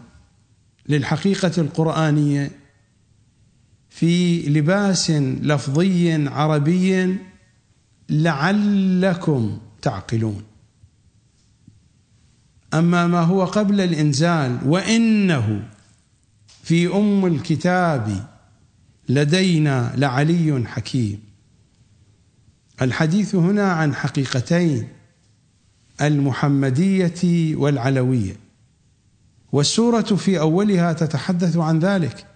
للحقيقة 0.88 1.52
القرآنية 1.58 2.50
في 3.88 4.42
لباس 4.48 5.10
لفظي 5.10 6.28
عربي 6.28 7.16
لعلكم 8.08 9.58
تعقلون. 9.82 10.42
أما 12.74 13.06
ما 13.06 13.20
هو 13.20 13.44
قبل 13.44 13.80
الإنزال 13.80 14.58
وإنه 14.64 15.68
في 16.62 16.86
أم 16.86 17.26
الكتاب 17.26 18.26
لدينا 19.08 19.92
لعلي 19.96 20.64
حكيم. 20.66 21.20
الحديث 22.82 23.34
هنا 23.34 23.72
عن 23.72 23.94
حقيقتين 23.94 24.88
المحمدية 26.00 27.56
والعلوية. 27.56 28.45
والسورة 29.56 30.02
في 30.02 30.40
أولها 30.40 30.92
تتحدث 30.92 31.56
عن 31.56 31.78
ذلك. 31.78 32.26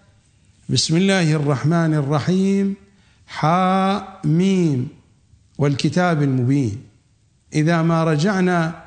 بسم 0.68 0.96
الله 0.96 1.32
الرحمن 1.32 1.94
الرحيم. 1.94 2.74
حاء 3.26 4.20
ميم 4.24 4.88
والكتاب 5.58 6.22
المبين. 6.22 6.82
إذا 7.54 7.82
ما 7.82 8.04
رجعنا 8.04 8.84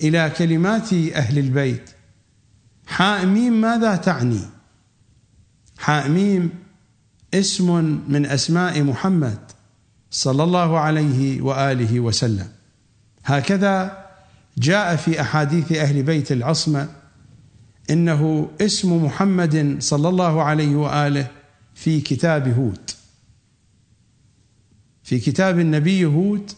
إلى 0.00 0.32
كلمات 0.38 0.92
أهل 0.92 1.38
البيت. 1.38 1.90
حاء 2.86 3.26
ميم 3.26 3.60
ماذا 3.60 3.96
تعني؟ 3.96 4.40
حاء 5.78 6.08
ميم 6.08 6.50
اسم 7.34 8.00
من 8.08 8.26
أسماء 8.26 8.82
محمد 8.82 9.38
صلى 10.10 10.42
الله 10.42 10.78
عليه 10.78 11.42
وآله 11.42 12.00
وسلم. 12.00 12.48
هكذا 13.24 14.04
جاء 14.58 14.96
في 14.96 15.20
أحاديث 15.20 15.72
أهل 15.72 16.02
بيت 16.02 16.32
العصمة 16.32 17.03
إنه 17.90 18.50
اسم 18.60 19.04
محمد 19.04 19.76
صلى 19.80 20.08
الله 20.08 20.42
عليه 20.42 20.76
وآله 20.76 21.30
في 21.74 22.00
كتاب 22.00 22.48
هود. 22.48 22.90
في 25.02 25.18
كتاب 25.18 25.58
النبي 25.58 26.04
هود 26.04 26.50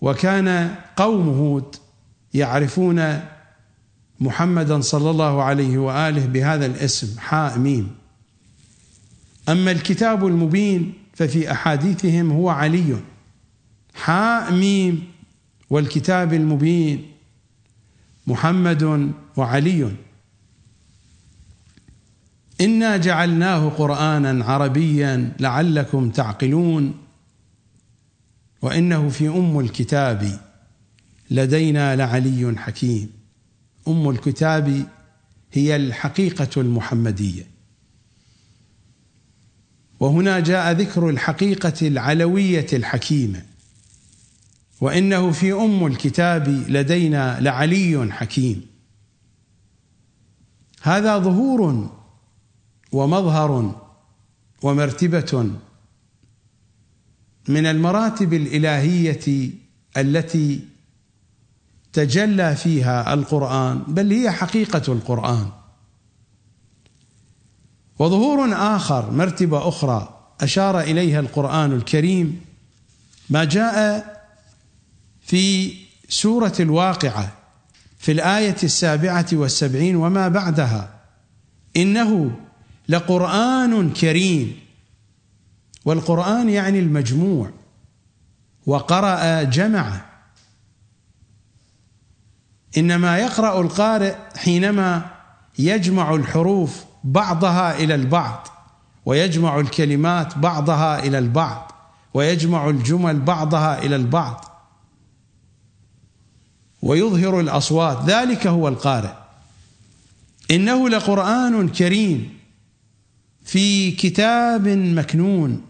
وكان 0.00 0.74
قوم 0.96 1.28
هود 1.28 1.76
يعرفون 2.34 3.20
محمدا 4.20 4.80
صلى 4.80 5.10
الله 5.10 5.42
عليه 5.42 5.78
وآله 5.78 6.26
بهذا 6.26 6.66
الاسم 6.66 7.18
حاء 7.18 7.58
ميم 7.58 7.90
أما 9.48 9.70
الكتاب 9.70 10.26
المبين 10.26 10.92
ففي 11.14 11.52
أحاديثهم 11.52 12.30
هو 12.32 12.48
علي. 12.48 12.96
حاء 13.94 14.52
ميم 14.52 15.04
والكتاب 15.70 16.32
المبين 16.32 17.12
محمد 18.26 19.12
وعلي. 19.36 19.90
إنا 22.60 22.96
جعلناه 22.96 23.68
قرآنا 23.68 24.44
عربيا 24.44 25.32
لعلكم 25.40 26.10
تعقلون 26.10 26.94
وإنه 28.62 29.08
في 29.08 29.28
أم 29.28 29.60
الكتاب 29.60 30.40
لدينا 31.30 31.96
لعلي 31.96 32.54
حكيم. 32.58 33.10
أم 33.88 34.10
الكتاب 34.10 34.86
هي 35.52 35.76
الحقيقة 35.76 36.60
المحمدية. 36.60 37.46
وهنا 40.00 40.40
جاء 40.40 40.72
ذكر 40.72 41.08
الحقيقة 41.08 41.86
العلوية 41.86 42.66
الحكيمة. 42.72 43.42
وإنه 44.80 45.30
في 45.30 45.52
أم 45.52 45.86
الكتاب 45.86 46.48
لدينا 46.48 47.40
لعلي 47.40 48.12
حكيم. 48.12 48.66
هذا 50.82 51.18
ظهور 51.18 51.90
ومظهر 52.94 53.74
ومرتبة 54.62 55.50
من 57.48 57.66
المراتب 57.66 58.32
الإلهية 58.32 59.50
التي 59.96 60.60
تجلى 61.92 62.56
فيها 62.56 63.14
القرآن 63.14 63.82
بل 63.88 64.12
هي 64.12 64.30
حقيقة 64.30 64.92
القرآن. 64.92 65.48
وظهور 67.98 68.52
آخر 68.52 69.10
مرتبة 69.10 69.68
أخرى 69.68 70.32
أشار 70.40 70.80
إليها 70.80 71.20
القرآن 71.20 71.72
الكريم 71.72 72.40
ما 73.30 73.44
جاء 73.44 74.04
في 75.22 75.74
سورة 76.08 76.52
الواقعة 76.60 77.32
في 77.98 78.12
الآية 78.12 78.56
السابعة 78.62 79.26
والسبعين 79.32 79.96
وما 79.96 80.28
بعدها 80.28 81.00
إنه 81.76 82.36
لقرآن 82.88 83.92
كريم. 83.92 84.58
والقرآن 85.84 86.48
يعني 86.48 86.78
المجموع. 86.78 87.50
وقرأ 88.66 89.42
جمع. 89.42 90.00
إنما 92.78 93.18
يقرأ 93.18 93.60
القارئ 93.60 94.14
حينما 94.36 95.02
يجمع 95.58 96.14
الحروف 96.14 96.84
بعضها 97.04 97.78
إلى 97.78 97.94
البعض 97.94 98.48
ويجمع 99.06 99.60
الكلمات 99.60 100.38
بعضها 100.38 100.98
إلى 101.04 101.18
البعض 101.18 101.72
ويجمع 102.14 102.68
الجمل 102.68 103.20
بعضها 103.20 103.82
إلى 103.82 103.96
البعض. 103.96 104.44
ويظهر 106.82 107.40
الأصوات. 107.40 108.04
ذلك 108.04 108.46
هو 108.46 108.68
القارئ. 108.68 109.12
إنه 110.50 110.88
لقرآن 110.88 111.68
كريم. 111.68 112.33
في 113.44 113.90
كتاب 113.90 114.68
مكنون 114.68 115.62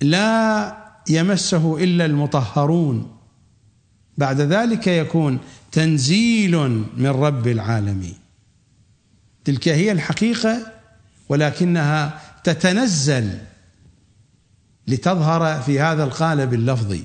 لا 0.00 0.76
يمسه 1.08 1.84
إلا 1.84 2.04
المطهرون. 2.04 3.16
بعد 4.18 4.40
ذلك 4.40 4.86
يكون 4.86 5.38
تنزيل 5.72 6.56
من 6.96 7.06
رب 7.06 7.48
العالمين. 7.48 8.14
تلك 9.44 9.68
هي 9.68 9.92
الحقيقة 9.92 10.72
ولكنها 11.28 12.20
تتنزل 12.44 13.38
لتظهر 14.88 15.62
في 15.62 15.80
هذا 15.80 16.04
القالب 16.04 16.54
اللفظي. 16.54 17.04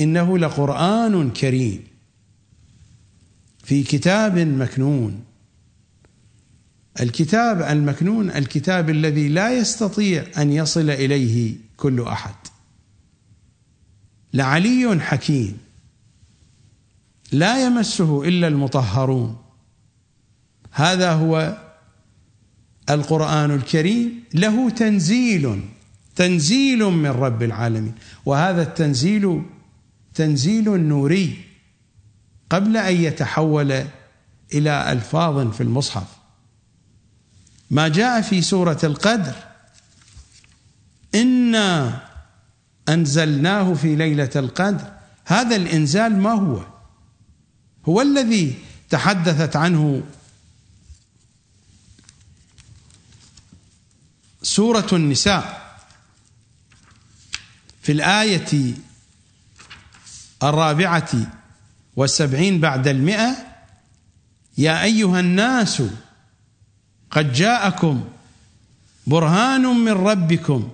إنه 0.00 0.38
لقرآن 0.38 1.30
كريم 1.30 1.84
في 3.64 3.82
كتاب 3.82 4.38
مكنون. 4.38 5.20
الكتاب 7.00 7.62
المكنون 7.62 8.30
الكتاب 8.30 8.90
الذي 8.90 9.28
لا 9.28 9.58
يستطيع 9.58 10.24
أن 10.38 10.52
يصل 10.52 10.90
إليه 10.90 11.54
كل 11.76 12.02
أحد. 12.02 12.34
لعلي 14.34 15.00
حكيم. 15.00 15.58
لا 17.32 17.66
يمسه 17.66 18.22
إلا 18.22 18.48
المطهرون. 18.48 19.36
هذا 20.72 21.12
هو 21.12 21.58
القرآن 22.90 23.50
الكريم. 23.50 24.24
له 24.34 24.70
تنزيل 24.70 25.60
تنزيل 26.16 26.78
من 26.78 27.10
رب 27.10 27.42
العالمين. 27.42 27.94
وهذا 28.26 28.62
التنزيل 28.62 29.42
تنزيل 30.14 30.80
نوري 30.80 31.36
قبل 32.50 32.76
أن 32.76 32.94
يتحول 32.94 33.84
إلى 34.54 34.92
ألفاظ 34.92 35.52
في 35.52 35.62
المصحف. 35.62 36.15
ما 37.70 37.88
جاء 37.88 38.20
في 38.20 38.42
سورة 38.42 38.78
القدر. 38.84 39.34
إنا 41.14 42.00
أنزلناه 42.88 43.74
في 43.74 43.96
ليلة 43.96 44.30
القدر. 44.36 44.92
هذا 45.24 45.56
الإنزال 45.56 46.16
ما 46.18 46.32
هو؟ 46.32 46.66
هو 47.88 48.00
الذي 48.00 48.58
تحدثت 48.90 49.56
عنه 49.56 50.02
سورة 54.42 54.86
النساء 54.92 55.76
في 57.82 57.92
الآية 57.92 58.74
الرابعة 60.42 61.10
والسبعين 61.96 62.60
بعد 62.60 62.88
المئة. 62.88 63.36
يا 64.58 64.82
أيها 64.82 65.20
الناس 65.20 65.82
قد 67.10 67.32
جاءكم 67.32 68.04
برهان 69.06 69.62
من 69.62 69.92
ربكم 69.92 70.68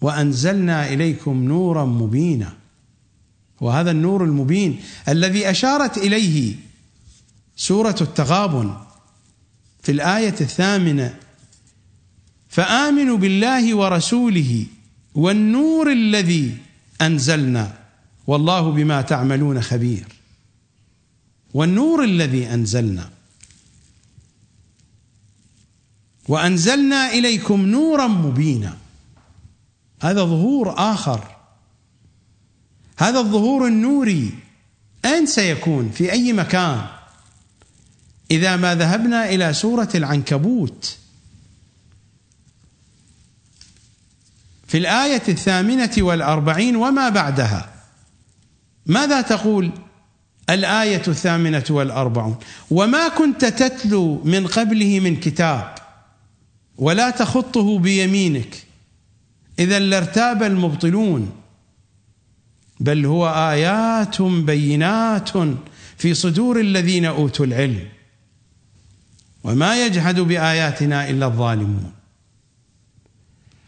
وأنزلنا 0.00 0.88
إليكم 0.92 1.44
نورا 1.44 1.84
مبينا. 1.84 2.52
وهذا 3.60 3.90
النور 3.90 4.24
المبين 4.24 4.80
الذي 5.08 5.50
أشارت 5.50 5.98
إليه 5.98 6.54
سورة 7.56 7.96
التغابن 8.00 8.74
في 9.82 9.92
الآية 9.92 10.34
الثامنة. 10.40 11.14
فآمنوا 12.48 13.16
بالله 13.16 13.74
ورسوله 13.74 14.66
والنور 15.14 15.92
الذي 15.92 16.56
أنزلنا. 17.02 17.78
والله 18.26 18.70
بما 18.70 19.02
تعملون 19.02 19.60
خبير. 19.60 20.06
والنور 21.54 22.04
الذي 22.04 22.54
أنزلنا. 22.54 23.13
وأنزلنا 26.28 27.12
إليكم 27.12 27.66
نورا 27.66 28.06
مبينا. 28.06 28.76
هذا 30.02 30.24
ظهور 30.24 30.74
آخر. 30.78 31.24
هذا 32.98 33.18
الظهور 33.18 33.66
النوري. 33.66 34.30
أين 35.04 35.26
سيكون؟ 35.26 35.90
في 35.90 36.12
أي 36.12 36.32
مكان؟ 36.32 36.86
إذا 38.30 38.56
ما 38.56 38.74
ذهبنا 38.74 39.28
إلى 39.28 39.52
سورة 39.52 39.88
العنكبوت. 39.94 40.96
في 44.68 44.78
الآية 44.78 45.22
الثامنة 45.28 45.92
والأربعين 45.98 46.76
وما 46.76 47.08
بعدها. 47.08 47.74
ماذا 48.86 49.20
تقول؟ 49.20 49.70
الآية 50.50 51.02
الثامنة 51.08 51.64
والأربعون. 51.70 52.36
وما 52.70 53.08
كنت 53.08 53.44
تتلو 53.44 54.22
من 54.24 54.46
قبله 54.46 55.00
من 55.00 55.16
كتاب. 55.16 55.83
ولا 56.78 57.10
تخطه 57.10 57.78
بيمينك. 57.78 58.62
إذا 59.58 59.78
لارتاب 59.78 60.42
المبطلون 60.42 61.32
بل 62.80 63.06
هو 63.06 63.28
آيات 63.28 64.22
بينات 64.22 65.30
في 65.96 66.14
صدور 66.14 66.60
الذين 66.60 67.04
أوتوا 67.04 67.46
العلم. 67.46 67.88
وما 69.44 69.86
يجحد 69.86 70.20
بآياتنا 70.20 71.10
إلا 71.10 71.26
الظالمون. 71.26 71.92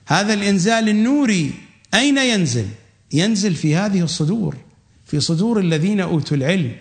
هذا 0.06 0.34
الإنزال 0.34 0.88
النوري 0.88 1.52
أين 1.94 2.18
ينزل؟ 2.18 2.68
ينزل 3.12 3.54
في 3.54 3.76
هذه 3.76 4.02
الصدور 4.02 4.56
في 5.06 5.20
صدور 5.20 5.60
الذين 5.60 6.00
أوتوا 6.00 6.36
العلم. 6.36 6.76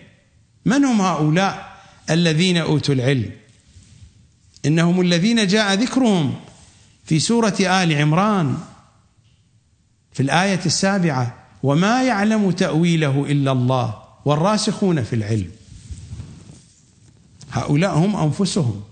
من 0.64 0.84
هم 0.84 1.00
هؤلاء 1.00 1.76
الذين 2.10 2.56
أوتوا 2.56 2.94
العلم؟ 2.94 3.30
إنهم 4.66 5.00
الذين 5.00 5.46
جاء 5.46 5.74
ذكرهم 5.74 6.34
في 7.04 7.18
سورة 7.18 7.56
آل 7.60 7.92
عمران 7.92 8.58
في 10.12 10.22
الآية 10.22 10.60
السابعة 10.66 11.34
وما 11.62 12.02
يعلم 12.02 12.50
تأويله 12.50 13.26
إلا 13.28 13.52
الله 13.52 14.02
والراسخون 14.24 15.02
في 15.02 15.16
العلم. 15.16 15.50
هؤلاء 17.50 17.98
هم 17.98 18.16
أنفسهم. 18.16 18.82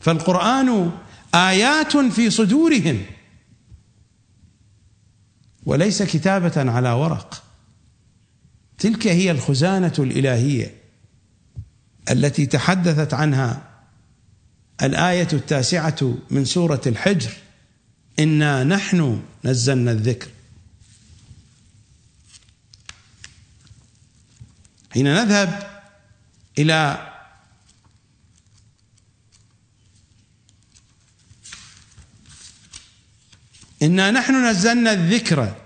فالقرآن 0.00 0.90
آيات 1.34 1.96
في 1.96 2.30
صدورهم 2.30 3.02
وليس 5.66 6.02
كتابة 6.02 6.70
على 6.70 6.92
ورق. 6.92 7.42
تلك 8.78 9.06
هي 9.06 9.30
الخزانة 9.30 9.92
الإلهية 9.98 10.74
التي 12.10 12.46
تحدثت 12.46 13.14
عنها 13.14 13.69
الآية 14.82 15.28
التاسعة 15.32 16.14
من 16.30 16.44
سورة 16.44 16.80
الحجر 16.86 17.30
إنا 18.18 18.64
نحن 18.64 19.22
نزلنا 19.44 19.92
الذكر. 19.92 20.28
حين 24.90 25.14
نذهب 25.14 25.82
إلى 26.58 27.06
إنا 33.82 34.10
نحن 34.10 34.50
نزلنا 34.50 34.92
الذكر 34.92 35.56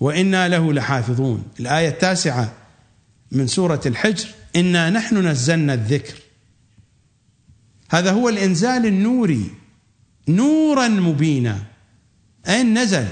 وإنا 0.00 0.48
له 0.48 0.72
لحافظون. 0.72 1.48
الآية 1.60 1.88
التاسعة 1.88 2.52
من 3.32 3.46
سورة 3.46 3.80
الحجر 3.86 4.28
إنا 4.56 4.90
نحن 4.90 5.26
نزلنا 5.26 5.74
الذكر. 5.74 6.27
هذا 7.90 8.12
هو 8.12 8.28
الإنزال 8.28 8.86
النوري. 8.86 9.50
نورا 10.28 10.88
مبينا. 10.88 11.62
أين 12.48 12.78
نزل؟ 12.78 13.08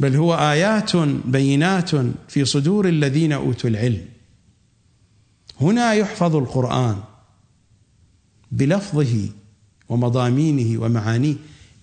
بل 0.00 0.16
هو 0.16 0.34
آيات 0.34 0.96
بينات 1.26 1.90
في 2.28 2.44
صدور 2.44 2.88
الذين 2.88 3.32
أوتوا 3.32 3.70
العلم. 3.70 4.08
هنا 5.60 5.92
يحفظ 5.92 6.36
القرآن 6.36 7.02
بلفظه 8.52 9.28
ومضامينه 9.88 10.82
ومعانيه. 10.82 11.34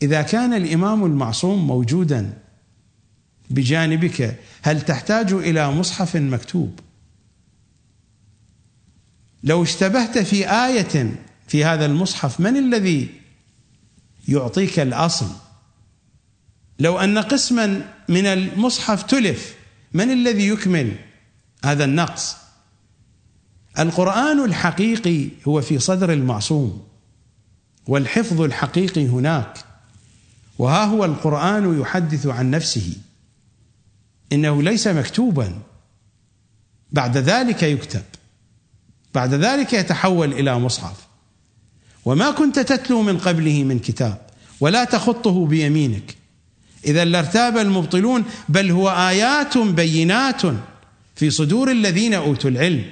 إذا 0.01 0.21
كان 0.21 0.53
الإمام 0.53 1.05
المعصوم 1.05 1.67
موجودا 1.67 2.37
بجانبك 3.49 4.39
هل 4.61 4.81
تحتاج 4.81 5.33
إلى 5.33 5.71
مصحف 5.71 6.15
مكتوب؟ 6.15 6.79
لو 9.43 9.63
اشتبهت 9.63 10.17
في 10.17 10.49
آية 10.49 11.15
في 11.47 11.65
هذا 11.65 11.85
المصحف 11.85 12.39
من 12.39 12.57
الذي 12.57 13.09
يعطيك 14.27 14.79
الأصل؟ 14.79 15.29
لو 16.79 16.99
أن 16.99 17.17
قسما 17.17 17.93
من 18.09 18.25
المصحف 18.25 19.03
تلف 19.03 19.55
من 19.93 20.11
الذي 20.11 20.47
يكمل 20.47 20.95
هذا 21.65 21.83
النقص؟ 21.83 22.35
القرآن 23.79 24.45
الحقيقي 24.45 25.29
هو 25.47 25.61
في 25.61 25.79
صدر 25.79 26.13
المعصوم 26.13 26.87
والحفظ 27.87 28.41
الحقيقي 28.41 29.07
هناك 29.07 29.57
وها 30.59 30.85
هو 30.85 31.05
القرآن 31.05 31.81
يحدث 31.81 32.27
عن 32.27 32.51
نفسه. 32.51 32.93
إنه 34.33 34.63
ليس 34.63 34.87
مكتوبا 34.87 35.59
بعد 36.91 37.17
ذلك 37.17 37.63
يكتب. 37.63 38.03
بعد 39.13 39.33
ذلك 39.33 39.73
يتحول 39.73 40.33
إلى 40.33 40.59
مصحف. 40.59 41.07
وما 42.05 42.31
كنت 42.31 42.59
تتلو 42.59 43.01
من 43.01 43.17
قبله 43.17 43.63
من 43.63 43.79
كتاب 43.79 44.21
ولا 44.59 44.83
تخطه 44.83 45.45
بيمينك. 45.45 46.15
إذا 46.85 47.05
لارتاب 47.05 47.57
المبطلون 47.57 48.23
بل 48.49 48.71
هو 48.71 48.89
آيات 48.89 49.57
بينات 49.57 50.41
في 51.15 51.29
صدور 51.29 51.71
الذين 51.71 52.13
أوتوا 52.13 52.49
العلم. 52.49 52.85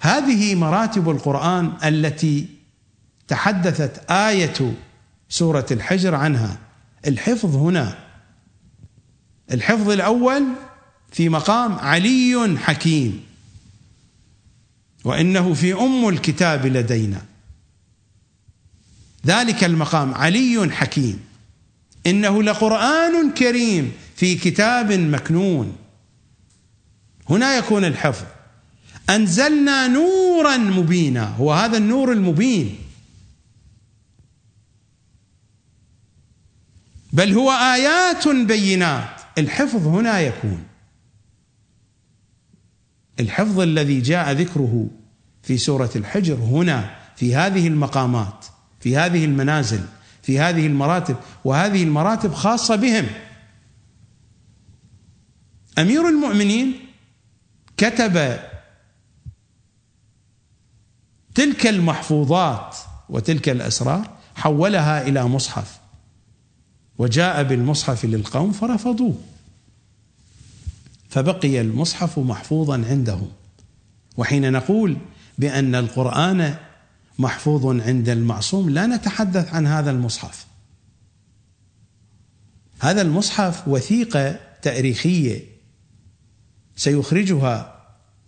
هذه 0.00 0.54
مراتب 0.54 1.10
القرآن 1.10 1.72
التي 1.84 2.46
تحدثت 3.28 4.10
آية 4.10 4.74
سورة 5.28 5.66
الحجر 5.70 6.14
عنها. 6.14 6.58
الحفظ 7.06 7.56
هنا. 7.56 7.98
الحفظ 9.52 9.90
الأول 9.90 10.44
في 11.12 11.28
مقام 11.28 11.72
علي 11.72 12.56
حكيم. 12.58 13.31
وإنه 15.04 15.54
في 15.54 15.74
أم 15.74 16.08
الكتاب 16.08 16.66
لدينا. 16.66 17.22
ذلك 19.26 19.64
المقام. 19.64 20.14
علي 20.14 20.70
حكيم. 20.70 21.20
إنه 22.06 22.42
لقرآن 22.42 23.30
كريم 23.30 23.92
في 24.16 24.34
كتاب 24.34 24.92
مكنون. 24.92 25.76
هنا 27.30 27.56
يكون 27.56 27.84
الحفظ. 27.84 28.26
أنزلنا 29.10 29.86
نورا 29.86 30.56
مبينا. 30.56 31.24
هو 31.24 31.52
هذا 31.52 31.78
النور 31.78 32.12
المبين. 32.12 32.78
بل 37.12 37.32
هو 37.32 37.50
آيات 37.50 38.28
بينات. 38.28 39.20
الحفظ 39.38 39.86
هنا 39.86 40.20
يكون. 40.20 40.71
الحفظ 43.22 43.60
الذي 43.60 44.00
جاء 44.00 44.32
ذكره 44.32 44.88
في 45.42 45.58
سورة 45.58 45.90
الحجر 45.96 46.34
هنا 46.34 46.96
في 47.16 47.34
هذه 47.34 47.68
المقامات 47.68 48.46
في 48.80 48.96
هذه 48.96 49.24
المنازل 49.24 49.80
في 50.22 50.38
هذه 50.38 50.66
المراتب 50.66 51.16
وهذه 51.44 51.82
المراتب 51.82 52.32
خاصة 52.34 52.76
بهم. 52.76 53.06
أمير 55.78 56.08
المؤمنين 56.08 56.74
كتب 57.76 58.38
تلك 61.34 61.66
المحفوظات 61.66 62.76
وتلك 63.08 63.48
الأسرار 63.48 64.10
حولها 64.34 65.02
إلى 65.08 65.24
مصحف 65.24 65.80
وجاء 66.98 67.42
بالمصحف 67.42 68.04
للقوم 68.04 68.52
فرفضوه. 68.52 69.14
فبقي 71.12 71.60
المصحف 71.60 72.18
محفوظا 72.18 72.84
عندهم 72.88 73.28
وحين 74.16 74.52
نقول 74.52 74.96
بأن 75.38 75.74
القرآن 75.74 76.54
محفوظ 77.18 77.66
عند 77.80 78.08
المعصوم 78.08 78.70
لا 78.70 78.86
نتحدث 78.86 79.54
عن 79.54 79.66
هذا 79.66 79.90
المصحف. 79.90 80.46
هذا 82.80 83.02
المصحف 83.02 83.68
وثيقة 83.68 84.40
تاريخية 84.62 85.44
سيخرجها 86.76 87.82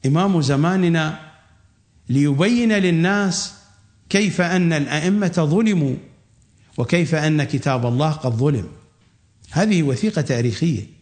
إمام 0.07 0.41
زماننا 0.41 1.21
ليبين 2.09 2.73
للناس 2.73 3.55
كيف 4.09 4.41
أن 4.41 4.73
الأئمة 4.73 5.33
ظلموا 5.39 5.97
وكيف 6.77 7.15
أن 7.15 7.45
كتاب 7.45 7.87
الله 7.87 8.11
قد 8.11 8.33
ظلم. 8.33 8.69
هذه 9.51 9.83
وثيقة 9.83 10.23
تاريخية. 10.23 10.94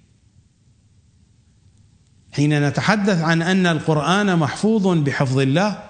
حين 2.33 2.69
نتحدث 2.69 3.21
عن 3.21 3.43
أن 3.43 3.67
القرآن 3.67 4.39
محفوظ 4.39 4.89
بحفظ 4.89 5.39
الله 5.39 5.83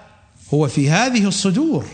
هو 0.53 0.67
في 0.67 0.89
هذه 0.89 1.27
الصدور 1.27 1.85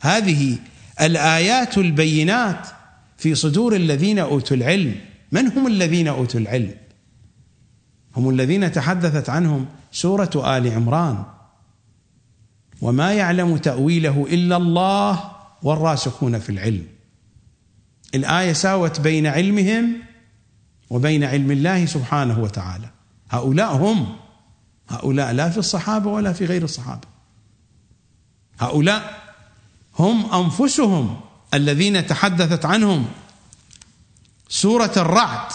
هذه 0.00 0.58
الآيات 1.00 1.78
البينات 1.78 2.68
في 3.16 3.34
صدور 3.34 3.76
الذين 3.76 4.18
أوتوا 4.18 4.56
العلم. 4.56 4.94
من 5.32 5.46
هم 5.46 5.66
الذين 5.66 6.08
أوتوا 6.08 6.40
العلم؟ 6.40 6.74
هم 8.16 8.30
الذين 8.30 8.72
تحدثت 8.72 9.30
عنهم 9.30 9.66
سورة 9.92 10.30
آل 10.58 10.72
عمران. 10.72 11.24
وما 12.80 13.12
يعلم 13.12 13.56
تأويله 13.56 14.26
إلا 14.30 14.56
الله 14.56 15.30
والراسخون 15.62 16.38
في 16.38 16.50
العلم. 16.50 16.86
الآية 18.14 18.52
ساوت 18.52 19.00
بين 19.00 19.26
علمهم 19.26 19.96
وبين 20.90 21.24
علم 21.24 21.50
الله 21.50 21.86
سبحانه 21.86 22.40
وتعالى. 22.40 22.93
هؤلاء 23.34 23.76
هم. 23.76 24.16
هؤلاء 24.88 25.32
لا 25.32 25.50
في 25.50 25.58
الصحابة 25.58 26.10
ولا 26.10 26.32
في 26.32 26.44
غير 26.44 26.62
الصحابة. 26.64 27.08
هؤلاء 28.58 29.22
هم 29.98 30.34
أنفسهم 30.34 31.20
الذين 31.54 32.06
تحدثت 32.06 32.64
عنهم 32.64 33.06
سورة 34.48 34.92
الرعد. 34.96 35.52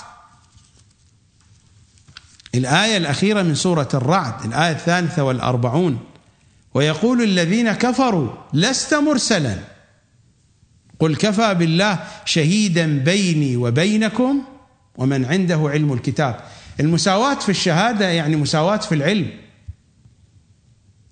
الآية 2.56 2.98
الأخيرة 2.98 3.42
من 3.42 3.56
سورة 3.56 3.90
الرعد 3.94 4.46
الآية 4.46 4.72
الثالثة 4.72 5.24
والأربعون. 5.24 6.00
ويقول 6.74 7.22
الذين 7.22 7.72
كفروا 7.72 8.30
لست 8.54 8.94
مرسلا. 8.94 9.60
قل 11.00 11.16
كفى 11.16 11.54
بالله 11.54 12.00
شهيدا 12.26 13.00
بيني 13.00 13.58
وبينكم 13.58 14.44
ومن 14.98 15.26
عنده 15.26 15.70
علم 15.70 15.94
الكتاب. 15.94 16.40
المساواة 16.80 17.40
في 17.40 17.50
الشهادة 17.50 18.10
يعني 18.10 18.36
مساواة 18.36 18.78
في 18.78 18.96
العلم. 18.96 19.32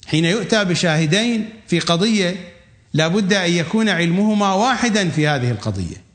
حين 0.07 0.25
يؤتى 0.25 0.65
بشاهدين 0.65 1.49
في 1.67 1.79
قضية 1.79 2.53
لا 2.93 3.07
بد 3.07 3.33
أن 3.33 3.51
يكون 3.51 3.89
علمهما 3.89 4.53
واحدا 4.53 5.09
في 5.09 5.27
هذه 5.27 5.51
القضية. 5.51 6.07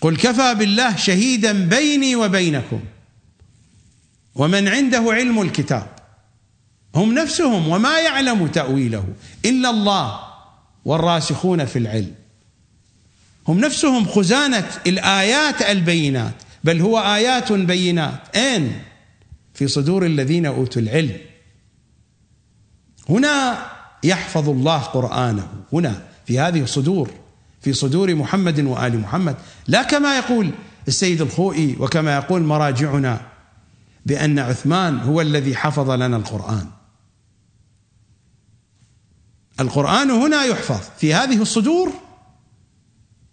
قل 0.00 0.16
كفى 0.16 0.54
بالله 0.54 0.96
شهيدا 0.96 1.68
بيني 1.68 2.16
وبينكم 2.16 2.80
ومن 4.34 4.68
عنده 4.68 5.04
علم 5.12 5.42
الكتاب 5.42 5.88
هم 6.94 7.14
نفسهم 7.14 7.68
وما 7.68 8.00
يعلم 8.00 8.46
تأويله 8.46 9.06
إلا 9.44 9.70
الله 9.70 10.20
والراسخون 10.84 11.64
في 11.64 11.78
العلم. 11.78 12.14
هم 13.48 13.60
نفسهم 13.60 14.06
خزانة 14.06 14.70
الآيات 14.86 15.62
البينات. 15.62 16.34
بل 16.64 16.80
هو 16.80 16.98
آيات 16.98 17.52
بينات. 17.52 18.36
أين 18.36 18.82
في 19.54 19.68
صدور 19.68 20.06
الذين 20.06 20.46
أوتوا 20.46 20.82
العلم. 20.82 21.16
هنا 23.08 23.66
يحفظ 24.04 24.48
الله 24.48 24.78
قرآنه. 24.78 25.48
هنا 25.72 26.02
في 26.26 26.38
هذه 26.38 26.62
الصدور 26.62 27.10
في 27.60 27.72
صدور 27.72 28.14
محمد 28.14 28.60
وآل 28.60 28.98
محمد. 28.98 29.36
لا 29.68 29.82
كما 29.82 30.16
يقول 30.16 30.50
السيد 30.88 31.20
الخوئي 31.20 31.76
وكما 31.80 32.14
يقول 32.14 32.42
مراجعنا 32.42 33.20
بأن 34.06 34.38
عثمان 34.38 34.98
هو 34.98 35.20
الذي 35.20 35.56
حفظ 35.56 35.90
لنا 35.90 36.16
القرآن. 36.16 36.66
القرآن 39.60 40.10
هنا 40.10 40.44
يحفظ 40.44 40.80
في 40.98 41.14
هذه 41.14 41.42
الصدور. 41.42 41.92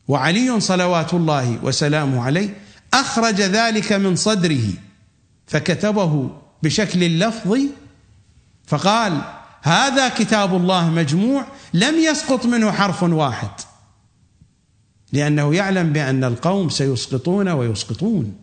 وعلي 0.08 0.60
صلوات 0.60 1.14
الله 1.14 1.60
وسلامه 1.64 2.24
عليه 2.24 2.61
أخرج 2.94 3.42
ذلك 3.42 3.94
من 3.94 4.16
صدره 4.16 4.74
فكتبه 5.48 6.30
بشكل 6.64 7.04
اللفظي 7.04 7.70
فقال 8.68 9.22
هذا 9.62 10.10
كتاب 10.10 10.56
الله 10.56 10.90
مجموع 10.90 11.46
لم 11.74 11.96
يسقط 11.96 12.46
منه 12.46 12.72
حرف 12.72 13.04
واحد 13.04 13.50
لأنه 15.14 15.56
يعلم 15.56 15.94
بأن 15.94 16.24
القوم 16.24 16.70
سيسقطون 16.70 17.50
ويسقطون 17.50 18.36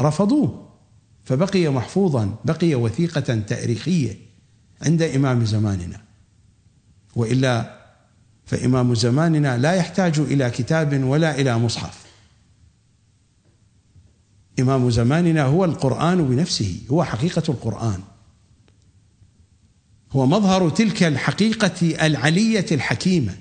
رفضوه 0.00 0.68
فبقي 1.24 1.68
محفوظا 1.68 2.36
بقي 2.44 2.74
وثيقة 2.74 3.20
تأريخية 3.20 4.18
عند 4.82 5.02
إمام 5.02 5.44
زماننا 5.44 6.00
وإلا 7.16 7.76
فإمام 8.46 8.94
زماننا 8.94 9.58
لا 9.58 9.72
يحتاج 9.72 10.18
إلى 10.18 10.50
كتاب 10.50 11.04
ولا 11.04 11.40
إلى 11.40 11.58
مصحف. 11.58 12.05
إمام 14.60 14.90
زماننا 14.90 15.42
هو 15.42 15.64
القرآن 15.64 16.28
بنفسه 16.28 16.80
هو 16.90 17.04
حقيقة 17.04 17.42
القرآن. 17.48 18.00
هو 20.12 20.26
مظهر 20.26 20.70
تلك 20.70 21.02
الحقيقة 21.02 22.06
العلية 22.06 22.66
الحكيمة. 22.72 23.34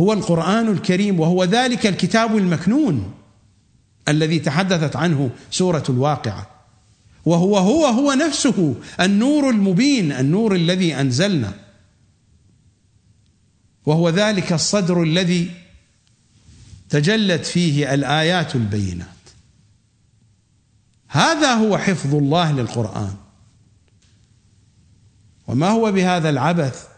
هو 0.00 0.12
القرآن 0.12 0.68
الكريم 0.68 1.20
وهو 1.20 1.44
ذلك 1.44 1.86
الكتاب 1.86 2.36
المكنون 2.36 3.14
الذي 4.08 4.38
تحدثت 4.38 4.96
عنه 4.96 5.30
سورة 5.50 5.84
الواقعة. 5.88 6.50
وهو 7.24 7.58
هو 7.58 7.86
هو 7.86 8.12
نفسه 8.12 8.74
النور 9.00 9.50
المبين 9.50 10.12
النور 10.12 10.54
الذي 10.54 10.94
أنزلنا. 10.94 11.52
وهو 13.86 14.08
ذلك 14.08 14.52
الصدر 14.52 15.02
الذي 15.02 15.50
تجلت 16.88 17.46
فيه 17.46 17.94
الآيات 17.94 18.54
البينات 18.56 19.17
هذا 21.08 21.54
هو 21.54 21.78
حفظ 21.78 22.14
الله 22.14 22.52
للقرآن. 22.52 23.14
وما 25.46 25.68
هو 25.68 25.92
بهذا 25.92 26.30
العبث 26.30 26.88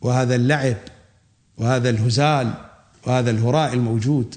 وهذا 0.00 0.34
اللعب 0.34 0.76
وهذا 1.56 1.90
الهزال 1.90 2.54
وهذا 3.06 3.30
الهراء 3.30 3.74
الموجود 3.74 4.34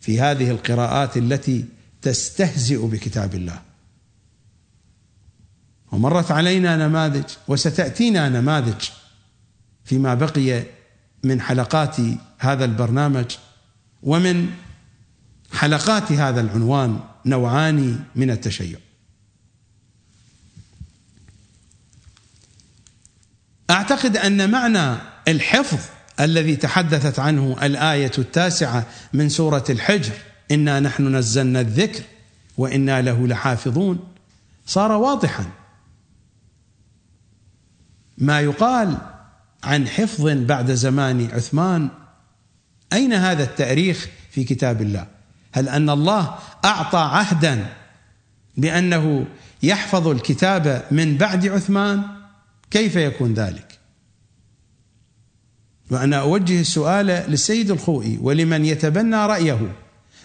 في 0.00 0.20
هذه 0.20 0.50
القراءات 0.50 1.16
التي 1.16 1.64
تستهزئ 2.02 2.86
بكتاب 2.86 3.34
الله؟ 3.34 3.60
ومرت 5.92 6.30
علينا 6.30 6.76
نماذج 6.76 7.24
وستأتينا 7.48 8.28
نماذج 8.28 8.88
فيما 9.84 10.14
بقي 10.14 10.64
من 11.24 11.40
حلقات 11.40 11.96
هذا 12.38 12.64
البرنامج 12.64 13.36
ومن 14.02 14.50
حلقات 15.52 16.12
هذا 16.12 16.40
العنوان. 16.40 17.00
نوعان 17.26 18.04
من 18.16 18.30
التشيع. 18.30 18.78
أعتقد 23.70 24.16
أن 24.16 24.50
معنى 24.50 25.00
الحفظ 25.28 25.78
الذي 26.20 26.56
تحدثت 26.56 27.18
عنه 27.18 27.56
الآية 27.62 28.12
التاسعة 28.18 28.86
من 29.12 29.28
سورة 29.28 29.64
الحجر 29.70 30.12
إنا 30.50 30.80
نحن 30.80 31.16
نزلنا 31.16 31.60
الذكر 31.60 32.02
وإنا 32.58 33.02
له 33.02 33.26
لحافظون 33.26 34.08
صار 34.66 34.92
واضحا. 34.92 35.46
ما 38.18 38.40
يقال 38.40 38.96
عن 39.64 39.88
حفظ 39.88 40.28
بعد 40.28 40.72
زمان 40.72 41.30
عثمان 41.32 41.88
أين 42.92 43.12
هذا 43.12 43.42
التأريخ 43.42 44.08
في 44.30 44.44
كتاب 44.44 44.82
الله؟ 44.82 45.19
هل 45.52 45.68
أن 45.68 45.90
الله 45.90 46.34
أعطى 46.64 46.98
عهدا 46.98 47.66
بأنه 48.56 49.26
يحفظ 49.62 50.08
الكتاب 50.08 50.84
من 50.90 51.16
بعد 51.16 51.46
عثمان؟ 51.46 52.02
كيف 52.70 52.96
يكون 52.96 53.34
ذلك؟ 53.34 53.78
وأنا 55.90 56.16
أوجه 56.16 56.60
السؤال 56.60 57.06
للسيد 57.06 57.70
الخوئي 57.70 58.18
ولمن 58.22 58.64
يتبنى 58.64 59.16
رأيه 59.16 59.72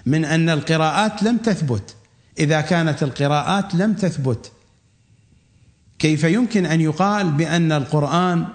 من 0.06 0.26
أن 0.26 0.50
القراءات 0.50 1.24
لم 1.24 1.38
تثبت. 1.38 1.96
إذا 2.40 2.62
كانت 2.62 3.04
القراءات 3.04 3.76
لم 3.76 3.94
تثبت 3.94 4.52
كيف 6.00 6.24
يمكن 6.24 6.66
أن 6.66 6.82
يقال 6.82 7.32
بأن 7.32 7.72
القرآن 7.72 8.48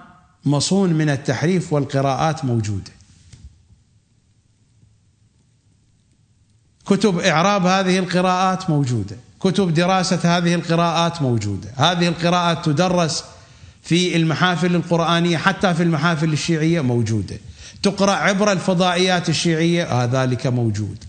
مصون 0.45 0.93
من 0.93 1.09
التحريف 1.09 1.73
والقراءات 1.73 2.45
موجودة؟ 2.45 2.91
كتب 6.91 7.19
إعراب 7.19 7.65
هذه 7.65 7.99
القراءات 7.99 8.69
موجودة. 8.69 9.15
كتب 9.39 9.73
دراسة 9.73 10.37
هذه 10.37 10.55
القراءات 10.55 11.21
موجودة. 11.21 11.69
هذه 11.75 12.07
القراءات 12.07 12.65
تدرس 12.65 13.23
في 13.83 14.15
المحافل 14.15 14.75
القرآنية 14.75 15.37
حتى 15.37 15.73
في 15.73 15.83
المحافل 15.83 16.33
الشيعية 16.33 16.81
موجودة. 16.81 17.37
تقرأ 17.83 18.11
عبر 18.11 18.51
الفضائيات 18.51 19.29
الشيعية 19.29 19.83
آه 19.83 20.05
ذلك 20.05 20.47
موجود. 20.47 21.03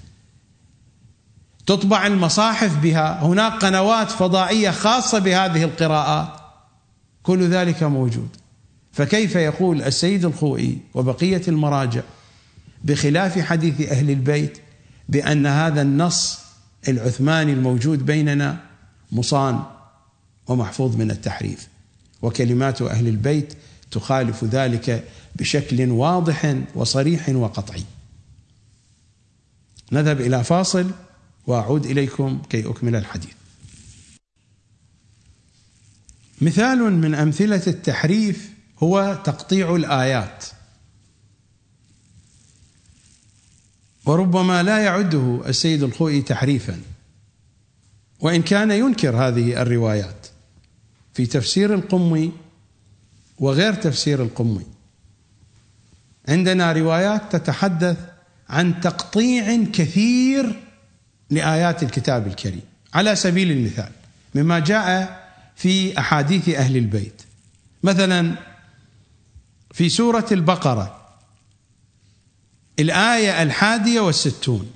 تطبع 1.67 2.07
المصاحف 2.07 2.77
بها 2.77 3.23
هناك 3.23 3.53
قنوات 3.53 4.11
فضائية 4.11 4.71
خاصة 4.71 5.19
بهذه 5.19 5.65
القراءات 5.65 6.29
كل 7.23 7.49
ذلك 7.49 7.83
موجود. 7.83 8.29
فكيف 8.93 9.37
يقول 9.37 9.83
السيد 9.83 10.25
الخوئي 10.25 10.79
وبقية 10.95 11.43
المراجع 11.49 12.03
بخلاف 12.85 13.39
حديث 13.39 13.89
أهل 13.91 14.11
البيت 14.11 14.62
بأن 15.13 15.47
هذا 15.47 15.83
النص 15.83 16.39
العثماني 16.89 17.53
الموجود 17.53 18.07
بيننا 18.07 18.61
مصان 19.13 19.63
ومحفوظ 20.47 20.97
من 20.97 21.11
التحريف 21.11 21.69
وكلمات 22.23 22.83
أهل 22.83 23.09
البيت 23.09 23.55
تخالف 23.91 24.45
ذلك 24.45 25.09
بشكل 25.37 25.91
واضح 25.91 26.57
وصريح 26.75 27.29
وقطعي. 27.29 27.85
نذهب 29.93 30.21
إلى 30.21 30.45
فاصل 30.45 30.91
وأعود 31.47 31.87
إليكم 31.87 32.43
كي 32.51 32.71
أكمل 32.71 32.97
الحديث. 32.97 33.35
مثال 36.41 36.93
من 36.93 37.15
أمثلة 37.15 37.63
التحريف 37.67 38.51
هو 38.79 39.23
تقطيع 39.25 39.77
الآيات. 39.77 40.45
وربما 44.07 44.63
لا 44.63 44.79
يعده 44.79 45.43
السيد 45.47 45.83
الخوئي 45.83 46.23
تحريفا. 46.23 46.81
وإن 48.21 48.43
كان 48.43 48.71
ينكر 48.71 49.17
هذه 49.17 49.63
الروايات 49.63 50.27
في 51.15 51.27
تفسير 51.27 51.75
القمي 51.75 52.33
وغير 53.39 53.75
تفسير 53.75 54.23
القمي. 54.23 54.67
عندنا 56.29 56.73
روايات 56.73 57.37
تتحدث 57.37 57.97
عن 58.49 58.81
تقطيع 58.81 59.65
كثير 59.73 60.61
لآيات 61.31 61.83
الكتاب 61.83 62.27
الكريم. 62.27 62.63
على 62.95 63.17
سبيل 63.17 63.51
المثال 63.51 63.91
مما 64.35 64.59
جاء 64.59 65.23
في 65.57 65.99
أحاديث 65.99 66.49
أهل 66.49 66.77
البيت. 66.77 67.23
مثلا 67.83 68.35
في 69.73 69.89
سورة 69.89 70.27
البقرة 70.33 71.02
الآية 72.79 73.43
الحادية 73.43 74.01
والستون. 74.01 74.71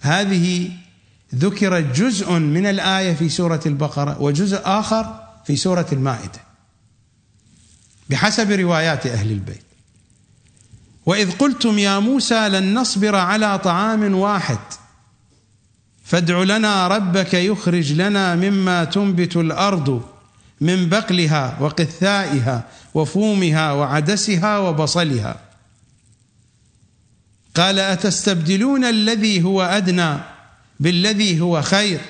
هذه 0.00 0.70
ذكر 1.34 1.80
جزء 1.80 2.32
من 2.32 2.66
الآية 2.66 3.14
في 3.14 3.28
سورة 3.28 3.60
البقرة 3.66 4.22
وجزء 4.22 4.60
آخر 4.64 5.20
في 5.46 5.56
سورة 5.56 5.86
المائدة. 5.92 6.40
بحسب 8.10 8.50
روايات 8.50 9.06
أهل 9.06 9.30
البيت. 9.30 9.62
وإذ 11.06 11.30
قلتم 11.30 11.78
يا 11.78 11.98
موسى 11.98 12.48
لن 12.48 12.74
نصبر 12.74 13.16
على 13.16 13.58
طعام 13.58 14.14
واحد. 14.14 14.58
فادع 16.04 16.42
لنا 16.42 16.88
ربك 16.88 17.34
يخرج 17.34 17.92
لنا 17.92 18.34
مما 18.34 18.84
تنبت 18.84 19.36
الأرض 19.36 20.02
من 20.60 20.88
بقلها 20.88 21.56
وقثائها 21.60 22.64
وفومها 22.94 23.72
وعدسها 23.72 24.58
وبصلها. 24.58 25.45
قال 27.56 27.78
أتستبدلون 27.78 28.84
الذي 28.84 29.42
هو 29.42 29.62
أدنى 29.62 30.18
بالذي 30.80 31.40
هو 31.40 31.62
خير؟ 31.62 32.00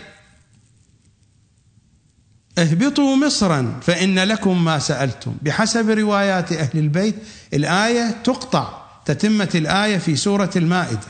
اهبطوا 2.58 3.16
مصرا 3.16 3.80
فإن 3.82 4.18
لكم 4.18 4.64
ما 4.64 4.78
سألتم. 4.78 5.36
بحسب 5.42 5.90
روايات 5.90 6.52
أهل 6.52 6.78
البيت 6.78 7.14
الآية 7.54 8.10
تقطع 8.24 8.86
تتمه 9.04 9.50
الآية 9.54 9.98
في 9.98 10.16
سورة 10.16 10.50
المائدة. 10.56 11.08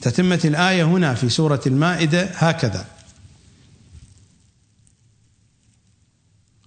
تتمة 0.00 0.40
الآية 0.44 0.84
هنا 0.84 1.14
في 1.14 1.28
سورة 1.28 1.60
المائدة 1.66 2.22
هكذا. 2.22 2.86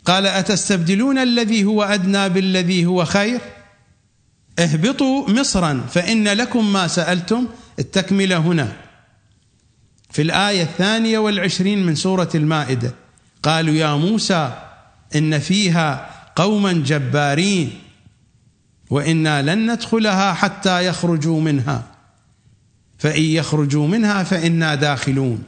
قال 0.06 0.28
أتستبدلون 0.28 1.18
الذي 1.18 1.64
هو 1.64 1.84
أدنى 1.84 2.30
بالذي 2.30 2.86
هو 2.86 3.06
خير؟ 3.06 3.42
اهبطوا 4.60 5.30
مصرا 5.30 5.86
فإن 5.90 6.28
لكم 6.28 6.74
ما 6.74 6.88
سألتم. 6.88 7.48
التكملة 7.80 8.38
هنا. 8.38 8.72
في 10.12 10.22
الآية 10.22 10.64
الثانية 10.64 11.18
والعشرين 11.18 11.86
من 11.86 11.96
سورة 11.96 12.30
المائدة 12.36 12.94
قالوا 13.44 13.74
يا 13.74 13.96
موسى 13.96 14.54
إن 15.16 15.40
فيها 15.40 16.10
قوما 16.36 16.74
جبارين 16.74 17.74
وإنا 18.90 19.42
لن 19.42 19.72
ندخلها 19.72 20.34
حتى 20.34 20.86
يخرجوا 20.86 21.42
منها. 21.42 21.84
فإن 22.98 23.24
يخرجوا 23.24 23.88
منها 23.88 24.24
فإنا 24.24 24.76
داخلون. 24.76 25.44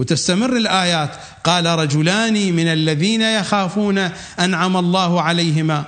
وتستمر 0.00 0.56
الآيات. 0.56 1.10
قال 1.44 1.66
رجلان 1.66 2.52
من 2.52 2.66
الذين 2.66 3.22
يخافون 3.22 4.10
أنعم 4.40 4.76
الله 4.76 5.22
عليهما. 5.22 5.84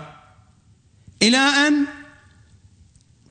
إلى 1.22 1.36
أن 1.36 1.74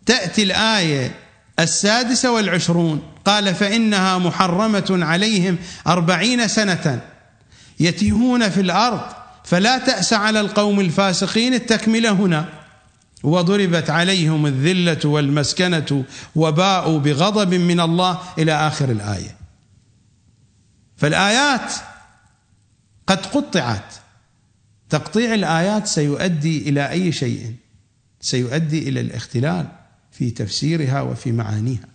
تأتي 0.06 0.44
الآية 0.44 1.16
السادسة 1.60 2.32
والعشرون. 2.32 3.02
قال 3.26 3.56
فإنها 3.56 4.18
محرمة 4.18 5.00
عليهم 5.02 5.58
أربعين 5.88 6.48
سنة 6.48 7.02
يتيهون 7.80 8.50
في 8.50 8.62
الأرض 8.62 9.02
فلا 9.44 9.78
تأس 9.78 10.14
على 10.14 10.40
القوم 10.40 10.80
الفاسقين 10.80 11.54
التكملة 11.54 12.12
هنا. 12.12 12.46
وضربت 13.24 13.90
عليهم 13.90 14.46
الذلة 14.46 15.00
والمسكنة 15.06 16.04
وباءوا 16.36 17.00
بغضب 17.00 17.54
من 17.54 17.80
الله 17.80 18.20
إلى 18.38 18.54
آخر 18.68 18.92
الآية. 18.92 19.41
فالآيات 21.02 21.74
قد 23.08 23.26
قطعت. 23.26 23.94
تقطيع 24.90 25.34
الآيات 25.34 25.88
سيؤدي 25.88 26.70
إلى 26.70 26.90
أي 26.90 27.12
شيء؟ 27.12 27.56
سيؤدي 28.22 28.90
إلى 28.90 29.00
الاختلال 29.00 29.68
في 30.12 30.32
تفسيرها 30.32 31.02
وفي 31.02 31.32
معانيها. 31.32 31.88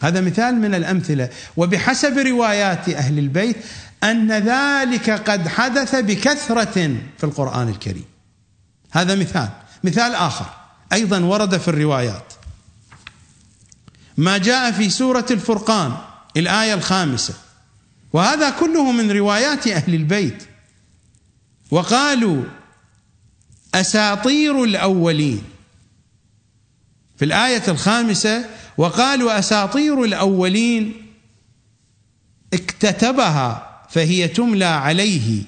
هذا 0.00 0.20
مثال 0.20 0.54
من 0.54 0.74
الأمثلة. 0.74 1.30
وبحسب 1.56 2.18
روايات 2.18 2.88
أهل 2.88 3.18
البيت 3.18 3.56
أن 4.04 4.32
ذلك 4.32 5.10
قد 5.10 5.48
حدث 5.48 5.94
بكثرة 5.94 6.96
في 7.18 7.24
القرآن 7.24 7.68
الكريم. 7.68 8.04
هذا 8.90 9.14
مثال. 9.14 9.48
مثال 9.84 10.14
آخر 10.14 10.46
أيضا 10.92 11.18
ورد 11.20 11.58
في 11.58 11.68
الروايات. 11.68 12.32
ما 14.16 14.38
جاء 14.38 14.72
في 14.72 14.90
سورة 14.90 15.26
الفرقان 15.30 15.96
الآية 16.36 16.74
الخامسة. 16.74 17.34
وهذا 18.12 18.50
كله 18.50 18.92
من 18.92 19.10
روايات 19.10 19.66
أهل 19.66 19.94
البيت. 19.94 20.42
وقالوا 21.70 22.44
أساطير 23.74 24.64
الأولين. 24.64 25.42
في 27.16 27.24
الآية 27.24 27.62
الخامسة 27.68 28.44
وقالوا 28.78 29.38
أساطير 29.38 30.04
الأولين 30.04 31.06
اكتتبها 32.54 33.66
فهي 33.90 34.28
تملى 34.28 34.64
عليه 34.64 35.42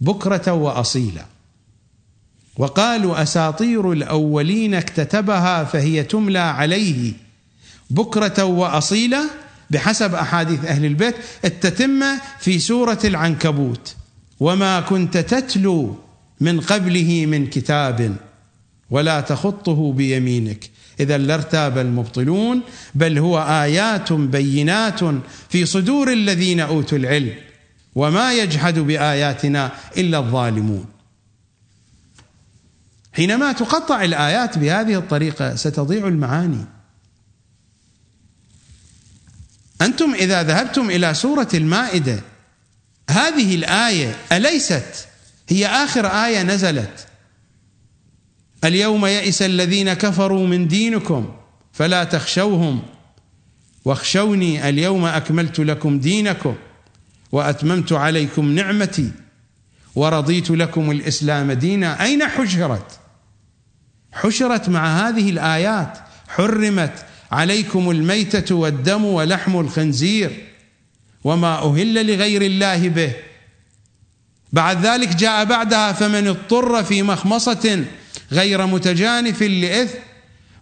بكرة 0.00 0.52
وأصيلا. 0.52 1.26
وقالوا 2.56 3.22
أساطير 3.22 3.92
الأولين 3.92 4.74
اكتتبها 4.74 5.64
فهي 5.64 6.02
تملى 6.02 6.38
عليه 6.38 7.12
بكرة 7.90 8.44
وأصيلا 8.44 9.30
بحسب 9.70 10.14
أحاديث 10.14 10.64
أهل 10.64 10.84
البيت 10.84 11.14
التتمه 11.44 12.20
في 12.40 12.58
سورة 12.58 12.98
العنكبوت. 13.04 13.94
وما 14.40 14.80
كنت 14.80 15.16
تتلو 15.16 15.98
من 16.40 16.60
قبله 16.60 17.26
من 17.26 17.46
كتاب 17.46 18.16
ولا 18.90 19.20
تخطه 19.20 19.92
بيمينك. 19.92 20.70
إذا 21.00 21.18
لارتاب 21.18 21.78
المبطلون 21.78 22.60
بل 22.94 23.18
هو 23.18 23.38
آيات 23.38 24.12
بينات 24.12 25.00
في 25.48 25.66
صدور 25.66 26.12
الذين 26.12 26.60
أوتوا 26.60 26.98
العلم. 26.98 27.34
وما 27.94 28.32
يجحد 28.32 28.78
بآياتنا 28.78 29.72
إلا 29.96 30.18
الظالمون. 30.18 30.84
حينما 33.12 33.52
تقطع 33.52 34.04
الآيات 34.04 34.58
بهذه 34.58 34.94
الطريقة 34.94 35.54
ستضيع 35.54 36.08
المعاني. 36.08 36.64
أنتم 39.82 40.14
إذا 40.14 40.42
ذهبتم 40.42 40.90
إلى 40.90 41.14
سورة 41.14 41.48
المائدة 41.54 42.20
هذه 43.10 43.54
الآية 43.54 44.16
أليست؟ 44.32 45.08
هي 45.48 45.66
آخر 45.66 46.06
آية 46.06 46.42
نزلت. 46.42 47.06
اليوم 48.64 49.06
يئس 49.06 49.42
الذين 49.42 49.92
كفروا 49.92 50.46
من 50.46 50.68
دينكم 50.68 51.36
فلا 51.72 52.04
تخشوهم. 52.04 52.82
واخشوني 53.84 54.68
اليوم 54.68 55.04
أكملت 55.04 55.60
لكم 55.60 55.98
دينكم 55.98 56.54
وأتممت 57.32 57.92
عليكم 57.92 58.52
نعمتي 58.52 59.10
ورضيت 59.94 60.50
لكم 60.50 60.90
الإسلام 60.90 61.52
دينا. 61.52 62.02
أين 62.02 62.28
حشرت؟ 62.28 63.00
حشرت 64.12 64.68
مع 64.68 65.08
هذه 65.08 65.30
الآيات 65.30 65.98
حرمت 66.28 67.04
عليكم 67.30 67.90
الميتة 67.90 68.54
والدم 68.54 69.04
ولحم 69.04 69.60
الخنزير 69.60 70.30
وما 71.24 71.58
أهل 71.58 72.06
لغير 72.06 72.42
الله 72.42 72.88
به. 72.88 73.12
بعد 74.52 74.86
ذلك 74.86 75.08
جاء 75.16 75.44
بعدها 75.44 75.92
فمن 75.92 76.28
اضطر 76.28 76.84
في 76.84 77.02
مخمصة 77.02 77.84
غير 78.32 78.66
متجانف 78.66 79.42
لإثم 79.42 79.98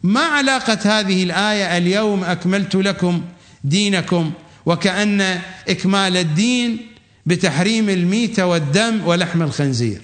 ما 0.03 0.21
علاقة 0.21 0.79
هذه 0.85 1.23
الآية 1.23 1.77
اليوم 1.79 2.25
أكملت 2.25 2.75
لكم 2.75 3.23
دينكم؟ 3.65 4.33
وكأن 4.67 5.41
إكمال 5.69 6.17
الدين 6.17 6.87
بتحريم 7.27 7.89
الميت 7.89 8.41
والدم 8.41 9.07
ولحم 9.07 9.43
الخنزير. 9.43 10.01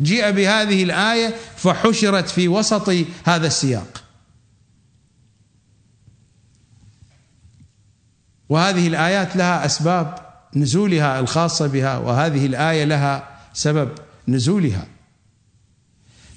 جيء 0.00 0.30
بهذه 0.30 0.82
الآية 0.82 1.34
فحشرت 1.56 2.28
في 2.28 2.48
وسط 2.48 2.94
هذا 3.24 3.46
السياق. 3.46 4.03
وهذه 8.48 8.86
الآيات 8.86 9.36
لها 9.36 9.66
أسباب 9.66 10.14
نزولها 10.56 11.20
الخاصة 11.20 11.66
بها 11.66 11.98
وهذه 11.98 12.46
الآية 12.46 12.84
لها 12.84 13.28
سبب 13.52 13.88
نزولها. 14.28 14.86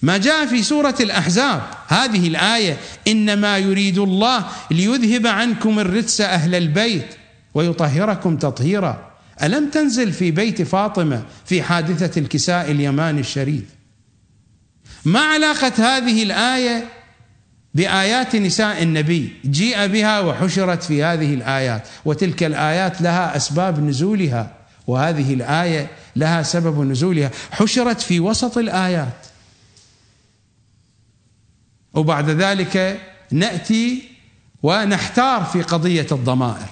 ما 0.02 0.18
جاء 0.18 0.46
في 0.46 0.64
سورة 0.64 0.96
الأحزاب 1.00 1.62
هذه 1.88 2.28
الآية 2.28 2.78
إنما 3.08 3.58
يريد 3.58 3.98
الله 3.98 4.46
ليذهب 4.72 5.28
عنكم 5.28 5.80
الرجس 5.80 6.22
أهل 6.22 6.56
البيت 6.56 7.16
ويطهركم 7.54 8.38
تطهيرا. 8.38 9.12
ألم 9.44 9.70
تنزل 9.70 10.14
في 10.14 10.32
بيت 10.32 10.62
فاطمة 10.62 11.24
في 11.46 11.62
حادثة 11.62 12.22
الكساء 12.22 12.72
اليماني 12.72 13.20
الشريف؟ 13.20 13.64
ما 15.06 15.20
علاقة 15.20 15.98
هذه 15.98 16.24
الآية 16.24 16.97
بآيات 17.78 18.36
نساء 18.36 18.84
النبي 18.84 19.34
جيء 19.46 19.88
بها 19.88 20.20
وحشرت 20.20 20.84
في 20.84 21.04
هذه 21.04 21.34
الآيات 21.34 21.88
وتلك 22.06 22.44
الآيات 22.44 23.02
لها 23.02 23.36
أسباب 23.36 23.80
نزولها 23.80 24.52
وهذه 24.88 25.34
الآية 25.34 25.90
لها 26.16 26.44
سبب 26.44 26.82
نزولها. 26.82 27.32
حشرت 27.52 28.02
في 28.02 28.20
وسط 28.20 28.58
الآيات. 28.58 29.26
وبعد 31.94 32.30
ذلك 32.30 33.02
نأتي 33.32 34.04
ونحتار 34.64 35.44
في 35.44 35.62
قضية 35.62 36.08
الضمائر. 36.12 36.70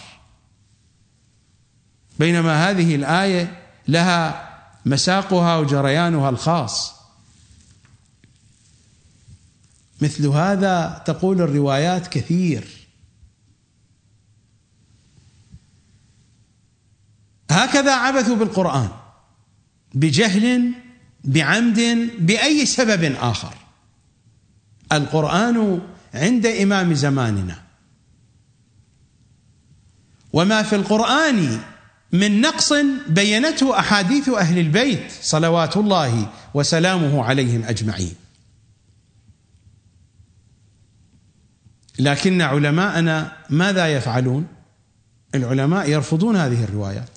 بينما 2.20 2.70
هذه 2.70 2.96
الآية 2.96 3.54
لها 3.88 4.50
مساقها 4.86 5.58
وجريانها 5.58 6.30
الخاص. 6.30 6.95
مثل 10.06 10.28
هذا 10.28 11.02
تقول 11.06 11.42
الروايات 11.42 12.08
كثير. 12.08 12.68
هكذا 17.52 17.96
عبثوا 17.96 18.36
بالقرآن 18.36 18.90
بجهل 19.94 20.72
بعمد 21.24 22.10
بأي 22.20 22.66
سبب 22.66 23.16
آخر. 23.22 23.54
القرآن 24.92 25.82
عند 26.14 26.46
إمام 26.46 26.94
زماننا. 26.94 27.64
وما 30.34 30.64
في 30.64 30.76
القرآن 30.76 31.60
من 32.12 32.42
نقص 32.42 32.74
بينته 33.08 33.80
أحاديث 33.80 34.30
أهل 34.30 34.60
البيت 34.60 35.12
صلوات 35.22 35.78
الله 35.78 36.30
وسلامه 36.54 37.24
عليهم 37.24 37.64
أجمعين. 37.64 38.25
لكن 42.00 42.42
علماءنا 42.42 43.38
ماذا 43.50 43.88
يفعلون؟ 43.88 44.48
العلماء 45.36 45.90
يرفضون 45.90 46.36
هذه 46.36 46.64
الروايات. 46.64 47.10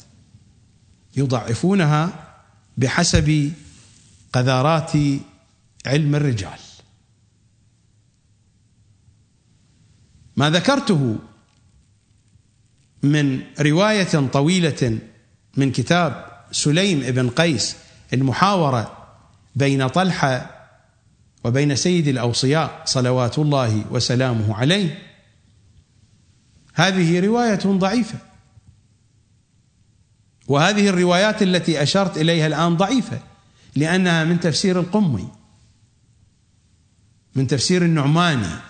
يضعفونها 1.17 2.13
بحسب 2.77 3.53
قذارات 4.33 4.93
علم 5.87 6.15
الرجال. 6.15 6.59
ما 10.37 10.51
ذكرته 10.51 11.19
من 13.03 13.43
رواية 13.61 14.29
طويلة 14.33 14.99
من 15.57 15.73
كتاب 15.73 16.27
سليم 16.53 17.01
بن 17.01 17.31
قيس 17.31 17.77
المحاورة 18.13 19.09
بين 19.57 19.89
طلحة 19.89 20.58
وبين 21.45 21.77
سيد 21.77 22.09
الأوصياء 22.09 22.83
صلوات 22.85 23.39
الله 23.39 23.85
وسلامه 23.91 24.55
عليه. 24.55 25.03
هذه 26.75 27.21
رواية 27.21 27.61
ضعيفة. 27.67 28.19
وهذه 30.49 30.89
الروايات 30.89 31.43
التي 31.43 31.83
أشرت 31.83 32.19
إليها 32.19 32.47
الآن 32.47 32.77
ضعيفة 32.77 33.21
لأنها 33.77 34.25
من 34.25 34.41
تفسير 34.41 34.81
القمي 34.81 35.29
من 37.35 37.47
تفسير 37.47 37.85
النعماني. 37.85 38.69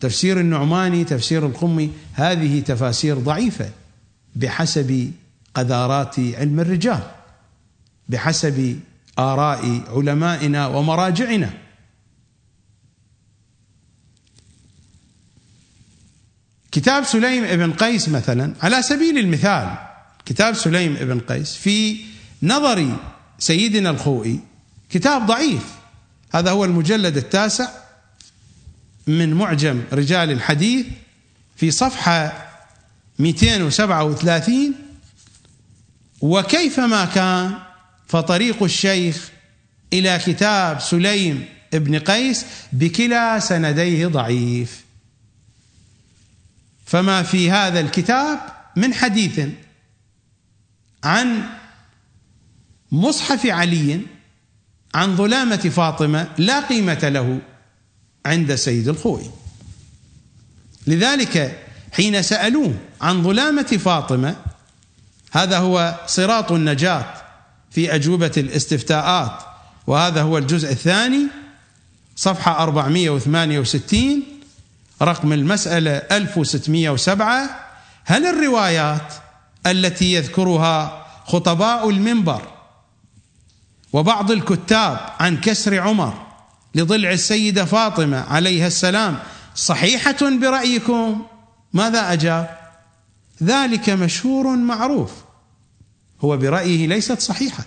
تفسير 0.00 0.40
النعماني 0.40 1.04
تفسير 1.04 1.46
القمي 1.46 1.90
هذه 2.12 2.60
تفاسير 2.60 3.18
ضعيفة 3.18 3.70
بحسب 4.36 5.12
قذارات 5.54 6.18
علم 6.18 6.60
الرجال 6.60 7.02
بحسب 8.08 8.80
آراء 9.18 9.82
علمائنا 9.88 10.66
ومراجعنا. 10.66 11.50
كتاب 16.72 17.04
سليم 17.04 17.44
ابن 17.44 17.72
قيس 17.72 18.08
مثلا 18.08 18.54
على 18.62 18.82
سبيل 18.82 19.18
المثال 19.18 19.78
كتاب 20.24 20.54
سليم 20.54 20.96
ابن 20.96 21.20
قيس 21.20 21.54
في 21.54 21.96
نظر 22.42 22.96
سيدنا 23.38 23.90
الخوئي 23.90 24.40
كتاب 24.90 25.26
ضعيف. 25.26 25.62
هذا 26.32 26.50
هو 26.50 26.64
المجلد 26.64 27.16
التاسع 27.16 27.68
من 29.06 29.34
معجم 29.34 29.82
رجال 29.92 30.30
الحديث 30.30 30.86
في 31.56 31.70
صفحة 31.70 32.48
237 33.18 34.74
وكيفما 36.20 37.04
كان 37.04 37.58
فطريق 38.08 38.62
الشيخ 38.62 39.30
إلى 39.92 40.20
كتاب 40.26 40.80
سليم 40.80 41.44
ابن 41.74 41.98
قيس 41.98 42.44
بكلا 42.72 43.38
سنديه 43.38 44.06
ضعيف. 44.06 44.84
فما 46.86 47.22
في 47.22 47.50
هذا 47.50 47.80
الكتاب 47.80 48.38
من 48.76 48.94
حديث 48.94 49.40
عن 51.04 51.42
مصحف 52.92 53.46
علي 53.46 54.00
عن 54.94 55.16
ظلامة 55.16 55.56
فاطمة 55.56 56.28
لا 56.38 56.60
قيمة 56.60 57.08
له 57.08 57.40
عند 58.26 58.54
سيد 58.54 58.88
الخوئي 58.88 59.30
لذلك 60.86 61.58
حين 61.92 62.22
سألوه 62.22 62.74
عن 63.00 63.22
ظلامة 63.22 63.62
فاطمة 63.62 64.36
هذا 65.32 65.58
هو 65.58 66.00
صراط 66.06 66.52
النجاة. 66.52 67.17
في 67.70 67.94
أجوبة 67.94 68.32
الاستفتاءات 68.36 69.42
وهذا 69.86 70.22
هو 70.22 70.38
الجزء 70.38 70.70
الثاني 70.70 71.26
صفحة 72.16 72.62
468 72.62 74.22
رقم 75.02 75.32
المسألة 75.32 75.90
1607 75.90 77.50
هل 78.04 78.26
الروايات 78.26 79.14
التي 79.66 80.12
يذكرها 80.12 81.06
خطباء 81.26 81.90
المنبر 81.90 82.42
وبعض 83.92 84.30
الكتاب 84.30 85.00
عن 85.20 85.36
كسر 85.36 85.80
عمر 85.80 86.26
لضلع 86.74 87.10
السيدة 87.10 87.64
فاطمة 87.64 88.20
عليها 88.20 88.66
السلام 88.66 89.18
صحيحة 89.54 90.16
برأيكم؟ 90.22 91.22
ماذا 91.72 92.12
أجاب؟ 92.12 92.58
ذلك 93.42 93.90
مشهور 93.90 94.56
معروف. 94.56 95.12
هو 96.24 96.36
برأيه 96.36 96.86
ليست 96.86 97.20
صحيحة 97.20 97.64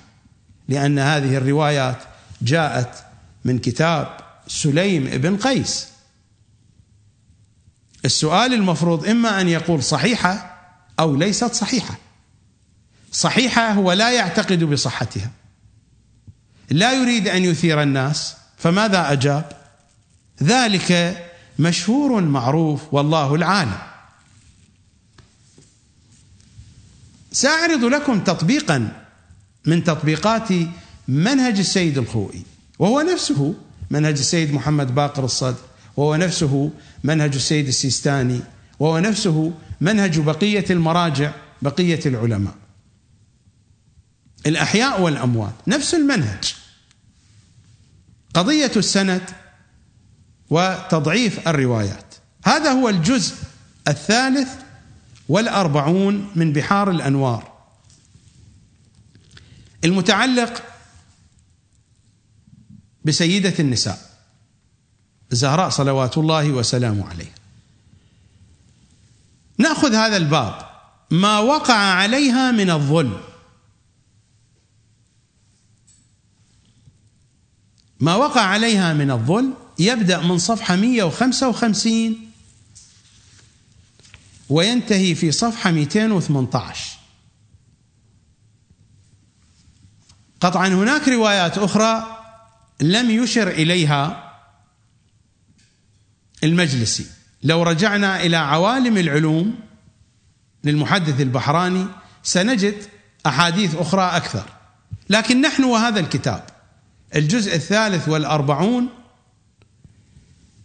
لأن 0.67 0.99
هذه 0.99 1.37
الروايات 1.37 1.97
جاءت 2.41 3.03
من 3.45 3.59
كتاب 3.59 4.17
سليم 4.47 5.03
بن 5.03 5.37
قيس. 5.37 5.87
السؤال 8.05 8.53
المفروض 8.53 9.07
إما 9.07 9.41
أن 9.41 9.47
يقول 9.47 9.83
صحيحة 9.83 10.57
أو 10.99 11.15
ليست 11.15 11.53
صحيحة. 11.53 11.95
صحيحة 13.11 13.71
هو 13.71 13.91
لا 13.91 14.11
يعتقد 14.11 14.63
بصحتها. 14.63 15.31
لا 16.69 16.93
يريد 16.93 17.27
أن 17.27 17.45
يثير 17.45 17.81
الناس 17.81 18.35
فماذا 18.57 19.11
أجاب؟ 19.11 19.51
ذلك 20.43 21.17
مشهور 21.59 22.21
معروف 22.21 22.81
والله 22.93 23.35
العالم. 23.35 23.90
سأعرض 27.31 27.83
لكم 27.83 28.23
تطبيقا 28.23 29.05
من 29.65 29.83
تطبيقات 29.83 30.49
منهج 31.07 31.59
السيد 31.59 31.97
الخوئي 31.97 32.43
وهو 32.79 33.01
نفسه 33.01 33.55
منهج 33.89 34.17
السيد 34.17 34.53
محمد 34.53 34.95
باقر 34.95 35.25
الصدر 35.25 35.59
وهو 35.97 36.15
نفسه 36.15 36.71
منهج 37.03 37.35
السيد 37.35 37.67
السيستاني 37.67 38.39
وهو 38.79 38.99
نفسه 38.99 39.53
منهج 39.81 40.19
بقية 40.19 40.65
المراجع 40.69 41.31
بقية 41.61 41.99
العلماء. 42.05 42.55
الأحياء 44.45 45.01
والأموات 45.01 45.53
نفس 45.67 45.93
المنهج. 45.95 46.55
قضية 48.33 48.71
السند 48.75 49.21
وتضعيف 50.49 51.47
الروايات. 51.47 52.15
هذا 52.45 52.71
هو 52.71 52.89
الجزء 52.89 53.35
الثالث 53.87 54.49
والأربعون 55.31 56.31
من 56.35 56.53
بحار 56.53 56.91
الأنوار. 56.91 57.51
المتعلق 59.83 60.63
بسيدة 63.05 63.53
النساء 63.59 63.99
الزهراء 65.31 65.69
صلوات 65.69 66.17
الله 66.17 66.51
وسلامه 66.51 67.09
عليها 67.09 67.35
نأخذ 69.57 69.95
هذا 69.95 70.17
الباب 70.17 70.69
ما 71.11 71.39
وقع 71.39 71.73
عليها 71.73 72.51
من 72.51 72.69
الظلم. 72.69 73.21
ما 77.99 78.15
وقع 78.15 78.41
عليها 78.41 78.93
من 78.93 79.11
الظلم 79.11 79.53
يبدأ 79.79 80.21
من 80.21 80.37
صفحة 80.37 80.75
155 80.75 82.30
وينتهي 84.51 85.15
في 85.15 85.31
صفحة 85.31 85.71
218 85.71 86.97
قطعا 90.41 90.67
هناك 90.67 91.07
روايات 91.07 91.57
أخرى 91.57 92.17
لم 92.81 93.09
يشر 93.09 93.47
إليها 93.47 94.33
المجلسي. 96.43 97.05
لو 97.43 97.63
رجعنا 97.63 98.23
إلى 98.23 98.37
عوالم 98.37 98.97
العلوم 98.97 99.59
للمحدث 100.63 101.21
البحراني 101.21 101.87
سنجد 102.23 102.75
أحاديث 103.25 103.75
أخرى 103.75 104.03
أكثر. 104.03 104.45
لكن 105.09 105.41
نحن 105.41 105.63
وهذا 105.63 105.99
الكتاب 105.99 106.43
الجزء 107.15 107.55
الثالث 107.55 108.09
والأربعون 108.09 108.89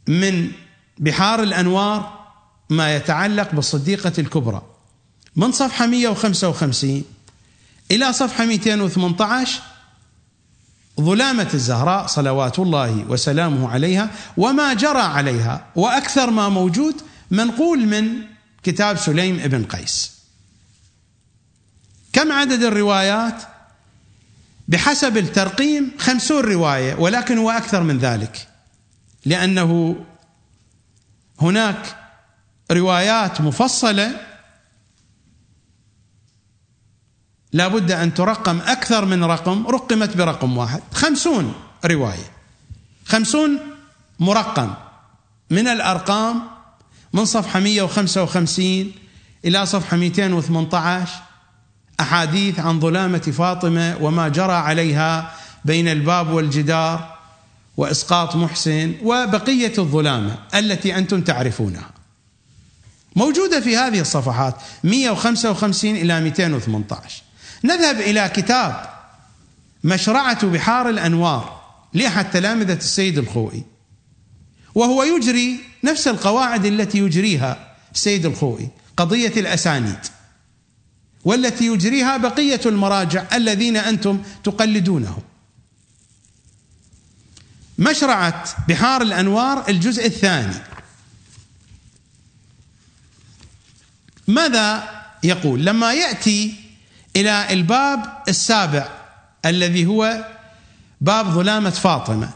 من 0.08 0.52
بحار 0.98 1.42
الأنوار 1.42 2.25
ما 2.70 2.96
يتعلق 2.96 3.54
بالصديقة 3.54 4.12
الكبرى. 4.18 4.62
من 5.36 5.52
صفحة 5.52 5.86
155 5.86 7.04
إلى 7.90 8.12
صفحة 8.12 8.44
218 8.44 9.62
ظلامة 11.00 11.48
الزهراء 11.54 12.06
صلوات 12.06 12.58
الله 12.58 13.04
وسلامه 13.08 13.70
عليها 13.70 14.10
وما 14.36 14.74
جرى 14.74 15.02
عليها 15.02 15.66
وأكثر 15.76 16.30
ما 16.30 16.48
موجود 16.48 16.94
منقول 17.30 17.86
من 17.86 18.08
كتاب 18.62 18.96
سليم 18.96 19.40
ابن 19.40 19.64
قيس. 19.64 20.12
كم 22.12 22.32
عدد 22.32 22.62
الروايات؟ 22.62 23.42
بحسب 24.68 25.16
الترقيم 25.16 25.92
خمسون 25.98 26.44
رواية 26.44 26.94
ولكن 26.94 27.38
هو 27.38 27.50
أكثر 27.50 27.82
من 27.82 27.98
ذلك 27.98 28.48
لأنه 29.24 29.96
هناك 31.40 31.96
روايات 32.70 33.40
مفصلة 33.40 34.20
لا 37.52 37.68
بد 37.68 37.90
أن 37.90 38.14
ترقم 38.14 38.58
أكثر 38.58 39.04
من 39.04 39.24
رقم 39.24 39.66
رقمت 39.66 40.16
برقم 40.16 40.58
واحد. 40.58 40.82
خمسون 40.94 41.54
رواية. 41.84 42.30
خمسون 43.04 43.58
مرقم. 44.20 44.74
من 45.50 45.68
الأرقام 45.68 46.42
من 47.12 47.24
صفحة 47.24 47.60
155 47.60 48.92
إلى 49.44 49.66
صفحة 49.66 49.96
218 49.96 51.08
أحاديث 52.00 52.60
عن 52.60 52.80
ظلامة 52.80 53.18
فاطمة 53.18 53.96
وما 54.00 54.28
جرى 54.28 54.52
عليها 54.52 55.32
بين 55.64 55.88
الباب 55.88 56.30
والجدار 56.30 57.16
وإسقاط 57.76 58.36
محسن 58.36 58.94
وبقية 59.02 59.72
الظلامة 59.78 60.38
التي 60.54 60.98
أنتم 60.98 61.20
تعرفونها. 61.20 61.95
موجودة 63.16 63.60
في 63.60 63.76
هذه 63.76 64.00
الصفحات 64.00 64.54
155 64.84 65.96
إلى 65.96 66.20
218 66.20 67.22
نذهب 67.64 68.00
إلى 68.00 68.28
كتاب 68.28 68.90
مشرعة 69.84 70.46
بحار 70.46 70.88
الأنوار 70.88 71.60
لأحد 71.94 72.30
تلامذة 72.30 72.72
السيد 72.72 73.18
الخوئي. 73.18 73.64
وهو 74.74 75.02
يجري 75.02 75.60
نفس 75.84 76.08
القواعد 76.08 76.64
التي 76.64 76.98
يجريها 76.98 77.74
السيد 77.94 78.26
الخوئي 78.26 78.68
قضية 78.96 79.32
الأسانيد 79.36 79.98
والتي 81.24 81.66
يجريها 81.66 82.16
بقية 82.16 82.60
المراجع 82.66 83.24
الذين 83.32 83.76
أنتم 83.76 84.22
تقلدونهم 84.44 85.22
مشرعة 87.78 88.44
بحار 88.68 89.02
الأنوار 89.02 89.68
الجزء 89.68 90.06
الثاني. 90.06 90.54
ماذا 94.26 94.88
يقول؟ 95.22 95.64
لما 95.64 95.92
يأتي 95.92 96.54
إلى 97.16 97.52
الباب 97.52 98.22
السابع 98.28 98.88
الذي 99.44 99.86
هو 99.86 100.24
باب 101.00 101.30
ظلامة 101.30 101.70
فاطمة. 101.70 102.30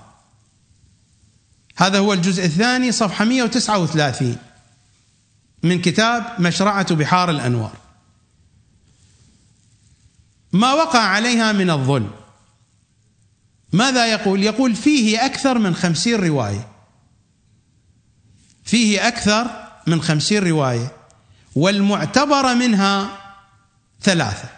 هذا 1.76 1.98
هو 1.98 2.12
الجزء 2.12 2.44
الثاني 2.44 2.92
صفحة 2.92 3.24
139 3.24 4.36
من 5.62 5.80
كتاب 5.80 6.40
مشرعة 6.40 6.94
بحار 6.94 7.30
الأنوار. 7.30 7.72
ما 10.52 10.72
وقع 10.72 11.00
عليها 11.00 11.52
من 11.52 11.70
الظلم. 11.70 12.10
ماذا 13.72 14.06
يقول؟ 14.06 14.42
يقول 14.42 14.74
فيه 14.74 15.26
أكثر 15.26 15.58
من 15.58 15.74
خمسين 15.74 16.20
رواية. 16.20 16.68
فيه 18.64 19.08
أكثر 19.08 19.46
من 19.86 20.02
خمسين 20.02 20.48
رواية. 20.48 20.99
والمعتبرة 21.54 22.54
منها 22.54 23.08
ثلاثة. 24.02 24.48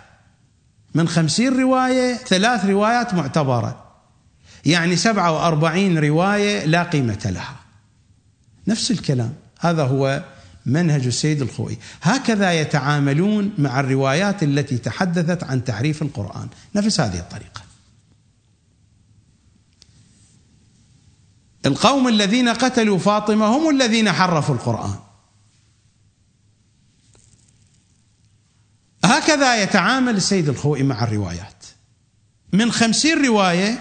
من 0.94 1.08
خمسين 1.08 1.60
رواية 1.60 2.14
ثلاث 2.14 2.64
روايات 2.64 3.14
معتبرة. 3.14 3.84
يعني 4.64 4.96
سبعة 4.96 5.32
وأربعين 5.32 5.98
رواية 5.98 6.64
لا 6.64 6.82
قيمة 6.82 7.20
لها. 7.24 7.56
نفس 8.66 8.90
الكلام. 8.90 9.34
هذا 9.60 9.84
هو 9.84 10.24
منهج 10.66 11.06
السيد 11.06 11.42
الخوئي. 11.42 11.78
هكذا 12.02 12.52
يتعاملون 12.52 13.52
مع 13.58 13.80
الروايات 13.80 14.42
التي 14.42 14.78
تحدثت 14.78 15.44
عن 15.44 15.64
تحريف 15.64 16.02
القرآن. 16.02 16.48
نفس 16.74 17.00
هذه 17.00 17.18
الطريقة. 17.18 17.62
القوم 21.66 22.08
الذين 22.08 22.48
قتلوا 22.48 22.98
فاطمة 22.98 23.46
هم 23.46 23.70
الذين 23.70 24.12
حرفوا 24.12 24.54
القرآن. 24.54 24.94
هكذا 29.04 29.62
يتعامل 29.62 30.16
السيد 30.16 30.48
الخوئي 30.48 30.82
مع 30.82 31.04
الروايات. 31.04 31.64
من 32.52 32.72
خمسين 32.72 33.24
رواية 33.26 33.78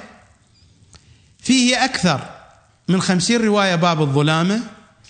فيه 1.40 1.86
أكثر. 1.86 2.22
من 2.88 3.02
خمسين 3.02 3.42
رواية 3.42 3.76
باب 3.76 4.02
الظلامة 4.02 4.60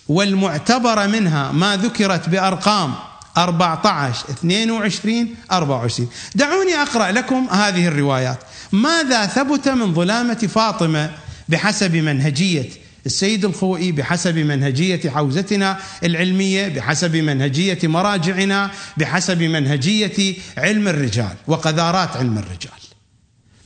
والمعتبر 0.07 1.07
منها 1.07 1.51
ما 1.51 1.77
ذكرت 1.77 2.29
بأرقام 2.29 2.93
14 3.37 4.29
22 4.29 5.35
24 5.51 6.09
دعوني 6.35 6.75
أقرأ 6.75 7.11
لكم 7.11 7.47
هذه 7.51 7.87
الروايات. 7.87 8.39
ماذا 8.71 9.25
ثبت 9.25 9.69
من 9.69 9.93
ظلامة 9.93 10.33
فاطمة 10.33 11.11
بحسب 11.49 11.95
منهجية 11.95 12.69
السيد 13.05 13.45
الخوئي 13.45 13.91
بحسب 13.91 14.37
منهجية 14.37 15.09
حوزتنا 15.09 15.79
العلمية 16.03 16.67
بحسب 16.67 17.15
منهجية 17.15 17.79
مراجعنا 17.83 18.71
بحسب 18.97 19.41
منهجية 19.41 20.35
علم 20.57 20.87
الرجال 20.87 21.35
وقذارات 21.47 22.17
علم 22.17 22.37
الرجال. 22.37 22.81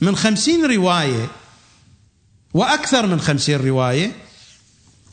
من 0.00 0.16
خمسين 0.16 0.64
رواية 0.64 1.26
وأكثر 2.54 3.06
من 3.06 3.20
خمسين 3.20 3.60
رواية 3.60 4.12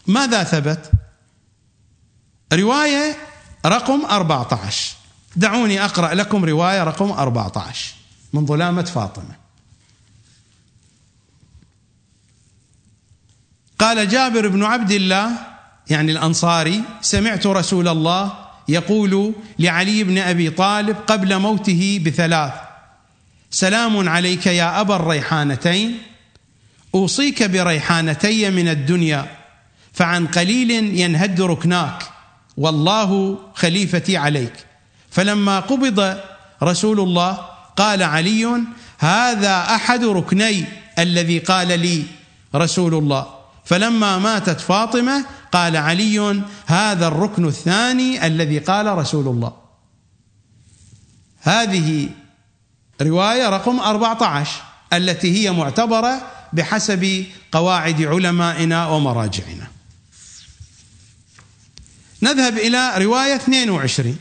ماذا 0.08 0.44
ثبت؟ 0.44 0.92
رواية 2.54 3.16
رقم 3.66 4.06
14 4.06 4.96
دعوني 5.36 5.86
أقرأ 5.86 6.14
لكم 6.14 6.46
رواية 6.46 6.84
رقم 6.84 7.12
14 7.12 7.94
من 8.34 8.46
ظلامة 8.46 8.84
فاطمة. 8.84 9.43
قال 13.80 14.10
جابر 14.10 14.48
بن 14.48 14.64
عبد 14.64 14.92
الله 14.92 15.32
يعني 15.90 16.12
الأنصاري 16.12 16.82
سمعت 17.02 17.48
رسول 17.48 17.88
الله 17.88 18.34
يقول 18.68 19.34
لعلي 19.60 20.04
بن 20.04 20.18
أبي 20.18 20.50
طالب 20.50 20.98
قبل 21.08 21.40
موته 21.40 22.02
بثلاث 22.06 22.54
سلام 23.52 24.10
عليك 24.10 24.48
يا 24.48 24.82
أبا 24.82 24.96
الريحانتين 24.96 25.98
أوصيك 26.96 27.44
بريحانتي 27.44 28.50
من 28.50 28.68
الدنيا 28.68 29.26
فعن 29.94 30.28
قليل 30.28 30.72
ينهد 30.72 31.42
ركناك 31.42 32.04
والله 32.58 33.40
خليفتي 33.56 34.18
عليك. 34.18 34.54
فلما 35.10 35.60
قبض 35.60 36.18
رسول 36.64 37.00
الله 37.00 37.32
قال 37.76 38.04
علي 38.04 38.64
هذا 39.00 39.76
أحد 39.76 40.04
ركني 40.04 40.66
الذي 41.00 41.40
قال 41.40 41.80
لي 41.80 42.04
رسول 42.56 42.94
الله. 42.94 43.43
فلما 43.66 44.18
ماتت 44.18 44.60
فاطمة 44.60 45.26
قال 45.52 45.78
علي 45.78 46.44
هذا 46.66 47.08
الركن 47.08 47.48
الثاني 47.48 48.28
الذي 48.28 48.60
قال 48.60 48.98
رسول 48.98 49.28
الله. 49.28 49.54
هذه 51.42 52.10
رواية 53.02 53.50
رقم 53.50 53.80
14 53.80 54.62
التي 54.94 55.32
هي 55.40 55.52
معتبرة 55.52 56.32
بحسب 56.54 57.26
قواعد 57.52 58.02
علمائنا 58.02 58.88
ومراجعنا. 58.88 59.68
نذهب 62.22 62.58
إلى 62.58 62.94
رواية 62.98 63.36
22 63.36 64.18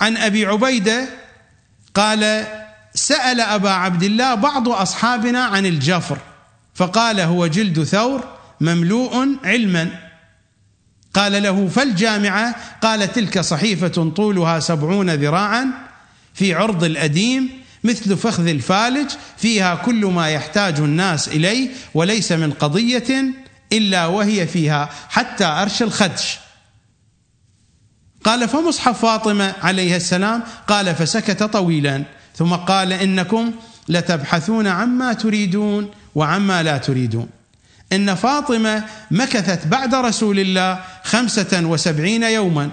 عن 0.00 0.16
أبي 0.16 0.46
عبيدة 0.46 1.08
قال 1.94 2.46
سأل 2.94 3.40
أبا 3.40 3.70
عبد 3.70 4.02
الله 4.02 4.34
بعض 4.34 4.68
أصحابنا 4.68 5.44
عن 5.44 5.66
الجفر. 5.66 6.18
فقال 6.80 7.20
هو 7.20 7.46
جلد 7.46 7.84
ثور 7.84 8.24
مملوء 8.60 9.28
علما. 9.44 9.90
قال 11.14 11.42
له 11.42 11.68
فالجامعة؟ 11.68 12.54
قال 12.82 13.12
تلك 13.12 13.40
صحيفة 13.40 14.12
طولها 14.16 14.60
سبعون 14.60 15.10
ذراعا 15.10 15.66
في 16.34 16.54
عرض 16.54 16.84
الأديم 16.84 17.50
مثل 17.84 18.16
فخذ 18.16 18.46
الفالج 18.46 19.10
فيها 19.36 19.74
كل 19.74 20.06
ما 20.06 20.28
يحتاج 20.28 20.78
الناس 20.80 21.28
إليه 21.28 21.68
وليس 21.94 22.32
من 22.32 22.52
قضية 22.52 23.24
إلا 23.72 24.06
وهي 24.06 24.46
فيها 24.46 24.90
حتى 25.08 25.44
أرش 25.44 25.82
الخدش. 25.82 26.38
قال 28.24 28.48
فمصحف 28.48 29.00
فاطمة 29.00 29.54
عليه 29.62 29.96
السلام 29.96 30.42
قال 30.68 30.94
فسكت 30.94 31.42
طويلا 31.42 32.04
ثم 32.36 32.54
قال 32.54 32.92
إنكم 32.92 33.52
لتبحثون 33.88 34.66
عما 34.66 35.12
تريدون. 35.12 35.90
وعما 36.14 36.62
لا 36.62 36.78
تريدون. 36.78 37.28
إن 37.92 38.14
فاطمة 38.14 38.84
مكثت 39.10 39.66
بعد 39.66 39.94
رسول 39.94 40.38
الله 40.38 40.84
خمسة 41.04 41.60
وسبعين 41.64 42.22
يوما 42.22 42.70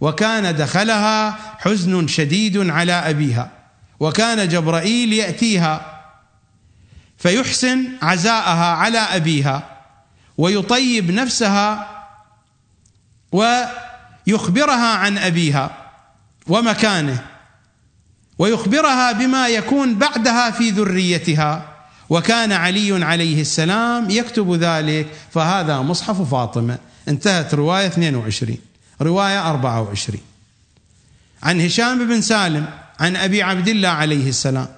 وكان 0.00 0.56
دخلها 0.56 1.38
حزن 1.58 2.06
شديد 2.06 2.70
على 2.70 2.92
أبيها 2.92 3.50
وكان 4.00 4.48
جبرائيل 4.48 5.12
يأتيها 5.12 6.00
فيحسن 7.18 7.88
عزاءها 8.02 8.74
على 8.74 8.98
أبيها 8.98 9.62
ويطيب 10.38 11.10
نفسها 11.10 11.88
ويخبرها 13.32 14.96
عن 14.96 15.18
أبيها 15.18 15.70
ومكانه 16.46 17.26
ويخبرها 18.38 19.12
بما 19.12 19.48
يكون 19.48 19.94
بعدها 19.94 20.50
في 20.50 20.70
ذريتها. 20.70 21.69
وكان 22.10 22.52
علي 22.52 23.04
عليه 23.04 23.40
السلام 23.40 24.10
يكتب 24.10 24.54
ذلك 24.54 25.06
فهذا 25.34 25.78
مصحف 25.78 26.30
فاطمة. 26.30 26.78
انتهت 27.08 27.54
رواية 27.54 27.86
22 27.86 28.58
رواية 29.02 29.50
24 29.50 30.20
عن 31.42 31.60
هشام 31.60 32.08
بن 32.08 32.20
سالم 32.20 32.66
عن 33.00 33.16
أبي 33.16 33.42
عبد 33.42 33.68
الله 33.68 33.88
عليه 33.88 34.28
السلام. 34.28 34.68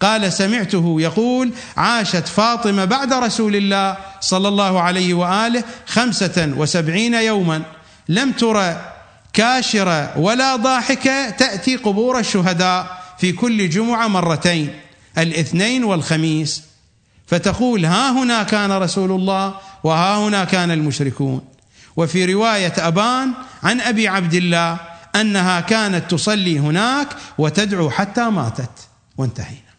قال 0.00 0.32
سمعته 0.32 0.96
يقول 1.00 1.52
عاشت 1.76 2.28
فاطمة 2.28 2.84
بعد 2.84 3.12
رسول 3.12 3.56
الله 3.56 3.96
صلى 4.20 4.48
الله 4.48 4.80
عليه 4.80 5.14
وآله 5.14 5.64
خمسة 5.86 6.52
وسبعين 6.56 7.14
يوما. 7.14 7.62
لم 8.08 8.32
ترى 8.32 8.92
كاشرة 9.32 10.18
ولا 10.18 10.56
ضاحكة 10.56 11.30
تأتي 11.30 11.76
قبور 11.76 12.18
الشهداء 12.18 13.02
في 13.18 13.32
كل 13.32 13.70
جمعة 13.70 14.08
مرتين. 14.08 14.74
الاثنين 15.18 15.84
والخميس. 15.84 16.62
فتقول 17.26 17.84
ها 17.84 18.22
هنا 18.22 18.42
كان 18.42 18.72
رسول 18.72 19.12
الله 19.12 19.54
وها 19.84 20.18
هنا 20.18 20.44
كان 20.44 20.70
المشركون. 20.70 21.44
وفي 21.96 22.32
رواية 22.32 22.72
أبان 22.78 23.32
عن 23.62 23.80
أبي 23.80 24.08
عبد 24.08 24.34
الله 24.34 24.80
أنها 25.14 25.60
كانت 25.60 26.10
تصلي 26.10 26.58
هناك 26.58 27.08
وتدعو 27.38 27.90
حتى 27.90 28.30
ماتت. 28.30 28.88
وانتهينا. 29.16 29.74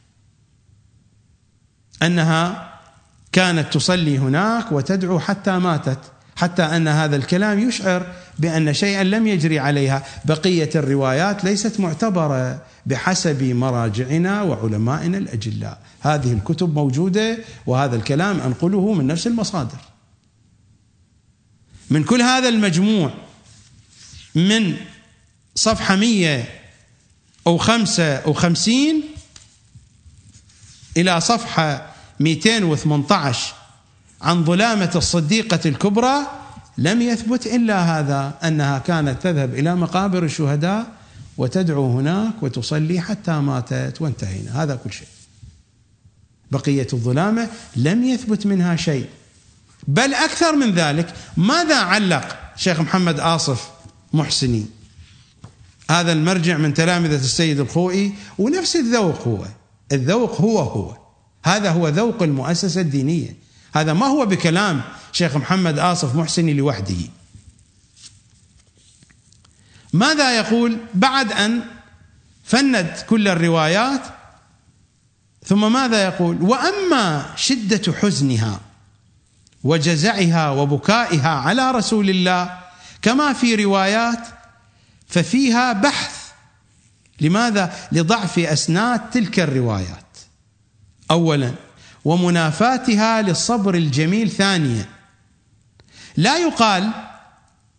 أنها 2.04 2.74
كانت 3.32 3.74
تصلي 3.74 4.18
هناك 4.18 4.72
وتدعو 4.72 5.20
حتى 5.20 5.52
ماتت. 5.52 6.00
حتى 6.36 6.64
أن 6.64 6.88
هذا 6.88 7.16
الكلام 7.16 7.60
يشعر 7.60 8.06
بأن 8.40 8.74
شيئا 8.74 9.04
لم 9.04 9.28
يجري 9.28 9.60
عليها. 9.60 10.04
بقية 10.26 10.70
الروايات 10.76 11.44
ليست 11.44 11.80
معتبرة 11.80 12.62
بحسب 12.86 13.44
مراجعنا 13.44 14.42
وعلمائنا 14.42 15.18
الأجلاء. 15.18 15.82
هذه 16.02 16.34
الكتب 16.34 16.74
موجودة 16.74 17.38
وهذا 17.66 17.96
الكلام 17.96 18.40
أنقله 18.40 18.94
من 18.94 19.08
نفس 19.08 19.28
المصادر. 19.28 19.78
من 21.90 22.04
كل 22.04 22.22
هذا 22.22 22.50
المجموع 22.50 23.14
من 24.36 24.76
صفحة 25.56 25.96
100 25.96 26.44
أو 27.48 27.58
خمسة 27.58 28.16
أو 28.16 28.34
خمسين 28.34 29.04
إلى 30.98 31.22
صفحة 31.22 31.94
218 32.20 33.54
عن 34.22 34.46
ظلامة 34.46 34.92
الصديقة 34.96 35.60
الكبرى 35.66 36.45
لم 36.78 37.02
يثبت 37.02 37.46
إلا 37.46 38.00
هذا 38.00 38.34
أنها 38.44 38.80
كانت 38.80 39.22
تذهب 39.22 39.54
إلى 39.54 39.76
مقابر 39.76 40.24
الشهداء 40.24 40.86
وتدعو 41.38 42.00
هناك 42.00 42.44
وتصلي 42.44 43.02
حتى 43.02 43.32
ماتت 43.32 44.02
وانتهينا. 44.02 44.64
هذا 44.64 44.76
كل 44.76 44.92
شيء. 44.92 45.08
بقية 46.52 46.88
الظلامة 46.94 47.48
لم 47.76 48.04
يثبت 48.04 48.46
منها 48.46 48.76
شيء. 48.76 49.06
بل 49.88 50.14
أكثر 50.14 50.56
من 50.56 50.72
ذلك 50.72 51.14
ماذا 51.38 51.76
علق 51.76 52.38
شيخ 52.56 52.80
محمد 52.80 53.20
آصف 53.20 53.70
محسني؟ 54.14 54.66
هذا 55.90 56.12
المرجع 56.12 56.58
من 56.58 56.74
تلامذة 56.74 57.16
السيد 57.16 57.60
الخوئي 57.60 58.14
ونفس 58.40 58.76
الذوق 58.76 59.28
هو. 59.28 59.46
الذوق 59.92 60.42
هو 60.42 60.60
هو. 60.60 60.98
هذا 61.44 61.70
هو 61.70 61.88
ذوق 61.88 62.24
المؤسسة 62.24 62.82
الدينية. 62.82 63.36
هذا 63.74 63.94
ما 63.94 64.06
هو 64.06 64.26
بكلام 64.26 64.82
شيخ 65.16 65.36
محمد 65.36 65.80
آصف 65.80 66.16
محسني 66.16 66.54
لوحده. 66.54 66.96
ماذا 69.94 70.38
يقول 70.38 70.78
بعد 70.94 71.32
أن 71.32 71.62
فند 72.44 72.98
كل 73.10 73.28
الروايات؟ 73.28 74.02
ثم 75.46 75.74
ماذا 75.74 76.04
يقول؟ 76.04 76.42
وأما 76.42 77.34
شدة 77.36 77.94
حزنها 77.94 78.60
وجزعها 79.64 80.50
وبكائها 80.50 81.30
على 81.30 81.72
رسول 81.72 82.10
الله 82.10 82.60
كما 83.02 83.34
في 83.34 83.56
روايات 83.56 84.28
ففيها 85.08 85.74
بحث 85.74 86.32
لماذا؟ 87.22 87.74
لضعف 87.92 88.40
أسناد 88.40 89.10
تلك 89.10 89.40
الروايات. 89.40 90.18
اولا 91.12 91.54
ومنافاتها 92.06 93.22
للصبر 93.22 93.76
الجميل 93.76 94.32
ثانيا. 94.32 94.95
لا 96.18 96.38
يقال 96.38 96.90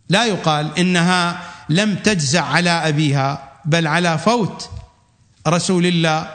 لا 0.09 0.25
يقال 0.25 0.77
إنها 0.79 1.41
لم 1.69 1.95
تجزع 1.95 2.45
على 2.45 2.69
أبيها 2.69 3.49
بل 3.65 3.87
على 3.87 4.17
فوت 4.17 4.69
رسول 5.47 5.85
الله 5.85 6.29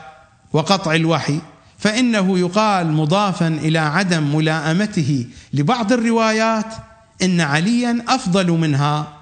وقطع 0.53 0.95
الوحي. 0.95 1.41
فإنه 1.79 2.39
يقال 2.39 2.93
مضافا 2.93 3.49
إلى 3.49 3.79
عدم 3.79 4.37
ملائمته 4.37 5.27
لبعض 5.53 5.93
الروايات 5.93 6.75
إن 7.23 7.41
عليا 7.41 8.05
أفضل 8.09 8.51
منها 8.51 9.13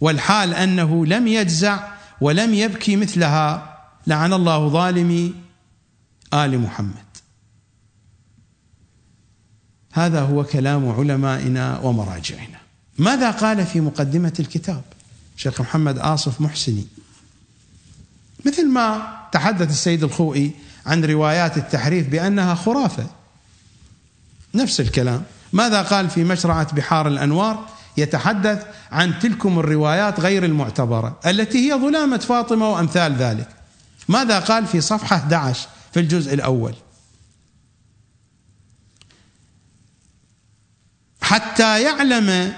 والحال 0.00 0.54
أنه 0.54 1.06
لم 1.06 1.26
يجزع 1.26 1.78
ولم 2.20 2.54
يبكي 2.54 2.96
مثلها. 2.96 3.76
لعن 4.06 4.32
الله 4.32 4.68
ظالمي 4.68 5.34
آل 6.34 6.58
محمد. 6.58 7.13
هذا 9.94 10.20
هو 10.20 10.44
كلام 10.44 10.88
علمائنا 10.88 11.78
ومراجعنا. 11.78 12.58
ماذا 12.98 13.30
قال 13.30 13.66
في 13.66 13.80
مقدمة 13.80 14.32
الكتاب؟ 14.40 14.82
شيخ 15.36 15.60
محمد 15.60 15.98
آصف 15.98 16.40
محسني. 16.40 16.86
مثل 18.46 18.68
ما 18.68 19.16
تحدث 19.32 19.70
السيد 19.70 20.04
الخوئي 20.04 20.52
عن 20.86 21.04
روايات 21.04 21.56
التحريف 21.56 22.08
بأنها 22.08 22.54
خرافة. 22.54 23.06
نفس 24.54 24.80
الكلام. 24.80 25.22
ماذا 25.52 25.82
قال 25.82 26.10
في 26.10 26.24
مشرعة 26.24 26.74
بحار 26.74 27.08
الأنوار؟ 27.08 27.66
يتحدث 27.96 28.66
عن 28.92 29.18
تلكم 29.18 29.58
الروايات 29.58 30.20
غير 30.20 30.44
المعتبرة 30.44 31.18
التي 31.26 31.70
هي 31.70 31.74
ظلامه 31.74 32.18
فاطمة 32.18 32.70
وأمثال 32.70 33.16
ذلك. 33.16 33.48
ماذا 34.08 34.38
قال 34.38 34.66
في 34.66 34.80
صفحة 34.80 35.16
11 35.16 35.68
في 35.92 36.00
الجزء 36.00 36.34
الأول؟ 36.34 36.74
حتى 41.24 41.82
يعلم 41.82 42.52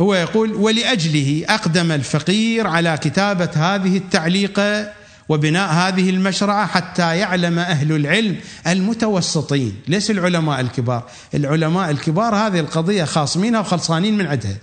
هو 0.00 0.14
يقول 0.14 0.52
ولأجله 0.52 1.44
أقدم 1.48 1.92
الفقير 1.92 2.66
على 2.66 2.98
كتابة 2.98 3.50
هذه 3.54 3.96
التعليقه 3.96 4.92
وبناء 5.28 5.72
هذه 5.72 6.10
المشرعة 6.10 6.66
حتى 6.66 7.16
يعلم 7.16 7.58
أهل 7.58 7.92
العلم 7.92 8.36
المتوسطين. 8.66 9.76
ليس 9.88 10.10
العلماء 10.10 10.60
الكبار. 10.60 11.10
العلماء 11.34 11.90
الكبار 11.90 12.34
هذه 12.34 12.60
القضية 12.60 13.04
خاصمينها 13.04 13.60
وخلصانين 13.60 14.18
من 14.18 14.26
عندها 14.26 14.56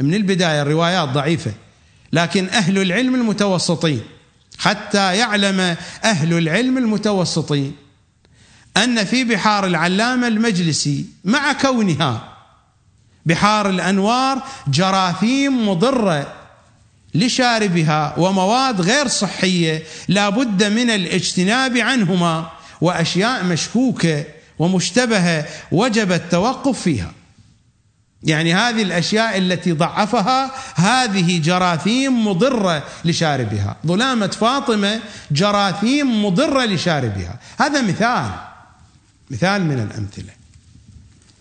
من 0.00 0.14
البداية 0.14 0.62
الروايات 0.62 1.08
ضعيفة. 1.08 1.52
لكن 2.12 2.48
أهل 2.48 2.78
العلم 2.78 3.14
المتوسطين. 3.14 4.00
حتى 4.58 5.16
يعلم 5.16 5.76
أهل 6.04 6.38
العلم 6.38 6.78
المتوسطين. 6.78 7.72
أن 8.76 9.04
في 9.04 9.24
بحار 9.24 9.66
العلامة 9.66 10.28
المجلسي 10.28 11.06
مع 11.24 11.52
كونها. 11.52 12.28
بحار 13.26 13.70
الأنوار 13.70 14.42
جراثيم 14.68 15.68
مضرة 15.68 16.32
لشاربها 17.14 18.14
ومواد 18.18 18.80
غير 18.80 19.08
صحية 19.08 19.82
لا 20.08 20.28
بد 20.28 20.64
من 20.64 20.90
الاجتناب 20.90 21.76
عنهما 21.76 22.50
وأشياء 22.80 23.44
مشكوكة 23.44 24.24
ومشتبهة 24.58 25.46
وجب 25.72 26.12
التوقف 26.12 26.80
فيها. 26.80 27.12
يعني 28.22 28.54
هذه 28.54 28.82
الأشياء 28.82 29.38
التي 29.38 29.72
ضعفها 29.72 30.50
هذه 30.74 31.38
جراثيم 31.38 32.26
مضرة 32.26 32.82
لشاربها. 33.04 33.76
ظلامة 33.86 34.26
فاطمة 34.26 35.00
جراثيم 35.30 36.24
مضرة 36.24 36.64
لشاربها. 36.64 37.38
هذا 37.58 37.82
مثال. 37.82 38.49
مثال 39.30 39.64
من 39.64 39.78
الأمثلة. 39.78 40.32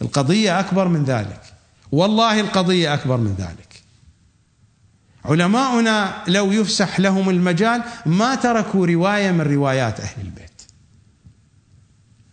القضية 0.01 0.59
أكبر 0.59 0.87
من 0.87 1.03
ذلك. 1.03 1.41
والله 1.91 2.39
القضية 2.39 2.93
أكبر 2.93 3.17
من 3.17 3.35
ذلك. 3.39 3.83
علماؤنا 5.25 6.23
لو 6.27 6.51
يفسح 6.51 6.99
لهم 6.99 7.29
المجال 7.29 7.83
ما 8.05 8.35
تركوا 8.35 8.87
رواية 8.87 9.31
من 9.31 9.41
روايات 9.41 9.99
أهل 9.99 10.21
البيت. 10.21 10.61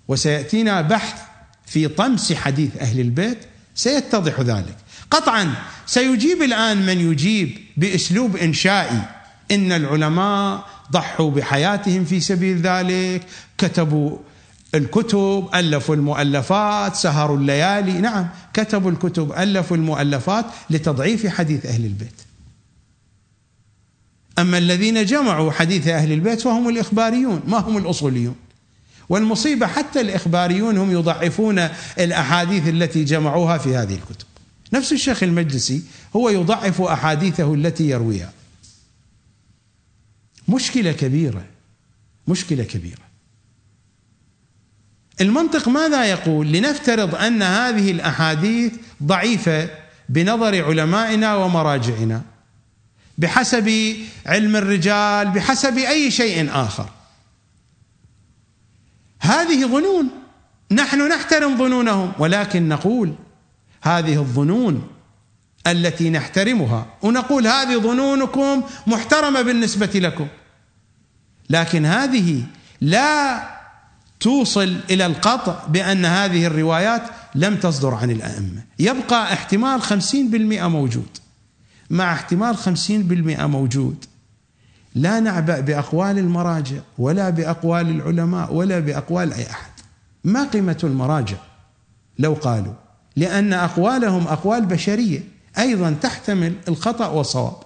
وسيأتينا 0.09 0.81
بحث 0.81 1.23
في 1.67 1.89
طمس 1.89 2.33
حديث 2.33 2.77
أهل 2.77 3.01
البيت 3.01 3.39
سيتضح 3.75 4.41
ذلك. 4.41 4.77
قطعا 5.11 5.55
سيجيب 5.87 6.43
الآن 6.43 6.87
من 6.87 7.13
يجيب 7.13 7.59
بأسلوب 7.77 8.37
إنشائي. 8.37 9.03
إن 9.51 9.73
العلماء 9.73 10.67
ضحوا 10.93 11.31
بحياتهم 11.31 12.05
في 12.05 12.21
سبيل 12.21 12.61
ذلك 12.61 13.23
كتبوا 13.59 14.19
الكتب 14.75 15.49
ألفوا 15.55 15.95
المؤلفات 15.95 16.97
سهروا 16.97 17.37
الليالي. 17.37 17.93
نعم 17.93 18.29
كتبوا 18.55 18.91
الكتب 18.91 19.33
ألفوا 19.33 19.77
المؤلفات 19.77 20.47
لتضعيف 20.71 21.27
حديث 21.27 21.67
أهل 21.67 21.85
البيت. 21.85 22.21
أما 24.39 24.59
الذين 24.59 25.05
جمعوا 25.05 25.53
حديث 25.53 25.89
أهل 25.89 26.13
البيت 26.13 26.41
فهم 26.41 26.69
الإخباريون 26.69 27.43
ما 27.47 27.59
هم 27.59 27.77
الأصوليون. 27.77 28.37
والمصيبة 29.09 29.67
حتى 29.67 30.01
الإخباريون 30.01 30.79
هم 30.79 30.91
يضعفون 30.91 31.69
الأحاديث 31.99 32.69
التي 32.69 33.05
جمعوها 33.05 33.59
في 33.59 33.77
هذه 33.77 33.95
الكتب. 33.95 34.27
نفس 34.73 34.93
الشيخ 34.93 35.23
المجلسي 35.23 35.83
هو 36.17 36.29
يضعف 36.29 36.81
أحاديثه 36.81 37.55
التي 37.55 37.89
يرويها. 37.89 38.33
مشكلة 40.49 40.93
كبيرة 40.93 41.45
مشكلة 42.29 42.65
كبيرة. 42.65 43.06
المنطق 45.21 45.69
ماذا 45.69 46.05
يقول؟ 46.05 46.53
لنفترض 46.53 47.15
أن 47.15 47.43
هذه 47.43 47.91
الأحاديث 47.91 48.73
ضعيفة 49.03 49.69
بنظر 50.09 50.65
علمائنا 50.65 51.35
ومراجعنا 51.35 52.23
بحسب 53.19 53.97
علم 54.27 54.57
الرجال 54.57 55.31
بحسب 55.31 55.79
أي 55.79 56.11
شيء 56.11 56.51
آخر. 56.53 56.91
هذه 59.21 59.67
ظنون 59.67 60.09
نحن 60.71 61.09
نحترم 61.09 61.59
ظنونهم 61.59 62.13
ولكن 62.19 62.69
نقول 62.69 63.15
هذه 63.83 64.19
الظنون 64.19 64.89
التي 65.67 66.11
نحترمها 66.11 66.87
ونقول 67.03 67.47
هذه 67.47 67.77
ظنونكم 67.77 68.63
محترمة 68.87 69.43
بالنسبة 69.43 69.91
لكم. 69.95 70.27
لكن 71.51 71.85
هذه 71.85 72.43
لا 72.81 73.56
توصل 74.21 74.77
إلى 74.91 75.07
القطع 75.07 75.67
بأن 75.69 76.05
هذه 76.05 76.47
الروايات 76.47 77.03
لم 77.35 77.57
تصدر 77.57 77.95
عن 77.95 78.11
الأئمة. 78.11 78.63
يبقى 78.79 79.33
احتمال 79.33 79.83
خمسين 79.83 80.31
بالمئة 80.31 80.69
موجود. 80.69 81.09
مع 81.91 82.13
احتمال 82.13 82.57
خمسين 82.57 83.03
بالمئة 83.03 83.47
موجود. 83.47 84.05
لا 84.95 85.21
نعبأ 85.21 85.61
بأقوال 85.61 86.19
المراجع 86.19 86.79
ولا 86.99 87.31
بأقوال 87.31 87.91
العلماء 87.91 88.55
ولا 88.55 88.81
بأقوال 88.81 89.33
أي 89.33 89.51
أحد. 89.51 89.71
ما 90.25 90.45
قيمة 90.45 90.79
المراجع؟ 90.85 91.37
لو 92.19 92.35
قالوا. 92.35 92.75
لأن 93.17 93.53
أقوالهم 93.53 94.29
أقوال 94.29 94.67
بشرية. 94.67 95.21
أيضا 95.59 95.97
تحتمل 96.03 96.55
الخطأ 96.69 97.07
والصواب. 97.07 97.57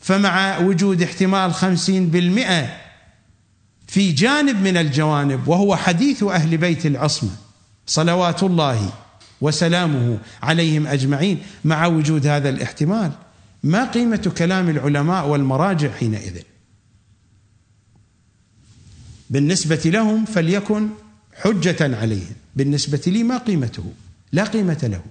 فمع 0.00 0.58
وجود 0.58 1.02
احتمال 1.02 1.54
خمسين 1.54 2.06
بالمئة 2.06 2.81
في 3.92 4.12
جانب 4.12 4.62
من 4.62 4.76
الجوانب 4.76 5.48
وهو 5.48 5.76
حديث 5.76 6.22
أهل 6.22 6.56
بيت 6.56 6.86
العصمة 6.86 7.30
صلوات 7.86 8.42
الله 8.42 8.92
وسلامه 9.40 10.18
عليهم 10.42 10.86
أجمعين 10.86 11.42
مع 11.64 11.86
وجود 11.86 12.26
هذا 12.26 12.48
الاحتمال. 12.48 13.12
ما 13.62 13.90
قيمة 13.90 14.32
كلام 14.38 14.68
العلماء 14.70 15.28
والمراجع 15.28 15.90
حينئذ؟ 15.90 16.42
بالنسبة 19.30 19.80
لهم 19.84 20.24
فليكن 20.24 20.88
حجة 21.34 21.96
عليهم. 22.00 22.34
بالنسبة 22.56 23.02
لي 23.06 23.22
ما 23.22 23.38
قيمته؟ 23.38 23.84
لا 24.32 24.44
قيمة 24.44 24.78
له. 24.82 25.02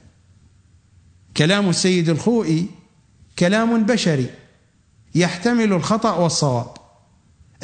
كلام 1.38 1.70
السيد 1.70 2.10
الخوئي 2.10 2.68
كلام 3.40 3.84
بشري 3.84 4.30
يحتمل 5.16 5.74
الخطأ 5.74 6.16
والصواب. 6.16 6.81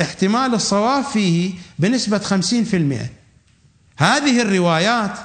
احتمال 0.02 0.54
الصواب 0.54 1.04
فيه 1.04 1.54
بنسبة 1.80 2.20
خمسين 2.20 2.64
في 2.64 2.78
المئة. 2.78 3.10
هذه 3.98 4.42
الروايات 4.42 5.18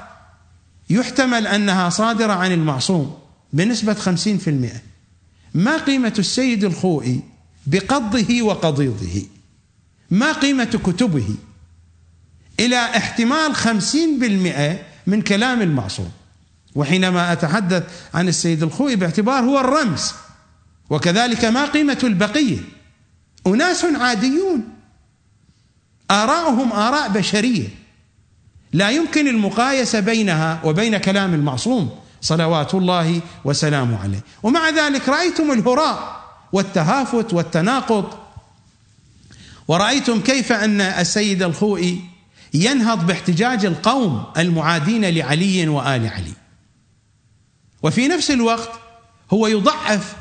يحتمل 0.91 1.47
أنها 1.47 1.89
صادرة 1.89 2.33
عن 2.33 2.53
المعصوم 2.53 3.19
بنسبة 3.53 3.95
خمسين 3.95 4.39
في 4.39 4.51
المئة. 4.51 4.81
ما 5.55 5.77
قيمة 5.77 6.15
السيد 6.19 6.65
الخوئي 6.65 7.21
بقضه 7.67 8.43
وقضيضه؟ 8.43 9.23
ما 10.11 10.33
قيمة 10.33 10.65
كتبه 10.65 11.35
إلى 12.61 12.77
احتمال 12.77 13.55
خمسين 13.55 14.19
بالمئة 14.19 14.79
من 15.07 15.23
كلام 15.23 15.63
المعصوم؟ 15.63 16.11
وحينما 16.75 17.33
أتحدث 17.33 17.85
عن 18.15 18.29
السيد 18.29 18.63
الخوئي 18.63 18.97
باعتبار 18.97 19.45
هو 19.45 19.61
الرمز 19.61 20.13
وكذلك 20.91 21.45
ما 21.45 21.65
قيمة 21.65 21.99
البقية؟ 22.05 22.59
أناس 23.47 23.85
عاديون. 23.85 24.69
آراؤهم 26.11 26.73
آراء 26.73 27.09
بشرية. 27.09 27.69
لا 28.73 28.91
يمكن 28.91 29.29
المقايسة 29.29 30.01
بينها 30.01 30.61
وبين 30.65 30.99
كلام 30.99 31.35
المعصوم. 31.35 31.91
صلوات 32.21 32.75
الله 32.75 33.21
وسلامه 33.45 34.03
عليه. 34.03 34.21
ومع 34.43 34.69
ذلك 34.69 35.09
رأيتم 35.09 35.53
الهراء 35.53 36.23
والتهافت 36.53 37.33
والتناقض. 37.33 38.15
ورأيتم 39.69 40.21
كيف 40.21 40.53
أن 40.53 40.81
السيد 40.81 41.43
الخوئي 41.43 42.01
ينهض 42.55 43.07
باحتجاج 43.07 43.65
القوم 43.65 44.25
المعادين 44.39 45.05
لعلي 45.05 45.69
وآل 45.69 46.09
علي. 46.09 46.33
وفي 47.83 48.09
نفس 48.09 48.31
الوقت 48.31 48.71
هو 49.33 49.47
يضعف 49.47 50.17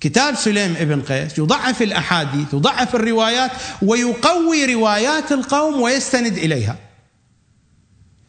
كتاب 0.00 0.34
سليم 0.34 0.76
ابن 0.76 1.02
قيس 1.02 1.38
يضعف 1.38 1.82
الأحاديث 1.82 2.54
يضعف 2.54 2.94
الروايات 2.94 3.50
ويقوي 3.82 4.74
روايات 4.74 5.32
القوم 5.32 5.80
ويستند 5.80 6.38
إليها. 6.38 6.76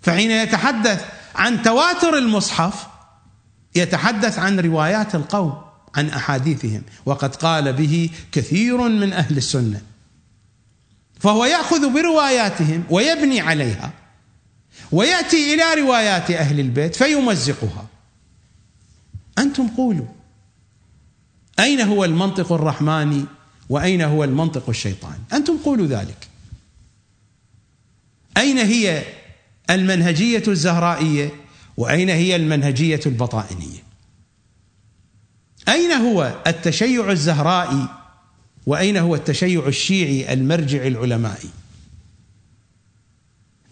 فحين 0.02 0.32
يتحدث 0.32 1.06
عن 1.36 1.62
تواتر 1.62 2.18
المصحف 2.18 2.88
يتحدث 3.76 4.40
عن 4.40 4.60
روايات 4.60 5.16
القوم 5.16 5.62
عن 5.96 6.10
أحاديثهم. 6.10 6.82
وقد 7.06 7.36
قال 7.36 7.74
به 7.74 8.10
كثير 8.32 8.78
من 8.78 9.14
أهل 9.14 9.38
السنة. 9.38 9.82
فهو 11.20 11.46
يأخذ 11.46 11.94
برواياتهم 11.94 12.84
ويبني 12.90 13.42
عليها 13.42 13.92
ويأتي 14.92 15.54
إلى 15.54 15.82
روايات 15.82 16.32
أهل 16.32 16.60
البيت 16.60 16.96
فيمزقها. 16.96 17.86
أنتم 19.38 19.68
قولوا. 19.68 20.19
أين 21.60 21.82
هو 21.82 22.06
المنطق 22.06 22.52
الرحماني 22.52 23.26
وأين 23.70 24.02
هو 24.02 24.24
المنطق 24.24 24.70
الشيطاني 24.70 25.20
أنتم 25.34 25.58
قولوا 25.58 25.88
ذلك. 25.88 26.28
أين 28.38 28.58
هي 28.58 29.04
المنهجية 29.70 30.44
الزهرائية 30.48 31.32
وأين 31.78 32.10
هي 32.10 32.36
المنهجية 32.36 33.00
البطائنية؟ 33.06 33.84
أين 35.70 35.92
هو 35.92 36.42
التشيع 36.48 37.12
الزهرائي 37.12 37.88
وأين 38.66 38.98
هو 38.98 39.16
التشيع 39.16 39.68
الشيعي 39.68 40.34
المرجع 40.34 40.88
العلمائي 40.88 41.50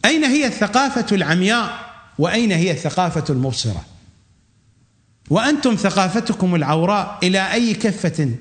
أين 0.05 0.23
هي 0.23 0.47
الثقافة 0.47 1.15
العمياء 1.15 1.87
وأين 2.19 2.51
هي 2.51 2.71
الثقافة 2.71 3.23
المبصرة؟ 3.29 3.85
وأنتم 5.29 5.75
ثقافتكم 5.75 6.55
العوراء 6.55 7.19
إلى 7.23 7.53
أي 7.53 7.73
كفة 7.73 8.35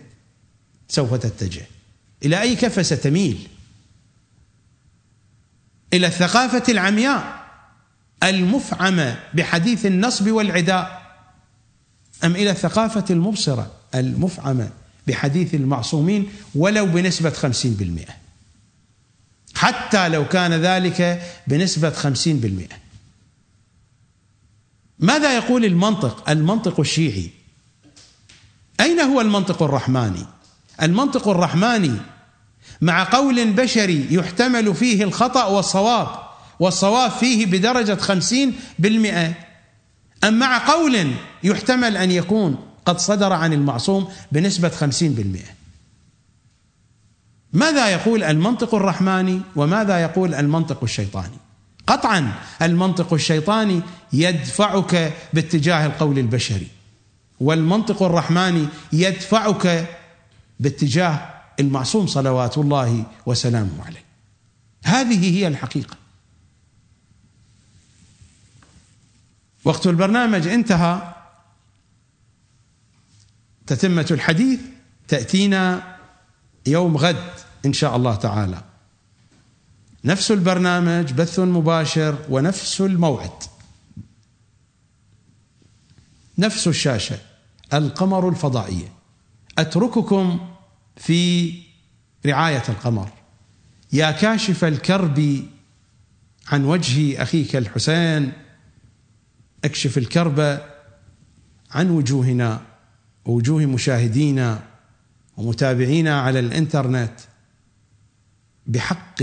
سوف 0.89 1.15
تتجه؟ 1.15 1.67
إلى 2.25 2.41
أي 2.41 2.57
كفة 2.57 2.83
ستميل؟ 2.83 3.49
إلى 5.93 6.07
الثقافة 6.07 6.63
العمياء 6.69 7.47
المفعمة 8.23 9.19
بحديث 9.35 9.87
النصب 9.87 10.31
والعداء 10.31 11.03
أم 12.25 12.37
إلى 12.37 12.51
الثقافة 12.51 13.05
المبصرة 13.11 13.73
المفعمة 13.95 14.71
بحديث 15.07 15.55
المعصومين 15.55 16.29
ولو 16.55 16.87
بنسبة 16.87 17.31
50% 17.31 18.11
حتى 19.55 20.09
لو 20.09 20.29
كان 20.29 20.53
ذلك 20.53 21.23
بنسبة 21.47 21.91
50% 21.91 22.86
ماذا 24.99 25.37
يقول 25.37 25.65
المنطق؟ 25.65 26.31
المنطق 26.31 26.81
الشيعي. 26.81 27.31
أين 28.81 29.01
هو 29.01 29.21
المنطق 29.21 29.63
الرحماني؟ 29.63 30.27
المنطق 30.83 31.29
الرحماني 31.29 31.93
مع 32.81 33.05
قول 33.05 33.53
بشري 33.53 34.15
يحتمل 34.15 34.75
فيه 34.75 35.05
الخطأ 35.05 35.45
والصواب 35.45 36.09
والصواب 36.61 37.11
فيه 37.11 37.47
بدرجة 37.47 37.95
خمسين 37.95 38.57
بالمئة. 38.79 39.35
أم 40.25 40.39
مع 40.39 40.71
قول 40.73 41.13
يحتمل 41.43 41.97
أن 41.97 42.11
يكون 42.11 42.59
قد 42.87 42.99
صدر 42.99 43.33
عن 43.33 43.53
المعصوم 43.53 44.09
بنسبة 44.33 44.69
خمسين 44.69 45.13
بالمئة. 45.13 45.57
ماذا 47.53 47.89
يقول 47.89 48.23
المنطق 48.23 48.75
الرحماني 48.75 49.41
وماذا 49.57 50.03
يقول 50.03 50.35
المنطق 50.35 50.83
الشيطاني؟ 50.83 51.46
قطعا 51.87 52.33
المنطق 52.63 53.13
الشيطاني 53.13 53.83
يدفعك 54.13 55.13
باتجاه 55.33 55.87
القول 55.87 56.19
البشري 56.19 56.69
والمنطق 57.41 58.03
الرحماني 58.03 58.69
يدفعك 58.93 59.97
باتجاه 60.61 61.35
المعصوم 61.61 62.07
صلوات 62.07 62.59
الله 62.59 63.05
وسلامه 63.27 63.85
عليه. 63.87 64.05
هذه 64.85 65.39
هي 65.39 65.49
الحقيقة. 65.49 65.97
وقت 69.65 69.87
البرنامج 69.87 70.49
انتهى 70.49 71.15
تتمة 73.67 74.07
الحديث 74.11 74.61
تأتينا 75.09 75.97
يوم 76.67 76.97
غد 76.97 77.31
إن 77.67 77.73
شاء 77.73 77.97
الله 77.97 78.15
تعالى. 78.15 78.63
نفس 80.07 80.31
البرنامج 80.31 81.13
بث 81.13 81.39
مباشر 81.39 82.19
ونفس 82.31 82.81
الموعد. 82.81 83.43
نفس 86.39 86.69
الشاشة 86.69 87.19
القمر 87.75 88.29
الفضائية. 88.29 88.93
أترككم 89.59 90.49
في 90.97 91.53
رعاية 92.27 92.63
القمر. 92.69 93.09
يا 93.93 94.11
كاشف 94.11 94.65
الكرب 94.65 95.43
عن 96.49 96.65
وجه 96.65 97.23
أخيك 97.23 97.57
الحسين 97.57 98.33
اكشف 99.65 99.99
الكرب 99.99 100.61
عن 101.71 101.91
وجوهنا 101.91 102.63
ووجوه 103.25 103.67
مشاهدينا 103.67 104.63
ومتابعينا 105.37 106.21
على 106.21 106.39
الإنترنت. 106.39 107.21
بحق 108.67 109.23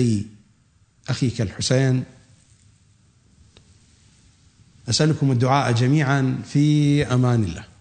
اخيك 1.10 1.42
الحسين 1.42 2.04
أسألكم 4.90 5.32
الدعاء 5.32 5.72
جميعا 5.72 6.42
في 6.46 7.04
أمان 7.14 7.44
الله. 7.44 7.73